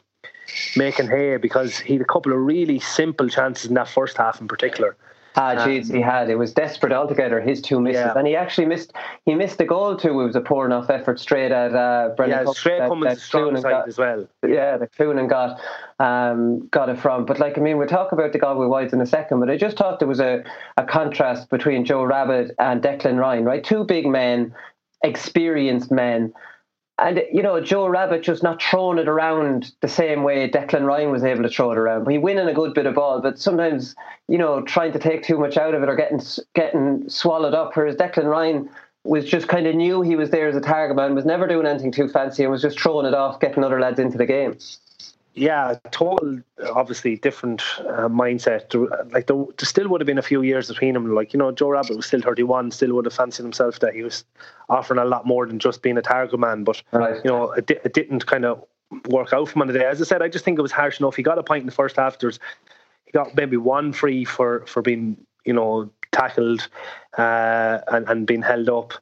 making 0.76 1.08
hay 1.08 1.38
because 1.38 1.78
he 1.78 1.94
had 1.94 2.02
a 2.02 2.06
couple 2.06 2.32
of 2.32 2.40
really 2.40 2.80
simple 2.80 3.30
chances 3.30 3.68
in 3.68 3.74
that 3.76 3.88
first 3.88 4.18
half 4.18 4.42
in 4.42 4.48
particular. 4.48 4.96
Ah, 5.36 5.56
jeez, 5.56 5.90
um, 5.90 5.96
he 5.96 6.02
had. 6.02 6.30
It 6.30 6.36
was 6.36 6.54
desperate 6.54 6.92
altogether. 6.92 7.40
His 7.40 7.62
two 7.62 7.80
misses, 7.80 8.02
yeah. 8.02 8.14
and 8.18 8.28
he 8.28 8.36
actually 8.36 8.68
missed. 8.68 8.92
He 9.26 9.34
missed 9.34 9.58
the 9.58 9.66
goal 9.66 9.96
too. 9.96 10.20
It 10.20 10.26
was 10.26 10.36
a 10.36 10.42
poor 10.42 10.66
enough 10.66 10.90
effort 10.90 11.20
straight 11.22 11.52
at 11.52 11.74
uh, 11.74 12.10
Brendan. 12.18 12.46
Yeah, 12.46 12.52
straight 12.52 12.80
coming 12.80 13.08
that, 13.08 13.18
strong 13.18 13.56
side 13.56 13.72
got, 13.72 13.88
as 13.88 13.98
well. 13.98 14.28
Yeah, 14.46 14.78
the 14.78 14.88
Cloonan 14.88 15.30
got 15.30 15.62
um, 16.00 16.68
got 16.68 16.90
it 16.90 17.00
from. 17.00 17.26
But 17.26 17.40
like 17.40 17.58
I 17.58 17.62
mean, 17.62 17.78
we'll 17.78 17.88
talk 17.88 18.12
about 18.12 18.34
the 18.34 18.40
Galway 18.40 18.68
Wides 18.68 18.92
in 18.92 19.00
a 19.00 19.06
second. 19.06 19.40
But 19.40 19.50
I 19.50 19.56
just 19.56 19.78
thought 19.78 20.00
there 20.00 20.08
was 20.08 20.20
a, 20.20 20.44
a 20.76 20.84
contrast 20.84 21.50
between 21.50 21.86
Joe 21.86 22.04
Rabbitte 22.04 22.52
and 22.60 22.82
Declan 22.82 23.18
Ryan. 23.18 23.46
Right, 23.46 23.64
two 23.64 23.86
big 23.86 24.08
men, 24.08 24.54
experienced 25.02 25.92
men 25.92 26.34
and 27.02 27.24
you 27.34 27.42
know 27.42 27.60
Joe 27.60 27.86
Rabbitte 27.86 28.24
just 28.24 28.44
not 28.44 28.62
throwing 28.62 28.98
it 28.98 29.08
around 29.08 29.72
the 29.82 29.88
same 29.88 30.24
way 30.24 30.50
Declan 30.50 30.86
Ryan 30.86 31.12
was 31.12 31.24
able 31.24 31.44
to 31.44 31.50
throw 31.50 31.72
it 31.72 31.78
around. 31.78 32.10
He 32.10 32.18
winning 32.18 32.48
a 32.48 32.54
good 32.54 32.74
bit 32.74 32.86
of 32.86 32.96
ball, 32.96 33.22
but 33.22 33.40
sometimes 33.40 33.96
you 34.28 34.38
know 34.38 34.62
trying 34.62 34.94
to 34.94 35.00
take 35.00 35.24
too 35.24 35.38
much 35.38 35.58
out 35.58 35.74
of 35.74 35.84
it 35.84 35.90
or 35.90 35.96
getting 35.96 36.22
getting 36.54 37.10
swallowed 37.10 37.54
up. 37.54 37.76
Whereas 37.76 37.96
Declan 37.96 38.30
Ryan 38.30 38.70
was 39.04 39.26
just 39.26 39.48
kind 39.48 39.66
of 39.66 39.76
knew 39.76 40.02
he 40.02 40.16
was 40.16 40.30
there 40.30 40.48
as 40.48 40.56
a 40.56 40.62
target 40.62 40.96
man, 40.96 41.16
was 41.16 41.26
never 41.26 41.48
doing 41.48 41.66
anything 41.66 41.92
too 41.92 42.08
fancy, 42.08 42.44
and 42.44 42.52
was 42.52 42.62
just 42.62 42.80
throwing 42.80 43.08
it 43.08 43.16
off, 43.16 43.40
getting 43.40 43.64
other 43.64 43.80
lads 43.80 44.00
into 44.00 44.18
the 44.18 44.28
game 44.28 44.56
yeah, 45.34 45.76
total 45.92 46.42
obviously 46.74 47.16
different 47.16 47.62
uh, 47.80 48.10
mindset. 48.10 48.74
Like 49.14 49.28
there, 49.28 49.38
there, 49.38 49.66
still 49.66 49.88
would 49.88 50.02
have 50.02 50.06
been 50.06 50.18
a 50.18 50.24
few 50.24 50.42
years 50.42 50.68
between 50.68 50.94
them. 50.94 51.14
Like 51.14 51.34
you 51.34 51.40
know, 51.40 51.52
Joe 51.52 51.68
Rabbitte 51.68 51.96
was 51.96 52.06
still 52.06 52.22
thirty 52.22 52.44
one, 52.44 52.70
still 52.72 52.94
would 52.94 53.06
have 53.06 53.14
fancied 53.14 53.44
himself 53.44 53.80
that 53.80 53.94
he 53.94 54.04
was 54.04 54.26
offering 54.70 55.00
a 55.00 55.06
lot 55.06 55.26
more 55.26 55.46
than 55.46 55.60
just 55.60 55.82
being 55.82 55.98
a 55.98 56.02
target 56.02 56.40
man. 56.40 56.64
But 56.64 56.84
right. 56.92 57.24
you 57.24 57.32
know, 57.32 57.52
it, 57.52 57.72
it, 57.72 57.94
didn't 57.94 58.26
kind 58.26 58.44
of 58.44 58.64
work 59.08 59.32
out 59.32 59.48
for 59.48 59.56
him 59.56 59.62
on 59.62 59.68
the 59.68 59.74
day. 59.74 59.86
As 59.86 60.02
I 60.02 60.06
said, 60.06 60.22
I 60.22 60.28
just 60.28 60.44
think 60.44 60.60
it 60.60 60.64
was 60.64 60.72
harsh 60.72 61.00
enough. 61.00 61.16
He 61.16 61.24
got 61.24 61.38
a 61.38 61.44
point 61.44 61.62
in 61.62 61.66
the 61.66 61.72
first 61.72 61.96
half. 61.96 62.20
There's 62.20 62.40
he 63.06 63.12
got 63.12 63.36
maybe 63.36 63.56
one 63.58 63.94
free 63.94 64.26
for 64.26 64.66
for 64.68 64.82
being 64.82 65.16
you 65.46 65.54
know 65.54 65.90
tackled 66.12 66.68
uh, 67.18 67.80
and 67.88 68.08
and 68.10 68.28
being 68.28 68.42
held 68.42 68.68
up. 68.68 68.94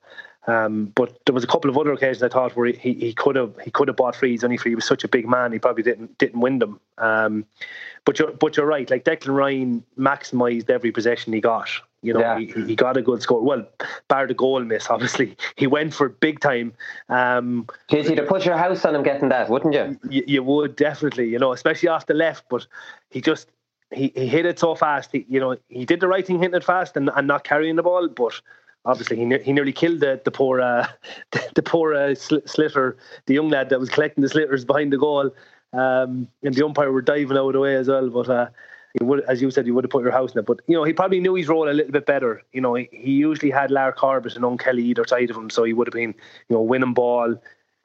Um, 0.50 0.92
but 0.96 1.20
there 1.26 1.34
was 1.36 1.44
a 1.44 1.48
couple 1.48 1.70
of 1.70 1.78
other 1.78 1.92
occasions 1.92 2.24
I 2.24 2.30
thought 2.30 2.56
where 2.56 2.72
he, 2.72 2.94
he 2.94 3.14
could 3.14 3.36
have 3.36 3.54
he 3.64 3.70
could 3.70 3.88
have 3.88 3.98
bought 3.98 4.16
frees 4.16 4.44
only 4.44 4.58
for 4.58 4.70
he 4.70 4.76
was 4.76 4.86
such 4.86 5.04
a 5.04 5.08
big 5.08 5.28
man 5.28 5.52
he 5.52 5.60
probably 5.60 5.84
didn't 5.84 6.18
didn't 6.18 6.40
win 6.40 6.60
them. 6.60 6.80
Um, 6.98 7.46
but 8.04 8.18
you're 8.18 8.32
but 8.32 8.58
you're 8.58 8.66
right. 8.66 8.90
Like 8.90 9.04
Declan 9.04 9.36
Ryan 9.36 9.84
maximised 9.98 10.70
every 10.70 10.92
possession 10.92 11.34
he 11.34 11.42
got. 11.42 11.70
You 12.02 12.14
know, 12.14 12.22
yeah. 12.22 12.40
he, 12.40 12.46
he 12.66 12.76
got 12.76 12.96
a 12.96 13.02
good 13.02 13.22
score. 13.22 13.42
Well, 13.42 13.68
bar 14.08 14.26
the 14.26 14.34
goal 14.34 14.64
miss, 14.64 14.90
obviously 14.90 15.36
he 15.58 15.68
went 15.68 15.94
for 15.94 16.10
big 16.10 16.40
time. 16.40 16.74
Um, 17.10 17.68
You'd 17.92 18.06
to 18.06 18.24
put 18.24 18.46
your 18.46 18.58
house 18.58 18.86
on 18.86 18.96
him 18.96 19.04
getting 19.04 19.30
that, 19.30 19.50
wouldn't 19.50 19.74
you? 19.74 20.00
you? 20.10 20.24
You 20.26 20.44
would 20.44 20.78
definitely. 20.78 21.28
You 21.30 21.40
know, 21.40 21.52
especially 21.52 21.90
off 21.90 22.06
the 22.06 22.14
left. 22.14 22.46
But 22.50 22.66
he 23.10 23.22
just 23.22 23.50
he, 23.92 24.12
he 24.16 24.28
hit 24.28 24.46
it 24.46 24.60
so 24.60 24.76
fast. 24.76 25.12
He, 25.12 25.26
you 25.30 25.40
know, 25.40 25.58
he 25.68 25.86
did 25.86 26.00
the 26.00 26.08
right 26.08 26.26
thing 26.26 26.40
hitting 26.40 26.56
it 26.56 26.64
fast 26.64 26.96
and, 26.96 27.10
and 27.16 27.28
not 27.28 27.44
carrying 27.44 27.76
the 27.76 27.84
ball, 27.84 28.08
but 28.08 28.40
obviously 28.86 29.18
he, 29.18 29.26
ne- 29.26 29.44
he 29.44 29.54
nearly 29.54 29.74
killed 29.74 30.00
the, 30.00 30.22
the 30.24 30.32
poor 30.32 30.62
uh, 30.62 30.88
the, 31.56 31.64
poor 31.64 31.94
uh, 31.94 32.16
sl- 32.16 32.38
sliotar, 32.38 32.96
the 33.26 33.34
young 33.34 33.50
lad 33.50 33.70
that 33.70 33.80
was 33.80 33.90
collecting 33.90 34.22
the 34.22 34.30
sliotars 34.30 34.66
behind 34.66 34.94
the 34.94 34.98
goal. 34.98 35.32
Um, 35.72 36.28
and 36.42 36.56
the 36.56 36.66
umpire 36.66 36.92
were 36.92 37.02
diving 37.02 37.38
out 37.38 37.48
of 37.48 37.54
the 37.54 37.60
way 37.60 37.76
as 37.76 37.88
well. 37.88 38.10
But 38.10 38.30
uh, 38.30 38.50
would, 39.02 39.24
as 39.26 39.42
you 39.42 39.52
said, 39.52 39.68
you 39.68 39.76
would 39.76 39.84
have 39.84 39.92
put 39.92 40.04
your 40.04 40.12
house 40.12 40.34
in 40.34 40.40
it. 40.40 40.46
But 40.46 40.62
you 40.68 40.76
know, 40.76 40.84
he 40.84 40.94
probably 40.94 41.20
knew 41.20 41.36
his 41.36 41.48
role 41.48 41.70
a 41.70 41.72
little 41.72 41.92
bit 41.92 42.06
better. 42.06 42.42
You 42.54 42.62
know, 42.62 42.74
he, 42.74 42.90
he 42.92 43.12
usually 43.12 43.52
had 43.52 43.72
Lar 43.72 43.92
Corbett 43.92 44.36
and 44.36 44.44
Eoin 44.44 44.60
Kelly 44.60 44.84
either 44.84 45.06
side 45.06 45.30
of 45.30 45.38
him, 45.38 45.50
so 45.50 45.64
he 45.64 45.74
would 45.74 45.88
have 45.88 45.94
been, 45.94 46.16
you 46.50 46.56
know, 46.56 46.62
winning 46.62 46.94
ball, 46.94 47.36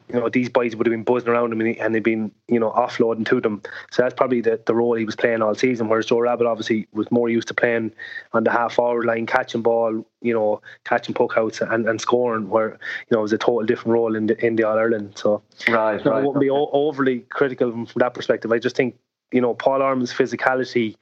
you 0.08 0.20
know, 0.20 0.28
these 0.28 0.50
boys 0.50 0.76
would 0.76 0.86
have 0.86 0.92
been 0.92 1.02
buzzing 1.02 1.30
around 1.30 1.52
him 1.52 1.60
and 1.60 1.94
they'd 1.94 2.02
been, 2.02 2.30
you 2.48 2.60
know, 2.60 2.70
offloading 2.72 3.26
to 3.26 3.40
them. 3.40 3.62
So 3.90 4.02
that's 4.02 4.14
probably 4.14 4.42
the, 4.42 4.60
the 4.66 4.74
role 4.74 4.94
he 4.94 5.04
was 5.04 5.16
playing 5.16 5.40
all 5.40 5.54
season. 5.54 5.88
Whereas 5.88 6.06
Joe 6.06 6.16
Rabbitte 6.16 6.46
obviously 6.46 6.86
was 6.92 7.10
more 7.10 7.30
used 7.30 7.48
to 7.48 7.54
playing 7.54 7.92
on 8.34 8.44
the 8.44 8.50
half 8.50 8.74
forward 8.74 9.06
line, 9.06 9.24
catching 9.24 9.62
ball, 9.62 10.06
you 10.20 10.34
know, 10.34 10.60
catching 10.84 11.14
puck 11.14 11.34
outs 11.36 11.62
and, 11.62 11.88
and 11.88 12.00
scoring, 12.00 12.50
where, 12.50 12.70
you 12.70 13.12
know, 13.12 13.20
it 13.20 13.22
was 13.22 13.32
a 13.32 13.38
total 13.38 13.64
different 13.64 13.94
role 13.94 14.14
in 14.14 14.26
the, 14.26 14.44
in 14.44 14.56
the 14.56 14.64
All 14.64 14.78
Ireland. 14.78 15.12
So, 15.16 15.42
right, 15.68 16.04
right, 16.04 16.06
I 16.06 16.20
wouldn't 16.20 16.40
be 16.40 16.50
o- 16.50 16.70
overly 16.72 17.20
critical 17.20 17.70
from 17.70 17.88
that 17.96 18.12
perspective. 18.12 18.52
I 18.52 18.58
just 18.58 18.76
think, 18.76 18.96
you 19.32 19.40
know, 19.40 19.54
Paul 19.54 19.80
Ormond's 19.80 20.12
physicality 20.12 20.96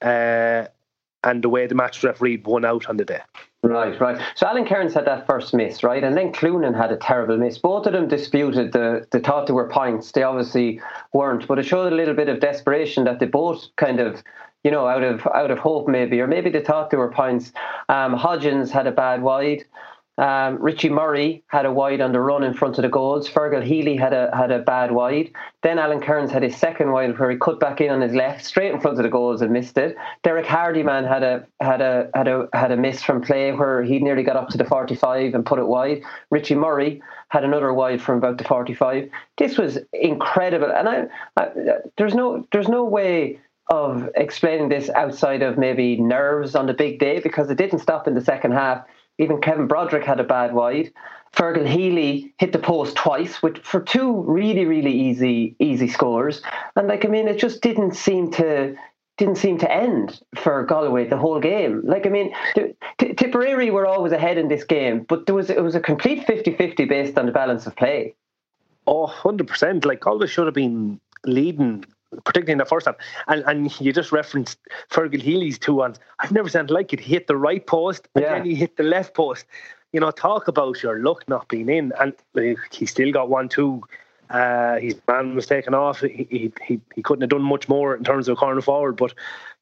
uh, 0.00 0.66
and 1.22 1.44
the 1.44 1.50
way 1.50 1.66
the 1.66 1.74
match 1.74 2.02
referee 2.02 2.38
won 2.38 2.64
out 2.64 2.88
on 2.88 2.96
the 2.96 3.04
day. 3.04 3.20
Right, 3.62 4.00
right. 4.00 4.18
So 4.36 4.46
Alan 4.46 4.64
Kerins 4.64 4.94
had 4.94 5.04
that 5.04 5.26
first 5.26 5.52
miss, 5.52 5.82
right? 5.82 6.02
And 6.02 6.16
then 6.16 6.32
Cloonan 6.32 6.74
had 6.74 6.92
a 6.92 6.96
terrible 6.96 7.36
miss. 7.36 7.58
Both 7.58 7.86
of 7.86 7.92
them 7.92 8.08
disputed 8.08 8.72
the, 8.72 9.06
they 9.10 9.20
thought 9.20 9.46
they 9.46 9.52
were 9.52 9.68
points. 9.68 10.12
They 10.12 10.22
obviously 10.22 10.80
weren't, 11.12 11.46
but 11.46 11.58
it 11.58 11.64
showed 11.66 11.92
a 11.92 11.96
little 11.96 12.14
bit 12.14 12.30
of 12.30 12.40
desperation 12.40 13.04
that 13.04 13.20
they 13.20 13.26
both 13.26 13.68
kind 13.76 14.00
of, 14.00 14.22
you 14.64 14.70
know, 14.70 14.86
out 14.86 15.02
of 15.02 15.26
out 15.26 15.50
of 15.50 15.58
hope 15.58 15.88
maybe, 15.88 16.20
or 16.20 16.26
maybe 16.26 16.48
they 16.48 16.62
thought 16.62 16.90
they 16.90 16.96
were 16.96 17.10
points. 17.10 17.52
Um, 17.90 18.14
Hodgins 18.16 18.70
had 18.70 18.86
a 18.86 18.92
bad 18.92 19.20
wide. 19.22 19.64
Um, 20.20 20.58
Richie 20.60 20.90
Murray 20.90 21.42
had 21.46 21.64
a 21.64 21.72
wide 21.72 22.02
on 22.02 22.12
the 22.12 22.20
run 22.20 22.44
in 22.44 22.52
front 22.52 22.76
of 22.76 22.82
the 22.82 22.90
goals. 22.90 23.26
Fergal 23.26 23.62
Healy 23.62 23.96
had 23.96 24.12
a 24.12 24.30
had 24.36 24.50
a 24.50 24.58
bad 24.58 24.92
wide. 24.92 25.30
Then 25.62 25.78
Alan 25.78 26.00
Kerins 26.00 26.30
had 26.30 26.42
his 26.42 26.54
second 26.54 26.92
wide 26.92 27.18
where 27.18 27.30
he 27.30 27.38
cut 27.38 27.58
back 27.58 27.80
in 27.80 27.90
on 27.90 28.02
his 28.02 28.12
left, 28.12 28.44
straight 28.44 28.70
in 28.70 28.82
front 28.82 28.98
of 28.98 29.02
the 29.02 29.08
goals 29.08 29.40
and 29.40 29.50
missed 29.50 29.78
it. 29.78 29.96
Derek 30.22 30.44
Hardiman 30.44 31.06
had 31.06 31.22
a 31.22 31.46
had 31.62 31.80
a 31.80 32.10
had 32.12 32.28
a 32.28 32.48
had 32.52 32.70
a 32.70 32.76
miss 32.76 33.02
from 33.02 33.22
play 33.22 33.50
where 33.52 33.82
he 33.82 33.98
nearly 33.98 34.22
got 34.22 34.36
up 34.36 34.50
to 34.50 34.58
the 34.58 34.64
45 34.66 35.34
and 35.34 35.46
put 35.46 35.58
it 35.58 35.66
wide. 35.66 36.02
Richie 36.30 36.54
Murray 36.54 37.00
had 37.30 37.42
another 37.42 37.72
wide 37.72 38.02
from 38.02 38.18
about 38.18 38.36
the 38.36 38.44
45. 38.44 39.08
This 39.38 39.56
was 39.56 39.78
incredible, 39.94 40.70
and 40.70 40.86
I, 40.86 41.06
I 41.38 41.48
there's 41.96 42.14
no 42.14 42.46
there's 42.52 42.68
no 42.68 42.84
way 42.84 43.40
of 43.70 44.10
explaining 44.16 44.68
this 44.68 44.90
outside 44.90 45.40
of 45.40 45.56
maybe 45.56 45.96
nerves 45.96 46.54
on 46.54 46.66
the 46.66 46.74
big 46.74 46.98
day 46.98 47.20
because 47.20 47.48
it 47.48 47.56
didn't 47.56 47.78
stop 47.78 48.06
in 48.06 48.14
the 48.14 48.20
second 48.20 48.52
half 48.52 48.84
even 49.20 49.40
Kevin 49.40 49.66
Broderick 49.66 50.04
had 50.04 50.18
a 50.18 50.24
bad 50.24 50.52
wide. 50.52 50.92
Fergal 51.32 51.66
Healy 51.68 52.34
hit 52.38 52.52
the 52.52 52.58
post 52.58 52.96
twice, 52.96 53.40
which 53.42 53.58
for 53.60 53.80
two 53.80 54.22
really, 54.26 54.64
really 54.64 54.92
easy, 54.92 55.54
easy 55.60 55.86
scores. 55.86 56.42
And 56.74 56.88
like, 56.88 57.04
I 57.04 57.08
mean, 57.08 57.28
it 57.28 57.38
just 57.38 57.62
didn't 57.62 57.94
seem 57.94 58.32
to 58.32 58.74
didn't 59.16 59.36
seem 59.36 59.58
to 59.58 59.70
end 59.70 60.18
for 60.34 60.64
Galway 60.64 61.06
the 61.06 61.18
whole 61.18 61.40
game. 61.40 61.82
Like, 61.84 62.06
I 62.06 62.08
mean, 62.08 62.34
T- 62.54 63.12
Tipperary 63.12 63.70
were 63.70 63.86
always 63.86 64.12
ahead 64.12 64.38
in 64.38 64.48
this 64.48 64.64
game, 64.64 65.04
but 65.06 65.26
there 65.26 65.34
was 65.34 65.50
it 65.50 65.62
was 65.62 65.74
a 65.74 65.80
complete 65.80 66.26
50-50 66.26 66.88
based 66.88 67.18
on 67.18 67.26
the 67.26 67.32
balance 67.32 67.66
of 67.66 67.76
play. 67.76 68.14
Oh, 68.86 69.06
100%. 69.06 69.84
Like, 69.84 70.00
Galway 70.00 70.26
should 70.26 70.46
have 70.46 70.54
been 70.54 71.00
leading 71.26 71.84
particularly 72.24 72.52
in 72.52 72.58
the 72.58 72.64
first 72.64 72.86
half. 72.86 72.96
And 73.28 73.44
and 73.46 73.80
you 73.80 73.92
just 73.92 74.12
referenced 74.12 74.58
Fergal 74.90 75.20
Healy's 75.20 75.58
two 75.58 75.74
ones. 75.74 75.98
I've 76.18 76.32
never 76.32 76.48
seen 76.48 76.66
like 76.66 76.92
it. 76.92 77.00
He 77.00 77.14
hit 77.14 77.26
the 77.26 77.36
right 77.36 77.66
post 77.66 78.08
and 78.14 78.24
yeah. 78.24 78.34
then 78.34 78.44
he 78.44 78.54
hit 78.54 78.76
the 78.76 78.82
left 78.82 79.14
post. 79.14 79.46
You 79.92 80.00
know, 80.00 80.10
talk 80.10 80.46
about 80.48 80.82
your 80.82 81.00
luck 81.00 81.28
not 81.28 81.48
being 81.48 81.68
in. 81.68 81.92
And 81.98 82.14
he 82.70 82.86
still 82.86 83.12
got 83.12 83.28
one, 83.28 83.48
two. 83.48 83.82
Uh, 84.30 84.78
his 84.78 84.94
man 85.08 85.34
was 85.34 85.46
taken 85.46 85.74
off. 85.74 86.00
He, 86.00 86.52
he 86.62 86.80
he 86.94 87.02
couldn't 87.02 87.22
have 87.22 87.30
done 87.30 87.42
much 87.42 87.68
more 87.68 87.96
in 87.96 88.04
terms 88.04 88.28
of 88.28 88.36
corner 88.36 88.60
forward, 88.60 88.96
but 88.96 89.12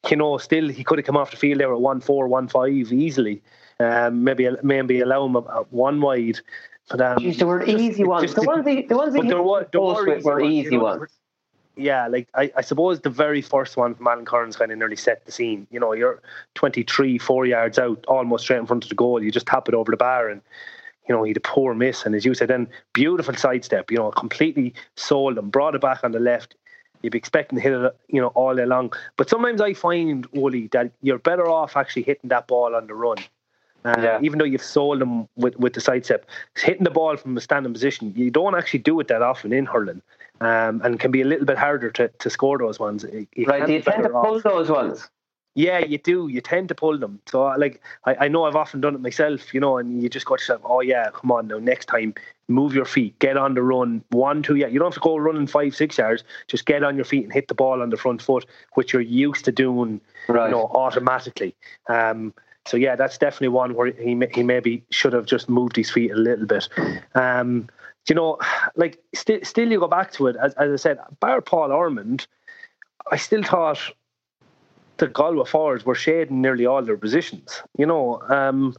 you 0.09 0.15
know, 0.15 0.37
still 0.37 0.69
he 0.69 0.83
could 0.83 0.99
have 0.99 1.05
come 1.05 1.17
off 1.17 1.31
the 1.31 1.37
field 1.37 1.59
there 1.59 1.73
at 1.73 1.81
one 1.81 2.01
four, 2.01 2.27
one 2.27 2.47
five 2.47 2.93
easily. 2.93 3.41
Um, 3.79 4.23
maybe 4.23 4.47
maybe 4.61 4.99
allow 4.99 5.25
him 5.25 5.35
a, 5.35 5.39
a 5.39 5.63
one 5.71 6.01
wide. 6.01 6.39
But 6.89 7.01
um, 7.01 7.17
Jeez, 7.17 7.37
there 7.37 7.47
were 7.47 7.63
easy 7.63 8.03
ones. 8.03 8.23
Just, 8.23 8.35
the 8.35 8.43
ones 8.43 8.67
he, 8.67 8.83
the 8.83 8.95
ones 8.95 9.15
he 9.15 9.21
there 9.21 9.41
were, 9.41 9.67
there 9.71 9.81
were 9.81 10.15
easy, 10.15 10.23
were 10.23 10.41
easy 10.41 10.77
ones. 10.77 11.18
Yeah, 11.79 12.07
like 12.07 12.27
I, 12.35 12.51
I 12.57 12.61
suppose 12.61 12.99
the 12.99 13.09
very 13.09 13.41
first 13.41 13.77
one 13.77 13.95
from 13.95 14.05
Alan 14.05 14.25
Kerins 14.25 14.57
kind 14.57 14.71
of 14.71 14.77
nearly 14.77 14.97
set 14.97 15.25
the 15.25 15.31
scene. 15.31 15.65
You 15.71 15.79
know, 15.79 15.93
you're 15.93 16.21
23, 16.55 17.17
four 17.17 17.45
yards 17.45 17.79
out, 17.79 18.03
almost 18.07 18.43
straight 18.43 18.59
in 18.59 18.65
front 18.65 18.83
of 18.83 18.89
the 18.89 18.95
goal. 18.95 19.23
You 19.23 19.31
just 19.31 19.45
tap 19.45 19.69
it 19.69 19.73
over 19.73 19.89
the 19.89 19.97
bar 19.97 20.27
and, 20.27 20.41
you 21.07 21.15
know, 21.15 21.23
he 21.23 21.29
had 21.29 21.37
a 21.37 21.41
poor 21.41 21.73
miss. 21.73 22.05
And 22.05 22.15
as 22.15 22.25
you 22.25 22.33
said, 22.33 22.49
then 22.49 22.67
beautiful 22.91 23.33
sidestep, 23.33 23.91
you 23.91 23.97
know, 23.97 24.11
completely 24.11 24.73
sold 24.97 25.37
him, 25.37 25.49
brought 25.49 25.73
it 25.73 25.81
back 25.81 26.03
on 26.03 26.11
the 26.11 26.19
left. 26.19 26.55
You'd 27.01 27.11
be 27.11 27.17
expecting 27.17 27.57
to 27.57 27.61
hit 27.63 27.71
it, 27.71 27.97
you 28.09 28.19
know, 28.19 28.27
all 28.27 28.53
day 28.53 28.65
long. 28.65 28.91
But 29.15 29.29
sometimes 29.29 29.61
I 29.61 29.73
find, 29.73 30.27
Wooly, 30.33 30.67
that 30.73 30.91
you're 31.01 31.17
better 31.17 31.47
off 31.47 31.77
actually 31.77 32.03
hitting 32.03 32.29
that 32.29 32.47
ball 32.47 32.75
on 32.75 32.87
the 32.87 32.93
run. 32.93 33.19
Uh, 33.85 33.95
yeah. 33.97 34.19
Even 34.21 34.37
though 34.37 34.45
you've 34.45 34.61
sold 34.61 34.99
them 34.99 35.29
with, 35.37 35.57
with 35.57 35.71
the 35.71 35.79
sidestep, 35.79 36.29
hitting 36.57 36.83
the 36.83 36.89
ball 36.89 37.15
from 37.15 37.37
a 37.37 37.41
standing 37.41 37.71
position, 37.71 38.11
you 38.17 38.29
don't 38.29 38.53
actually 38.53 38.79
do 38.79 38.99
it 38.99 39.07
that 39.07 39.21
often 39.21 39.53
in 39.53 39.65
hurling 39.65 40.01
um, 40.41 40.81
and 40.83 40.99
can 40.99 41.11
be 41.11 41.21
a 41.21 41.25
little 41.25 41.45
bit 41.45 41.57
harder 41.57 41.91
to, 41.91 42.07
to 42.07 42.29
score 42.29 42.57
those 42.57 42.79
ones. 42.79 43.03
Right, 43.03 43.65
do 43.65 43.73
you 43.73 43.81
tend 43.81 44.03
to 44.03 44.09
pull 44.09 44.37
off. 44.37 44.43
those 44.43 44.69
ones? 44.69 45.09
Yeah, 45.55 45.79
you 45.79 45.97
do. 45.97 46.27
You 46.27 46.41
tend 46.41 46.69
to 46.69 46.75
pull 46.75 46.97
them. 46.97 47.19
So, 47.25 47.43
like, 47.57 47.81
I, 48.05 48.15
I 48.21 48.27
know 48.27 48.45
I've 48.45 48.55
often 48.55 48.81
done 48.81 48.95
it 48.95 49.01
myself, 49.01 49.53
you 49.53 49.59
know, 49.59 49.77
and 49.77 50.01
you 50.01 50.07
just 50.07 50.25
go 50.25 50.35
to 50.35 50.41
yourself, 50.41 50.61
oh, 50.63 50.79
yeah, 50.81 51.09
come 51.13 51.31
on 51.31 51.47
now, 51.47 51.57
next 51.57 51.87
time, 51.87 52.13
move 52.47 52.73
your 52.73 52.85
feet, 52.85 53.17
get 53.19 53.35
on 53.35 53.55
the 53.55 53.63
run, 53.63 54.03
one, 54.11 54.41
two, 54.41 54.55
yeah. 54.55 54.67
You 54.67 54.79
don't 54.79 54.93
have 54.93 54.93
to 54.93 54.99
go 55.01 55.17
running 55.17 55.47
five, 55.47 55.75
six 55.75 55.97
yards. 55.97 56.23
Just 56.47 56.65
get 56.65 56.83
on 56.83 56.95
your 56.95 57.03
feet 57.03 57.23
and 57.23 57.33
hit 57.33 57.47
the 57.47 57.55
ball 57.55 57.81
on 57.81 57.89
the 57.89 57.97
front 57.97 58.21
foot, 58.21 58.45
which 58.75 58.93
you're 58.93 59.01
used 59.01 59.43
to 59.45 59.51
doing, 59.51 59.99
right. 60.29 60.45
you 60.45 60.51
know, 60.51 60.67
automatically. 60.73 61.55
Um, 61.87 62.33
so 62.65 62.77
yeah, 62.77 62.95
that's 62.95 63.17
definitely 63.17 63.47
one 63.49 63.73
where 63.73 63.91
he 63.91 64.15
he 64.33 64.43
maybe 64.43 64.83
should 64.91 65.13
have 65.13 65.25
just 65.25 65.49
moved 65.49 65.75
his 65.75 65.89
feet 65.89 66.11
a 66.11 66.15
little 66.15 66.45
bit. 66.45 66.69
Um, 67.15 67.67
you 68.07 68.15
know, 68.15 68.37
like 68.75 68.99
still, 69.13 69.39
still 69.43 69.71
you 69.71 69.79
go 69.79 69.87
back 69.87 70.11
to 70.13 70.27
it. 70.27 70.35
As, 70.41 70.53
as 70.55 70.71
I 70.71 70.75
said, 70.75 70.99
bar 71.19 71.41
Paul 71.41 71.71
Ormond, 71.71 72.27
I 73.11 73.17
still 73.17 73.43
thought 73.43 73.79
the 74.97 75.07
Galway 75.07 75.45
forwards 75.45 75.85
were 75.85 75.95
shading 75.95 76.41
nearly 76.41 76.65
all 76.65 76.81
their 76.81 76.97
positions. 76.97 77.61
You 77.77 77.85
know, 77.85 78.21
um, 78.29 78.75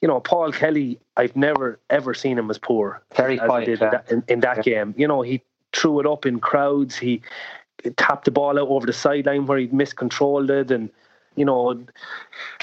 you 0.00 0.08
know, 0.08 0.20
Paul 0.20 0.52
Kelly, 0.52 0.98
I've 1.16 1.36
never 1.36 1.78
ever 1.90 2.14
seen 2.14 2.38
him 2.38 2.50
as 2.50 2.58
poor. 2.58 3.02
Very 3.14 3.38
quiet 3.38 3.68
in 3.68 3.78
that, 3.78 4.10
in, 4.10 4.24
in 4.28 4.40
that 4.40 4.58
yeah. 4.58 4.62
game. 4.62 4.94
You 4.96 5.06
know, 5.06 5.22
he 5.22 5.42
threw 5.72 6.00
it 6.00 6.06
up 6.06 6.26
in 6.26 6.40
crowds. 6.40 6.96
He 6.96 7.22
tapped 7.96 8.24
the 8.24 8.30
ball 8.30 8.58
out 8.58 8.68
over 8.68 8.86
the 8.86 8.92
sideline 8.92 9.46
where 9.46 9.58
he'd 9.58 9.72
miscontrolled 9.72 10.50
it, 10.50 10.70
and 10.70 10.90
you 11.36 11.44
know, 11.44 11.84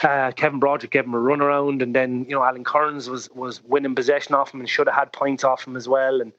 uh, 0.04 0.32
Kevin 0.36 0.60
Broderick 0.60 0.92
gave 0.92 1.06
him 1.06 1.14
a 1.14 1.20
run 1.20 1.42
around, 1.42 1.82
and 1.82 1.96
then 1.96 2.26
you 2.26 2.36
know 2.36 2.44
Alan 2.44 2.64
Kerins 2.64 3.08
was 3.08 3.30
was 3.32 3.64
winning 3.64 3.96
possession 3.96 4.36
off 4.36 4.54
him 4.54 4.60
and 4.60 4.70
should 4.70 4.88
have 4.88 4.96
had 4.96 5.14
points 5.14 5.44
off 5.44 5.66
him 5.66 5.76
as 5.76 5.88
well. 5.88 6.22
And 6.22 6.32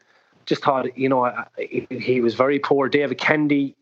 just 0.46 0.62
thought, 0.62 0.96
you 0.96 1.08
know, 1.08 1.30
he, 1.58 1.86
he 1.90 2.20
was 2.20 2.34
very 2.34 2.58
poor. 2.58 2.88
David 2.88 3.18
Kennedy 3.18 3.76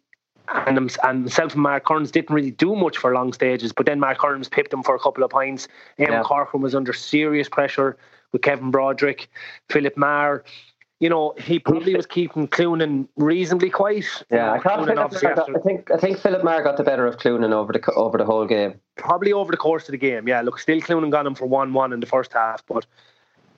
and, 0.48 0.78
and 1.02 1.20
himself 1.22 1.54
and 1.54 1.62
Mark 1.62 1.84
Kerins 1.84 2.12
didn't 2.12 2.34
really 2.34 2.50
do 2.50 2.74
much 2.74 2.98
for 2.98 3.12
long 3.12 3.32
stages, 3.32 3.72
but 3.72 3.86
then 3.86 4.00
Mark 4.00 4.18
Kerins 4.18 4.50
pipped 4.50 4.72
him 4.72 4.82
for 4.82 4.94
a 4.94 4.98
couple 4.98 5.24
of 5.24 5.30
points. 5.30 5.68
Eamon 5.98 6.08
yeah. 6.08 6.22
Corcoran 6.22 6.62
was 6.62 6.74
under 6.74 6.92
serious 6.92 7.48
pressure 7.48 7.96
with 8.32 8.42
Kevin 8.42 8.70
Broderick, 8.70 9.28
Philip 9.70 9.96
Maher. 9.96 10.44
You 10.98 11.10
know, 11.10 11.34
he 11.38 11.58
probably 11.58 11.94
was 11.94 12.06
keeping 12.06 12.48
Cloonan 12.48 13.06
reasonably 13.16 13.68
quiet. 13.68 14.06
Yeah, 14.30 14.52
I, 14.52 14.58
got, 14.58 14.88
I 14.88 15.58
think 15.58 15.90
I 15.90 15.98
think 15.98 16.18
Philip 16.18 16.42
Maher 16.42 16.62
got 16.62 16.78
the 16.78 16.84
better 16.84 17.06
of 17.06 17.18
Cloonan 17.18 17.52
over 17.52 17.70
the 17.70 17.92
over 17.92 18.16
the 18.16 18.24
whole 18.24 18.46
game. 18.46 18.80
Probably 18.96 19.30
over 19.30 19.50
the 19.50 19.58
course 19.58 19.88
of 19.88 19.92
the 19.92 19.98
game. 19.98 20.26
Yeah, 20.26 20.40
look, 20.40 20.58
still 20.58 20.80
Cloonan 20.80 21.10
got 21.10 21.26
him 21.26 21.34
for 21.34 21.44
one 21.44 21.74
one 21.74 21.92
in 21.92 22.00
the 22.00 22.06
first 22.06 22.32
half, 22.32 22.64
but 22.66 22.86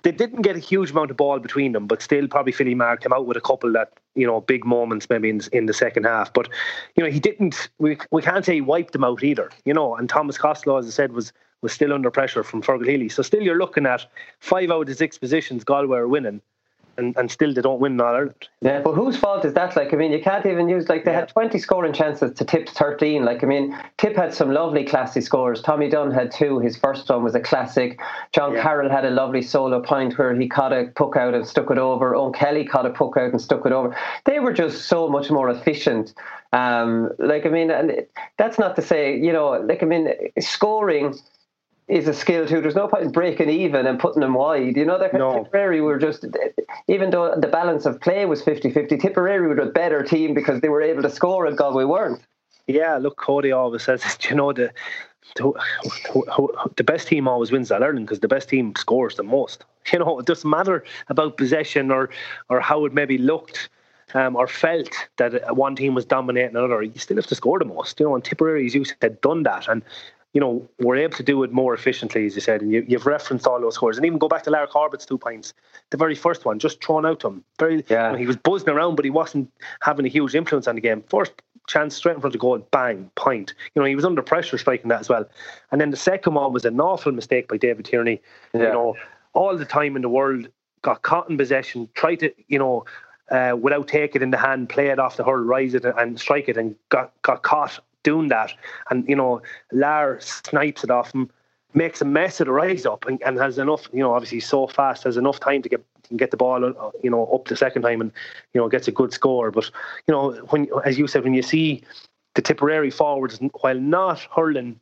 they 0.03 0.11
didn't 0.11 0.43
get 0.43 0.57
a 0.57 0.59
huge 0.59 0.91
amount 0.91 1.13
of 1.13 1.17
ball 1.17 1.39
between 1.39 1.73
them, 1.73 1.87
but 1.87 2.03
still 2.03 2.27
probably 2.27 2.51
Philly 2.51 2.75
Maher 2.75 2.97
came 2.97 3.13
out 3.13 3.27
with 3.27 3.37
a 3.37 3.41
couple 3.41 3.73
that 3.73 3.93
you 4.17 4.27
know 4.27 4.41
big 4.41 4.65
moments 4.65 5.09
maybe 5.09 5.31
in, 5.31 5.41
in 5.53 5.67
the 5.67 5.73
second 5.73 6.05
half. 6.05 6.33
But 6.33 6.49
you 6.97 7.05
know 7.05 7.11
he 7.11 7.21
didn't. 7.21 7.69
We 7.79 7.99
we 8.11 8.21
can't 8.21 8.45
say 8.45 8.55
he 8.55 8.61
wiped 8.61 8.95
them 8.95 9.05
out 9.05 9.23
either. 9.23 9.51
You 9.65 9.75
know, 9.75 9.95
and 9.95 10.09
Thomas 10.09 10.39
Costello, 10.39 10.79
as 10.79 10.89
I 10.89 10.91
said, 10.91 11.13
was 11.13 11.33
was 11.63 11.73
still 11.73 11.93
under 11.93 12.11
pressure 12.11 12.43
from 12.43 12.63
Fergal 12.63 12.89
Healy. 12.89 13.09
So 13.09 13.23
still 13.23 13.43
you're 13.43 13.59
looking 13.59 13.87
at 13.87 14.07
five 14.41 14.73
out 14.73 14.89
of 14.89 14.97
six 14.97 15.19
positions 15.19 15.63
Galway 15.63 15.99
are 15.99 16.09
winning 16.09 16.41
and, 16.99 17.17
and 17.17 17.31
still 17.31 17.55
they 17.55 17.63
don't 17.63 17.81
win 17.81 18.01
All 18.01 18.15
Ireland. 18.15 18.49
Yeah, 18.61 18.81
but 18.81 18.95
whose 18.95 19.17
fault 19.17 19.45
is 19.45 19.55
that? 19.55 19.77
Like, 19.77 19.95
I 19.95 19.97
mean, 19.97 20.13
you 20.13 20.21
can't 20.21 20.45
even 20.45 20.69
use 20.69 20.89
like 20.89 21.05
they 21.05 21.13
yeah. 21.13 21.21
had 21.21 21.29
twenty 21.29 21.59
scoring 21.59 21.93
chances 21.93 22.33
to 22.35 22.45
Tip 22.45 22.69
thirteen. 22.69 23.25
Like, 23.25 23.43
I 23.43 23.47
mean, 23.47 23.77
Tip 23.97 24.17
had 24.17 24.35
some 24.35 24.51
lovely 24.51 24.85
classy 24.85 25.21
scores. 25.21 25.63
Tommy 25.63 25.89
Dunne 25.89 26.11
had 26.11 26.31
two. 26.31 26.59
His 26.59 26.77
first 26.77 27.09
one 27.09 27.25
was 27.25 27.35
a 27.35 27.41
classic. 27.41 27.99
John 28.33 28.53
yeah. 28.53 28.63
Carroll 28.63 28.91
had 28.91 29.05
a 29.05 29.11
lovely 29.11 29.43
solo 29.43 29.81
point 29.81 30.19
where 30.19 30.35
he 30.35 30.49
caught 30.49 30.73
a 30.73 30.93
puck 30.95 31.17
out 31.17 31.35
and 31.35 31.47
stuck 31.47 31.71
it 31.71 31.79
over. 31.79 32.13
Eoin 32.13 32.35
Kelly 32.35 32.65
caught 32.65 32.85
a 32.85 32.91
puck 32.91 33.17
out 33.17 33.31
and 33.31 33.41
stuck 33.41 33.65
it 33.65 33.73
over. 33.73 33.97
They 34.25 34.41
were 34.41 34.53
just 34.53 34.87
so 34.87 35.09
much 35.09 35.31
more 35.31 35.49
efficient. 35.49 36.15
Um, 36.53 37.11
like, 37.19 37.45
I 37.45 37.51
mean, 37.51 37.71
and 37.71 38.07
that's 38.39 38.59
not 38.59 38.75
to 38.77 38.83
say, 38.83 39.17
you 39.17 39.33
know, 39.33 39.51
like, 39.51 39.83
I 39.83 39.87
mean, 39.87 40.09
scoring 40.41 41.15
is 41.89 42.07
a 42.07 42.13
skill 42.13 42.47
too. 42.47 42.61
There's 42.61 42.75
no 42.75 42.87
point 42.87 43.05
in 43.05 43.13
breaking 43.13 43.49
even 43.49 43.87
and 43.87 43.99
putting 43.99 44.21
them 44.21 44.35
wide. 44.35 44.77
You 44.77 44.85
know, 44.85 44.99
that 44.99 45.15
no. 45.15 45.45
Tipperary 45.45 45.81
were 45.81 45.99
just, 45.99 46.27
even 46.87 47.11
though 47.11 47.35
the 47.35 47.49
balance 47.49 47.87
of 47.87 48.01
play 48.01 48.27
was 48.27 48.43
50 48.43 48.71
50, 48.71 48.99
Tipperary 48.99 49.49
were 49.49 49.59
a 49.59 49.67
better 49.67 50.03
team 50.03 50.35
because 50.35 50.61
they 50.61 50.69
were 50.69 50.83
able 50.83 51.03
to 51.03 51.11
score 51.11 51.47
and 51.47 51.57
Galway 51.57 51.85
weren't. 51.85 52.21
Yeah, 52.67 52.99
look, 52.99 53.17
Cody 53.17 53.53
always 53.53 53.83
says, 53.83 54.05
you 54.29 54.37
know, 54.37 54.53
the, 54.53 54.71
the, 55.37 55.53
the 56.77 56.85
best 56.85 57.09
team 57.09 57.27
always 57.27 57.51
wins 57.51 57.71
that 57.71 57.83
Ireland 57.83 58.07
because 58.07 58.21
the 58.21 58.29
best 58.29 58.51
team 58.51 58.75
scores 58.77 59.17
the 59.17 59.23
most. 59.23 59.65
You 59.91 60.01
know, 60.01 60.19
it 60.19 60.27
doesn't 60.27 60.51
matter 60.51 60.85
about 61.09 61.39
possession 61.39 61.91
or, 61.91 62.11
or 62.51 62.61
how 62.61 62.85
it 62.85 62.93
maybe 62.93 63.17
looked. 63.17 63.71
Um, 64.15 64.37
or 64.37 64.47
felt 64.47 64.91
that 65.19 65.55
one 65.57 65.77
team 65.77 65.95
was 65.95 66.07
dominating 66.07 66.57
another, 66.57 66.83
you 66.83 66.99
still 66.99 67.17
have 67.17 67.27
to 67.27 67.35
score 67.35 67.59
the 67.59 67.67
most. 67.67 68.01
You 68.01 68.07
know, 68.07 68.15
and 68.15 68.25
Tipperary, 68.25 68.65
as 68.65 68.75
you 68.75 68.85
said, 68.85 69.21
done 69.21 69.43
that. 69.43 69.69
And 69.69 69.83
you 70.35 70.41
know, 70.41 70.69
we're 70.79 70.97
able 70.97 71.17
to 71.17 71.23
do 71.23 71.43
it 71.43 71.53
more 71.53 71.73
efficiently, 71.75 72.27
as 72.27 72.35
you 72.35 72.41
said, 72.41 72.61
and 72.61 72.71
you, 72.71 72.85
have 72.91 73.07
referenced 73.07 73.47
all 73.47 73.61
those 73.61 73.75
scores. 73.75 73.97
And 73.97 74.05
even 74.05 74.19
go 74.19 74.29
back 74.29 74.43
to 74.45 74.51
Larry 74.51 74.67
Corbett's 74.67 75.07
two 75.07 75.17
points, 75.17 75.55
the 75.91 75.97
very 75.97 76.15
first 76.15 76.45
one, 76.45 76.59
just 76.59 76.85
thrown 76.85 77.07
out 77.07 77.21
to 77.21 77.29
him. 77.29 77.45
Very, 77.59 77.85
yeah. 77.89 78.09
You 78.09 78.13
know, 78.13 78.19
he 78.19 78.27
was 78.27 78.37
buzzing 78.37 78.69
around, 78.69 78.97
but 78.97 79.05
he 79.05 79.11
wasn't 79.11 79.51
having 79.81 80.05
a 80.05 80.09
huge 80.09 80.35
influence 80.35 80.69
on 80.69 80.75
the 80.75 80.81
game. 80.83 81.03
First 81.09 81.33
chance 81.67 81.97
straight 81.97 82.15
in 82.15 82.21
front 82.21 82.35
of 82.35 82.41
the 82.41 82.43
goal, 82.43 82.59
bang, 82.59 83.11
point. 83.15 83.55
You 83.75 83.81
know, 83.81 83.87
he 83.87 83.95
was 83.95 84.05
under 84.05 84.23
pressure 84.23 84.59
striking 84.59 84.89
that 84.89 85.01
as 85.01 85.09
well. 85.09 85.29
And 85.73 85.81
then 85.81 85.91
the 85.91 85.97
second 85.97 86.35
one 86.35 86.53
was 86.53 86.65
an 86.65 86.79
awful 86.81 87.13
mistake 87.13 87.49
by 87.49 87.57
David 87.57 87.87
Tierney. 87.87 88.21
Yeah. 88.53 88.61
You 88.61 88.73
know, 88.73 88.97
all 89.33 89.57
the 89.57 89.65
time 89.65 89.97
in 89.97 90.03
the 90.03 90.09
world, 90.09 90.49
got 90.83 91.03
caught 91.03 91.31
in 91.31 91.39
possession, 91.39 91.89
tried 91.95 92.17
to, 92.17 92.33
you 92.49 92.59
know, 92.59 92.85
uh, 93.31 93.57
without 93.61 93.89
taking 93.89 94.23
it 94.23 94.25
in 94.25 94.31
the 94.31 94.39
hand, 94.39 94.69
play 94.69 94.89
it 94.89 94.99
off 94.99 95.17
the 95.17 95.25
hurl, 95.25 95.45
rise 95.45 95.75
it 95.75 95.85
and 95.85 96.19
strike 96.19 96.49
it, 96.49 96.57
and 96.57 96.75
got 96.89 97.13
got 97.23 97.43
caught 97.43 97.81
doing 98.11 98.29
that. 98.29 98.51
And, 98.91 99.09
you 99.09 99.17
know, 99.17 99.43
Lar 99.73 100.19
snipes 100.21 100.83
it 100.85 100.91
off 100.91 101.15
him, 101.15 101.31
makes 101.75 102.01
a 102.01 102.05
mess 102.05 102.41
of 102.41 102.47
the 102.47 102.53
rise 102.53 102.87
up, 102.87 103.07
and, 103.07 103.23
and 103.27 103.39
has 103.39 103.59
enough, 103.59 103.89
you 103.93 104.01
know, 104.01 104.15
obviously 104.15 104.41
so 104.41 104.67
fast, 104.67 105.05
has 105.05 105.17
enough 105.17 105.41
time 105.41 105.63
to 105.63 105.69
get 105.69 105.85
get 106.17 106.31
the 106.31 106.39
ball, 106.39 106.65
uh, 106.65 106.91
you 107.03 107.11
know, 107.11 107.27
up 107.27 107.45
the 107.49 107.57
second 107.57 107.83
time 107.83 108.01
and, 108.01 108.11
you 108.55 108.61
know, 108.61 108.69
gets 108.69 108.89
a 108.89 108.93
good 108.93 109.13
score. 109.13 109.51
But, 109.51 109.71
you 110.07 110.13
know, 110.15 110.33
when 110.51 110.67
as 110.87 110.99
you 110.99 111.07
said, 111.07 111.23
when 111.23 111.35
you 111.35 111.43
see 111.43 111.83
the 112.35 112.41
Tipperary 112.41 112.91
forwards, 112.91 113.39
while 113.61 113.79
not 113.79 114.21
hurling 114.35 114.81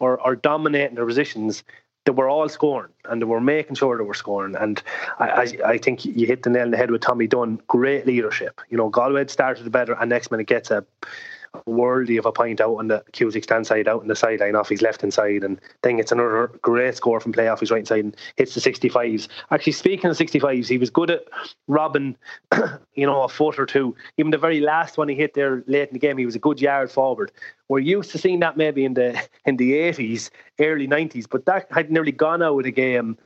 or, 0.00 0.20
or 0.20 0.34
dominating 0.34 0.96
their 0.96 1.06
positions, 1.06 1.62
they 2.04 2.12
were 2.12 2.28
all 2.28 2.48
scoring 2.48 2.92
and 3.08 3.20
they 3.20 3.26
were 3.26 3.40
making 3.40 3.76
sure 3.76 3.96
they 3.96 4.04
were 4.04 4.14
scoring. 4.14 4.56
And 4.56 4.82
I, 5.18 5.28
I, 5.28 5.70
I, 5.72 5.78
think 5.78 6.04
you 6.04 6.26
hit 6.26 6.42
the 6.42 6.50
nail 6.50 6.64
on 6.64 6.70
the 6.70 6.76
head 6.76 6.90
with 6.90 7.00
Tommy 7.00 7.26
Dunne. 7.26 7.60
Great 7.68 8.06
leadership. 8.06 8.60
You 8.70 8.76
know, 8.76 8.88
Galway 8.88 9.26
started 9.28 9.70
better, 9.72 9.94
and 9.94 10.10
next 10.10 10.30
minute 10.30 10.46
gets 10.46 10.70
a 10.70 10.84
worthy 11.66 12.16
of 12.16 12.26
a 12.26 12.32
point 12.32 12.60
out 12.60 12.76
on 12.76 12.88
the 12.88 13.04
Cusack 13.12 13.44
stand 13.44 13.66
side, 13.66 13.88
out 13.88 14.02
on 14.02 14.08
the 14.08 14.16
sideline 14.16 14.56
off 14.56 14.68
his 14.68 14.82
left 14.82 15.00
hand 15.00 15.14
side, 15.14 15.44
and 15.44 15.60
then 15.82 15.96
gets 15.96 16.12
another 16.12 16.48
great 16.62 16.96
score 16.96 17.20
from 17.20 17.32
play 17.32 17.48
off 17.48 17.60
his 17.60 17.70
right 17.70 17.86
side 17.86 18.04
and 18.04 18.16
hits 18.36 18.54
the 18.54 18.60
65s. 18.60 19.28
Actually, 19.50 19.72
speaking 19.72 20.10
of 20.10 20.16
65s, 20.16 20.68
he 20.68 20.78
was 20.78 20.90
good 20.90 21.10
at 21.10 21.24
robbing, 21.68 22.16
you 22.94 23.06
know, 23.06 23.22
a 23.22 23.28
foot 23.28 23.58
or 23.58 23.66
two. 23.66 23.94
Even 24.18 24.30
the 24.30 24.38
very 24.38 24.60
last 24.60 24.98
one 24.98 25.08
he 25.08 25.14
hit 25.14 25.34
there 25.34 25.62
late 25.66 25.88
in 25.88 25.94
the 25.94 25.98
game, 25.98 26.18
he 26.18 26.26
was 26.26 26.34
a 26.34 26.40
good 26.40 26.60
yard 26.60 26.90
forward. 26.90 27.32
We're 27.68 27.78
used 27.78 28.10
to 28.10 28.18
seeing 28.18 28.40
that 28.40 28.56
maybe 28.56 28.84
in 28.84 28.94
the 28.94 29.20
in 29.46 29.56
the 29.56 29.72
80s, 29.72 30.30
early 30.60 30.86
90s, 30.86 31.26
but 31.28 31.46
that 31.46 31.66
had 31.70 31.90
nearly 31.90 32.12
gone 32.12 32.42
out 32.42 32.58
of 32.58 32.64
the 32.64 32.72
game 32.72 33.16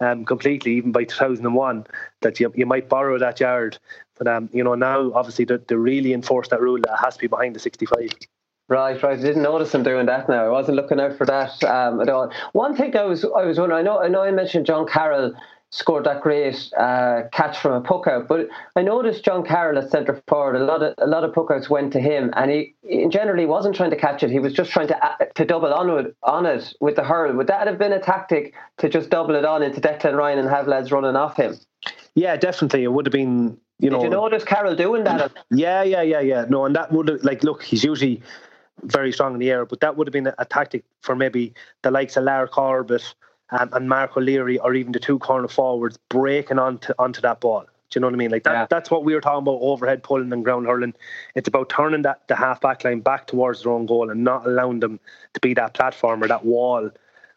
um, 0.00 0.24
completely, 0.24 0.72
even 0.72 0.92
by 0.92 1.04
2001, 1.04 1.86
that 2.22 2.40
you, 2.40 2.52
you 2.54 2.66
might 2.66 2.88
borrow 2.88 3.18
that 3.18 3.40
yard. 3.40 3.78
But 4.16 4.28
um, 4.28 4.48
you 4.52 4.62
know 4.62 4.74
now, 4.74 5.12
obviously, 5.12 5.44
they, 5.44 5.58
they 5.68 5.74
really 5.74 6.12
enforce 6.12 6.48
that 6.48 6.60
rule 6.60 6.78
that 6.80 6.92
it 6.92 7.04
has 7.04 7.14
to 7.14 7.20
be 7.20 7.26
behind 7.26 7.56
the 7.56 7.60
65. 7.60 8.10
Right, 8.66 9.02
right. 9.02 9.18
I 9.18 9.20
didn't 9.20 9.42
notice 9.42 9.74
him 9.74 9.82
doing 9.82 10.06
that. 10.06 10.28
Now 10.28 10.46
I 10.46 10.48
wasn't 10.48 10.76
looking 10.76 10.98
out 10.98 11.18
for 11.18 11.26
that 11.26 11.62
um, 11.64 12.00
at 12.00 12.08
all. 12.08 12.32
One 12.52 12.74
thing 12.74 12.96
I 12.96 13.04
was, 13.04 13.24
I 13.24 13.44
was 13.44 13.58
wondering. 13.58 13.80
I 13.80 13.82
know, 13.82 14.00
I 14.00 14.08
know, 14.08 14.22
I 14.22 14.30
mentioned 14.30 14.64
John 14.64 14.86
Carroll 14.86 15.34
scored 15.74 16.04
that 16.04 16.20
great 16.20 16.54
uh, 16.78 17.22
catch 17.32 17.58
from 17.58 17.72
a 17.72 17.80
puck 17.80 18.06
out. 18.06 18.28
But 18.28 18.48
I 18.76 18.82
noticed 18.82 19.24
John 19.24 19.44
Carroll 19.44 19.78
at 19.78 19.90
centre 19.90 20.22
forward. 20.28 20.54
A 20.56 20.64
lot 20.64 20.82
of 20.82 20.94
a 20.98 21.06
lot 21.06 21.24
of 21.24 21.34
puck 21.34 21.50
outs 21.50 21.68
went 21.68 21.92
to 21.94 22.00
him, 22.00 22.30
and 22.36 22.50
he, 22.50 22.74
he 22.82 23.08
generally 23.08 23.44
wasn't 23.44 23.74
trying 23.74 23.90
to 23.90 23.96
catch 23.96 24.22
it. 24.22 24.30
He 24.30 24.38
was 24.38 24.52
just 24.52 24.70
trying 24.70 24.88
to 24.88 25.04
uh, 25.04 25.16
to 25.34 25.44
double 25.44 25.74
on 25.74 25.90
it 25.98 26.16
on 26.22 26.46
it 26.46 26.72
with 26.80 26.94
the 26.94 27.02
hurl. 27.02 27.34
Would 27.34 27.48
that 27.48 27.66
have 27.66 27.78
been 27.78 27.92
a 27.92 28.00
tactic 28.00 28.54
to 28.78 28.88
just 28.88 29.10
double 29.10 29.34
it 29.34 29.44
on 29.44 29.62
into 29.62 29.80
Declan 29.80 30.16
Ryan 30.16 30.38
and 30.38 30.48
have 30.48 30.68
lads 30.68 30.92
running 30.92 31.16
off 31.16 31.36
him? 31.36 31.56
Yeah, 32.14 32.36
definitely. 32.36 32.84
It 32.84 32.92
would 32.92 33.06
have 33.06 33.12
been. 33.12 33.58
You 33.80 33.90
know, 33.90 33.98
Did 33.98 34.04
you 34.04 34.10
notice 34.10 34.44
Carroll 34.44 34.76
doing 34.76 35.02
that? 35.02 35.32
Yeah, 35.50 35.82
yeah, 35.82 36.00
yeah, 36.00 36.20
yeah. 36.20 36.44
No, 36.48 36.64
and 36.64 36.76
that 36.76 36.92
would 36.92 37.08
have 37.08 37.24
like 37.24 37.42
look. 37.42 37.64
He's 37.64 37.82
usually 37.82 38.22
very 38.82 39.10
strong 39.10 39.34
in 39.34 39.40
the 39.40 39.50
air, 39.50 39.66
but 39.66 39.80
that 39.80 39.96
would 39.96 40.06
have 40.06 40.12
been 40.12 40.28
a, 40.28 40.34
a 40.38 40.44
tactic 40.44 40.84
for 41.00 41.16
maybe 41.16 41.52
the 41.82 41.90
likes 41.90 42.16
of 42.16 42.22
Lar 42.22 42.46
Corbett 42.46 43.14
um, 43.58 43.70
and 43.72 43.88
Mark 43.88 44.16
O'Leary 44.16 44.58
or 44.58 44.74
even 44.74 44.92
the 44.92 45.00
two 45.00 45.18
corner 45.18 45.48
forwards 45.48 45.98
breaking 46.08 46.58
onto 46.58 46.92
onto 46.98 47.20
that 47.20 47.40
ball. 47.40 47.64
Do 47.90 47.98
you 47.98 48.00
know 48.00 48.08
what 48.08 48.14
I 48.14 48.16
mean? 48.16 48.30
Like 48.30 48.42
that, 48.44 48.52
yeah. 48.52 48.66
that's 48.68 48.90
what 48.90 49.04
we 49.04 49.14
were 49.14 49.20
talking 49.20 49.42
about 49.42 49.58
overhead 49.60 50.02
pulling 50.02 50.32
and 50.32 50.42
ground 50.42 50.66
hurling. 50.66 50.94
It's 51.36 51.46
about 51.46 51.68
turning 51.68 52.02
that 52.02 52.26
the 52.26 52.34
half 52.34 52.60
back 52.60 52.82
line 52.82 53.00
back 53.00 53.26
towards 53.26 53.62
their 53.62 53.72
own 53.72 53.86
goal 53.86 54.10
and 54.10 54.24
not 54.24 54.46
allowing 54.46 54.80
them 54.80 54.98
to 55.34 55.40
be 55.40 55.54
that 55.54 55.74
platform 55.74 56.22
or 56.22 56.28
that 56.28 56.44
wall 56.44 56.90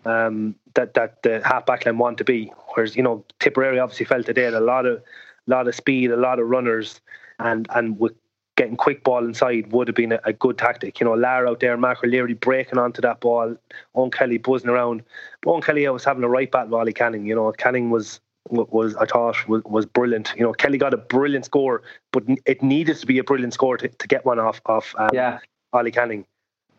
um, 0.06 0.56
that 0.74 0.96
that 0.96 1.22
the 1.22 1.42
half 1.46 1.66
back 1.66 1.86
line 1.86 1.98
want 1.98 2.18
to 2.18 2.24
be. 2.24 2.52
Whereas 2.74 2.96
you 2.96 3.04
know 3.04 3.24
Tipperary 3.40 3.80
obviously 3.80 4.06
felt 4.06 4.26
today 4.26 4.46
a 4.46 4.60
lot 4.60 4.86
of 4.86 4.98
a 5.48 5.52
lot 5.52 5.68
of 5.68 5.76
speed, 5.76 6.12
a 6.12 6.18
lot 6.18 6.40
of 6.40 6.48
runners, 6.48 7.00
and 7.40 7.68
and 7.76 8.00
with 8.00 8.14
getting 8.58 8.76
quick 8.76 9.04
ball 9.04 9.24
inside 9.24 9.72
would 9.72 9.88
have 9.88 9.96
been 9.96 10.12
a, 10.12 10.20
a 10.26 10.34
good 10.34 10.58
tactic. 10.58 11.00
You 11.00 11.06
know, 11.06 11.14
Lara 11.14 11.50
out 11.50 11.62
there, 11.62 11.78
Mark 11.78 12.04
O'Leary 12.04 12.34
breaking 12.34 12.78
onto 12.78 13.02
that 13.02 13.22
ball, 13.22 13.56
Eoin 13.96 14.12
Kelly 14.12 14.38
buzzing 14.38 14.70
around. 14.70 15.04
But 15.42 15.52
Eoin 15.52 15.64
Kelly 15.64 15.88
I 15.88 15.92
was 15.92 16.04
having 16.04 16.24
a 16.24 16.30
right 16.30 16.52
battle 16.52 16.72
with 16.72 16.80
Ollie 16.80 16.94
Canning. 16.94 17.26
You 17.26 17.36
know, 17.36 17.52
Canning 17.54 17.90
was 17.90 18.20
was 18.50 18.96
I 18.96 19.06
thought 19.06 19.48
was, 19.48 19.62
was 19.64 19.86
brilliant. 19.86 20.34
You 20.36 20.44
know, 20.44 20.54
Kelly 20.54 20.78
got 20.78 20.94
a 20.94 20.98
brilliant 20.98 21.46
score, 21.46 21.84
but 22.12 22.24
it 22.46 22.62
needed 22.62 22.98
to 22.98 23.06
be 23.06 23.20
a 23.20 23.24
brilliant 23.24 23.54
score 23.54 23.78
to, 23.78 23.88
to 23.88 24.08
get 24.08 24.26
one 24.26 24.40
off 24.40 24.60
off 24.66 24.94
um, 24.98 25.10
yeah. 25.14 25.40
Ollie 25.72 25.92
Canning. 25.92 26.26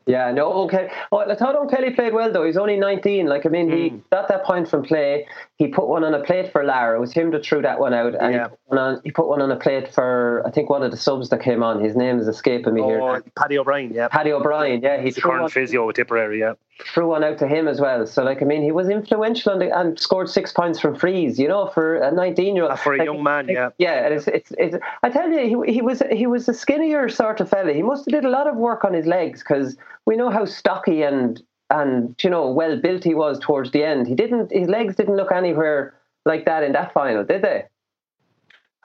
Yeah, 0.08 0.32
no, 0.32 0.50
okay. 0.64 0.90
Oh, 1.12 1.18
I 1.18 1.34
thought 1.34 1.54
O'Kelly 1.54 1.90
played 1.90 2.14
well 2.14 2.32
though. 2.32 2.44
He's 2.44 2.56
only 2.56 2.78
19. 2.78 3.26
Like, 3.26 3.44
I 3.44 3.50
mean, 3.50 3.68
mm. 3.68 3.74
he 3.74 3.88
hmm. 3.90 3.98
got 4.10 4.28
that 4.28 4.42
point 4.42 4.66
from 4.66 4.82
play. 4.82 5.26
He 5.56 5.68
put 5.68 5.86
one 5.86 6.02
on 6.02 6.14
a 6.14 6.24
plate 6.24 6.50
for 6.50 6.64
Lara. 6.64 6.96
It 6.96 7.00
was 7.00 7.12
him 7.12 7.30
that 7.32 7.44
threw 7.44 7.60
that 7.60 7.78
one 7.78 7.92
out, 7.92 8.14
and 8.14 8.34
yeah. 8.34 8.44
he, 8.44 8.48
put 8.48 8.58
one 8.64 8.78
on, 8.78 9.00
he 9.04 9.10
put 9.10 9.28
one 9.28 9.42
on 9.42 9.50
a 9.50 9.56
plate 9.56 9.92
for 9.92 10.42
I 10.46 10.50
think 10.50 10.70
one 10.70 10.82
of 10.82 10.90
the 10.90 10.96
subs 10.96 11.28
that 11.28 11.42
came 11.42 11.62
on. 11.62 11.84
His 11.84 11.94
name 11.94 12.18
is 12.18 12.26
escaping 12.26 12.72
me 12.72 12.80
oh, 12.80 12.88
here. 12.88 13.24
Paddy 13.36 13.58
O'Brien. 13.58 13.92
Yeah, 13.92 14.08
Paddy 14.08 14.32
O'Brien. 14.32 14.80
Yeah, 14.80 15.02
he's 15.02 15.14
the 15.14 15.20
current 15.20 15.52
physio 15.52 15.86
with 15.86 15.96
Tipperary. 15.96 16.40
Yeah, 16.40 16.54
threw 16.84 17.08
one 17.08 17.24
out 17.24 17.38
to 17.38 17.46
him 17.46 17.66
as 17.66 17.80
well. 17.80 18.06
So, 18.06 18.22
like, 18.22 18.40
I 18.40 18.44
mean, 18.44 18.62
he 18.62 18.72
was 18.72 18.88
influential 18.88 19.58
the, 19.58 19.76
and 19.76 19.98
scored 19.98 20.28
six 20.28 20.52
points 20.52 20.78
from 20.78 20.94
frees. 20.94 21.38
You 21.38 21.48
know, 21.48 21.68
for 21.68 21.96
a 21.96 22.12
19 22.12 22.54
year 22.54 22.64
old, 22.64 22.78
for 22.78 22.94
a 22.94 22.98
like, 22.98 23.06
young 23.06 23.22
man. 23.22 23.48
Yeah, 23.48 23.70
yeah. 23.78 24.06
It's, 24.06 24.28
it's, 24.28 24.52
it's, 24.58 24.76
I 25.02 25.10
tell 25.10 25.30
you, 25.30 25.62
he, 25.64 25.72
he 25.72 25.82
was 25.82 26.02
he 26.12 26.26
was 26.26 26.48
a 26.48 26.54
skinnier 26.54 27.08
sort 27.08 27.40
of 27.40 27.48
fella. 27.48 27.72
He 27.72 27.82
must 27.82 28.04
have 28.06 28.12
did 28.12 28.24
a 28.24 28.30
lot 28.30 28.46
of 28.46 28.56
work 28.56 28.84
on 28.84 28.92
his 28.92 29.06
legs 29.06 29.40
because 29.40 29.76
we 30.06 30.16
know 30.16 30.30
how 30.30 30.44
stocky 30.44 31.02
and 31.02 31.42
and 31.70 32.14
you 32.22 32.30
know 32.30 32.50
well 32.50 32.78
built 32.80 33.04
he 33.04 33.14
was 33.14 33.38
towards 33.38 33.72
the 33.72 33.84
end. 33.84 34.06
He 34.06 34.14
didn't 34.14 34.52
his 34.52 34.68
legs 34.68 34.96
didn't 34.96 35.16
look 35.16 35.32
anywhere 35.32 35.94
like 36.24 36.44
that 36.44 36.62
in 36.62 36.72
that 36.72 36.92
final, 36.92 37.24
did 37.24 37.42
they? 37.42 37.64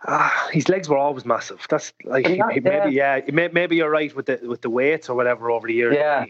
Uh, 0.05 0.29
his 0.51 0.67
legs 0.67 0.89
were 0.89 0.97
always 0.97 1.25
massive. 1.25 1.65
That's 1.69 1.93
like 2.03 2.27
Not, 2.29 2.49
maybe 2.49 2.91
yeah, 2.91 3.21
yeah 3.25 3.47
maybe 3.53 3.77
you're 3.77 3.89
right 3.89 4.13
with 4.13 4.25
the 4.25 4.39
with 4.43 4.61
the 4.61 4.69
weights 4.69 5.09
or 5.09 5.15
whatever 5.15 5.49
over 5.49 5.67
the 5.67 5.73
years. 5.73 5.95
Yeah. 5.95 6.25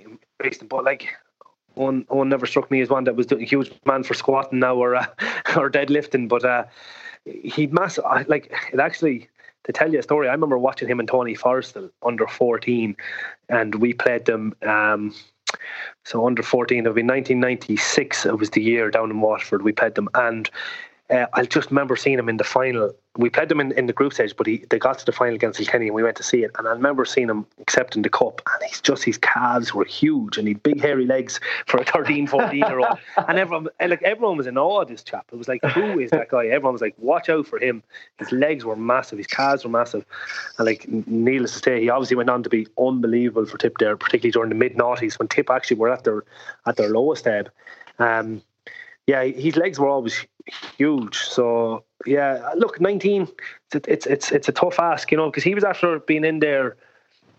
But 0.70 0.84
like 0.84 1.16
one 1.76 2.06
one 2.10 2.30
never 2.30 2.46
struck 2.46 2.70
me 2.72 2.82
as 2.82 2.90
one 2.90 3.04
that 3.06 3.16
was 3.16 3.32
a 3.32 3.38
huge 3.38 3.72
man 3.86 4.04
for 4.04 4.14
squatting 4.14 4.60
now 4.60 4.76
or 4.76 4.96
uh, 4.96 5.06
or 5.58 5.70
deadlifting. 5.70 6.28
But 6.28 6.46
uh, 6.46 6.66
he 7.26 7.68
massive. 7.68 8.06
Like 8.28 8.54
it 8.72 8.80
actually 8.80 9.30
to 9.64 9.72
tell 9.72 9.92
you 9.92 10.00
a 10.00 10.04
story. 10.04 10.28
I 10.28 10.34
remember 10.34 10.58
watching 10.58 10.88
him 10.88 11.00
and 11.00 11.08
Tony 11.08 11.36
Forristal 11.36 11.90
under 12.04 12.28
fourteen, 12.28 12.96
and 13.50 13.76
we 13.76 13.94
played 13.94 14.26
them. 14.26 14.56
Um, 14.64 15.14
so 16.04 16.26
under 16.26 16.42
14, 16.42 16.80
it 16.80 16.82
would 16.82 16.96
be 16.96 17.04
1996. 17.04 18.26
It 18.26 18.40
was 18.40 18.50
the 18.50 18.62
year 18.62 18.90
down 18.90 19.12
in 19.12 19.22
Waterford. 19.22 19.62
We 19.62 19.72
played 19.72 19.96
them, 19.96 20.10
and 20.16 20.50
uh, 21.14 21.28
I 21.34 21.46
just 21.46 21.70
remember 21.70 21.96
seeing 21.96 22.18
him 22.18 22.28
in 22.28 22.38
the 22.38 22.44
final. 22.44 22.92
We 23.18 23.30
played 23.30 23.50
them 23.50 23.60
in, 23.60 23.72
in 23.74 23.86
the 23.86 23.94
group 23.94 24.14
stage, 24.14 24.36
but 24.36 24.48
he, 24.48 24.66
they 24.72 24.80
got 24.80 24.98
to 24.98 25.06
the 25.06 25.12
final 25.12 25.36
against 25.36 25.60
Kilkenny 25.60 25.86
and 25.86 25.94
we 25.96 26.02
went 26.02 26.18
to 26.18 26.24
see 26.24 26.44
it. 26.44 26.50
And 26.58 26.68
I 26.68 26.72
remember 26.72 27.06
seeing 27.06 27.30
him 27.30 27.46
accepting 27.60 28.02
the 28.02 28.10
cup, 28.10 28.42
and 28.52 28.68
he's 28.68 28.82
just 28.82 29.04
his 29.04 29.20
calves 29.20 29.76
were 29.76 29.86
huge 29.86 30.38
and 30.40 30.48
he 30.48 30.56
had 30.56 30.64
big 30.64 30.82
hairy 30.82 31.06
legs 31.06 31.40
for 31.68 31.80
a 31.80 31.86
13, 31.86 32.26
14 32.26 32.58
year 32.58 32.80
old. 32.80 32.98
And 33.28 33.38
everyone, 33.38 33.68
like 33.80 34.02
everyone 34.02 34.38
was 34.38 34.48
in 34.48 34.58
awe 34.58 34.82
of 34.82 34.88
this 34.88 35.04
chap. 35.04 35.28
It 35.32 35.36
was 35.36 35.48
like, 35.48 35.64
who 35.64 36.00
is 36.00 36.10
that 36.12 36.30
guy? 36.30 36.48
Everyone 36.48 36.74
was 36.74 36.82
like, 36.82 36.96
watch 36.98 37.30
out 37.30 37.46
for 37.46 37.60
him. 37.60 37.84
His 38.18 38.32
legs 38.32 38.66
were 38.66 38.76
massive, 38.76 39.20
his 39.20 39.28
calves 39.28 39.64
were 39.64 39.70
massive, 39.70 40.06
and 40.58 40.66
like 40.66 40.88
needless 40.88 41.54
to 41.54 41.60
say, 41.60 41.82
he 41.82 41.90
obviously 41.90 42.18
went 42.18 42.30
on 42.30 42.42
to 42.44 42.50
be 42.50 42.68
unbelievable 42.80 43.46
for 43.46 43.58
Tip 43.58 43.78
there, 43.78 43.96
particularly 43.96 44.32
during 44.32 44.50
the 44.50 44.56
mid 44.56 44.76
noughties 44.76 45.20
when 45.20 45.28
Tip 45.28 45.50
actually 45.50 45.78
were 45.78 45.90
at 45.90 46.04
their 46.04 46.24
at 46.66 46.76
their 46.78 46.90
lowest 46.90 47.28
ebb. 47.28 47.52
Um, 48.00 48.42
yeah, 49.08 49.24
his 49.24 49.56
legs 49.56 49.80
were 49.80 49.90
always 49.90 50.26
huge. 50.78 51.18
So 51.18 51.84
yeah, 52.06 52.52
look, 52.56 52.80
nineteen, 52.80 53.28
it's 53.74 53.88
it's 53.88 54.06
it's, 54.06 54.32
it's 54.32 54.50
a 54.50 54.54
tough 54.54 54.80
ask, 54.80 55.12
you 55.12 55.18
know, 55.18 55.30
because 55.30 55.44
he 55.44 55.56
was 55.56 55.64
after 55.64 56.00
being 56.00 56.26
in 56.26 56.40
there 56.40 56.78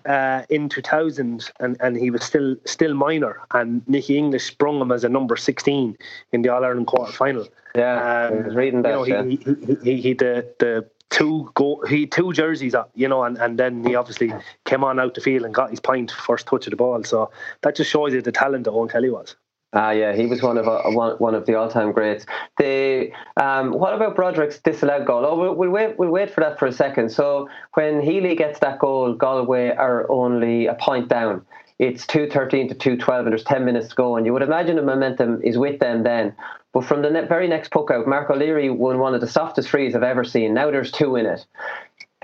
uh, 0.07 0.43
in 0.51 0.69
2000 0.69 1.51
and, 1.61 1.77
and 1.81 1.97
he 1.97 2.11
was 2.11 2.23
still 2.23 2.57
still 2.65 2.95
minor 2.95 3.41
and 3.55 3.87
Nicky 3.89 4.19
English 4.19 4.45
sprung 4.45 4.81
him 4.81 4.93
as 4.93 5.05
a 5.05 5.09
number 5.09 5.37
16 5.37 5.97
in 6.33 6.43
the 6.43 6.49
All 6.51 6.65
Ireland 6.65 6.87
quarter 6.87 7.13
final. 7.13 7.49
Yeah, 7.75 8.29
um, 8.31 8.39
I 8.39 8.47
was 8.47 8.55
reading 8.55 8.83
that. 8.83 8.91
You 8.91 8.95
know, 8.95 9.05
yeah. 9.05 9.25
he, 9.25 9.37
he, 9.37 9.75
he, 9.83 10.01
he, 10.01 10.13
the 10.13 10.55
the 10.59 10.89
two 11.11 11.51
go 11.55 11.83
he 11.89 12.07
two 12.07 12.33
jerseys 12.33 12.75
up, 12.75 12.91
you 12.95 13.09
know, 13.09 13.25
and, 13.25 13.39
and 13.39 13.59
then 13.59 13.85
he 13.85 13.95
obviously 13.95 14.33
came 14.65 14.85
on 14.85 15.01
out 15.01 15.15
the 15.15 15.21
field 15.21 15.45
and 15.45 15.55
got 15.55 15.71
his 15.71 15.81
point 15.81 16.11
first 16.11 16.47
touch 16.47 16.67
of 16.67 16.71
the 16.71 16.77
ball. 16.77 17.03
So 17.05 17.31
that 17.63 17.77
just 17.77 17.91
shows 17.91 18.13
you 18.13 18.23
the 18.23 18.33
talent 18.33 18.65
that 18.65 18.73
Eoin 18.73 18.91
Kelly 18.91 19.11
was. 19.11 19.37
Ah, 19.77 19.91
yeah, 19.91 20.15
he 20.15 20.27
was 20.27 20.41
one 20.41 20.57
of 20.57 20.69
uh, 20.69 20.83
one, 20.85 21.17
one 21.17 21.35
of 21.35 21.47
the 21.47 21.57
all-time 21.57 21.91
greats. 21.91 22.25
The 22.59 23.11
um, 23.37 23.73
what 23.73 23.93
about 23.93 24.15
Broderick's 24.15 24.61
disallowed 24.61 25.05
goal? 25.05 25.27
Oh, 25.27 25.37
we'll, 25.37 25.55
we'll, 25.55 25.71
wait. 25.71 25.99
We'll 25.99 26.11
wait 26.11 26.31
for 26.31 26.43
that 26.43 26.61
for 26.61 26.67
a 26.67 26.73
second. 26.73 27.11
So 27.11 27.49
when 27.75 28.01
Healy 28.01 28.37
gets 28.37 28.61
that 28.61 28.79
goal, 28.79 29.15
Galway 29.15 29.71
are 29.71 30.09
only 30.11 30.67
a 30.67 30.75
point 30.75 31.09
down. 31.09 31.45
It's 31.81 32.07
two 32.07 32.29
thirteen 32.31 32.69
to 32.69 32.75
two 32.77 32.97
twelve, 32.97 33.27
and 33.27 33.33
there's 33.33 33.43
ten 33.43 33.65
minutes 33.65 33.89
to 33.89 33.95
go. 33.97 34.17
And 34.17 34.25
you 34.25 34.33
would 34.33 34.43
imagine 34.43 34.77
the 34.77 34.83
momentum 34.83 35.43
is 35.43 35.59
with 35.59 35.81
them 35.81 36.05
then. 36.05 36.37
But 36.73 36.85
from 36.85 37.03
the 37.03 37.11
very 37.29 37.49
next 37.49 37.71
puck 37.73 37.91
out, 37.91 38.07
Mark 38.07 38.31
O'Leary 38.31 38.71
won 38.71 38.99
one 39.01 39.15
of 39.15 39.21
the 39.21 39.29
softest 39.29 39.69
frees 39.69 39.95
I've 39.95 40.03
ever 40.05 40.25
seen. 40.25 40.55
Now 40.55 40.71
there's 40.71 40.93
two 40.93 41.17
in 41.17 41.27
it. 41.27 41.45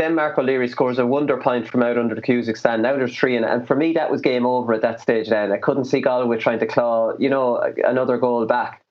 Then 0.00 0.14
Mark 0.14 0.38
O'Leary 0.38 0.66
scores 0.66 0.98
a 0.98 1.04
wonder 1.04 1.36
point 1.36 1.68
from 1.68 1.82
out 1.82 1.98
under 1.98 2.14
the 2.14 2.22
Cusack 2.22 2.56
stand. 2.56 2.82
Now 2.82 2.96
there's 2.96 3.14
three 3.14 3.36
it. 3.36 3.44
And 3.44 3.66
for 3.66 3.76
me, 3.76 3.92
that 3.92 4.10
was 4.10 4.22
game 4.22 4.46
over 4.46 4.72
at 4.72 4.80
that 4.80 4.98
stage 4.98 5.28
then. 5.28 5.52
I 5.52 5.58
couldn't 5.58 5.84
see 5.84 6.00
Galway 6.00 6.38
trying 6.38 6.58
to 6.60 6.66
claw, 6.66 7.12
you 7.18 7.28
know, 7.28 7.60
another 7.84 8.16
goal 8.16 8.46
back. 8.46 8.82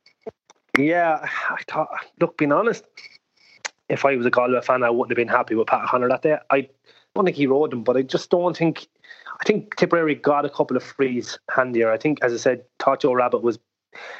Yeah, 0.77 1.27
I 1.49 1.63
thought, 1.67 1.89
look, 2.21 2.37
being 2.37 2.51
honest, 2.51 2.85
if 3.89 4.05
I 4.05 4.15
was 4.17 4.27
a 4.27 4.29
Galway 4.29 4.61
fan, 4.61 4.83
I 4.83 4.91
wouldn't 4.91 5.09
have 5.09 5.15
been 5.15 5.35
happy 5.35 5.55
with 5.55 5.65
Pat 5.65 5.85
O'Connor 5.85 6.09
that 6.09 6.21
day. 6.21 6.37
I 6.51 6.69
don't 7.15 7.25
think 7.25 7.37
he 7.37 7.47
rode 7.47 7.73
him, 7.73 7.83
but 7.83 7.97
I 7.97 8.03
just 8.03 8.29
don't 8.29 8.55
think. 8.55 8.87
I 9.41 9.45
think 9.45 9.77
Tipperary 9.77 10.13
got 10.13 10.45
a 10.45 10.49
couple 10.49 10.77
of 10.77 10.83
frees 10.83 11.39
handier. 11.49 11.91
I 11.91 11.97
think, 11.97 12.19
as 12.21 12.33
I 12.33 12.37
said, 12.37 12.65
Tacho 12.77 13.15
Rabbit 13.15 13.41
was 13.41 13.57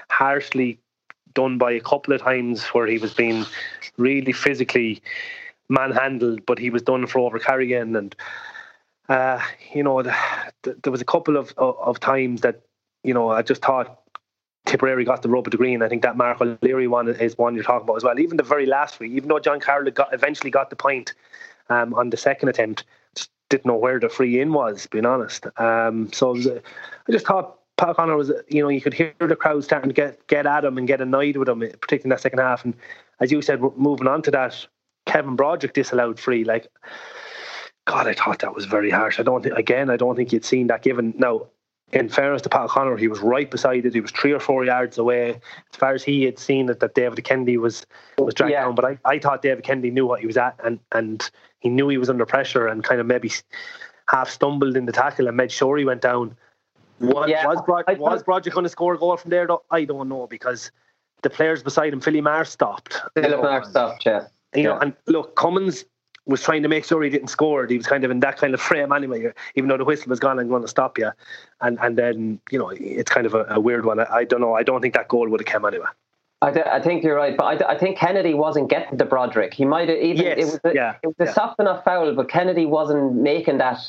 harshly 0.09 0.79
done 1.35 1.59
by 1.59 1.71
a 1.71 1.81
couple 1.81 2.15
of 2.15 2.21
times 2.21 2.65
where 2.69 2.87
he 2.87 2.97
was 2.97 3.13
being 3.13 3.45
really 3.97 4.31
physically 4.31 5.03
manhandled, 5.69 6.45
but 6.45 6.59
he 6.59 6.69
was 6.69 6.81
done 6.81 7.07
for 7.07 7.19
over 7.19 7.39
carrying. 7.39 7.95
And, 7.95 8.15
uh, 9.07 9.39
you 9.73 9.83
know, 9.83 10.01
the, 10.01 10.15
the, 10.63 10.77
there 10.83 10.91
was 10.91 11.01
a 11.01 11.05
couple 11.05 11.37
of, 11.37 11.53
of, 11.57 11.77
of, 11.79 11.99
times 11.99 12.41
that, 12.41 12.61
you 13.03 13.13
know, 13.13 13.29
I 13.29 13.41
just 13.43 13.61
thought 13.61 14.01
Tipperary 14.65 15.05
got 15.05 15.21
the 15.21 15.29
rub 15.29 15.47
of 15.47 15.51
the 15.51 15.57
green. 15.57 15.81
I 15.81 15.89
think 15.89 16.01
that 16.01 16.17
Mark 16.17 16.41
O'Leary 16.41 16.87
one 16.87 17.07
is 17.07 17.37
one 17.37 17.55
you're 17.55 17.63
talking 17.63 17.85
about 17.85 17.97
as 17.97 18.03
well. 18.03 18.19
Even 18.19 18.37
the 18.37 18.43
very 18.43 18.65
last 18.65 18.99
week, 18.99 19.11
even 19.13 19.29
though 19.29 19.39
John 19.39 19.59
Carroll 19.59 19.89
got, 19.91 20.13
eventually 20.13 20.51
got 20.51 20.69
the 20.69 20.75
point 20.75 21.13
um, 21.69 21.93
on 21.93 22.09
the 22.09 22.17
second 22.17 22.49
attempt, 22.49 22.83
just 23.15 23.31
didn't 23.49 23.65
know 23.65 23.75
where 23.75 23.99
the 23.99 24.09
free 24.09 24.39
in 24.39 24.53
was, 24.53 24.87
being 24.87 25.05
honest. 25.05 25.45
Um, 25.57 26.11
so 26.11 26.33
was, 26.33 26.47
uh, 26.47 26.59
I 27.07 27.11
just 27.11 27.25
thought 27.25 27.59
Pat 27.77 27.89
O'Connor 27.89 28.15
was, 28.15 28.31
you 28.49 28.61
know, 28.61 28.69
you 28.69 28.81
could 28.81 28.93
hear 28.93 29.13
the 29.19 29.35
crowd 29.35 29.63
starting 29.63 29.89
to 29.89 29.93
get, 29.93 30.27
get 30.27 30.45
at 30.45 30.65
him 30.65 30.77
and 30.77 30.87
get 30.87 31.01
annoyed 31.01 31.37
with 31.37 31.47
him, 31.47 31.59
particularly 31.59 32.03
in 32.03 32.09
that 32.09 32.21
second 32.21 32.39
half. 32.39 32.65
And 32.65 32.73
as 33.19 33.31
you 33.31 33.41
said, 33.41 33.61
moving 33.61 34.07
on 34.07 34.21
to 34.23 34.31
that, 34.31 34.67
Kevin 35.09 35.35
Broderick 35.35 35.73
disallowed 35.73 36.19
free. 36.19 36.43
Like, 36.43 36.67
God, 37.85 38.07
I 38.07 38.13
thought 38.13 38.39
that 38.39 38.53
was 38.53 38.65
very 38.65 38.91
harsh. 38.91 39.19
I 39.19 39.23
don't 39.23 39.41
think, 39.41 39.57
again, 39.57 39.89
I 39.89 39.97
don't 39.97 40.15
think 40.15 40.31
you'd 40.31 40.45
seen 40.45 40.67
that 40.67 40.83
given. 40.83 41.15
Now, 41.17 41.47
in 41.91 42.09
fairness 42.09 42.43
to 42.43 42.49
Pat 42.49 42.65
O'Connor, 42.65 42.97
he 42.97 43.07
was 43.07 43.19
right 43.19 43.49
beside 43.49 43.87
it. 43.87 43.95
He 43.95 44.01
was 44.01 44.11
three 44.11 44.31
or 44.31 44.39
four 44.39 44.63
yards 44.63 44.99
away. 44.99 45.31
As 45.73 45.79
far 45.79 45.95
as 45.95 46.03
he 46.03 46.21
had 46.23 46.37
seen 46.37 46.69
it, 46.69 46.79
that 46.81 46.93
David 46.93 47.23
Kennedy 47.23 47.57
was 47.57 47.87
was 48.19 48.35
dragged 48.35 48.51
yeah. 48.51 48.65
down. 48.65 48.75
But 48.75 48.85
I, 48.85 48.99
I 49.03 49.17
thought 49.17 49.41
David 49.41 49.63
Kennedy 49.63 49.89
knew 49.89 50.05
what 50.05 50.19
he 50.19 50.27
was 50.27 50.37
at, 50.37 50.59
and 50.63 50.79
and 50.91 51.27
he 51.59 51.69
knew 51.69 51.89
he 51.89 51.97
was 51.97 52.11
under 52.11 52.27
pressure, 52.27 52.67
and 52.67 52.83
kind 52.83 53.01
of 53.01 53.07
maybe 53.07 53.31
half 54.07 54.29
stumbled 54.29 54.77
in 54.77 54.85
the 54.85 54.91
tackle 54.91 55.27
and 55.27 55.35
made 55.35 55.51
sure 55.51 55.75
he 55.77 55.85
went 55.85 56.01
down. 56.01 56.37
Was 56.99 57.27
yeah, 57.27 57.47
was, 57.47 57.61
Brod- 57.65 57.97
was 57.97 58.21
Broderick 58.21 58.53
going 58.53 58.65
to 58.65 58.69
score 58.69 58.93
a 58.93 58.97
goal 58.99 59.17
from 59.17 59.31
there? 59.31 59.47
Though? 59.47 59.63
I 59.71 59.85
don't 59.85 60.09
know 60.09 60.27
because 60.27 60.71
the 61.23 61.31
players 61.31 61.63
beside 61.63 61.93
him, 61.93 62.01
Philly 62.01 62.21
Maher 62.21 62.45
stopped. 62.45 63.01
Philly 63.15 63.35
Maher 63.35 63.63
oh. 63.65 63.69
stopped, 63.69 64.05
yeah. 64.05 64.27
You 64.55 64.63
yeah. 64.63 64.69
know, 64.69 64.79
and 64.79 64.93
look, 65.07 65.35
Cummins 65.35 65.85
was 66.25 66.43
trying 66.43 66.61
to 66.63 66.69
make 66.69 66.85
sure 66.85 67.01
he 67.01 67.09
didn't 67.09 67.29
score. 67.29 67.65
He 67.65 67.77
was 67.77 67.87
kind 67.87 68.03
of 68.03 68.11
in 68.11 68.19
that 68.19 68.37
kind 68.37 68.53
of 68.53 68.61
frame 68.61 68.91
anyway, 68.91 69.31
even 69.55 69.67
though 69.67 69.77
the 69.77 69.85
whistle 69.85 70.09
was 70.09 70.19
gone 70.19 70.39
and 70.39 70.49
going 70.49 70.61
to 70.61 70.67
stop 70.67 70.97
you. 70.97 71.11
And 71.61 71.79
and 71.81 71.97
then 71.97 72.39
you 72.51 72.59
know 72.59 72.69
it's 72.69 73.11
kind 73.11 73.25
of 73.25 73.33
a, 73.33 73.45
a 73.49 73.59
weird 73.59 73.85
one. 73.85 73.99
I, 73.99 74.05
I, 74.09 74.23
don't 74.23 74.41
know. 74.41 74.53
I 74.53 74.63
don't 74.63 74.81
think 74.81 74.93
that 74.93 75.07
goal 75.07 75.27
would 75.27 75.39
have 75.39 75.47
come 75.47 75.65
anyway. 75.65 75.87
I, 76.41 76.51
th- 76.51 76.65
I 76.65 76.79
think 76.79 77.03
you're 77.03 77.17
right, 77.17 77.35
but 77.35 77.63
I, 77.63 77.73
I 77.73 77.77
think 77.77 77.97
Kennedy 77.97 78.33
wasn't 78.33 78.69
getting 78.69 78.97
the 78.97 79.03
Broderick. 79.03 79.53
He 79.53 79.65
might 79.65 79.89
have 79.89 79.97
even 79.97 80.25
yes, 80.25 80.37
it 80.37 80.45
was 80.45 80.59
a, 80.63 80.73
yeah, 80.73 80.95
it 81.03 81.07
was 81.07 81.15
a 81.19 81.25
yeah. 81.25 81.33
soft 81.33 81.59
enough 81.59 81.83
foul, 81.83 82.13
but 82.15 82.29
Kennedy 82.29 82.65
wasn't 82.65 83.15
making 83.15 83.57
that. 83.57 83.79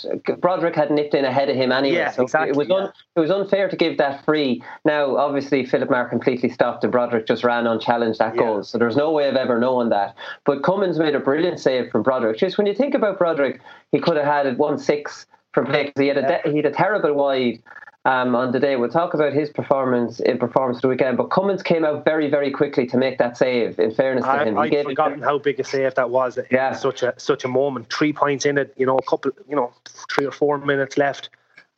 Broderick 0.40 0.74
had 0.74 0.90
nipped 0.90 1.14
in 1.14 1.24
ahead 1.24 1.48
of 1.48 1.54
him 1.54 1.70
anyway, 1.70 1.98
yeah, 1.98 2.10
so 2.10 2.24
exactly, 2.24 2.50
it 2.50 2.56
was 2.56 2.68
un, 2.68 2.92
it 3.14 3.20
was 3.20 3.30
unfair 3.30 3.68
to 3.68 3.76
give 3.76 3.98
that 3.98 4.24
free. 4.24 4.64
Now, 4.84 5.16
obviously, 5.16 5.64
Philip 5.64 5.90
Maher 5.90 6.08
completely 6.08 6.48
stopped, 6.48 6.82
and 6.82 6.90
Broderick 6.90 7.28
just 7.28 7.44
ran 7.44 7.68
unchallenged 7.68 8.18
that 8.18 8.36
goal, 8.36 8.64
so 8.64 8.78
there's 8.78 8.96
no 8.96 9.12
way 9.12 9.28
of 9.28 9.36
ever 9.36 9.60
knowing 9.60 9.90
that. 9.90 10.16
But 10.44 10.64
Cummins 10.64 10.98
made 10.98 11.14
a 11.14 11.20
brilliant 11.20 11.60
save 11.60 11.92
from 11.92 12.02
Broderick. 12.02 12.38
Just 12.38 12.58
when 12.58 12.66
you 12.66 12.74
think 12.74 12.94
about 12.94 13.16
Broderick, 13.16 13.60
he 13.92 14.00
could 14.00 14.16
have 14.16 14.26
had 14.26 14.46
it 14.46 14.58
one 14.58 14.76
six 14.76 15.26
from 15.52 15.66
play 15.66 15.84
because 15.84 16.00
he 16.00 16.08
had 16.08 16.18
a 16.18 16.22
de- 16.22 16.50
he 16.50 16.56
had 16.56 16.66
a 16.66 16.72
terrible 16.72 17.14
wide 17.14 17.62
um, 18.04 18.34
on 18.34 18.52
the 18.52 18.60
day. 18.60 18.76
We'll 18.76 18.90
talk 18.90 19.14
about 19.14 19.32
his 19.32 19.50
performance 19.50 20.20
in 20.20 20.38
performance 20.38 20.78
of 20.78 20.82
the 20.82 20.88
weekend. 20.88 21.16
But 21.16 21.30
Cummins 21.30 21.62
came 21.62 21.84
out 21.84 22.04
very, 22.04 22.30
very 22.30 22.50
quickly 22.50 22.86
to 22.86 22.96
make 22.96 23.18
that 23.18 23.36
save. 23.36 23.78
In 23.78 23.92
fairness 23.92 24.24
to 24.24 24.30
I, 24.30 24.44
him, 24.44 24.58
I'd 24.58 24.84
forgotten 24.84 25.22
how 25.22 25.38
big 25.38 25.60
a 25.60 25.64
save 25.64 25.94
that 25.94 26.10
was. 26.10 26.38
It 26.38 26.46
yeah, 26.50 26.72
such 26.74 27.02
a 27.02 27.14
such 27.18 27.44
a 27.44 27.48
moment. 27.48 27.92
Three 27.92 28.12
points 28.12 28.46
in 28.46 28.58
it. 28.58 28.74
You 28.76 28.86
know, 28.86 28.98
a 28.98 29.02
couple. 29.02 29.32
You 29.48 29.56
know, 29.56 29.72
three 30.10 30.26
or 30.26 30.32
four 30.32 30.58
minutes 30.58 30.96
left, 30.96 31.30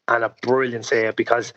and 0.09 0.25
a 0.25 0.35
brilliant 0.43 0.85
save 0.85 1.17
because 1.17 1.53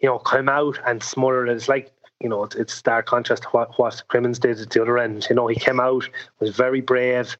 you 0.00 0.08
know 0.08 0.18
come 0.18 0.48
out 0.48 0.78
and 0.86 1.02
smother 1.02 1.46
it. 1.46 1.52
It's 1.54 1.68
like 1.68 1.92
you 2.20 2.28
know, 2.28 2.48
it's 2.56 2.74
stark 2.74 3.06
contrast 3.06 3.44
to 3.44 3.48
what 3.50 3.78
what 3.78 4.02
Crimmins 4.08 4.38
did 4.38 4.60
at 4.60 4.70
the 4.70 4.82
other 4.82 4.98
end. 4.98 5.26
You 5.30 5.36
know, 5.36 5.46
he 5.46 5.56
came 5.56 5.80
out 5.80 6.08
was 6.40 6.56
very 6.56 6.80
brave. 6.80 7.36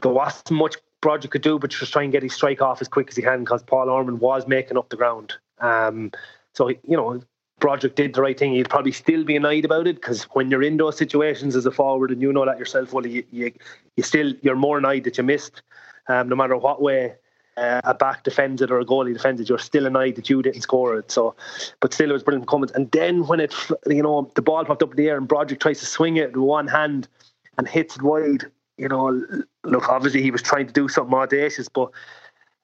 There 0.00 0.12
wasn't 0.12 0.52
much 0.52 0.76
Broderick 1.00 1.30
could 1.30 1.42
do, 1.42 1.58
but 1.58 1.70
just 1.70 1.92
try 1.92 2.02
and 2.02 2.10
get 2.10 2.24
his 2.24 2.34
strike 2.34 2.60
off 2.60 2.80
as 2.80 2.88
quick 2.88 3.08
as 3.08 3.16
he 3.16 3.22
can 3.22 3.40
because 3.40 3.62
Paul 3.62 3.88
Ormond 3.88 4.20
was 4.20 4.48
making 4.48 4.76
up 4.76 4.88
the 4.88 4.96
ground. 4.96 5.34
Um, 5.60 6.12
so 6.54 6.68
you 6.68 6.96
know, 6.96 7.20
Broderick 7.60 7.94
did 7.94 8.14
the 8.14 8.22
right 8.22 8.38
thing. 8.38 8.52
He'd 8.52 8.70
probably 8.70 8.92
still 8.92 9.24
be 9.24 9.36
annoyed 9.36 9.64
about 9.64 9.86
it 9.86 9.96
because 9.96 10.24
when 10.24 10.50
you're 10.50 10.62
in 10.62 10.76
those 10.76 10.96
situations 10.96 11.56
as 11.56 11.66
a 11.66 11.70
forward 11.70 12.10
and 12.10 12.22
you 12.22 12.32
know 12.32 12.44
that 12.44 12.58
yourself, 12.58 12.92
well, 12.92 13.06
you 13.06 13.24
you, 13.30 13.52
you 13.96 14.02
still 14.02 14.32
you're 14.42 14.56
more 14.56 14.78
annoyed 14.78 15.04
that 15.04 15.18
you 15.18 15.24
missed, 15.24 15.62
um, 16.08 16.28
no 16.28 16.36
matter 16.36 16.56
what 16.56 16.82
way. 16.82 17.14
Uh, 17.56 17.80
a 17.82 17.92
back 17.92 18.22
defends 18.22 18.62
it 18.62 18.70
or 18.70 18.78
a 18.78 18.84
goalie 18.84 19.12
defends 19.12 19.40
it, 19.40 19.48
you're 19.48 19.58
still 19.58 19.84
annoyed 19.84 20.14
that 20.14 20.30
you 20.30 20.40
didn't 20.42 20.62
score 20.62 20.96
it. 20.96 21.10
So, 21.10 21.34
but 21.80 21.92
still, 21.92 22.10
it 22.10 22.12
was 22.12 22.22
brilliant 22.22 22.48
Cummins. 22.48 22.70
And 22.70 22.88
then 22.92 23.26
when 23.26 23.40
it, 23.40 23.52
you 23.88 24.00
know, 24.00 24.30
the 24.36 24.42
ball 24.42 24.64
popped 24.64 24.80
up 24.80 24.92
in 24.92 24.96
the 24.96 25.08
air 25.08 25.16
and 25.16 25.26
Broderick 25.26 25.58
tries 25.58 25.80
to 25.80 25.86
swing 25.86 26.18
it 26.18 26.36
with 26.36 26.44
one 26.44 26.68
hand 26.68 27.08
and 27.56 27.66
hits 27.66 27.96
it 27.96 28.02
wide, 28.02 28.44
you 28.76 28.86
know, 28.86 29.20
look, 29.64 29.88
obviously 29.88 30.22
he 30.22 30.30
was 30.30 30.40
trying 30.40 30.68
to 30.68 30.72
do 30.72 30.88
something 30.88 31.12
audacious, 31.12 31.68
but 31.68 31.90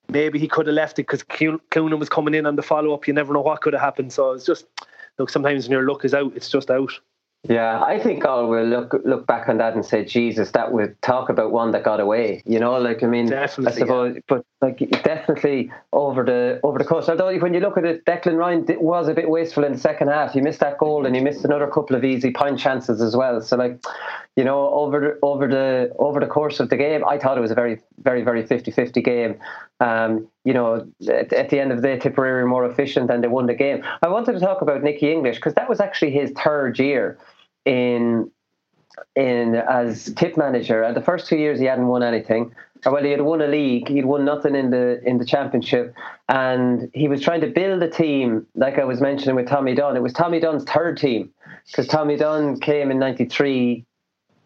maybe 0.08 0.38
he 0.38 0.48
could 0.48 0.66
have 0.66 0.74
left 0.74 0.98
it 0.98 1.06
because 1.06 1.22
Coonan 1.22 1.98
was 1.98 2.08
coming 2.08 2.34
in 2.34 2.46
on 2.46 2.56
the 2.56 2.62
follow 2.62 2.94
up. 2.94 3.06
You 3.06 3.14
never 3.14 3.32
know 3.32 3.40
what 3.40 3.60
could 3.60 3.72
have 3.72 3.82
happened. 3.82 4.12
So 4.12 4.32
it's 4.32 4.46
just 4.46 4.66
look. 5.18 5.30
Sometimes 5.30 5.64
when 5.64 5.72
your 5.72 5.88
luck 5.88 6.04
is 6.04 6.14
out, 6.14 6.32
it's 6.34 6.48
just 6.48 6.70
out. 6.70 6.92
Yeah, 7.46 7.82
I 7.82 7.98
think 7.98 8.24
all 8.24 8.48
will 8.48 8.64
look 8.64 8.94
look 9.04 9.26
back 9.26 9.50
on 9.50 9.58
that 9.58 9.74
and 9.74 9.84
say, 9.84 10.02
Jesus, 10.02 10.52
that 10.52 10.72
would 10.72 11.00
talk 11.02 11.28
about 11.28 11.52
one 11.52 11.72
that 11.72 11.84
got 11.84 12.00
away. 12.00 12.42
You 12.46 12.58
know, 12.58 12.78
like 12.78 13.02
I 13.02 13.06
mean, 13.06 13.26
definitely, 13.26 13.72
I 13.72 13.78
suppose, 13.78 14.14
yeah. 14.14 14.20
but 14.26 14.46
like 14.62 14.78
definitely 15.02 15.70
over 15.92 16.24
the 16.24 16.58
over 16.62 16.78
the 16.78 16.86
course. 16.86 17.06
Although 17.06 17.36
when 17.38 17.52
you 17.52 17.60
look 17.60 17.76
at 17.76 17.84
it, 17.84 18.06
Declan 18.06 18.38
Ryan 18.38 18.64
was 18.80 19.08
a 19.08 19.14
bit 19.14 19.28
wasteful 19.28 19.62
in 19.64 19.72
the 19.72 19.78
second 19.78 20.08
half. 20.08 20.32
He 20.32 20.40
missed 20.40 20.60
that 20.60 20.78
goal 20.78 21.04
and 21.04 21.14
he 21.14 21.20
missed 21.20 21.44
another 21.44 21.66
couple 21.66 21.94
of 21.94 22.02
easy 22.02 22.32
point 22.32 22.58
chances 22.58 23.02
as 23.02 23.14
well. 23.14 23.42
So 23.42 23.58
like, 23.58 23.84
you 24.36 24.44
know, 24.44 24.70
over 24.70 25.00
the 25.00 25.18
over 25.22 25.46
the 25.46 25.94
over 25.98 26.20
the 26.20 26.26
course 26.26 26.60
of 26.60 26.70
the 26.70 26.78
game, 26.78 27.04
I 27.06 27.18
thought 27.18 27.36
it 27.36 27.42
was 27.42 27.50
a 27.50 27.54
very 27.54 27.78
very 27.98 28.22
very 28.22 28.42
50-50 28.42 29.04
game. 29.04 29.38
Um, 29.84 30.28
you 30.44 30.54
know, 30.54 30.86
at, 31.08 31.30
at, 31.32 31.50
the 31.50 31.60
end 31.60 31.70
of 31.70 31.82
the 31.82 31.88
day, 31.88 31.98
Tipperary 31.98 32.42
were 32.42 32.48
more 32.48 32.64
efficient 32.64 33.10
and 33.10 33.22
they 33.22 33.28
won 33.28 33.46
the 33.46 33.54
game. 33.54 33.84
I 34.02 34.08
wanted 34.08 34.32
to 34.32 34.40
talk 34.40 34.62
about 34.62 34.82
Nicky 34.82 35.12
English 35.12 35.36
because 35.36 35.54
that 35.54 35.68
was 35.68 35.78
actually 35.78 36.12
his 36.12 36.30
third 36.30 36.78
year 36.78 37.18
in 37.66 38.30
in 39.14 39.56
as 39.56 40.12
tip 40.14 40.38
manager. 40.38 40.82
And 40.82 40.96
the 40.96 41.02
first 41.02 41.28
two 41.28 41.36
years 41.36 41.58
he 41.60 41.66
hadn't 41.66 41.88
won 41.88 42.02
anything. 42.02 42.54
Well, 42.86 43.02
he 43.02 43.10
had 43.10 43.22
won 43.22 43.42
a 43.42 43.46
league. 43.46 43.88
He'd 43.88 44.06
won 44.06 44.24
nothing 44.24 44.54
in 44.54 44.70
the 44.70 45.02
in 45.04 45.18
the 45.18 45.26
championship, 45.26 45.94
and 46.30 46.90
he 46.94 47.08
was 47.08 47.20
trying 47.20 47.42
to 47.42 47.48
build 47.48 47.82
a 47.82 47.90
team. 47.90 48.46
Like 48.54 48.78
I 48.78 48.84
was 48.84 49.00
mentioning 49.02 49.36
with 49.36 49.48
Tommy 49.48 49.74
Dunne, 49.74 49.96
it 49.96 50.02
was 50.02 50.12
Tommy 50.14 50.40
Dunne's 50.40 50.64
third 50.64 50.96
team 50.96 51.30
because 51.66 51.86
Tommy 51.88 52.16
Dunne 52.16 52.58
came 52.60 52.90
in 52.90 52.98
'93 52.98 53.84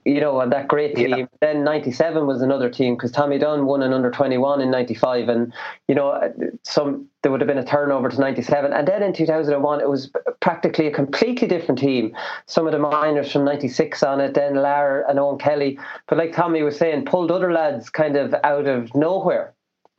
you 0.09 0.21
know, 0.21 0.41
and 0.41 0.51
that 0.53 0.69
great 0.69 0.97
team. 0.97 1.11
Yeah. 1.11 1.27
Then 1.41 1.65
'97 1.65 2.27
was 2.27 2.41
another 2.41 2.71
team 2.71 2.97
because 2.97 3.13
Tommy 3.13 3.39
Dunne 3.39 3.67
won 3.67 3.83
an 3.83 3.93
under 3.93 4.11
21 4.11 4.63
in 4.63 4.71
'95, 4.71 5.29
and 5.29 5.53
you 5.87 5.95
know, 5.95 6.33
some 6.63 7.07
there 7.23 7.31
would 7.31 7.43
have 7.43 7.49
been 7.49 7.59
a 7.59 7.65
turnover 7.65 8.09
to 8.09 8.19
'97, 8.19 8.73
and 8.73 8.89
then 8.89 9.03
in 9.03 9.13
2001 9.13 9.81
it 9.81 9.89
was 9.89 10.11
practically 10.41 10.87
a 10.87 10.91
completely 10.91 11.47
different 11.47 11.79
team. 11.79 12.17
Some 12.47 12.67
of 12.67 12.73
the 12.73 12.79
minors 12.79 13.31
from 13.31 13.45
'96 13.45 14.03
on 14.03 14.21
it, 14.21 14.33
then 14.35 14.55
Lar 14.55 15.05
and 15.09 15.19
Eoin 15.19 15.39
Kelly, 15.39 15.79
but 16.09 16.17
like 16.17 16.33
Tommy 16.33 16.63
was 16.63 16.79
saying, 16.79 17.05
pulled 17.05 17.31
other 17.31 17.53
lads 17.53 17.91
kind 17.91 18.17
of 18.17 18.35
out 18.45 18.67
of 18.67 18.95
nowhere. 18.95 19.53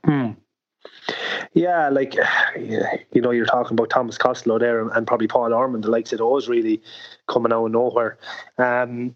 Hmm. 0.05 0.31
Yeah, 1.53 1.89
like 1.89 2.15
you 2.57 3.21
know, 3.21 3.31
you're 3.31 3.45
talking 3.45 3.73
about 3.73 3.91
Thomas 3.91 4.17
Costello 4.17 4.57
there, 4.57 4.89
and 4.89 5.05
probably 5.05 5.27
Paul 5.27 5.53
Ormond, 5.53 5.83
the 5.83 5.91
likes 5.91 6.13
of 6.13 6.19
those, 6.19 6.47
really 6.47 6.81
coming 7.27 7.53
out 7.53 7.65
of 7.65 7.71
nowhere. 7.71 8.17
Um, 8.57 9.15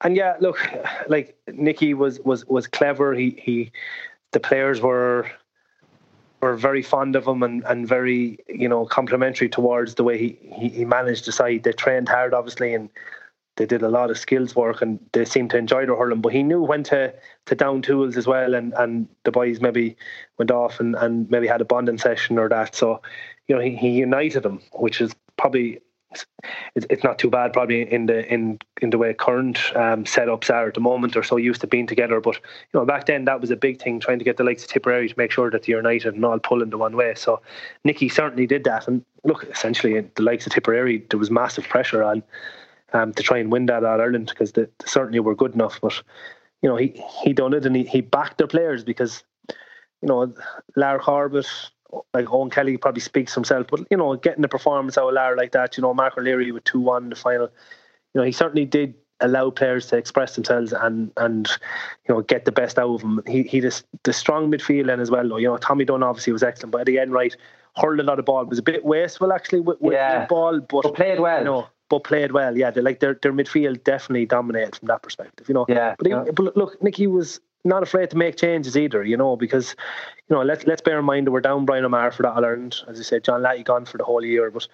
and 0.00 0.16
yeah, 0.16 0.36
look, 0.40 0.58
like 1.08 1.36
Nicky 1.52 1.94
was 1.94 2.20
was 2.20 2.44
was 2.46 2.66
clever. 2.66 3.14
He 3.14 3.30
he, 3.42 3.72
the 4.32 4.40
players 4.40 4.80
were 4.80 5.26
were 6.40 6.56
very 6.56 6.82
fond 6.82 7.16
of 7.16 7.26
him 7.26 7.42
and, 7.42 7.64
and 7.64 7.88
very 7.88 8.38
you 8.48 8.68
know 8.68 8.86
complimentary 8.86 9.48
towards 9.48 9.96
the 9.96 10.04
way 10.04 10.18
he, 10.18 10.38
he, 10.54 10.68
he 10.68 10.84
managed 10.84 11.24
the 11.24 11.32
side. 11.32 11.64
They 11.64 11.72
trained 11.72 12.08
hard, 12.08 12.32
obviously, 12.32 12.74
and 12.74 12.88
they 13.56 13.66
did 13.66 13.82
a 13.82 13.88
lot 13.88 14.10
of 14.10 14.18
skills 14.18 14.54
work 14.54 14.80
and 14.82 15.00
they 15.12 15.24
seemed 15.24 15.50
to 15.50 15.58
enjoy 15.58 15.84
their 15.84 15.96
hurling. 15.96 16.20
But 16.20 16.32
he 16.32 16.44
knew 16.44 16.62
when 16.62 16.84
to 16.84 17.12
to 17.46 17.54
down 17.54 17.82
tools 17.82 18.16
as 18.16 18.26
well, 18.26 18.54
and, 18.54 18.72
and 18.74 19.08
the 19.24 19.32
boys 19.32 19.60
maybe 19.60 19.96
went 20.38 20.52
off 20.52 20.78
and, 20.78 20.94
and 20.94 21.28
maybe 21.28 21.48
had 21.48 21.60
a 21.60 21.64
bonding 21.64 21.98
session 21.98 22.38
or 22.38 22.48
that. 22.48 22.76
So 22.76 23.02
you 23.48 23.56
know 23.56 23.60
he, 23.60 23.74
he 23.74 23.90
united 23.90 24.44
them, 24.44 24.60
which 24.74 25.00
is 25.00 25.12
probably 25.36 25.80
it's, 26.74 27.04
not 27.04 27.18
too 27.18 27.30
bad 27.30 27.52
probably 27.52 27.90
in 27.92 28.06
the 28.06 28.26
in 28.32 28.58
in 28.80 28.90
the 28.90 28.98
way 28.98 29.12
current 29.12 29.58
um, 29.74 30.04
setups 30.04 30.50
are 30.50 30.68
at 30.68 30.74
the 30.74 30.80
moment 30.80 31.16
or 31.16 31.22
so 31.22 31.36
used 31.36 31.60
to 31.60 31.66
being 31.66 31.86
together. 31.86 32.20
But 32.20 32.36
you 32.36 32.80
know 32.80 32.86
back 32.86 33.06
then 33.06 33.24
that 33.26 33.40
was 33.40 33.50
a 33.50 33.56
big 33.56 33.80
thing 33.80 34.00
trying 34.00 34.18
to 34.18 34.24
get 34.24 34.36
the 34.36 34.44
likes 34.44 34.62
of 34.62 34.70
Tipperary 34.70 35.08
to 35.08 35.14
make 35.16 35.30
sure 35.30 35.50
that 35.50 35.64
they're 35.64 35.76
united 35.76 36.14
and 36.14 36.24
all 36.24 36.38
pulling 36.38 36.70
the 36.70 36.78
one 36.78 36.96
way. 36.96 37.14
So 37.14 37.40
Nicky 37.84 38.08
certainly 38.08 38.46
did 38.46 38.64
that. 38.64 38.88
And 38.88 39.04
look, 39.24 39.44
essentially 39.44 40.00
the 40.00 40.22
likes 40.22 40.46
of 40.46 40.52
Tipperary 40.52 41.04
there 41.10 41.18
was 41.18 41.30
massive 41.30 41.68
pressure 41.68 42.02
on 42.02 42.22
um, 42.92 43.12
to 43.14 43.22
try 43.22 43.38
and 43.38 43.52
win 43.52 43.66
that 43.66 43.84
All 43.84 44.00
Ireland 44.00 44.28
because 44.28 44.52
they, 44.52 44.62
they 44.62 44.86
certainly 44.86 45.20
were 45.20 45.34
good 45.34 45.54
enough. 45.54 45.80
But 45.80 46.00
you 46.62 46.68
know 46.68 46.76
he 46.76 47.02
he 47.22 47.32
done 47.32 47.52
it 47.52 47.66
and 47.66 47.76
he, 47.76 47.84
he 47.84 48.00
backed 48.00 48.38
their 48.38 48.46
players 48.46 48.82
because 48.82 49.22
you 49.48 50.08
know 50.08 50.32
Lar 50.76 50.98
Corbett 50.98 51.48
like 52.12 52.26
Eoin 52.26 52.52
Kelly 52.52 52.76
probably 52.76 53.00
speaks 53.00 53.34
himself, 53.34 53.66
but 53.70 53.80
you 53.90 53.96
know, 53.96 54.16
getting 54.16 54.42
the 54.42 54.48
performance 54.48 54.98
out 54.98 55.08
of 55.08 55.14
Lara 55.14 55.36
like 55.36 55.52
that, 55.52 55.76
you 55.76 55.82
know, 55.82 55.94
Mark 55.94 56.18
O'Leary 56.18 56.52
with 56.52 56.64
two 56.64 56.80
one 56.80 57.04
in 57.04 57.10
the 57.10 57.16
final, 57.16 57.48
you 58.14 58.20
know, 58.20 58.24
he 58.24 58.32
certainly 58.32 58.64
did 58.64 58.94
allow 59.20 59.50
players 59.50 59.86
to 59.86 59.96
express 59.96 60.36
themselves 60.36 60.72
and 60.72 61.10
and 61.16 61.48
you 62.08 62.14
know 62.14 62.22
get 62.22 62.44
the 62.44 62.52
best 62.52 62.78
out 62.78 62.94
of 62.94 63.00
them. 63.00 63.22
He 63.26 63.42
he 63.42 63.60
just 63.60 63.84
the 64.04 64.12
strong 64.12 64.50
midfield 64.50 64.86
then 64.86 65.00
as 65.00 65.10
well. 65.10 65.38
You 65.40 65.48
know, 65.48 65.56
Tommy 65.56 65.84
Dunne 65.84 66.02
obviously 66.02 66.32
was 66.32 66.42
excellent, 66.42 66.72
but 66.72 66.82
at 66.82 66.86
the 66.86 66.98
end, 66.98 67.12
right, 67.12 67.34
hurled 67.76 68.00
a 68.00 68.02
lot 68.02 68.18
of 68.18 68.24
ball. 68.24 68.42
It 68.42 68.48
was 68.48 68.58
a 68.58 68.62
bit 68.62 68.84
wasteful 68.84 69.32
actually 69.32 69.60
with, 69.60 69.80
with 69.80 69.94
yeah. 69.94 70.26
ball, 70.26 70.60
but, 70.60 70.82
but 70.82 70.94
played 70.94 71.20
well. 71.20 71.38
You 71.38 71.44
know, 71.44 71.68
but 71.88 72.04
played 72.04 72.32
well. 72.32 72.56
Yeah, 72.56 72.70
they 72.70 72.80
like 72.80 73.00
their 73.00 73.18
their 73.20 73.32
midfield 73.32 73.82
definitely 73.84 74.26
dominated 74.26 74.76
from 74.76 74.88
that 74.88 75.02
perspective. 75.02 75.48
You 75.48 75.54
know, 75.54 75.66
yeah. 75.68 75.94
But, 75.98 76.06
he, 76.06 76.12
yeah. 76.12 76.24
but 76.32 76.56
look, 76.56 76.82
Nicky 76.82 77.06
was 77.06 77.40
not 77.64 77.82
afraid 77.82 78.10
to 78.10 78.16
make 78.16 78.36
changes 78.36 78.76
either, 78.76 79.04
you 79.04 79.16
know, 79.16 79.36
because 79.36 79.74
you 80.28 80.36
know 80.36 80.42
let's 80.42 80.66
let's 80.66 80.82
bear 80.82 80.98
in 80.98 81.04
mind 81.04 81.26
that 81.26 81.32
we're 81.32 81.40
down 81.40 81.64
Brian 81.64 81.84
O'Meara 81.84 82.12
for 82.12 82.22
that 82.22 82.32
All 82.32 82.44
Ireland, 82.44 82.76
as 82.88 82.98
I 82.98 83.02
said, 83.02 83.24
John 83.24 83.42
Leahy 83.42 83.62
gone 83.62 83.84
for 83.84 83.98
the 83.98 84.04
whole 84.04 84.24
year, 84.24 84.50
but 84.50 84.66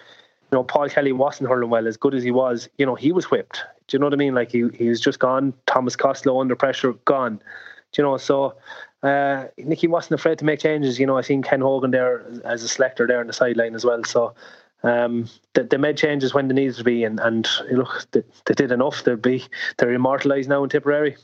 you 0.51 0.59
know 0.59 0.65
Paul 0.65 0.89
Kelly 0.89 1.13
wasn't 1.13 1.49
hurling 1.49 1.71
well 1.71 1.87
as 1.87 1.97
good 1.97 2.15
as 2.15 2.23
he 2.23 2.31
was. 2.31 2.69
You 2.79 2.87
know 2.87 2.95
he 2.95 3.13
was 3.13 3.31
whipped. 3.31 3.63
Do 3.87 3.95
you 3.97 3.99
know 3.99 4.07
what 4.07 4.15
I 4.15 4.17
mean? 4.17 4.35
Like 4.35 4.51
he 4.51 4.69
he 4.75 4.89
was 4.89 5.01
just 5.01 5.19
gone. 5.19 5.55
Thomas 5.67 5.97
Costello 5.97 6.41
under 6.41 6.57
pressure, 6.57 6.93
gone. 7.05 7.37
Do 7.93 8.03
you 8.03 8.05
know 8.05 8.17
so. 8.17 8.57
Uh, 9.03 9.49
Nicky 9.59 9.87
wasn't 9.87 10.19
afraid 10.19 10.39
to 10.39 10.47
make 10.47 10.61
changes. 10.61 10.99
You 10.99 11.07
know, 11.07 11.19
I 11.19 11.21
seen 11.21 11.43
Ken 11.43 11.61
Hogan 11.61 11.91
there 11.91 12.25
as 12.43 12.63
a 12.63 12.69
selector 12.69 13.07
there 13.07 13.21
on 13.21 13.27
the 13.27 13.35
sideline 13.35 13.75
as 13.75 13.85
well. 13.85 14.03
So 14.05 14.35
um, 14.83 15.29
they, 15.53 15.63
they, 15.63 15.77
made 15.77 15.99
changes 15.99 16.33
when 16.33 16.49
they 16.49 16.55
needed 16.55 16.77
to 16.77 16.85
be, 16.85 17.05
and, 17.05 17.21
and 17.21 17.47
look, 17.71 18.07
they, 18.13 18.23
they 18.47 18.55
did 18.55 18.73
enough. 18.73 19.05
They'll 19.05 19.17
be 19.17 19.45
they're 19.77 19.93
immortalised 19.93 20.49
now 20.49 20.65
in 20.65 20.71
Tipperary. 20.71 21.17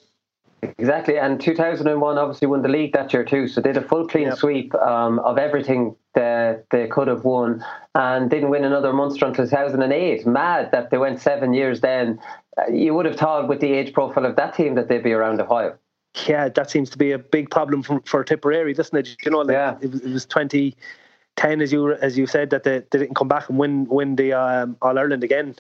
Exactly, 0.63 1.19
and 1.19 1.41
2001 1.41 2.19
obviously 2.19 2.47
won 2.47 2.63
the 2.63 2.69
league 2.69 2.93
that 2.93 3.13
year 3.13 3.25
too, 3.25 3.49
so 3.49 3.63
did 3.63 3.77
a 3.77 3.83
full 3.83 4.07
clean 4.07 4.29
yep. 4.29 4.37
sweep 4.37 4.75
um, 4.75 5.19
of 5.21 5.39
everything 5.39 5.97
that 6.15 6.67
they 6.71 6.87
could 6.87 7.09
have 7.09 7.25
won, 7.25 7.65
and 7.95 8.29
didn't 8.29 8.51
win 8.51 8.65
another 8.65 8.93
Munster 8.93 9.27
until 9.27 9.47
2008. 9.47 10.27
Mad 10.27 10.71
that 10.73 10.91
they 10.91 10.99
went 10.99 11.21
seven 11.21 11.55
years. 11.55 11.81
Then 11.81 12.19
uh, 12.59 12.71
you 12.71 12.95
would 12.95 13.07
have 13.07 13.17
thought 13.17 13.49
with 13.49 13.61
the 13.61 13.73
age 13.73 13.95
profile 13.95 14.27
of 14.27 14.37
that 14.37 14.55
team 14.55 14.75
that 14.75 14.89
they'd 14.89 15.03
be 15.03 15.13
around 15.13 15.41
a 15.41 15.45
while. 15.45 15.79
Yeah, 16.27 16.49
that 16.49 16.71
seems 16.71 16.91
to 16.91 16.99
be 16.99 17.13
a 17.13 17.19
big 17.19 17.51
problem 17.51 17.83
for, 17.83 18.01
for 18.05 18.25
Tipperary, 18.25 18.75
doesn't 18.75 18.97
it? 18.99 19.17
You 19.25 19.31
know, 19.31 19.39
like 19.39 19.53
yeah. 19.53 19.77
it, 19.81 19.91
was, 19.91 20.01
it 20.01 20.11
was 20.11 20.27
2010, 20.27 21.61
as 21.63 21.73
you 21.73 21.93
as 21.93 22.19
you 22.19 22.27
said, 22.27 22.51
that 22.51 22.65
they, 22.65 22.81
they 22.91 22.99
didn't 22.99 23.15
come 23.15 23.29
back 23.29 23.49
and 23.49 23.59
win 23.59 23.87
win 23.87 24.17
the 24.17 24.33
um, 24.33 24.77
All 24.83 24.99
Ireland 24.99 25.25
again. 25.25 25.55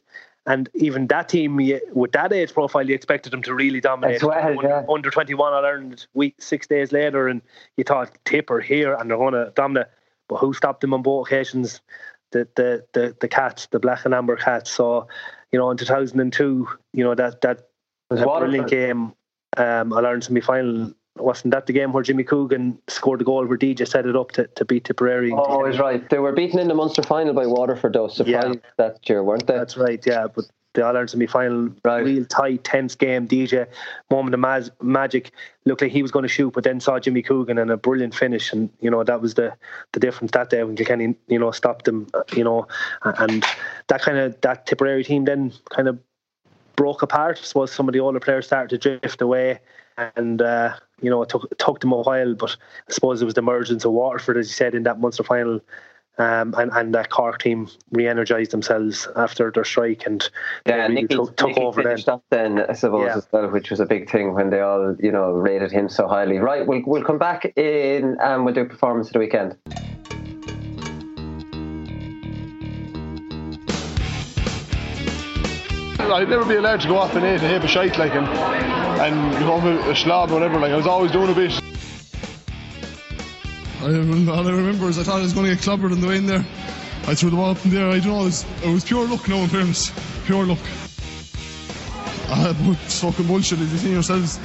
And 0.46 0.68
even 0.74 1.06
that 1.08 1.28
team, 1.28 1.56
with 1.92 2.12
that 2.12 2.32
age 2.32 2.54
profile, 2.54 2.88
you 2.88 2.94
expected 2.94 3.32
them 3.32 3.42
to 3.42 3.54
really 3.54 3.80
dominate. 3.80 4.22
Well, 4.22 4.32
under, 4.32 4.68
yeah. 4.68 4.84
under 4.88 5.10
21 5.10 5.52
All 5.52 5.64
Ireland 5.64 6.06
week, 6.14 6.36
six 6.38 6.66
days 6.66 6.92
later, 6.92 7.28
and 7.28 7.42
you 7.76 7.84
thought 7.84 8.16
Tipper 8.24 8.60
here 8.60 8.94
and 8.94 9.10
they're 9.10 9.18
going 9.18 9.34
to 9.34 9.52
dominate. 9.54 9.88
But 10.28 10.38
who 10.38 10.54
stopped 10.54 10.80
them 10.80 10.94
on 10.94 11.02
both 11.02 11.26
occasions? 11.26 11.80
The, 12.32 12.48
the 12.54 12.86
the 12.92 13.16
the 13.20 13.26
cats, 13.26 13.66
the 13.66 13.80
black 13.80 14.04
and 14.04 14.14
amber 14.14 14.36
cats. 14.36 14.70
So, 14.70 15.08
you 15.50 15.58
know, 15.58 15.70
in 15.72 15.76
2002, 15.76 16.68
you 16.92 17.04
know 17.04 17.14
that 17.16 17.40
that 17.40 17.68
a 18.10 18.16
brilliant 18.16 18.70
game. 18.70 19.12
Um, 19.56 19.92
All 19.92 20.06
Ireland 20.06 20.24
semi 20.24 20.40
final 20.40 20.92
wasn't 21.22 21.52
that 21.52 21.66
the 21.66 21.72
game 21.72 21.92
where 21.92 22.02
Jimmy 22.02 22.24
Coogan 22.24 22.78
scored 22.88 23.20
the 23.20 23.24
goal 23.24 23.46
where 23.46 23.58
DJ 23.58 23.86
set 23.86 24.06
it 24.06 24.16
up 24.16 24.32
to, 24.32 24.46
to 24.46 24.64
beat 24.64 24.84
Tipperary? 24.84 25.32
Oh, 25.32 25.64
he's 25.64 25.78
right. 25.78 26.08
They 26.08 26.18
were 26.18 26.32
beaten 26.32 26.58
in 26.58 26.68
the 26.68 26.74
Munster 26.74 27.02
final 27.02 27.34
by 27.34 27.46
Waterford, 27.46 27.92
though. 27.92 28.08
Surprised 28.08 28.54
yeah. 28.54 28.70
that 28.76 29.08
year, 29.08 29.22
weren't 29.22 29.46
they? 29.46 29.56
That's 29.56 29.76
right, 29.76 30.04
yeah. 30.06 30.26
But 30.34 30.44
the 30.74 30.82
All 30.82 30.90
Ireland 30.90 31.10
semi 31.10 31.26
final, 31.26 31.70
right. 31.84 32.04
real 32.04 32.24
tight, 32.24 32.62
tense 32.62 32.94
game. 32.94 33.26
DJ, 33.26 33.66
moment 34.10 34.34
of 34.34 34.40
mag- 34.40 34.70
magic. 34.80 35.32
Looked 35.66 35.82
like 35.82 35.90
he 35.90 36.02
was 36.02 36.10
going 36.10 36.22
to 36.22 36.28
shoot, 36.28 36.52
but 36.52 36.64
then 36.64 36.80
saw 36.80 36.98
Jimmy 36.98 37.22
Coogan 37.22 37.58
and 37.58 37.70
a 37.70 37.76
brilliant 37.76 38.14
finish. 38.14 38.52
And, 38.52 38.70
you 38.80 38.90
know, 38.90 39.02
that 39.02 39.20
was 39.20 39.34
the, 39.34 39.54
the 39.92 40.00
difference 40.00 40.30
that 40.32 40.50
day 40.50 40.62
when 40.62 40.76
Kilkenny, 40.76 41.16
you 41.26 41.38
know, 41.38 41.50
stopped 41.50 41.84
them, 41.84 42.06
uh, 42.14 42.22
you 42.34 42.44
know. 42.44 42.68
And 43.02 43.44
that 43.88 44.02
kind 44.02 44.18
of, 44.18 44.40
that 44.42 44.66
Tipperary 44.66 45.04
team 45.04 45.24
then 45.24 45.52
kind 45.70 45.88
of 45.88 45.98
broke 46.80 47.02
apart. 47.02 47.36
Suppose 47.36 47.70
some 47.70 47.88
of 47.90 47.92
the 47.92 48.00
older 48.00 48.20
players 48.20 48.46
started 48.46 48.80
to 48.80 48.98
drift 48.98 49.20
away. 49.20 49.58
And, 50.16 50.40
uh, 50.40 50.76
you 51.02 51.10
know, 51.10 51.20
it 51.20 51.28
took, 51.28 51.46
it 51.50 51.58
took 51.58 51.78
them 51.80 51.92
a 51.92 52.00
while, 52.00 52.34
but 52.34 52.56
I 52.88 52.92
suppose 52.92 53.20
it 53.20 53.26
was 53.26 53.34
the 53.34 53.42
emergence 53.42 53.84
of 53.84 53.92
Waterford, 53.92 54.38
as 54.38 54.48
you 54.48 54.54
said, 54.54 54.74
in 54.74 54.84
that 54.84 54.98
Munster 54.98 55.22
final. 55.22 55.60
Um, 56.16 56.54
and, 56.56 56.70
and 56.72 56.94
that 56.94 57.10
Cork 57.10 57.42
team 57.42 57.68
re-energised 57.92 58.50
themselves 58.50 59.06
after 59.14 59.50
their 59.50 59.64
strike 59.64 60.06
and 60.06 60.26
yeah, 60.66 60.76
really 60.76 60.94
Nicky, 60.94 61.14
took, 61.16 61.36
took 61.36 61.48
Nicky 61.48 61.60
over 61.60 61.82
then. 61.82 61.98
Up 62.08 62.24
then, 62.30 62.60
I 62.60 62.72
suppose, 62.72 63.06
Yeah. 63.06 63.16
as 63.16 63.28
well, 63.30 63.48
which 63.48 63.70
was 63.70 63.80
a 63.80 63.86
big 63.86 64.10
thing 64.10 64.32
when 64.32 64.48
they 64.48 64.60
all, 64.60 64.96
you 64.98 65.12
know, 65.12 65.32
rated 65.32 65.72
him 65.72 65.90
so 65.90 66.08
highly. 66.08 66.38
Right, 66.38 66.66
we'll, 66.66 66.82
we'll 66.86 67.04
come 67.04 67.18
back 67.18 67.44
in 67.56 68.16
and 68.22 68.44
we'll 68.46 68.54
do 68.54 68.64
performance 68.64 69.08
of 69.08 69.12
the 69.12 69.18
weekend. 69.18 69.56
I'd 76.12 76.28
never 76.28 76.44
be 76.44 76.56
allowed 76.56 76.80
to 76.80 76.88
go 76.88 76.96
off 76.96 77.14
and 77.14 77.24
eat 77.24 77.44
a 77.44 77.48
heap 77.48 77.62
of 77.62 77.70
shite 77.70 77.96
like 77.96 78.12
him 78.12 78.24
and 78.24 79.38
go 79.38 79.52
off 79.52 79.64
a, 79.64 79.90
a 79.90 79.96
slob 79.96 80.30
or 80.30 80.34
whatever. 80.34 80.58
Like 80.58 80.72
I 80.72 80.76
was 80.76 80.86
always 80.86 81.12
doing 81.12 81.30
a 81.30 81.34
bit. 81.34 81.52
I, 83.80 83.86
all 83.86 84.46
I 84.46 84.50
remember 84.50 84.88
is 84.88 84.98
I 84.98 85.04
thought 85.04 85.20
I 85.20 85.22
was 85.22 85.32
going 85.32 85.46
to 85.46 85.54
get 85.54 85.64
clobbered 85.64 85.92
on 85.92 86.00
the 86.00 86.08
way 86.08 86.16
in 86.16 86.26
there. 86.26 86.44
I 87.06 87.14
threw 87.14 87.30
the 87.30 87.36
ball 87.36 87.50
up 87.50 87.64
in 87.64 87.70
there. 87.70 87.88
I 87.88 87.98
don't 87.98 88.08
know. 88.08 88.20
It 88.22 88.24
was, 88.24 88.44
it 88.62 88.72
was 88.72 88.84
pure 88.84 89.06
luck, 89.06 89.28
no 89.28 89.38
in 89.38 89.48
fairness. 89.48 89.92
Pure 90.26 90.46
luck. 90.46 90.58
Uh, 92.28 92.52
but 92.52 92.76
it's 92.84 93.00
fucking 93.00 93.26
bullshit 93.26 93.60
as 93.60 93.72
you 93.72 93.78
see 93.78 93.92
yourselves. 93.92 94.38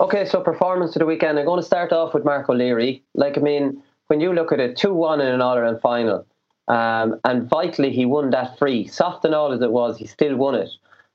Okay, 0.00 0.24
so 0.24 0.40
performance 0.40 0.96
of 0.96 1.00
the 1.00 1.04
weekend. 1.04 1.38
I'm 1.38 1.44
going 1.44 1.60
to 1.60 1.66
start 1.66 1.92
off 1.92 2.14
with 2.14 2.24
Mark 2.24 2.48
O'Leary. 2.48 3.04
Like, 3.14 3.36
I 3.36 3.42
mean, 3.42 3.82
when 4.06 4.18
you 4.18 4.32
look 4.32 4.50
at 4.50 4.58
it, 4.58 4.74
2 4.78 4.94
1 4.94 5.20
in 5.20 5.26
an 5.26 5.42
All 5.42 5.58
Ireland 5.58 5.82
final, 5.82 6.26
um, 6.68 7.20
and 7.24 7.46
vitally 7.46 7.92
he 7.92 8.06
won 8.06 8.30
that 8.30 8.58
free. 8.58 8.86
Soft 8.86 9.26
and 9.26 9.34
all 9.34 9.52
as 9.52 9.60
it 9.60 9.72
was, 9.72 9.98
he 9.98 10.06
still 10.06 10.36
won 10.36 10.54
it. 10.54 10.70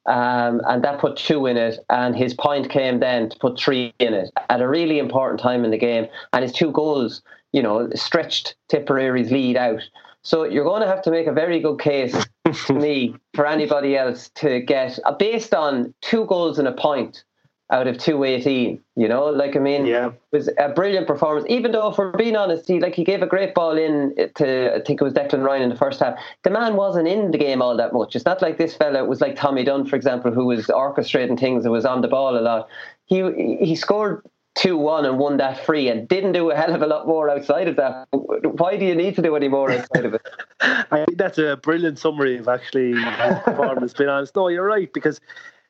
Um, 0.06 0.62
and 0.68 0.84
that 0.84 1.00
put 1.00 1.18
two 1.18 1.48
in 1.48 1.58
it, 1.58 1.80
and 1.90 2.16
his 2.16 2.36
point 2.36 2.70
came 2.70 3.00
then 3.00 3.30
to 3.30 3.40
put 3.40 3.58
three 3.58 3.92
in 3.98 4.14
it 4.14 4.30
at 4.52 4.62
a 4.62 4.68
really 4.68 5.00
important 5.00 5.40
time 5.40 5.66
in 5.66 5.72
the 5.72 5.80
game. 5.80 6.06
And 6.32 6.44
his 6.44 6.52
two 6.52 6.70
goals, 6.72 7.24
you 7.54 7.64
know, 7.64 7.90
stretched 7.96 8.56
Tipperary's 8.70 9.32
lead 9.32 9.58
out. 9.58 9.82
So 10.22 10.44
you're 10.44 10.64
going 10.64 10.84
to 10.84 10.88
have 10.88 11.02
to 11.04 11.12
make 11.12 11.26
a 11.26 11.34
very 11.34 11.60
good 11.60 11.80
case 11.80 12.16
to 12.68 12.74
me 12.74 13.16
for 13.34 13.48
anybody 13.48 13.98
else 13.98 14.30
to 14.36 14.60
get, 14.60 15.00
uh, 15.06 15.14
based 15.14 15.56
on 15.56 15.92
two 16.02 16.26
goals 16.26 16.60
and 16.60 16.68
a 16.68 16.72
point 16.72 17.24
out 17.72 17.88
of 17.88 17.98
218 17.98 18.80
you 18.96 19.08
know? 19.08 19.26
Like 19.26 19.56
i 19.56 19.60
mean 19.60 19.86
yeah. 19.86 20.08
it 20.08 20.14
was 20.32 20.50
a 20.60 20.70
brilliant 20.70 21.08
performance. 21.08 21.46
Even 21.50 21.72
though 21.72 21.90
if 21.90 21.98
we're 21.98 22.12
being 22.12 22.36
honest 22.36 22.68
he 22.68 22.80
like 22.80 22.96
he 22.96 23.04
gave 23.04 23.22
a 23.22 23.28
great 23.28 23.54
ball 23.54 23.78
in 23.78 24.14
to 24.36 24.76
i 24.76 24.82
think 24.82 25.02
it 25.02 25.04
was 25.04 25.14
declan 25.14 25.44
ryan 25.44 25.64
in 25.64 25.70
the 25.70 25.76
first 25.76 26.00
half. 26.00 26.20
The 26.44 26.50
man 26.50 26.76
wasn't 26.76 27.08
in 27.08 27.32
the 27.32 27.38
game 27.38 27.62
all 27.62 27.76
that 27.78 27.94
much. 27.94 28.16
It's 28.16 28.26
not 28.26 28.42
like 28.42 28.58
this 28.58 28.76
fella 28.76 29.06
was 29.06 29.22
like 29.22 29.36
tommy 29.36 29.64
dunne 29.64 29.86
for 29.86 29.96
example 29.96 30.32
who 30.32 30.46
was 30.46 30.68
orchestrating 30.68 31.40
things 31.40 31.66
and 31.66 31.72
was 31.72 31.86
on 31.86 32.02
the 32.02 32.08
ball 32.08 32.38
a 32.38 32.42
lot. 32.42 32.68
He 33.06 33.58
he 33.60 33.76
scored 33.76 34.22
2-1 34.56 35.06
and 35.06 35.20
won 35.20 35.38
that 35.38 35.64
free 35.66 35.90
and 35.90 36.08
didn't 36.08 36.32
do 36.32 36.50
a 36.50 36.56
hell 36.56 36.74
of 36.74 36.82
a 36.82 36.88
lot 36.88 37.08
more 37.08 37.30
outside 37.30 37.68
of 37.68 37.76
that. 37.76 38.08
Why 38.12 38.78
do 38.78 38.86
you 38.86 38.96
need 38.96 39.16
to 39.16 39.22
do 39.22 39.36
any 39.36 39.50
more 39.50 39.70
outside 39.70 40.06
of 40.06 40.14
it? 40.14 40.22
I 40.62 41.04
think 41.06 41.18
that's 41.18 41.38
a 41.38 41.58
brilliant 41.62 42.00
summary 42.00 42.38
of 42.38 42.48
actually 42.48 42.94
his 42.94 43.40
performance 43.44 43.94
being 43.94 44.10
honest. 44.10 44.36
No 44.36 44.48
you're 44.48 44.66
right 44.66 44.92
because 44.94 45.20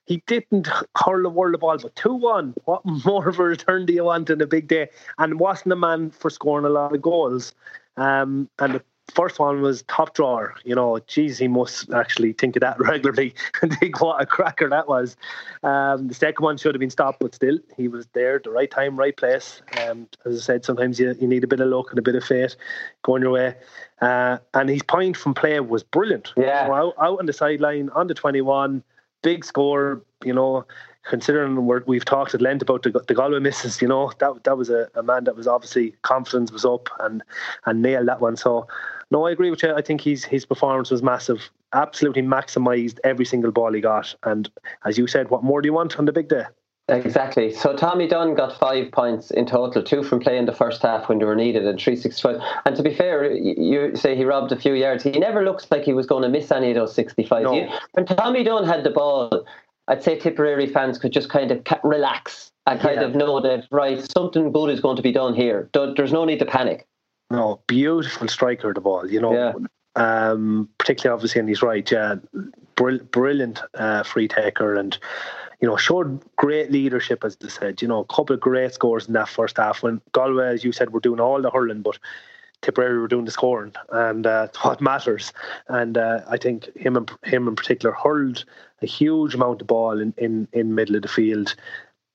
he 0.05 0.23
didn't 0.27 0.67
hurl 0.95 1.23
the 1.23 1.29
world 1.29 1.55
of 1.55 1.61
ball, 1.61 1.77
but 1.77 1.95
2 1.95 2.13
1. 2.13 2.55
What 2.65 2.81
more 3.05 3.27
of 3.27 3.39
a 3.39 3.43
return 3.43 3.85
do 3.85 3.93
you 3.93 4.05
want 4.05 4.29
in 4.29 4.41
a 4.41 4.47
big 4.47 4.67
day? 4.67 4.89
And 5.17 5.39
wasn't 5.39 5.73
a 5.73 5.75
man 5.75 6.11
for 6.11 6.29
scoring 6.29 6.65
a 6.65 6.69
lot 6.69 6.93
of 6.93 7.01
goals. 7.01 7.53
Um, 7.97 8.49
and 8.59 8.75
the 8.75 8.83
first 9.13 9.39
one 9.39 9.61
was 9.61 9.83
top 9.83 10.13
drawer. 10.13 10.55
You 10.63 10.75
know, 10.75 10.99
geez, 11.07 11.37
he 11.37 11.47
must 11.47 11.91
actually 11.91 12.33
think 12.33 12.55
of 12.55 12.61
that 12.61 12.79
regularly 12.79 13.33
and 13.61 13.75
think 13.77 14.01
what 14.01 14.21
a 14.21 14.25
cracker 14.25 14.69
that 14.69 14.87
was. 14.87 15.15
Um, 15.63 16.07
the 16.07 16.13
second 16.13 16.43
one 16.43 16.57
should 16.57 16.75
have 16.75 16.79
been 16.79 16.89
stopped, 16.89 17.19
but 17.19 17.33
still, 17.33 17.57
he 17.75 17.87
was 17.87 18.07
there, 18.13 18.39
the 18.43 18.51
right 18.51 18.69
time, 18.69 18.97
right 18.97 19.15
place. 19.15 19.61
Um, 19.81 20.07
as 20.25 20.37
I 20.37 20.41
said, 20.41 20.65
sometimes 20.65 20.99
you, 20.99 21.15
you 21.19 21.27
need 21.27 21.43
a 21.43 21.47
bit 21.47 21.59
of 21.59 21.67
luck 21.67 21.87
and 21.89 21.99
a 21.99 22.03
bit 22.03 22.15
of 22.15 22.23
fate 22.23 22.55
going 23.03 23.21
your 23.21 23.31
way. 23.31 23.55
Uh, 24.01 24.37
and 24.53 24.69
his 24.69 24.83
point 24.83 25.17
from 25.17 25.33
play 25.33 25.59
was 25.59 25.83
brilliant. 25.83 26.33
Yeah. 26.37 26.63
You 26.63 26.67
know, 26.69 26.75
out, 26.75 26.93
out 26.99 27.19
on 27.19 27.25
the 27.25 27.33
sideline, 27.33 27.89
on 27.89 28.07
the 28.07 28.13
21 28.13 28.83
big 29.26 29.43
score, 29.43 30.03
you 30.23 30.32
know, 30.32 30.63
considering 31.03 31.65
we 31.65 31.97
have 31.97 32.05
talked 32.05 32.36
at 32.36 32.41
length 32.41 32.61
about 32.61 32.84
the, 32.84 32.91
the 33.07 33.15
Galway 33.15 33.39
misses, 33.39 33.82
you 33.82 33.88
know, 33.88 34.11
that 34.19 34.43
that 34.43 34.55
was 34.55 34.69
a, 34.69 34.88
a, 34.93 35.01
man 35.01 35.23
that 35.23 35.36
was 35.36 35.47
obviously 35.47 35.95
confidence 36.03 36.51
was 36.51 36.63
up 36.63 36.89
and 36.99 37.23
and 37.65 37.82
nailed 37.82 38.07
that 38.07 38.21
one. 38.21 38.38
So, 38.38 38.67
no, 39.09 39.26
I 39.26 39.32
agree 39.32 39.49
with 39.49 39.63
you. 39.63 39.73
I 39.73 39.82
think 39.82 40.01
his 40.01 40.23
his 40.23 40.45
performance 40.45 40.91
was 40.91 41.01
massive. 41.01 41.49
Absolutely 41.73 42.21
maximised 42.21 42.99
every 43.03 43.26
single 43.26 43.51
ball 43.51 43.73
he 43.73 43.82
got. 43.82 44.13
And 44.23 44.47
as 44.86 44.97
you 44.99 45.07
said, 45.07 45.32
what 45.32 45.43
more 45.43 45.59
do 45.59 45.67
you 45.67 45.73
want 45.73 45.97
on 45.97 46.05
the 46.05 46.13
big 46.13 46.30
day? 46.30 46.45
Exactly. 46.88 47.51
So 47.51 47.75
Tommy 47.75 48.07
Dunne 48.07 48.36
got 48.36 48.59
five 48.59 48.91
points 48.91 49.31
in 49.31 49.47
total, 49.47 49.81
two 49.81 50.03
from 50.03 50.19
playing 50.19 50.45
the 50.45 50.53
first 50.53 50.83
half 50.83 51.09
when 51.09 51.17
they 51.17 51.25
were 51.25 51.36
needed, 51.36 51.65
and 51.65 51.79
three 51.79 51.95
sixty-five. 51.95 52.39
And 52.65 52.75
to 52.75 52.83
be 52.83 52.93
fair, 52.93 53.31
you 53.31 53.95
say 53.95 54.15
he 54.15 54.23
robbed 54.23 54.51
a 54.51 54.55
few 54.55 54.73
yards. 54.73 55.03
He 55.03 55.09
never 55.11 55.43
looks 55.43 55.65
like 55.71 55.83
he 55.83 55.93
was 55.93 56.05
going 56.05 56.21
to 56.21 56.29
miss 56.29 56.51
any 56.51 56.69
of 56.69 56.75
those 56.75 56.93
sixty-five. 56.93 57.43
No. 57.43 57.79
When 57.93 58.05
Tommy 58.05 58.43
Dunne 58.43 58.65
had 58.65 58.83
the 58.83 58.91
ball, 58.91 59.45
I'd 59.88 60.03
say 60.03 60.19
Tipperary 60.19 60.67
fans 60.67 60.99
could 60.99 61.11
just 61.11 61.29
kind 61.29 61.51
of 61.51 61.63
relax 61.83 62.51
and 62.67 62.79
kind 62.79 63.01
Yeah. 63.01 63.07
of 63.07 63.15
know 63.15 63.39
that 63.41 63.67
right, 63.71 63.99
something 64.11 64.51
good 64.51 64.69
is 64.69 64.79
going 64.79 64.97
to 64.97 65.01
be 65.01 65.11
done 65.11 65.33
here. 65.33 65.69
There's 65.73 66.13
no 66.13 66.23
need 66.23 66.39
to 66.39 66.45
panic. 66.45 66.86
No, 67.31 67.61
beautiful 67.65 68.27
striker 68.27 68.71
the 68.73 68.81
ball, 68.81 69.09
you 69.09 69.19
know. 69.19 69.65
Um, 69.95 70.69
particularly 70.77 71.15
obviously 71.15 71.39
and 71.39 71.49
he's 71.49 71.63
right, 71.63 71.89
yeah. 71.89 72.15
Brilliant 72.75 73.61
uh, 73.73 74.03
free 74.03 74.27
taker 74.27 74.75
and 74.75 74.97
you 75.61 75.67
know, 75.67 75.77
showed 75.77 76.21
great 76.35 76.71
leadership 76.71 77.23
as 77.23 77.35
they 77.37 77.49
said, 77.49 77.81
you 77.81 77.87
know, 77.87 77.99
a 77.99 78.13
couple 78.13 78.33
of 78.33 78.39
great 78.39 78.73
scores 78.73 79.07
in 79.07 79.13
that 79.13 79.29
first 79.29 79.57
half 79.57 79.83
when 79.83 80.01
Galway, 80.11 80.47
as 80.47 80.63
you 80.63 80.71
said, 80.71 80.91
were 80.91 80.99
doing 80.99 81.19
all 81.19 81.41
the 81.41 81.49
hurling, 81.49 81.81
but 81.81 81.97
Tipperary 82.61 82.99
were 82.99 83.07
doing 83.07 83.25
the 83.25 83.31
scoring 83.31 83.73
and 83.91 84.25
uh, 84.25 84.47
what 84.61 84.81
matters. 84.81 85.31
And 85.67 85.97
uh, 85.97 86.21
I 86.27 86.37
think 86.37 86.75
him 86.75 86.97
in, 86.97 87.07
him 87.23 87.47
in 87.47 87.55
particular 87.55 87.93
hurled 87.95 88.43
a 88.81 88.87
huge 88.87 89.35
amount 89.35 89.61
of 89.61 89.67
ball 89.67 89.99
in, 89.99 90.13
in, 90.17 90.47
in 90.51 90.75
middle 90.75 90.95
of 90.95 91.03
the 91.03 91.07
field. 91.07 91.55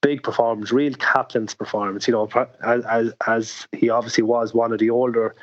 Big 0.03 0.23
performance, 0.23 0.73
real 0.73 0.95
captain's 0.95 1.55
performance. 1.55 2.09
You 2.09 2.13
know, 2.13 2.47
as, 2.65 3.13
as 3.27 3.67
he 3.73 3.91
obviously 3.91 4.25
was 4.25 4.55
one 4.55 4.73
of 4.73 4.79
the 4.79 4.91
older 4.91 5.35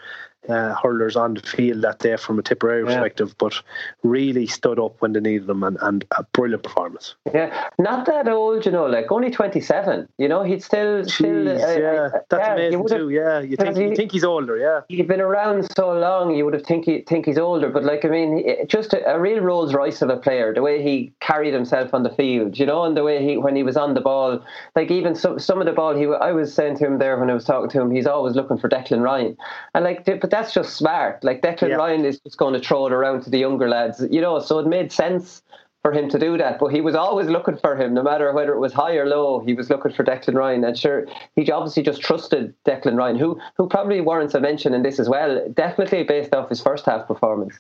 uh, 0.50 0.76
hurlers 0.76 1.16
on 1.16 1.36
the 1.36 1.42
field 1.42 1.82
that 1.84 2.00
day 2.00 2.18
from 2.18 2.40
a 2.40 2.42
Tipperary 2.42 2.86
perspective, 2.86 3.36
but 3.38 3.62
really 4.04 4.48
stood 4.48 4.80
up 4.80 5.02
when 5.02 5.14
they 5.14 5.20
needed 5.20 5.48
them 5.48 5.64
and, 5.64 5.78
and 5.82 6.06
a 6.18 6.24
brilliant 6.24 6.64
performance. 6.64 7.16
Yeah, 7.34 7.70
not 7.78 8.06
that 8.06 8.28
old, 8.28 8.66
you 8.66 8.72
know, 8.72 8.86
like 8.86 9.12
only 9.12 9.32
twenty-seven. 9.32 10.08
You 10.18 10.28
know, 10.28 10.44
he'd 10.44 10.64
still, 10.64 11.06
still. 11.06 11.50
Uh, 11.50 11.54
yeah, 11.54 12.10
that's 12.30 12.48
yeah, 12.48 12.54
amazing 12.54 12.88
too. 12.88 13.10
Yeah, 13.10 13.40
you 13.40 13.56
think 13.56 13.60
because 13.60 13.78
you 13.78 13.96
think 13.96 14.12
he's 14.12 14.24
older. 14.24 14.58
Yeah, 14.58 14.82
He's 14.88 15.06
been 15.06 15.22
around 15.22 15.70
so 15.76 15.92
long, 15.94 16.36
you 16.36 16.46
would 16.46 16.54
have 16.54 16.64
think 16.64 16.86
he, 16.86 17.02
think 17.02 17.26
he's 17.26 17.38
older. 17.38 17.70
But 17.70 17.84
like, 17.84 18.06
I 18.06 18.10
mean, 18.10 18.68
just 18.68 18.94
a, 18.94 19.16
a 19.16 19.20
real 19.20 19.40
Rolls 19.42 19.74
Royce 19.74 20.02
of 20.02 20.10
a 20.10 20.18
player. 20.18 20.54
The 20.54 20.62
way 20.62 20.82
he 20.82 21.14
carried 21.20 21.54
himself 21.54 21.94
on 21.94 22.04
the 22.04 22.10
field, 22.10 22.58
you 22.58 22.66
know, 22.66 22.84
and 22.84 22.96
the 22.96 23.04
way 23.04 23.24
he 23.24 23.38
when 23.38 23.56
he 23.56 23.64
was 23.64 23.78
on 23.78 23.94
the 23.94 24.02
ball, 24.02 24.44
like 24.76 24.92
even 24.92 25.16
some 25.16 25.40
some 25.40 25.60
of 25.60 25.66
the 25.66 25.74
ball 25.74 25.96
he, 25.96 26.06
I 26.06 26.32
was 26.32 26.54
saying 26.54 26.78
to 26.78 26.86
him 26.86 27.00
there 27.00 27.18
when 27.20 27.30
I 27.30 27.34
was 27.34 27.46
talking 27.46 27.70
to 27.70 27.82
him, 27.82 27.92
he's 27.92 28.08
always 28.08 28.36
looking 28.36 28.58
for 28.58 28.70
Declan 28.70 29.02
Ryan, 29.02 29.38
and 29.74 29.84
like, 29.84 30.06
but 30.06 30.30
that's 30.38 30.54
just 30.54 30.76
smart. 30.76 31.24
Like 31.24 31.42
Declan 31.42 31.76
Ryan 31.78 32.06
is 32.06 32.20
just 32.20 32.38
going 32.38 32.54
to 32.54 32.60
throw 32.60 32.86
it 32.88 32.94
around 32.94 33.24
to 33.24 33.30
the 33.30 33.40
younger 33.40 33.68
lads, 33.68 34.04
you 34.12 34.22
know. 34.22 34.40
So 34.40 34.60
it 34.60 34.68
made 34.68 34.92
sense 34.92 35.42
for 35.82 35.92
him 35.92 36.10
to 36.10 36.20
do 36.20 36.38
that. 36.38 36.60
But 36.60 36.68
he 36.68 36.82
was 36.82 36.96
always 36.96 37.28
looking 37.28 37.58
for 37.58 37.76
him, 37.76 37.94
no 37.94 38.04
matter 38.04 38.32
whether 38.34 38.54
it 38.54 38.60
was 38.60 38.74
high 38.74 38.96
or 38.96 39.08
low. 39.08 39.40
He 39.40 39.54
was 39.54 39.70
looking 39.70 39.92
for 39.92 40.04
Declan 40.04 40.36
Ryan, 40.36 40.64
and 40.64 40.78
sure, 40.78 41.08
he 41.36 41.50
obviously 41.52 41.84
just 41.84 42.02
trusted 42.02 42.54
Declan 42.66 42.98
Ryan, 42.98 43.18
who 43.18 43.40
who 43.56 43.68
probably 43.68 44.00
warrants 44.02 44.36
a 44.36 44.40
mention 44.40 44.74
in 44.74 44.84
this 44.84 45.00
as 45.00 45.10
well. 45.10 45.48
Definitely 45.54 46.04
based 46.04 46.34
off 46.36 46.50
his 46.50 46.62
first 46.62 46.86
half 46.86 47.08
performance. 47.08 47.60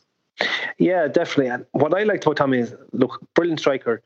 yeah, 0.77 1.07
definitely. 1.07 1.47
And 1.47 1.65
what 1.71 1.93
I 1.95 2.03
liked 2.03 2.25
about 2.25 2.37
Tommy 2.37 2.59
is, 2.59 2.75
look, 2.91 3.19
brilliant 3.33 3.59
striker. 3.59 4.03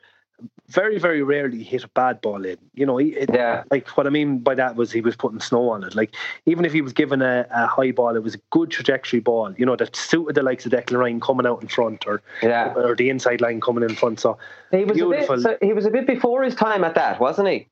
Very, 0.68 1.00
very 1.00 1.22
rarely 1.22 1.64
hit 1.64 1.84
a 1.84 1.90
bad 1.90 2.22
ball 2.22 2.46
in. 2.46 2.58
You 2.76 2.86
know, 2.86 2.98
it, 2.98 3.30
yeah. 3.34 3.64
Like 3.72 3.90
what 3.98 4.08
I 4.08 4.10
mean 4.10 4.40
by 4.40 4.56
that 4.56 4.78
was 4.78 4.90
he 4.92 5.02
was 5.02 5.18
putting 5.18 5.42
snow 5.42 5.70
on 5.70 5.84
it. 5.84 5.96
Like 5.96 6.16
even 6.46 6.64
if 6.64 6.72
he 6.72 6.82
was 6.82 6.94
given 6.94 7.22
a, 7.22 7.46
a 7.52 7.68
high 7.68 7.92
ball, 7.92 8.16
it 8.16 8.24
was 8.24 8.36
a 8.36 8.40
good 8.52 8.72
trajectory 8.72 9.20
ball. 9.20 9.54
You 9.58 9.66
know 9.66 9.76
that 9.76 9.96
suited 9.96 10.36
the 10.36 10.44
likes 10.44 10.66
of 10.66 10.72
Declan 10.72 10.98
Ryan 10.98 11.20
coming 11.20 11.46
out 11.46 11.62
in 11.62 11.68
front, 11.68 12.08
or 12.08 12.22
Yeah. 12.42 12.74
or 12.74 12.96
the 12.96 13.10
inside 13.10 13.42
line 13.42 13.60
coming 13.60 13.84
in 13.84 13.96
front. 13.96 14.22
So 14.22 14.38
He 14.72 14.86
was 14.86 14.92
a 14.92 14.94
beautiful. 14.94 15.36
bit, 15.36 15.44
so 15.44 15.58
he 15.62 15.74
was 15.74 15.86
a 15.86 15.92
bit 15.92 16.08
before 16.08 16.42
his 16.44 16.56
time 16.56 16.84
at 16.86 16.96
that, 16.96 17.20
wasn't 17.20 17.50
he? 17.50 17.68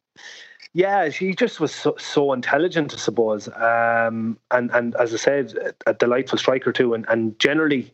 Yeah, 0.74 1.08
he 1.10 1.34
just 1.34 1.60
was 1.60 1.74
so, 1.74 1.96
so 1.98 2.32
intelligent, 2.34 2.94
I 2.94 2.98
suppose. 2.98 3.48
Um, 3.48 4.38
and 4.52 4.70
and 4.72 4.94
as 4.98 5.14
I 5.14 5.18
said, 5.18 5.74
a 5.88 5.94
delightful 5.94 6.38
striker 6.38 6.72
too, 6.74 6.94
and 6.94 7.06
and 7.08 7.40
generally 7.40 7.94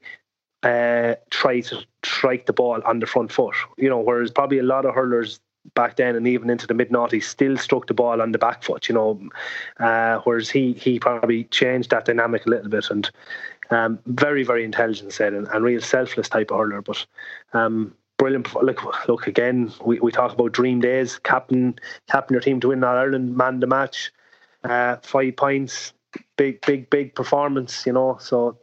uh, 0.66 1.16
try 1.30 1.62
to 1.62 1.86
strike 2.04 2.48
the 2.48 2.54
ball 2.54 2.82
on 2.86 3.00
the 3.00 3.06
front 3.06 3.32
foot. 3.32 3.56
You 3.78 3.88
know, 3.88 4.00
whereas 4.00 4.32
probably 4.32 4.58
a 4.60 4.64
lot 4.64 4.86
of 4.86 4.96
hurlers 4.96 5.40
back 5.74 5.96
then 5.96 6.16
and 6.16 6.28
even 6.28 6.50
into 6.50 6.68
the 6.68 6.74
mid 6.74 6.90
noughties 6.90 7.24
still 7.24 7.58
struck 7.58 7.88
the 7.88 7.94
ball 7.94 8.22
on 8.22 8.32
the 8.32 8.38
back 8.38 8.64
foot. 8.64 8.90
You 8.90 8.96
know, 8.96 9.22
uh, 9.80 10.20
whereas 10.24 10.50
he 10.50 10.74
he 10.74 11.00
probably 11.00 11.46
changed 11.46 11.92
that 11.92 12.06
dynamic 12.06 12.46
a 12.46 12.50
little 12.50 12.70
bit 12.70 12.90
and. 12.90 13.10
Um, 13.72 13.98
very, 14.06 14.44
very 14.44 14.64
intelligent, 14.64 15.12
said, 15.12 15.34
and, 15.34 15.48
and 15.48 15.66
real 15.66 15.82
selfless 15.82 16.30
type 16.30 16.52
of 16.52 16.60
hurler. 16.60 16.84
But 16.84 17.04
um, 17.54 17.96
brilliant. 18.18 18.54
Look, 18.54 19.08
look 19.08 19.26
again. 19.26 19.74
We, 19.84 20.00
we 20.00 20.12
talk 20.12 20.34
about 20.34 20.52
dream 20.52 20.82
days. 20.82 21.18
Captain, 21.18 21.74
captain 22.08 22.36
your 22.36 22.42
team 22.42 22.60
to 22.60 22.68
win 22.68 22.84
All 22.84 22.96
Ireland, 22.96 23.36
man 23.36 23.62
the 23.62 23.66
match, 23.66 24.12
uh, 24.64 24.98
five 25.02 25.36
points, 25.36 25.94
big, 26.38 26.64
big, 26.64 26.92
big 26.92 27.16
performance. 27.16 27.88
You 27.88 27.94
know, 27.94 28.18
so 28.20 28.60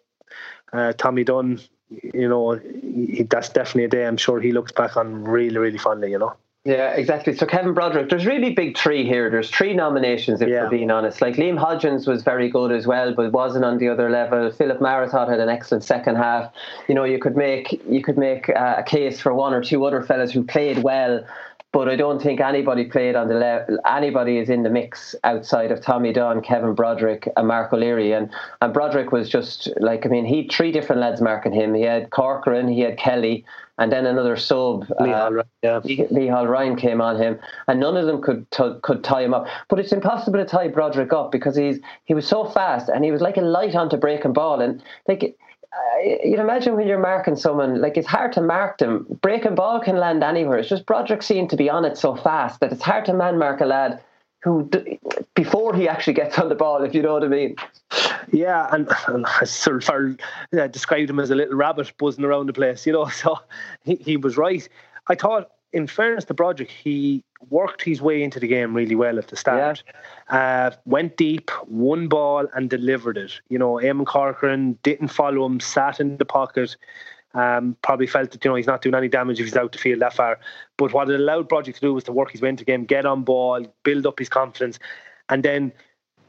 uh, 0.73 0.93
Tommy 0.93 1.25
Dunne, 1.25 1.61
you 2.15 2.29
know, 2.29 2.53
he, 2.53 3.27
that's 3.29 3.49
definitely 3.49 3.85
a 3.85 3.89
day. 3.89 4.07
I'm 4.07 4.17
sure 4.17 4.41
he 4.41 4.53
looks 4.53 4.73
back 4.73 4.97
on 4.97 5.25
really, 5.25 5.59
really 5.59 5.79
fondly. 5.79 6.11
You 6.11 6.19
know. 6.19 6.37
Yeah, 6.65 6.93
exactly. 6.93 7.35
So 7.35 7.45
Kevin 7.45 7.75
Broderick, 7.75 8.09
there's 8.09 8.25
really 8.25 8.53
big 8.53 8.79
three 8.79 9.05
here. 9.05 9.29
There's 9.29 9.51
three 9.51 9.75
nominations, 9.75 10.41
if 10.41 10.49
we're 10.49 10.71
being 10.71 10.93
honest. 10.93 11.21
Like 11.21 11.35
Liam 11.35 11.59
Hodgins 11.59 12.07
was 12.07 12.23
very 12.23 12.49
good 12.49 12.71
as 12.71 12.87
well, 12.87 13.13
but 13.15 13.33
wasn't 13.33 13.65
on 13.65 13.79
the 13.79 13.89
other 13.89 14.09
level. 14.09 14.49
Philip 14.53 14.81
Maher 14.81 15.09
then 15.09 15.29
had 15.29 15.41
an 15.41 15.49
excellent 15.49 15.83
second 15.83 16.17
half. 16.17 16.53
You 16.89 16.95
know, 16.95 17.03
you 17.03 17.19
could 17.19 17.37
make 17.37 17.83
you 17.89 18.01
could 18.01 18.17
make 18.17 18.49
uh, 18.49 18.77
a 18.79 18.85
case 18.85 19.21
for 19.21 19.35
one 19.35 19.53
or 19.53 19.61
two 19.61 19.85
other 19.85 20.03
fellas 20.03 20.31
who 20.31 20.45
played 20.45 20.85
well. 20.85 21.25
But 21.73 21.89
I 21.89 21.97
don't 21.97 22.21
think 22.21 22.41
anybody 22.41 22.85
played 22.85 23.17
on 23.17 23.29
the 23.29 23.35
level. 23.35 23.79
Anybody 23.87 24.37
is 24.37 24.51
in 24.51 24.63
the 24.63 24.69
mix 24.69 25.15
outside 25.25 25.73
of 25.73 25.81
Tommy 25.81 26.13
Dunne, 26.13 26.43
Kevin 26.43 26.75
Broderick, 26.75 27.29
and 27.35 27.49
Mark 27.49 27.73
O'Leary. 27.73 28.13
And 28.13 28.31
and 28.61 28.75
Broderick 28.75 29.11
was 29.11 29.29
just 29.29 29.71
like 29.81 30.05
I 30.05 30.11
mean, 30.11 30.27
he 30.27 30.43
had 30.43 30.53
three 30.53 30.71
different 30.71 31.01
lads 31.01 31.23
marking 31.23 31.53
him. 31.53 31.73
He 31.73 31.83
had 31.83 32.11
Corcoran, 32.11 32.69
he 32.69 32.81
had 32.81 32.99
Kelly, 32.99 33.47
and 33.79 33.91
then 33.91 34.05
another 34.05 34.37
sub. 34.37 34.85
Lee 35.01 35.11
Hall, 35.11 35.41
uh, 35.41 35.43
yeah. 35.63 35.81
Lee, 35.83 36.07
Lee 36.11 36.29
Hall 36.29 36.47
Ryan 36.47 36.77
came 36.77 37.01
on 37.01 37.17
him, 37.17 37.39
and 37.67 37.81
none 37.81 37.97
of 37.97 38.07
them 38.07 38.21
could 38.21 38.51
t- 38.51 38.79
could 38.83 39.03
tie 39.03 39.23
him 39.23 39.33
up. 39.33 39.47
But 39.69 39.79
it's 39.79 39.93
impossible 39.93 40.39
to 40.39 40.45
tie 40.45 40.69
Broderick 40.69 41.13
up 41.13 41.33
because 41.33 41.57
he's 41.57 41.81
he 42.05 42.13
was 42.13 42.27
so 42.27 42.45
fast 42.45 42.91
and 42.91 43.05
he 43.05 43.11
was 43.11 43.23
like 43.23 43.39
a 43.39 43.41
light 43.41 43.75
onto 43.75 43.97
breaking 43.97 44.35
ball. 44.35 44.61
And 44.61 44.83
like 45.09 45.25
uh, 45.25 45.29
you'd 46.25 46.41
imagine 46.41 46.77
when 46.77 46.87
you're 46.87 46.99
marking 46.99 47.37
someone, 47.37 47.81
like 47.81 47.97
it's 47.97 48.07
hard 48.07 48.33
to 48.33 48.41
mark 48.41 48.79
them. 48.79 49.07
Breaking 49.21 49.55
ball 49.55 49.81
can 49.81 49.97
land 49.97 50.23
anywhere. 50.23 50.59
It's 50.59 50.69
just 50.69 50.87
Broderick 50.87 51.23
seemed 51.23 51.51
to 51.51 51.57
be 51.57 51.71
on 51.71 51.85
it 51.85 51.97
so 51.97 52.17
fast 52.17 52.61
that 52.61 52.73
it's 52.73 52.83
hard 52.83 53.05
to 53.07 53.15
man 53.15 53.39
mark 53.39 53.61
a 53.61 53.67
lad 53.67 54.03
who 54.43 54.69
before 55.35 55.75
he 55.75 55.89
actually 55.89 56.15
gets 56.15 56.39
on 56.39 56.49
the 56.49 56.55
ball, 56.55 56.83
if 56.83 56.95
you 56.95 57.03
know 57.03 57.13
what 57.13 57.25
I 57.25 57.29
mean. 57.29 57.57
Yeah, 58.33 58.69
and, 58.73 58.89
and 59.07 59.25
I 59.27 59.45
sort 59.45 59.89
of 59.89 60.19
uh, 60.59 60.67
described 60.67 61.11
him 61.11 61.21
as 61.21 61.31
a 61.31 61.35
little 61.35 61.55
rabbit 61.55 61.93
buzzing 61.97 62.25
around 62.25 62.47
the 62.47 62.53
place, 62.53 62.87
you 62.87 62.93
know. 62.93 63.07
So 63.11 63.39
he, 63.85 63.97
he 63.97 64.17
was 64.17 64.37
right. 64.37 64.69
I 65.09 65.15
thought, 65.15 65.51
in 65.73 65.87
fairness 65.87 66.25
to 66.25 66.35
Broderick, 66.35 66.71
he 66.71 67.23
worked 67.51 67.83
his 67.83 68.01
way 68.01 68.23
into 68.23 68.41
the 68.41 68.47
game 68.47 68.75
really 68.75 68.95
well 68.95 69.19
at 69.19 69.29
the 69.29 69.37
start. 69.37 69.83
Yeah. 70.31 70.37
Uh, 70.37 70.71
went 70.85 71.17
deep, 71.17 71.51
won 71.67 72.09
ball, 72.09 72.47
and 72.55 72.71
delivered 72.71 73.17
it. 73.17 73.41
You 73.49 73.59
know, 73.59 73.75
Eamon 73.75 74.07
Corcoran 74.07 74.79
didn't 74.83 75.09
follow 75.09 75.45
him, 75.47 75.61
sat 75.61 76.01
in 76.01 76.17
the 76.17 76.25
pocket. 76.25 76.77
Um, 77.35 77.77
probably 77.83 78.07
felt 78.07 78.31
that 78.33 78.45
you 78.45 78.51
know 78.51 78.57
he's 78.57 78.67
not 78.67 78.83
doing 78.83 78.95
any 78.95 79.09
damage 79.09 79.41
if 79.41 79.47
he's 79.47 79.57
out 79.57 79.73
the 79.73 79.79
field 79.79 80.01
that 80.01 80.13
far. 80.13 80.39
But 80.77 80.93
what 80.93 81.09
it 81.09 81.19
allowed 81.19 81.49
Broderick 81.49 81.77
to 81.77 81.81
do 81.81 81.95
was 81.95 82.05
to 82.05 82.13
work 82.13 82.31
his 82.31 82.43
way 82.43 82.51
into 82.51 82.65
the 82.65 82.71
game, 82.71 82.85
get 82.85 83.07
on 83.07 83.23
ball, 83.25 83.67
build 83.85 84.07
up 84.07 84.19
his 84.19 84.29
confidence, 84.29 84.79
and 85.31 85.43
then 85.43 85.73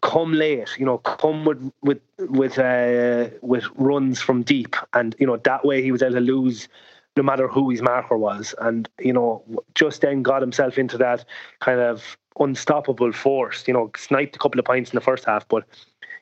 come 0.01 0.33
late. 0.33 0.69
You 0.77 0.85
know, 0.85 0.99
come 0.99 1.43
with 1.43 1.71
with 1.81 1.99
with 2.19 2.57
uh, 2.57 3.29
with 3.41 3.65
runs 3.75 4.21
from 4.21 4.43
deep, 4.43 4.75
and 4.93 5.13
you 5.19 5.27
know 5.27 5.37
that 5.37 5.65
way 5.65 5.81
he 5.81 5.91
was 5.91 6.01
able 6.01 6.15
to 6.15 6.21
lose 6.21 6.69
no 7.15 7.23
matter 7.23 7.47
who 7.47 7.69
his 7.69 7.81
marker 7.81 8.17
was. 8.17 8.55
And, 8.59 8.89
you 8.99 9.13
know, 9.13 9.43
just 9.75 10.01
then 10.01 10.23
got 10.23 10.41
himself 10.41 10.77
into 10.77 10.97
that 10.97 11.25
kind 11.59 11.79
of 11.79 12.17
unstoppable 12.39 13.11
force, 13.11 13.67
you 13.67 13.73
know, 13.73 13.91
sniped 13.95 14.35
a 14.35 14.39
couple 14.39 14.59
of 14.59 14.65
points 14.65 14.91
in 14.91 14.95
the 14.95 15.01
first 15.01 15.25
half, 15.25 15.47
but 15.47 15.63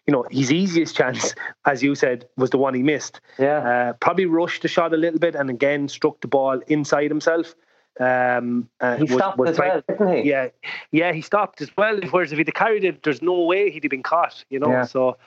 you 0.07 0.11
know, 0.11 0.25
his 0.31 0.51
easiest 0.51 0.95
chance, 0.95 1.35
as 1.65 1.83
you 1.83 1.93
said, 1.95 2.27
was 2.35 2.49
the 2.49 2.57
one 2.57 2.73
he 2.73 2.81
missed. 2.81 3.21
Yeah. 3.37 3.57
Uh, 3.57 3.93
probably 3.93 4.25
rushed 4.25 4.63
the 4.63 4.67
shot 4.67 4.93
a 4.93 4.97
little 4.97 5.19
bit 5.19 5.35
and 5.35 5.49
again 5.49 5.87
struck 5.87 6.21
the 6.21 6.27
ball 6.27 6.59
inside 6.67 7.09
himself. 7.09 7.55
Um, 7.99 8.69
uh, 8.79 8.95
he 8.95 9.03
was, 9.03 9.11
stopped 9.13 9.37
was 9.37 9.51
as 9.51 9.59
well, 9.59 9.83
didn't 9.87 10.23
he? 10.23 10.29
Yeah, 10.29 10.47
yeah, 10.91 11.13
he 11.13 11.21
stopped 11.21 11.61
as 11.61 11.69
well. 11.77 11.99
Whereas 12.09 12.31
if 12.31 12.37
he'd 12.37 12.53
carried 12.53 12.83
it, 12.83 13.03
there's 13.03 13.21
no 13.21 13.41
way 13.41 13.69
he'd 13.69 13.83
have 13.83 13.91
been 13.91 14.01
caught. 14.01 14.43
You 14.49 14.59
know, 14.59 14.71
yeah. 14.71 14.85
so 14.85 15.17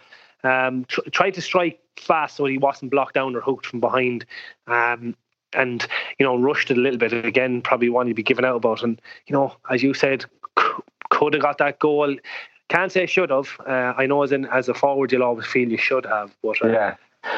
um, 0.43 0.85
tr- 0.87 1.09
tried 1.11 1.35
to 1.35 1.43
strike 1.43 1.81
fast 1.99 2.37
so 2.37 2.47
he 2.47 2.59
wasn't 2.59 2.91
blocked 2.91 3.15
down 3.15 3.37
or 3.37 3.41
hooked 3.41 3.67
from 3.67 3.81
behind. 3.81 4.25
Um, 4.67 5.15
and 5.55 5.87
you 6.19 6.27
know 6.27 6.37
rushed 6.37 6.71
it 6.71 6.79
a 6.79 6.81
little 6.81 6.99
bit 6.99 7.13
again. 7.13 7.63
Probably 7.63 7.89
one 7.89 8.07
you'd 8.07 8.17
be 8.17 8.23
giving 8.23 8.45
out 8.45 8.57
about. 8.57 8.83
And 8.83 9.01
you 9.27 9.33
know, 9.33 9.55
as 9.71 9.83
you 9.83 9.95
said, 9.95 10.25
could 11.11 11.35
have 11.35 11.43
got 11.43 11.59
that 11.59 11.79
goal. 11.79 12.17
Can't 12.69 12.91
say 12.91 13.07
should 13.07 13.31
have. 13.31 13.49
Uh, 13.67 13.95
I 13.97 14.07
know 14.07 14.23
as 14.23 14.33
in 14.33 14.47
as 14.47 14.69
a 14.69 14.75
forward, 14.75 15.13
you'll 15.13 15.23
always 15.23 15.47
feel 15.47 15.71
you 15.71 15.79
should 15.79 16.07
have, 16.07 16.35
but 16.43 16.63
uh, 16.65 16.69
yeah. 16.69 16.97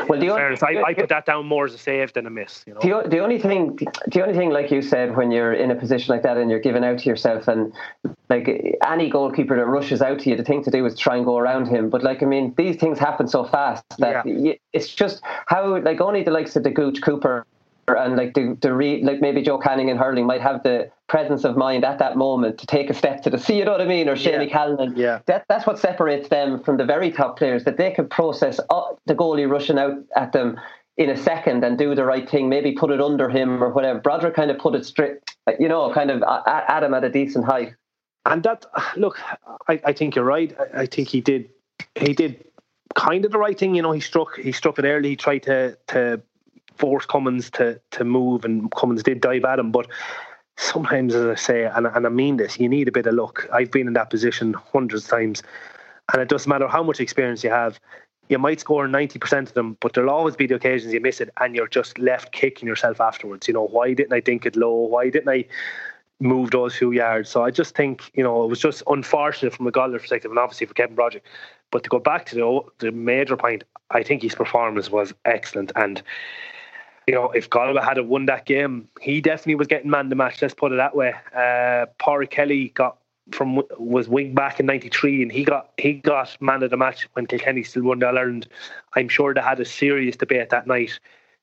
Well, 0.08 0.18
the 0.18 0.28
fairness, 0.28 0.62
I, 0.62 0.82
I, 0.84 0.94
put 0.94 1.08
that 1.10 1.26
down 1.26 1.46
more 1.46 1.64
as 1.64 1.74
a 1.74 1.78
save 1.78 2.12
than 2.12 2.26
a 2.26 2.30
miss. 2.30 2.64
You 2.66 2.74
know? 2.74 3.02
the, 3.02 3.08
the 3.08 3.18
only 3.18 3.38
thing, 3.38 3.78
the 4.08 4.22
only 4.22 4.34
thing, 4.34 4.50
like 4.50 4.70
you 4.70 4.82
said, 4.82 5.16
when 5.16 5.30
you're 5.30 5.52
in 5.52 5.70
a 5.70 5.74
position 5.74 6.12
like 6.12 6.22
that 6.22 6.36
and 6.36 6.50
you're 6.50 6.60
giving 6.60 6.84
out 6.84 6.98
to 6.98 7.08
yourself, 7.08 7.46
and 7.46 7.72
like 8.28 8.76
any 8.86 9.08
goalkeeper 9.08 9.56
that 9.56 9.66
rushes 9.66 10.02
out 10.02 10.20
to 10.20 10.30
you, 10.30 10.36
the 10.36 10.44
thing 10.44 10.64
to 10.64 10.70
do 10.70 10.84
is 10.86 10.98
try 10.98 11.16
and 11.16 11.24
go 11.24 11.38
around 11.38 11.68
him. 11.68 11.88
But 11.88 12.02
like, 12.02 12.22
I 12.22 12.26
mean, 12.26 12.52
these 12.56 12.76
things 12.76 12.98
happen 12.98 13.28
so 13.28 13.44
fast 13.44 13.84
that 13.98 14.26
yeah. 14.26 14.54
it's 14.72 14.88
just 14.92 15.22
how, 15.46 15.78
like, 15.80 16.00
only 16.00 16.22
the 16.24 16.32
likes 16.32 16.56
of 16.56 16.64
the 16.64 16.70
Gooch 16.70 17.00
Cooper 17.00 17.46
and 17.88 18.16
like 18.16 18.34
the, 18.34 18.56
the 18.60 18.72
re, 18.72 19.02
like 19.02 19.20
maybe 19.20 19.42
Joe 19.42 19.58
Canning 19.58 19.88
in 19.88 19.96
hurling 19.96 20.26
might 20.26 20.40
have 20.40 20.62
the 20.62 20.90
presence 21.08 21.44
of 21.44 21.56
mind 21.56 21.84
at 21.84 21.98
that 21.98 22.16
moment 22.16 22.58
to 22.58 22.66
take 22.66 22.90
a 22.90 22.94
step 22.94 23.22
to 23.22 23.30
the 23.30 23.38
see 23.38 23.58
you 23.58 23.64
know 23.64 23.72
what 23.72 23.80
I 23.80 23.86
mean 23.86 24.08
or 24.08 24.16
Shaney 24.16 24.48
yeah. 24.48 24.52
Callanan 24.52 24.94
yeah. 24.96 25.20
That 25.26 25.44
that's 25.48 25.66
what 25.66 25.78
separates 25.78 26.28
them 26.28 26.62
from 26.62 26.76
the 26.78 26.84
very 26.84 27.12
top 27.12 27.38
players 27.38 27.64
that 27.64 27.76
they 27.76 27.90
can 27.92 28.08
process 28.08 28.56
the 28.56 29.14
goalie 29.14 29.48
rushing 29.48 29.78
out 29.78 29.98
at 30.16 30.32
them 30.32 30.58
in 30.96 31.10
a 31.10 31.16
second 31.16 31.62
and 31.62 31.78
do 31.78 31.94
the 31.94 32.04
right 32.04 32.28
thing 32.28 32.48
maybe 32.48 32.72
put 32.72 32.90
it 32.90 33.00
under 33.00 33.28
him 33.28 33.62
or 33.62 33.70
whatever. 33.70 34.00
Broderick 34.00 34.34
kind 34.34 34.50
of 34.50 34.58
put 34.58 34.74
it 34.74 34.84
straight 34.84 35.18
you 35.60 35.68
know 35.68 35.92
kind 35.92 36.10
of 36.10 36.22
uh, 36.22 36.42
at, 36.46 36.64
at 36.68 36.82
him 36.82 36.94
at 36.94 37.04
a 37.04 37.10
decent 37.10 37.44
height. 37.44 37.74
And 38.24 38.42
that 38.42 38.66
look 38.96 39.20
I, 39.68 39.80
I 39.84 39.92
think 39.92 40.16
you're 40.16 40.24
right. 40.24 40.56
I, 40.74 40.82
I 40.82 40.86
think 40.86 41.08
he 41.08 41.20
did 41.20 41.50
he 41.94 42.14
did 42.14 42.44
kind 42.94 43.24
of 43.24 43.30
the 43.30 43.38
right 43.38 43.58
thing 43.58 43.74
you 43.74 43.82
know 43.82 43.92
he 43.92 44.00
struck 44.00 44.36
he 44.36 44.52
struck 44.52 44.78
it 44.78 44.84
early 44.84 45.10
he 45.10 45.16
tried 45.16 45.42
to 45.44 45.76
to 45.88 46.20
force 46.76 47.06
Cummins 47.06 47.50
to 47.52 47.80
to 47.92 48.04
move, 48.04 48.44
and 48.44 48.70
Cummins 48.72 49.02
did 49.02 49.20
dive 49.20 49.44
at 49.44 49.58
him. 49.58 49.72
But 49.72 49.88
sometimes, 50.56 51.14
as 51.14 51.26
I 51.26 51.34
say, 51.34 51.64
and, 51.64 51.86
and 51.86 52.06
I 52.06 52.08
mean 52.08 52.36
this, 52.36 52.58
you 52.58 52.68
need 52.68 52.88
a 52.88 52.92
bit 52.92 53.06
of 53.06 53.14
luck. 53.14 53.46
I've 53.52 53.70
been 53.70 53.86
in 53.86 53.92
that 53.94 54.10
position 54.10 54.54
hundreds 54.54 55.04
of 55.04 55.10
times, 55.10 55.42
and 56.12 56.22
it 56.22 56.28
doesn't 56.28 56.48
matter 56.48 56.68
how 56.68 56.82
much 56.82 57.00
experience 57.00 57.44
you 57.44 57.50
have. 57.50 57.78
You 58.28 58.38
might 58.38 58.58
score 58.58 58.88
90% 58.88 59.42
of 59.42 59.54
them, 59.54 59.76
but 59.80 59.92
there'll 59.92 60.10
always 60.10 60.34
be 60.34 60.48
the 60.48 60.56
occasions 60.56 60.92
you 60.92 61.00
miss 61.00 61.20
it 61.20 61.30
and 61.40 61.54
you're 61.54 61.68
just 61.68 61.96
left 61.96 62.32
kicking 62.32 62.66
yourself 62.66 63.00
afterwards. 63.00 63.46
You 63.46 63.54
know, 63.54 63.68
why 63.68 63.94
didn't 63.94 64.12
I 64.12 64.20
think 64.20 64.44
it 64.44 64.56
low? 64.56 64.72
Why 64.72 65.10
didn't 65.10 65.28
I 65.28 65.44
move 66.18 66.50
those 66.50 66.74
few 66.74 66.90
yards? 66.90 67.30
So 67.30 67.44
I 67.44 67.52
just 67.52 67.76
think, 67.76 68.10
you 68.14 68.24
know, 68.24 68.42
it 68.42 68.48
was 68.48 68.58
just 68.58 68.82
unfortunate 68.88 69.54
from 69.54 69.68
a 69.68 69.70
goalie 69.70 70.00
perspective 70.00 70.32
and 70.32 70.40
obviously 70.40 70.66
for 70.66 70.74
Kevin 70.74 70.96
Broderick. 70.96 71.22
But 71.70 71.84
to 71.84 71.88
go 71.88 72.00
back 72.00 72.26
to 72.26 72.34
the, 72.34 72.86
the 72.86 72.90
major 72.90 73.36
point, 73.36 73.62
I 73.92 74.02
think 74.02 74.22
his 74.22 74.34
performance 74.34 74.90
was 74.90 75.14
excellent. 75.24 75.70
And 75.76 76.02
you 77.06 77.14
know, 77.14 77.30
if 77.30 77.48
Galway 77.48 77.82
had 77.82 78.00
won 78.00 78.26
that 78.26 78.46
game, 78.46 78.88
he 79.00 79.20
definitely 79.20 79.54
was 79.54 79.68
getting 79.68 79.90
man 79.90 80.06
of 80.06 80.10
the 80.10 80.16
match. 80.16 80.42
Let's 80.42 80.54
put 80.54 80.72
it 80.72 80.76
that 80.76 80.96
way. 80.96 81.14
Uh, 81.32 81.86
Pádraig 82.00 82.30
Kelly 82.30 82.70
got 82.70 82.98
from 83.32 83.62
was 83.78 84.08
wing 84.08 84.34
back 84.34 84.60
in 84.60 84.66
'93, 84.66 85.22
and 85.22 85.32
he 85.32 85.44
got 85.44 85.70
he 85.78 85.94
got 85.94 86.36
man 86.40 86.62
of 86.62 86.70
the 86.70 86.76
match 86.76 87.08
when 87.12 87.26
Kilkenny 87.26 87.62
still 87.62 87.84
won 87.84 88.00
the 88.00 88.06
Ireland. 88.06 88.48
I'm 88.94 89.08
sure 89.08 89.34
they 89.34 89.40
had 89.40 89.60
a 89.60 89.64
serious 89.64 90.16
debate 90.16 90.50
that 90.50 90.66
night 90.66 90.98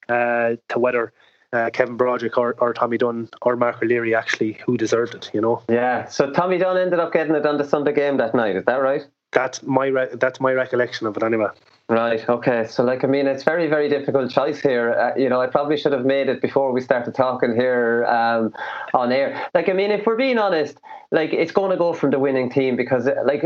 uh, 0.10 0.56
to 0.70 0.80
whether 0.80 1.14
uh, 1.54 1.70
Kevin 1.72 1.96
Broderick 1.96 2.38
or, 2.38 2.56
or 2.60 2.74
Tommy 2.74 2.98
Dunne 2.98 3.30
or 3.42 3.56
Mark 3.56 3.82
O'Leary 3.82 4.16
actually 4.16 4.60
who 4.66 4.76
deserved 4.76 5.16
it. 5.16 5.32
You 5.34 5.40
know. 5.40 5.64
Yeah. 5.70 6.08
So 6.08 6.30
Tommy 6.32 6.58
Dunne 6.58 6.78
ended 6.78 7.00
up 7.00 7.14
getting 7.14 7.36
it 7.36 7.46
on 7.46 7.58
the 7.58 7.66
Sunday 7.66 7.94
game 7.94 8.18
that 8.18 8.36
night. 8.36 8.58
Is 8.58 8.66
that 8.66 8.82
right? 8.82 9.06
That's 9.32 9.64
my 9.64 9.88
re- 9.88 10.10
that's 10.14 10.42
my 10.42 10.52
recollection 10.52 11.08
of 11.08 11.16
it 11.16 11.24
anyway. 11.24 11.48
Right. 11.90 12.28
Okay. 12.28 12.66
So, 12.68 12.84
like, 12.84 13.04
I 13.04 13.08
mean, 13.08 13.28
it's 13.28 13.44
very, 13.44 13.68
very 13.68 13.90
difficult 13.90 14.32
choice 14.32 14.62
here. 14.62 14.94
Uh, 14.94 15.20
you 15.20 15.28
know, 15.28 15.42
I 15.42 15.48
probably 15.48 15.76
should 15.76 15.92
have 15.92 16.06
made 16.06 16.30
it 16.30 16.42
before 16.42 16.72
we 16.72 16.80
started 16.80 17.14
talking 17.14 17.54
here 17.56 18.06
um, 18.06 18.54
on 18.94 19.12
air. 19.12 19.48
Like, 19.54 19.68
I 19.68 19.74
mean, 19.74 19.92
if 19.92 20.06
we're 20.06 20.16
being 20.16 20.38
honest, 20.38 20.80
like, 21.12 21.34
it's 21.34 21.52
going 21.52 21.72
to 21.72 21.78
go 21.78 21.94
from 21.94 22.12
the 22.12 22.20
winning 22.20 22.50
team 22.50 22.78
because, 22.78 23.06
uh, 23.06 23.16
like, 23.26 23.44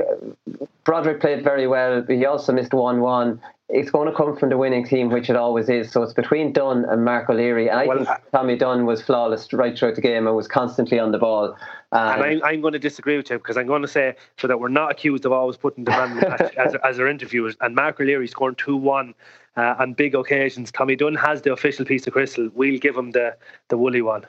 Broderick 0.83 1.19
played 1.19 1.43
very 1.43 1.67
well. 1.67 2.03
He 2.07 2.25
also 2.25 2.53
missed 2.53 2.73
one-one 2.73 3.41
it's 3.69 3.91
going 3.91 4.09
to 4.09 4.15
come 4.15 4.38
from 4.38 4.49
the 4.49 4.57
winning 4.57 4.85
team, 4.85 5.09
which 5.09 5.29
it 5.29 5.35
always 5.35 5.67
is. 5.67 5.91
So 5.91 6.01
it's 6.01 6.13
between 6.13 6.53
Dunne 6.53 6.85
and 6.85 7.03
Mark 7.03 7.29
O'Leary. 7.29 7.69
And 7.69 7.79
I 7.79 7.85
well, 7.85 8.05
think 8.05 8.09
Tommy 8.31 8.55
Dunne 8.55 8.85
was 8.85 9.01
flawless 9.01 9.51
right 9.51 9.77
throughout 9.77 9.95
the 9.95 10.01
game 10.01 10.25
and 10.25 10.35
was 10.35 10.47
constantly 10.47 10.99
on 10.99 11.11
the 11.11 11.17
ball. 11.17 11.57
Um, 11.97 12.13
and 12.13 12.23
I'm, 12.23 12.43
I'm, 12.43 12.61
going 12.61 12.73
to 12.73 12.79
disagree 12.79 13.17
with 13.17 13.29
you 13.29 13.37
because 13.37 13.57
I'm 13.57 13.67
going 13.67 13.81
to 13.81 13.87
say 13.87 14.15
so 14.37 14.47
that 14.47 14.59
we're 14.59 14.67
not 14.67 14.91
accused 14.91 15.25
of 15.25 15.31
always 15.31 15.57
putting 15.57 15.83
the 15.83 15.91
man 15.91 16.23
as, 16.57 16.75
as 16.83 16.99
our 16.99 17.07
interviewers. 17.07 17.55
And 17.61 17.73
Mark 17.73 17.99
O'Leary 17.99 18.27
scoring 18.27 18.55
2 18.55 18.75
1 18.75 19.13
uh, 19.55 19.75
on 19.79 19.93
big 19.93 20.13
occasions. 20.13 20.71
Tommy 20.71 20.95
Dunne 20.95 21.15
has 21.15 21.41
the 21.41 21.51
official 21.51 21.85
piece 21.85 22.05
of 22.05 22.13
crystal. 22.13 22.49
We'll 22.53 22.77
give 22.77 22.95
him 22.95 23.11
the, 23.11 23.35
the 23.69 23.77
woolly 23.77 24.01
one. 24.01 24.25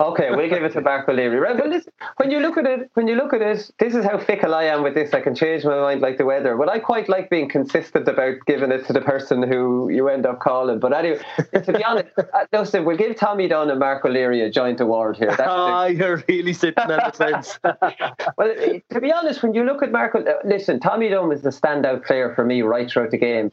Okay, 0.00 0.30
we'll 0.30 0.48
give 0.48 0.62
it 0.64 0.72
to 0.72 0.80
Mark 0.80 1.08
O'Leary. 1.08 1.38
Right, 1.38 1.56
well, 1.56 1.68
listen, 1.68 1.92
when 2.16 2.30
you 2.30 2.40
look 2.40 2.56
at 2.56 2.66
it, 2.66 2.90
when 2.94 3.06
you 3.06 3.14
look 3.14 3.32
at 3.32 3.42
it, 3.42 3.70
this 3.78 3.94
is 3.94 4.04
how 4.04 4.18
fickle 4.18 4.54
I 4.54 4.64
am 4.64 4.82
with 4.82 4.94
this. 4.94 5.12
I 5.12 5.20
can 5.20 5.34
change 5.34 5.64
my 5.64 5.80
mind 5.80 6.00
like 6.00 6.18
the 6.18 6.24
weather. 6.24 6.56
But 6.56 6.68
I 6.68 6.78
quite 6.78 7.08
like 7.08 7.30
being 7.30 7.48
consistent 7.48 8.08
about 8.08 8.36
giving 8.46 8.72
it 8.72 8.86
to 8.86 8.92
the 8.92 9.00
person 9.00 9.42
who 9.42 9.88
you 9.90 10.08
end 10.08 10.26
up 10.26 10.40
calling. 10.40 10.78
But 10.78 10.92
anyway, 10.92 11.20
to 11.52 11.72
be 11.72 11.84
honest, 11.84 12.08
uh, 12.18 12.46
listen, 12.52 12.84
we'll 12.84 12.96
give 12.96 13.16
Tommy 13.16 13.48
Dunne 13.48 13.70
and 13.70 13.78
Mark 13.78 14.04
O'Leary 14.04 14.40
a 14.40 14.50
joint 14.50 14.80
award 14.80 15.16
here. 15.16 15.34
Ah, 15.38 15.84
oh, 15.84 15.86
you're 15.86 16.22
really 16.28 16.52
sitting 16.52 16.78
on 16.78 16.88
the 16.88 17.12
fence. 17.12 17.58
well, 18.36 18.54
to 18.90 19.00
be 19.00 19.12
honest, 19.12 19.42
when 19.42 19.54
you 19.54 19.64
look 19.64 19.82
at 19.82 19.92
Mark, 19.92 20.14
uh, 20.14 20.22
listen, 20.44 20.80
Tommy 20.80 21.08
Dunne 21.08 21.28
was 21.28 21.42
the 21.42 21.50
standout 21.50 22.04
player 22.04 22.34
for 22.34 22.44
me 22.44 22.62
right 22.62 22.90
throughout 22.90 23.10
the 23.10 23.18
game. 23.18 23.50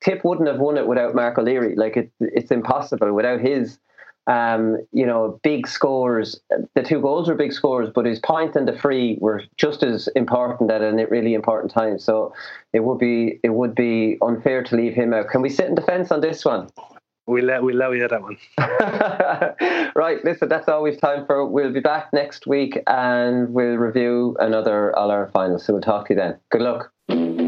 Tip 0.00 0.24
wouldn't 0.24 0.48
have 0.48 0.58
won 0.58 0.76
it 0.76 0.86
without 0.86 1.14
Mark 1.14 1.38
O'Leary. 1.38 1.74
Like 1.76 1.96
it, 1.96 2.10
it's 2.20 2.50
impossible 2.50 3.12
without 3.12 3.40
his 3.40 3.78
um, 4.28 4.76
you 4.92 5.06
know, 5.06 5.40
big 5.42 5.66
scores. 5.66 6.38
The 6.74 6.82
two 6.82 7.00
goals 7.00 7.28
were 7.28 7.34
big 7.34 7.52
scores, 7.52 7.88
but 7.92 8.04
his 8.04 8.20
point 8.20 8.54
and 8.54 8.68
the 8.68 8.78
free 8.78 9.16
were 9.20 9.42
just 9.56 9.82
as 9.82 10.06
important 10.08 10.70
at 10.70 10.82
a 10.82 11.06
really 11.10 11.34
important 11.34 11.72
time. 11.72 11.98
So 11.98 12.34
it 12.74 12.80
would 12.80 12.98
be 12.98 13.40
it 13.42 13.54
would 13.54 13.74
be 13.74 14.18
unfair 14.20 14.62
to 14.64 14.76
leave 14.76 14.94
him 14.94 15.14
out. 15.14 15.28
Can 15.28 15.40
we 15.40 15.48
sit 15.48 15.66
in 15.66 15.74
defence 15.74 16.12
on 16.12 16.20
this 16.20 16.44
one? 16.44 16.68
We'll 17.26 17.44
let 17.44 17.62
we'll 17.62 17.76
allow 17.76 17.92
you 17.92 18.06
that 18.06 18.22
one. 18.22 18.36
right, 19.94 20.22
listen, 20.24 20.48
that's 20.48 20.68
all 20.68 20.82
we've 20.82 21.00
time 21.00 21.26
for. 21.26 21.46
We'll 21.46 21.72
be 21.72 21.80
back 21.80 22.12
next 22.12 22.46
week 22.46 22.78
and 22.86 23.52
we'll 23.52 23.76
review 23.76 24.36
another 24.40 24.96
All 24.96 25.10
Ireland 25.10 25.32
final. 25.32 25.58
So 25.58 25.72
we'll 25.72 25.82
talk 25.82 26.08
to 26.08 26.14
you 26.14 26.20
then. 26.20 26.38
Good 26.50 26.62
luck. 26.62 27.47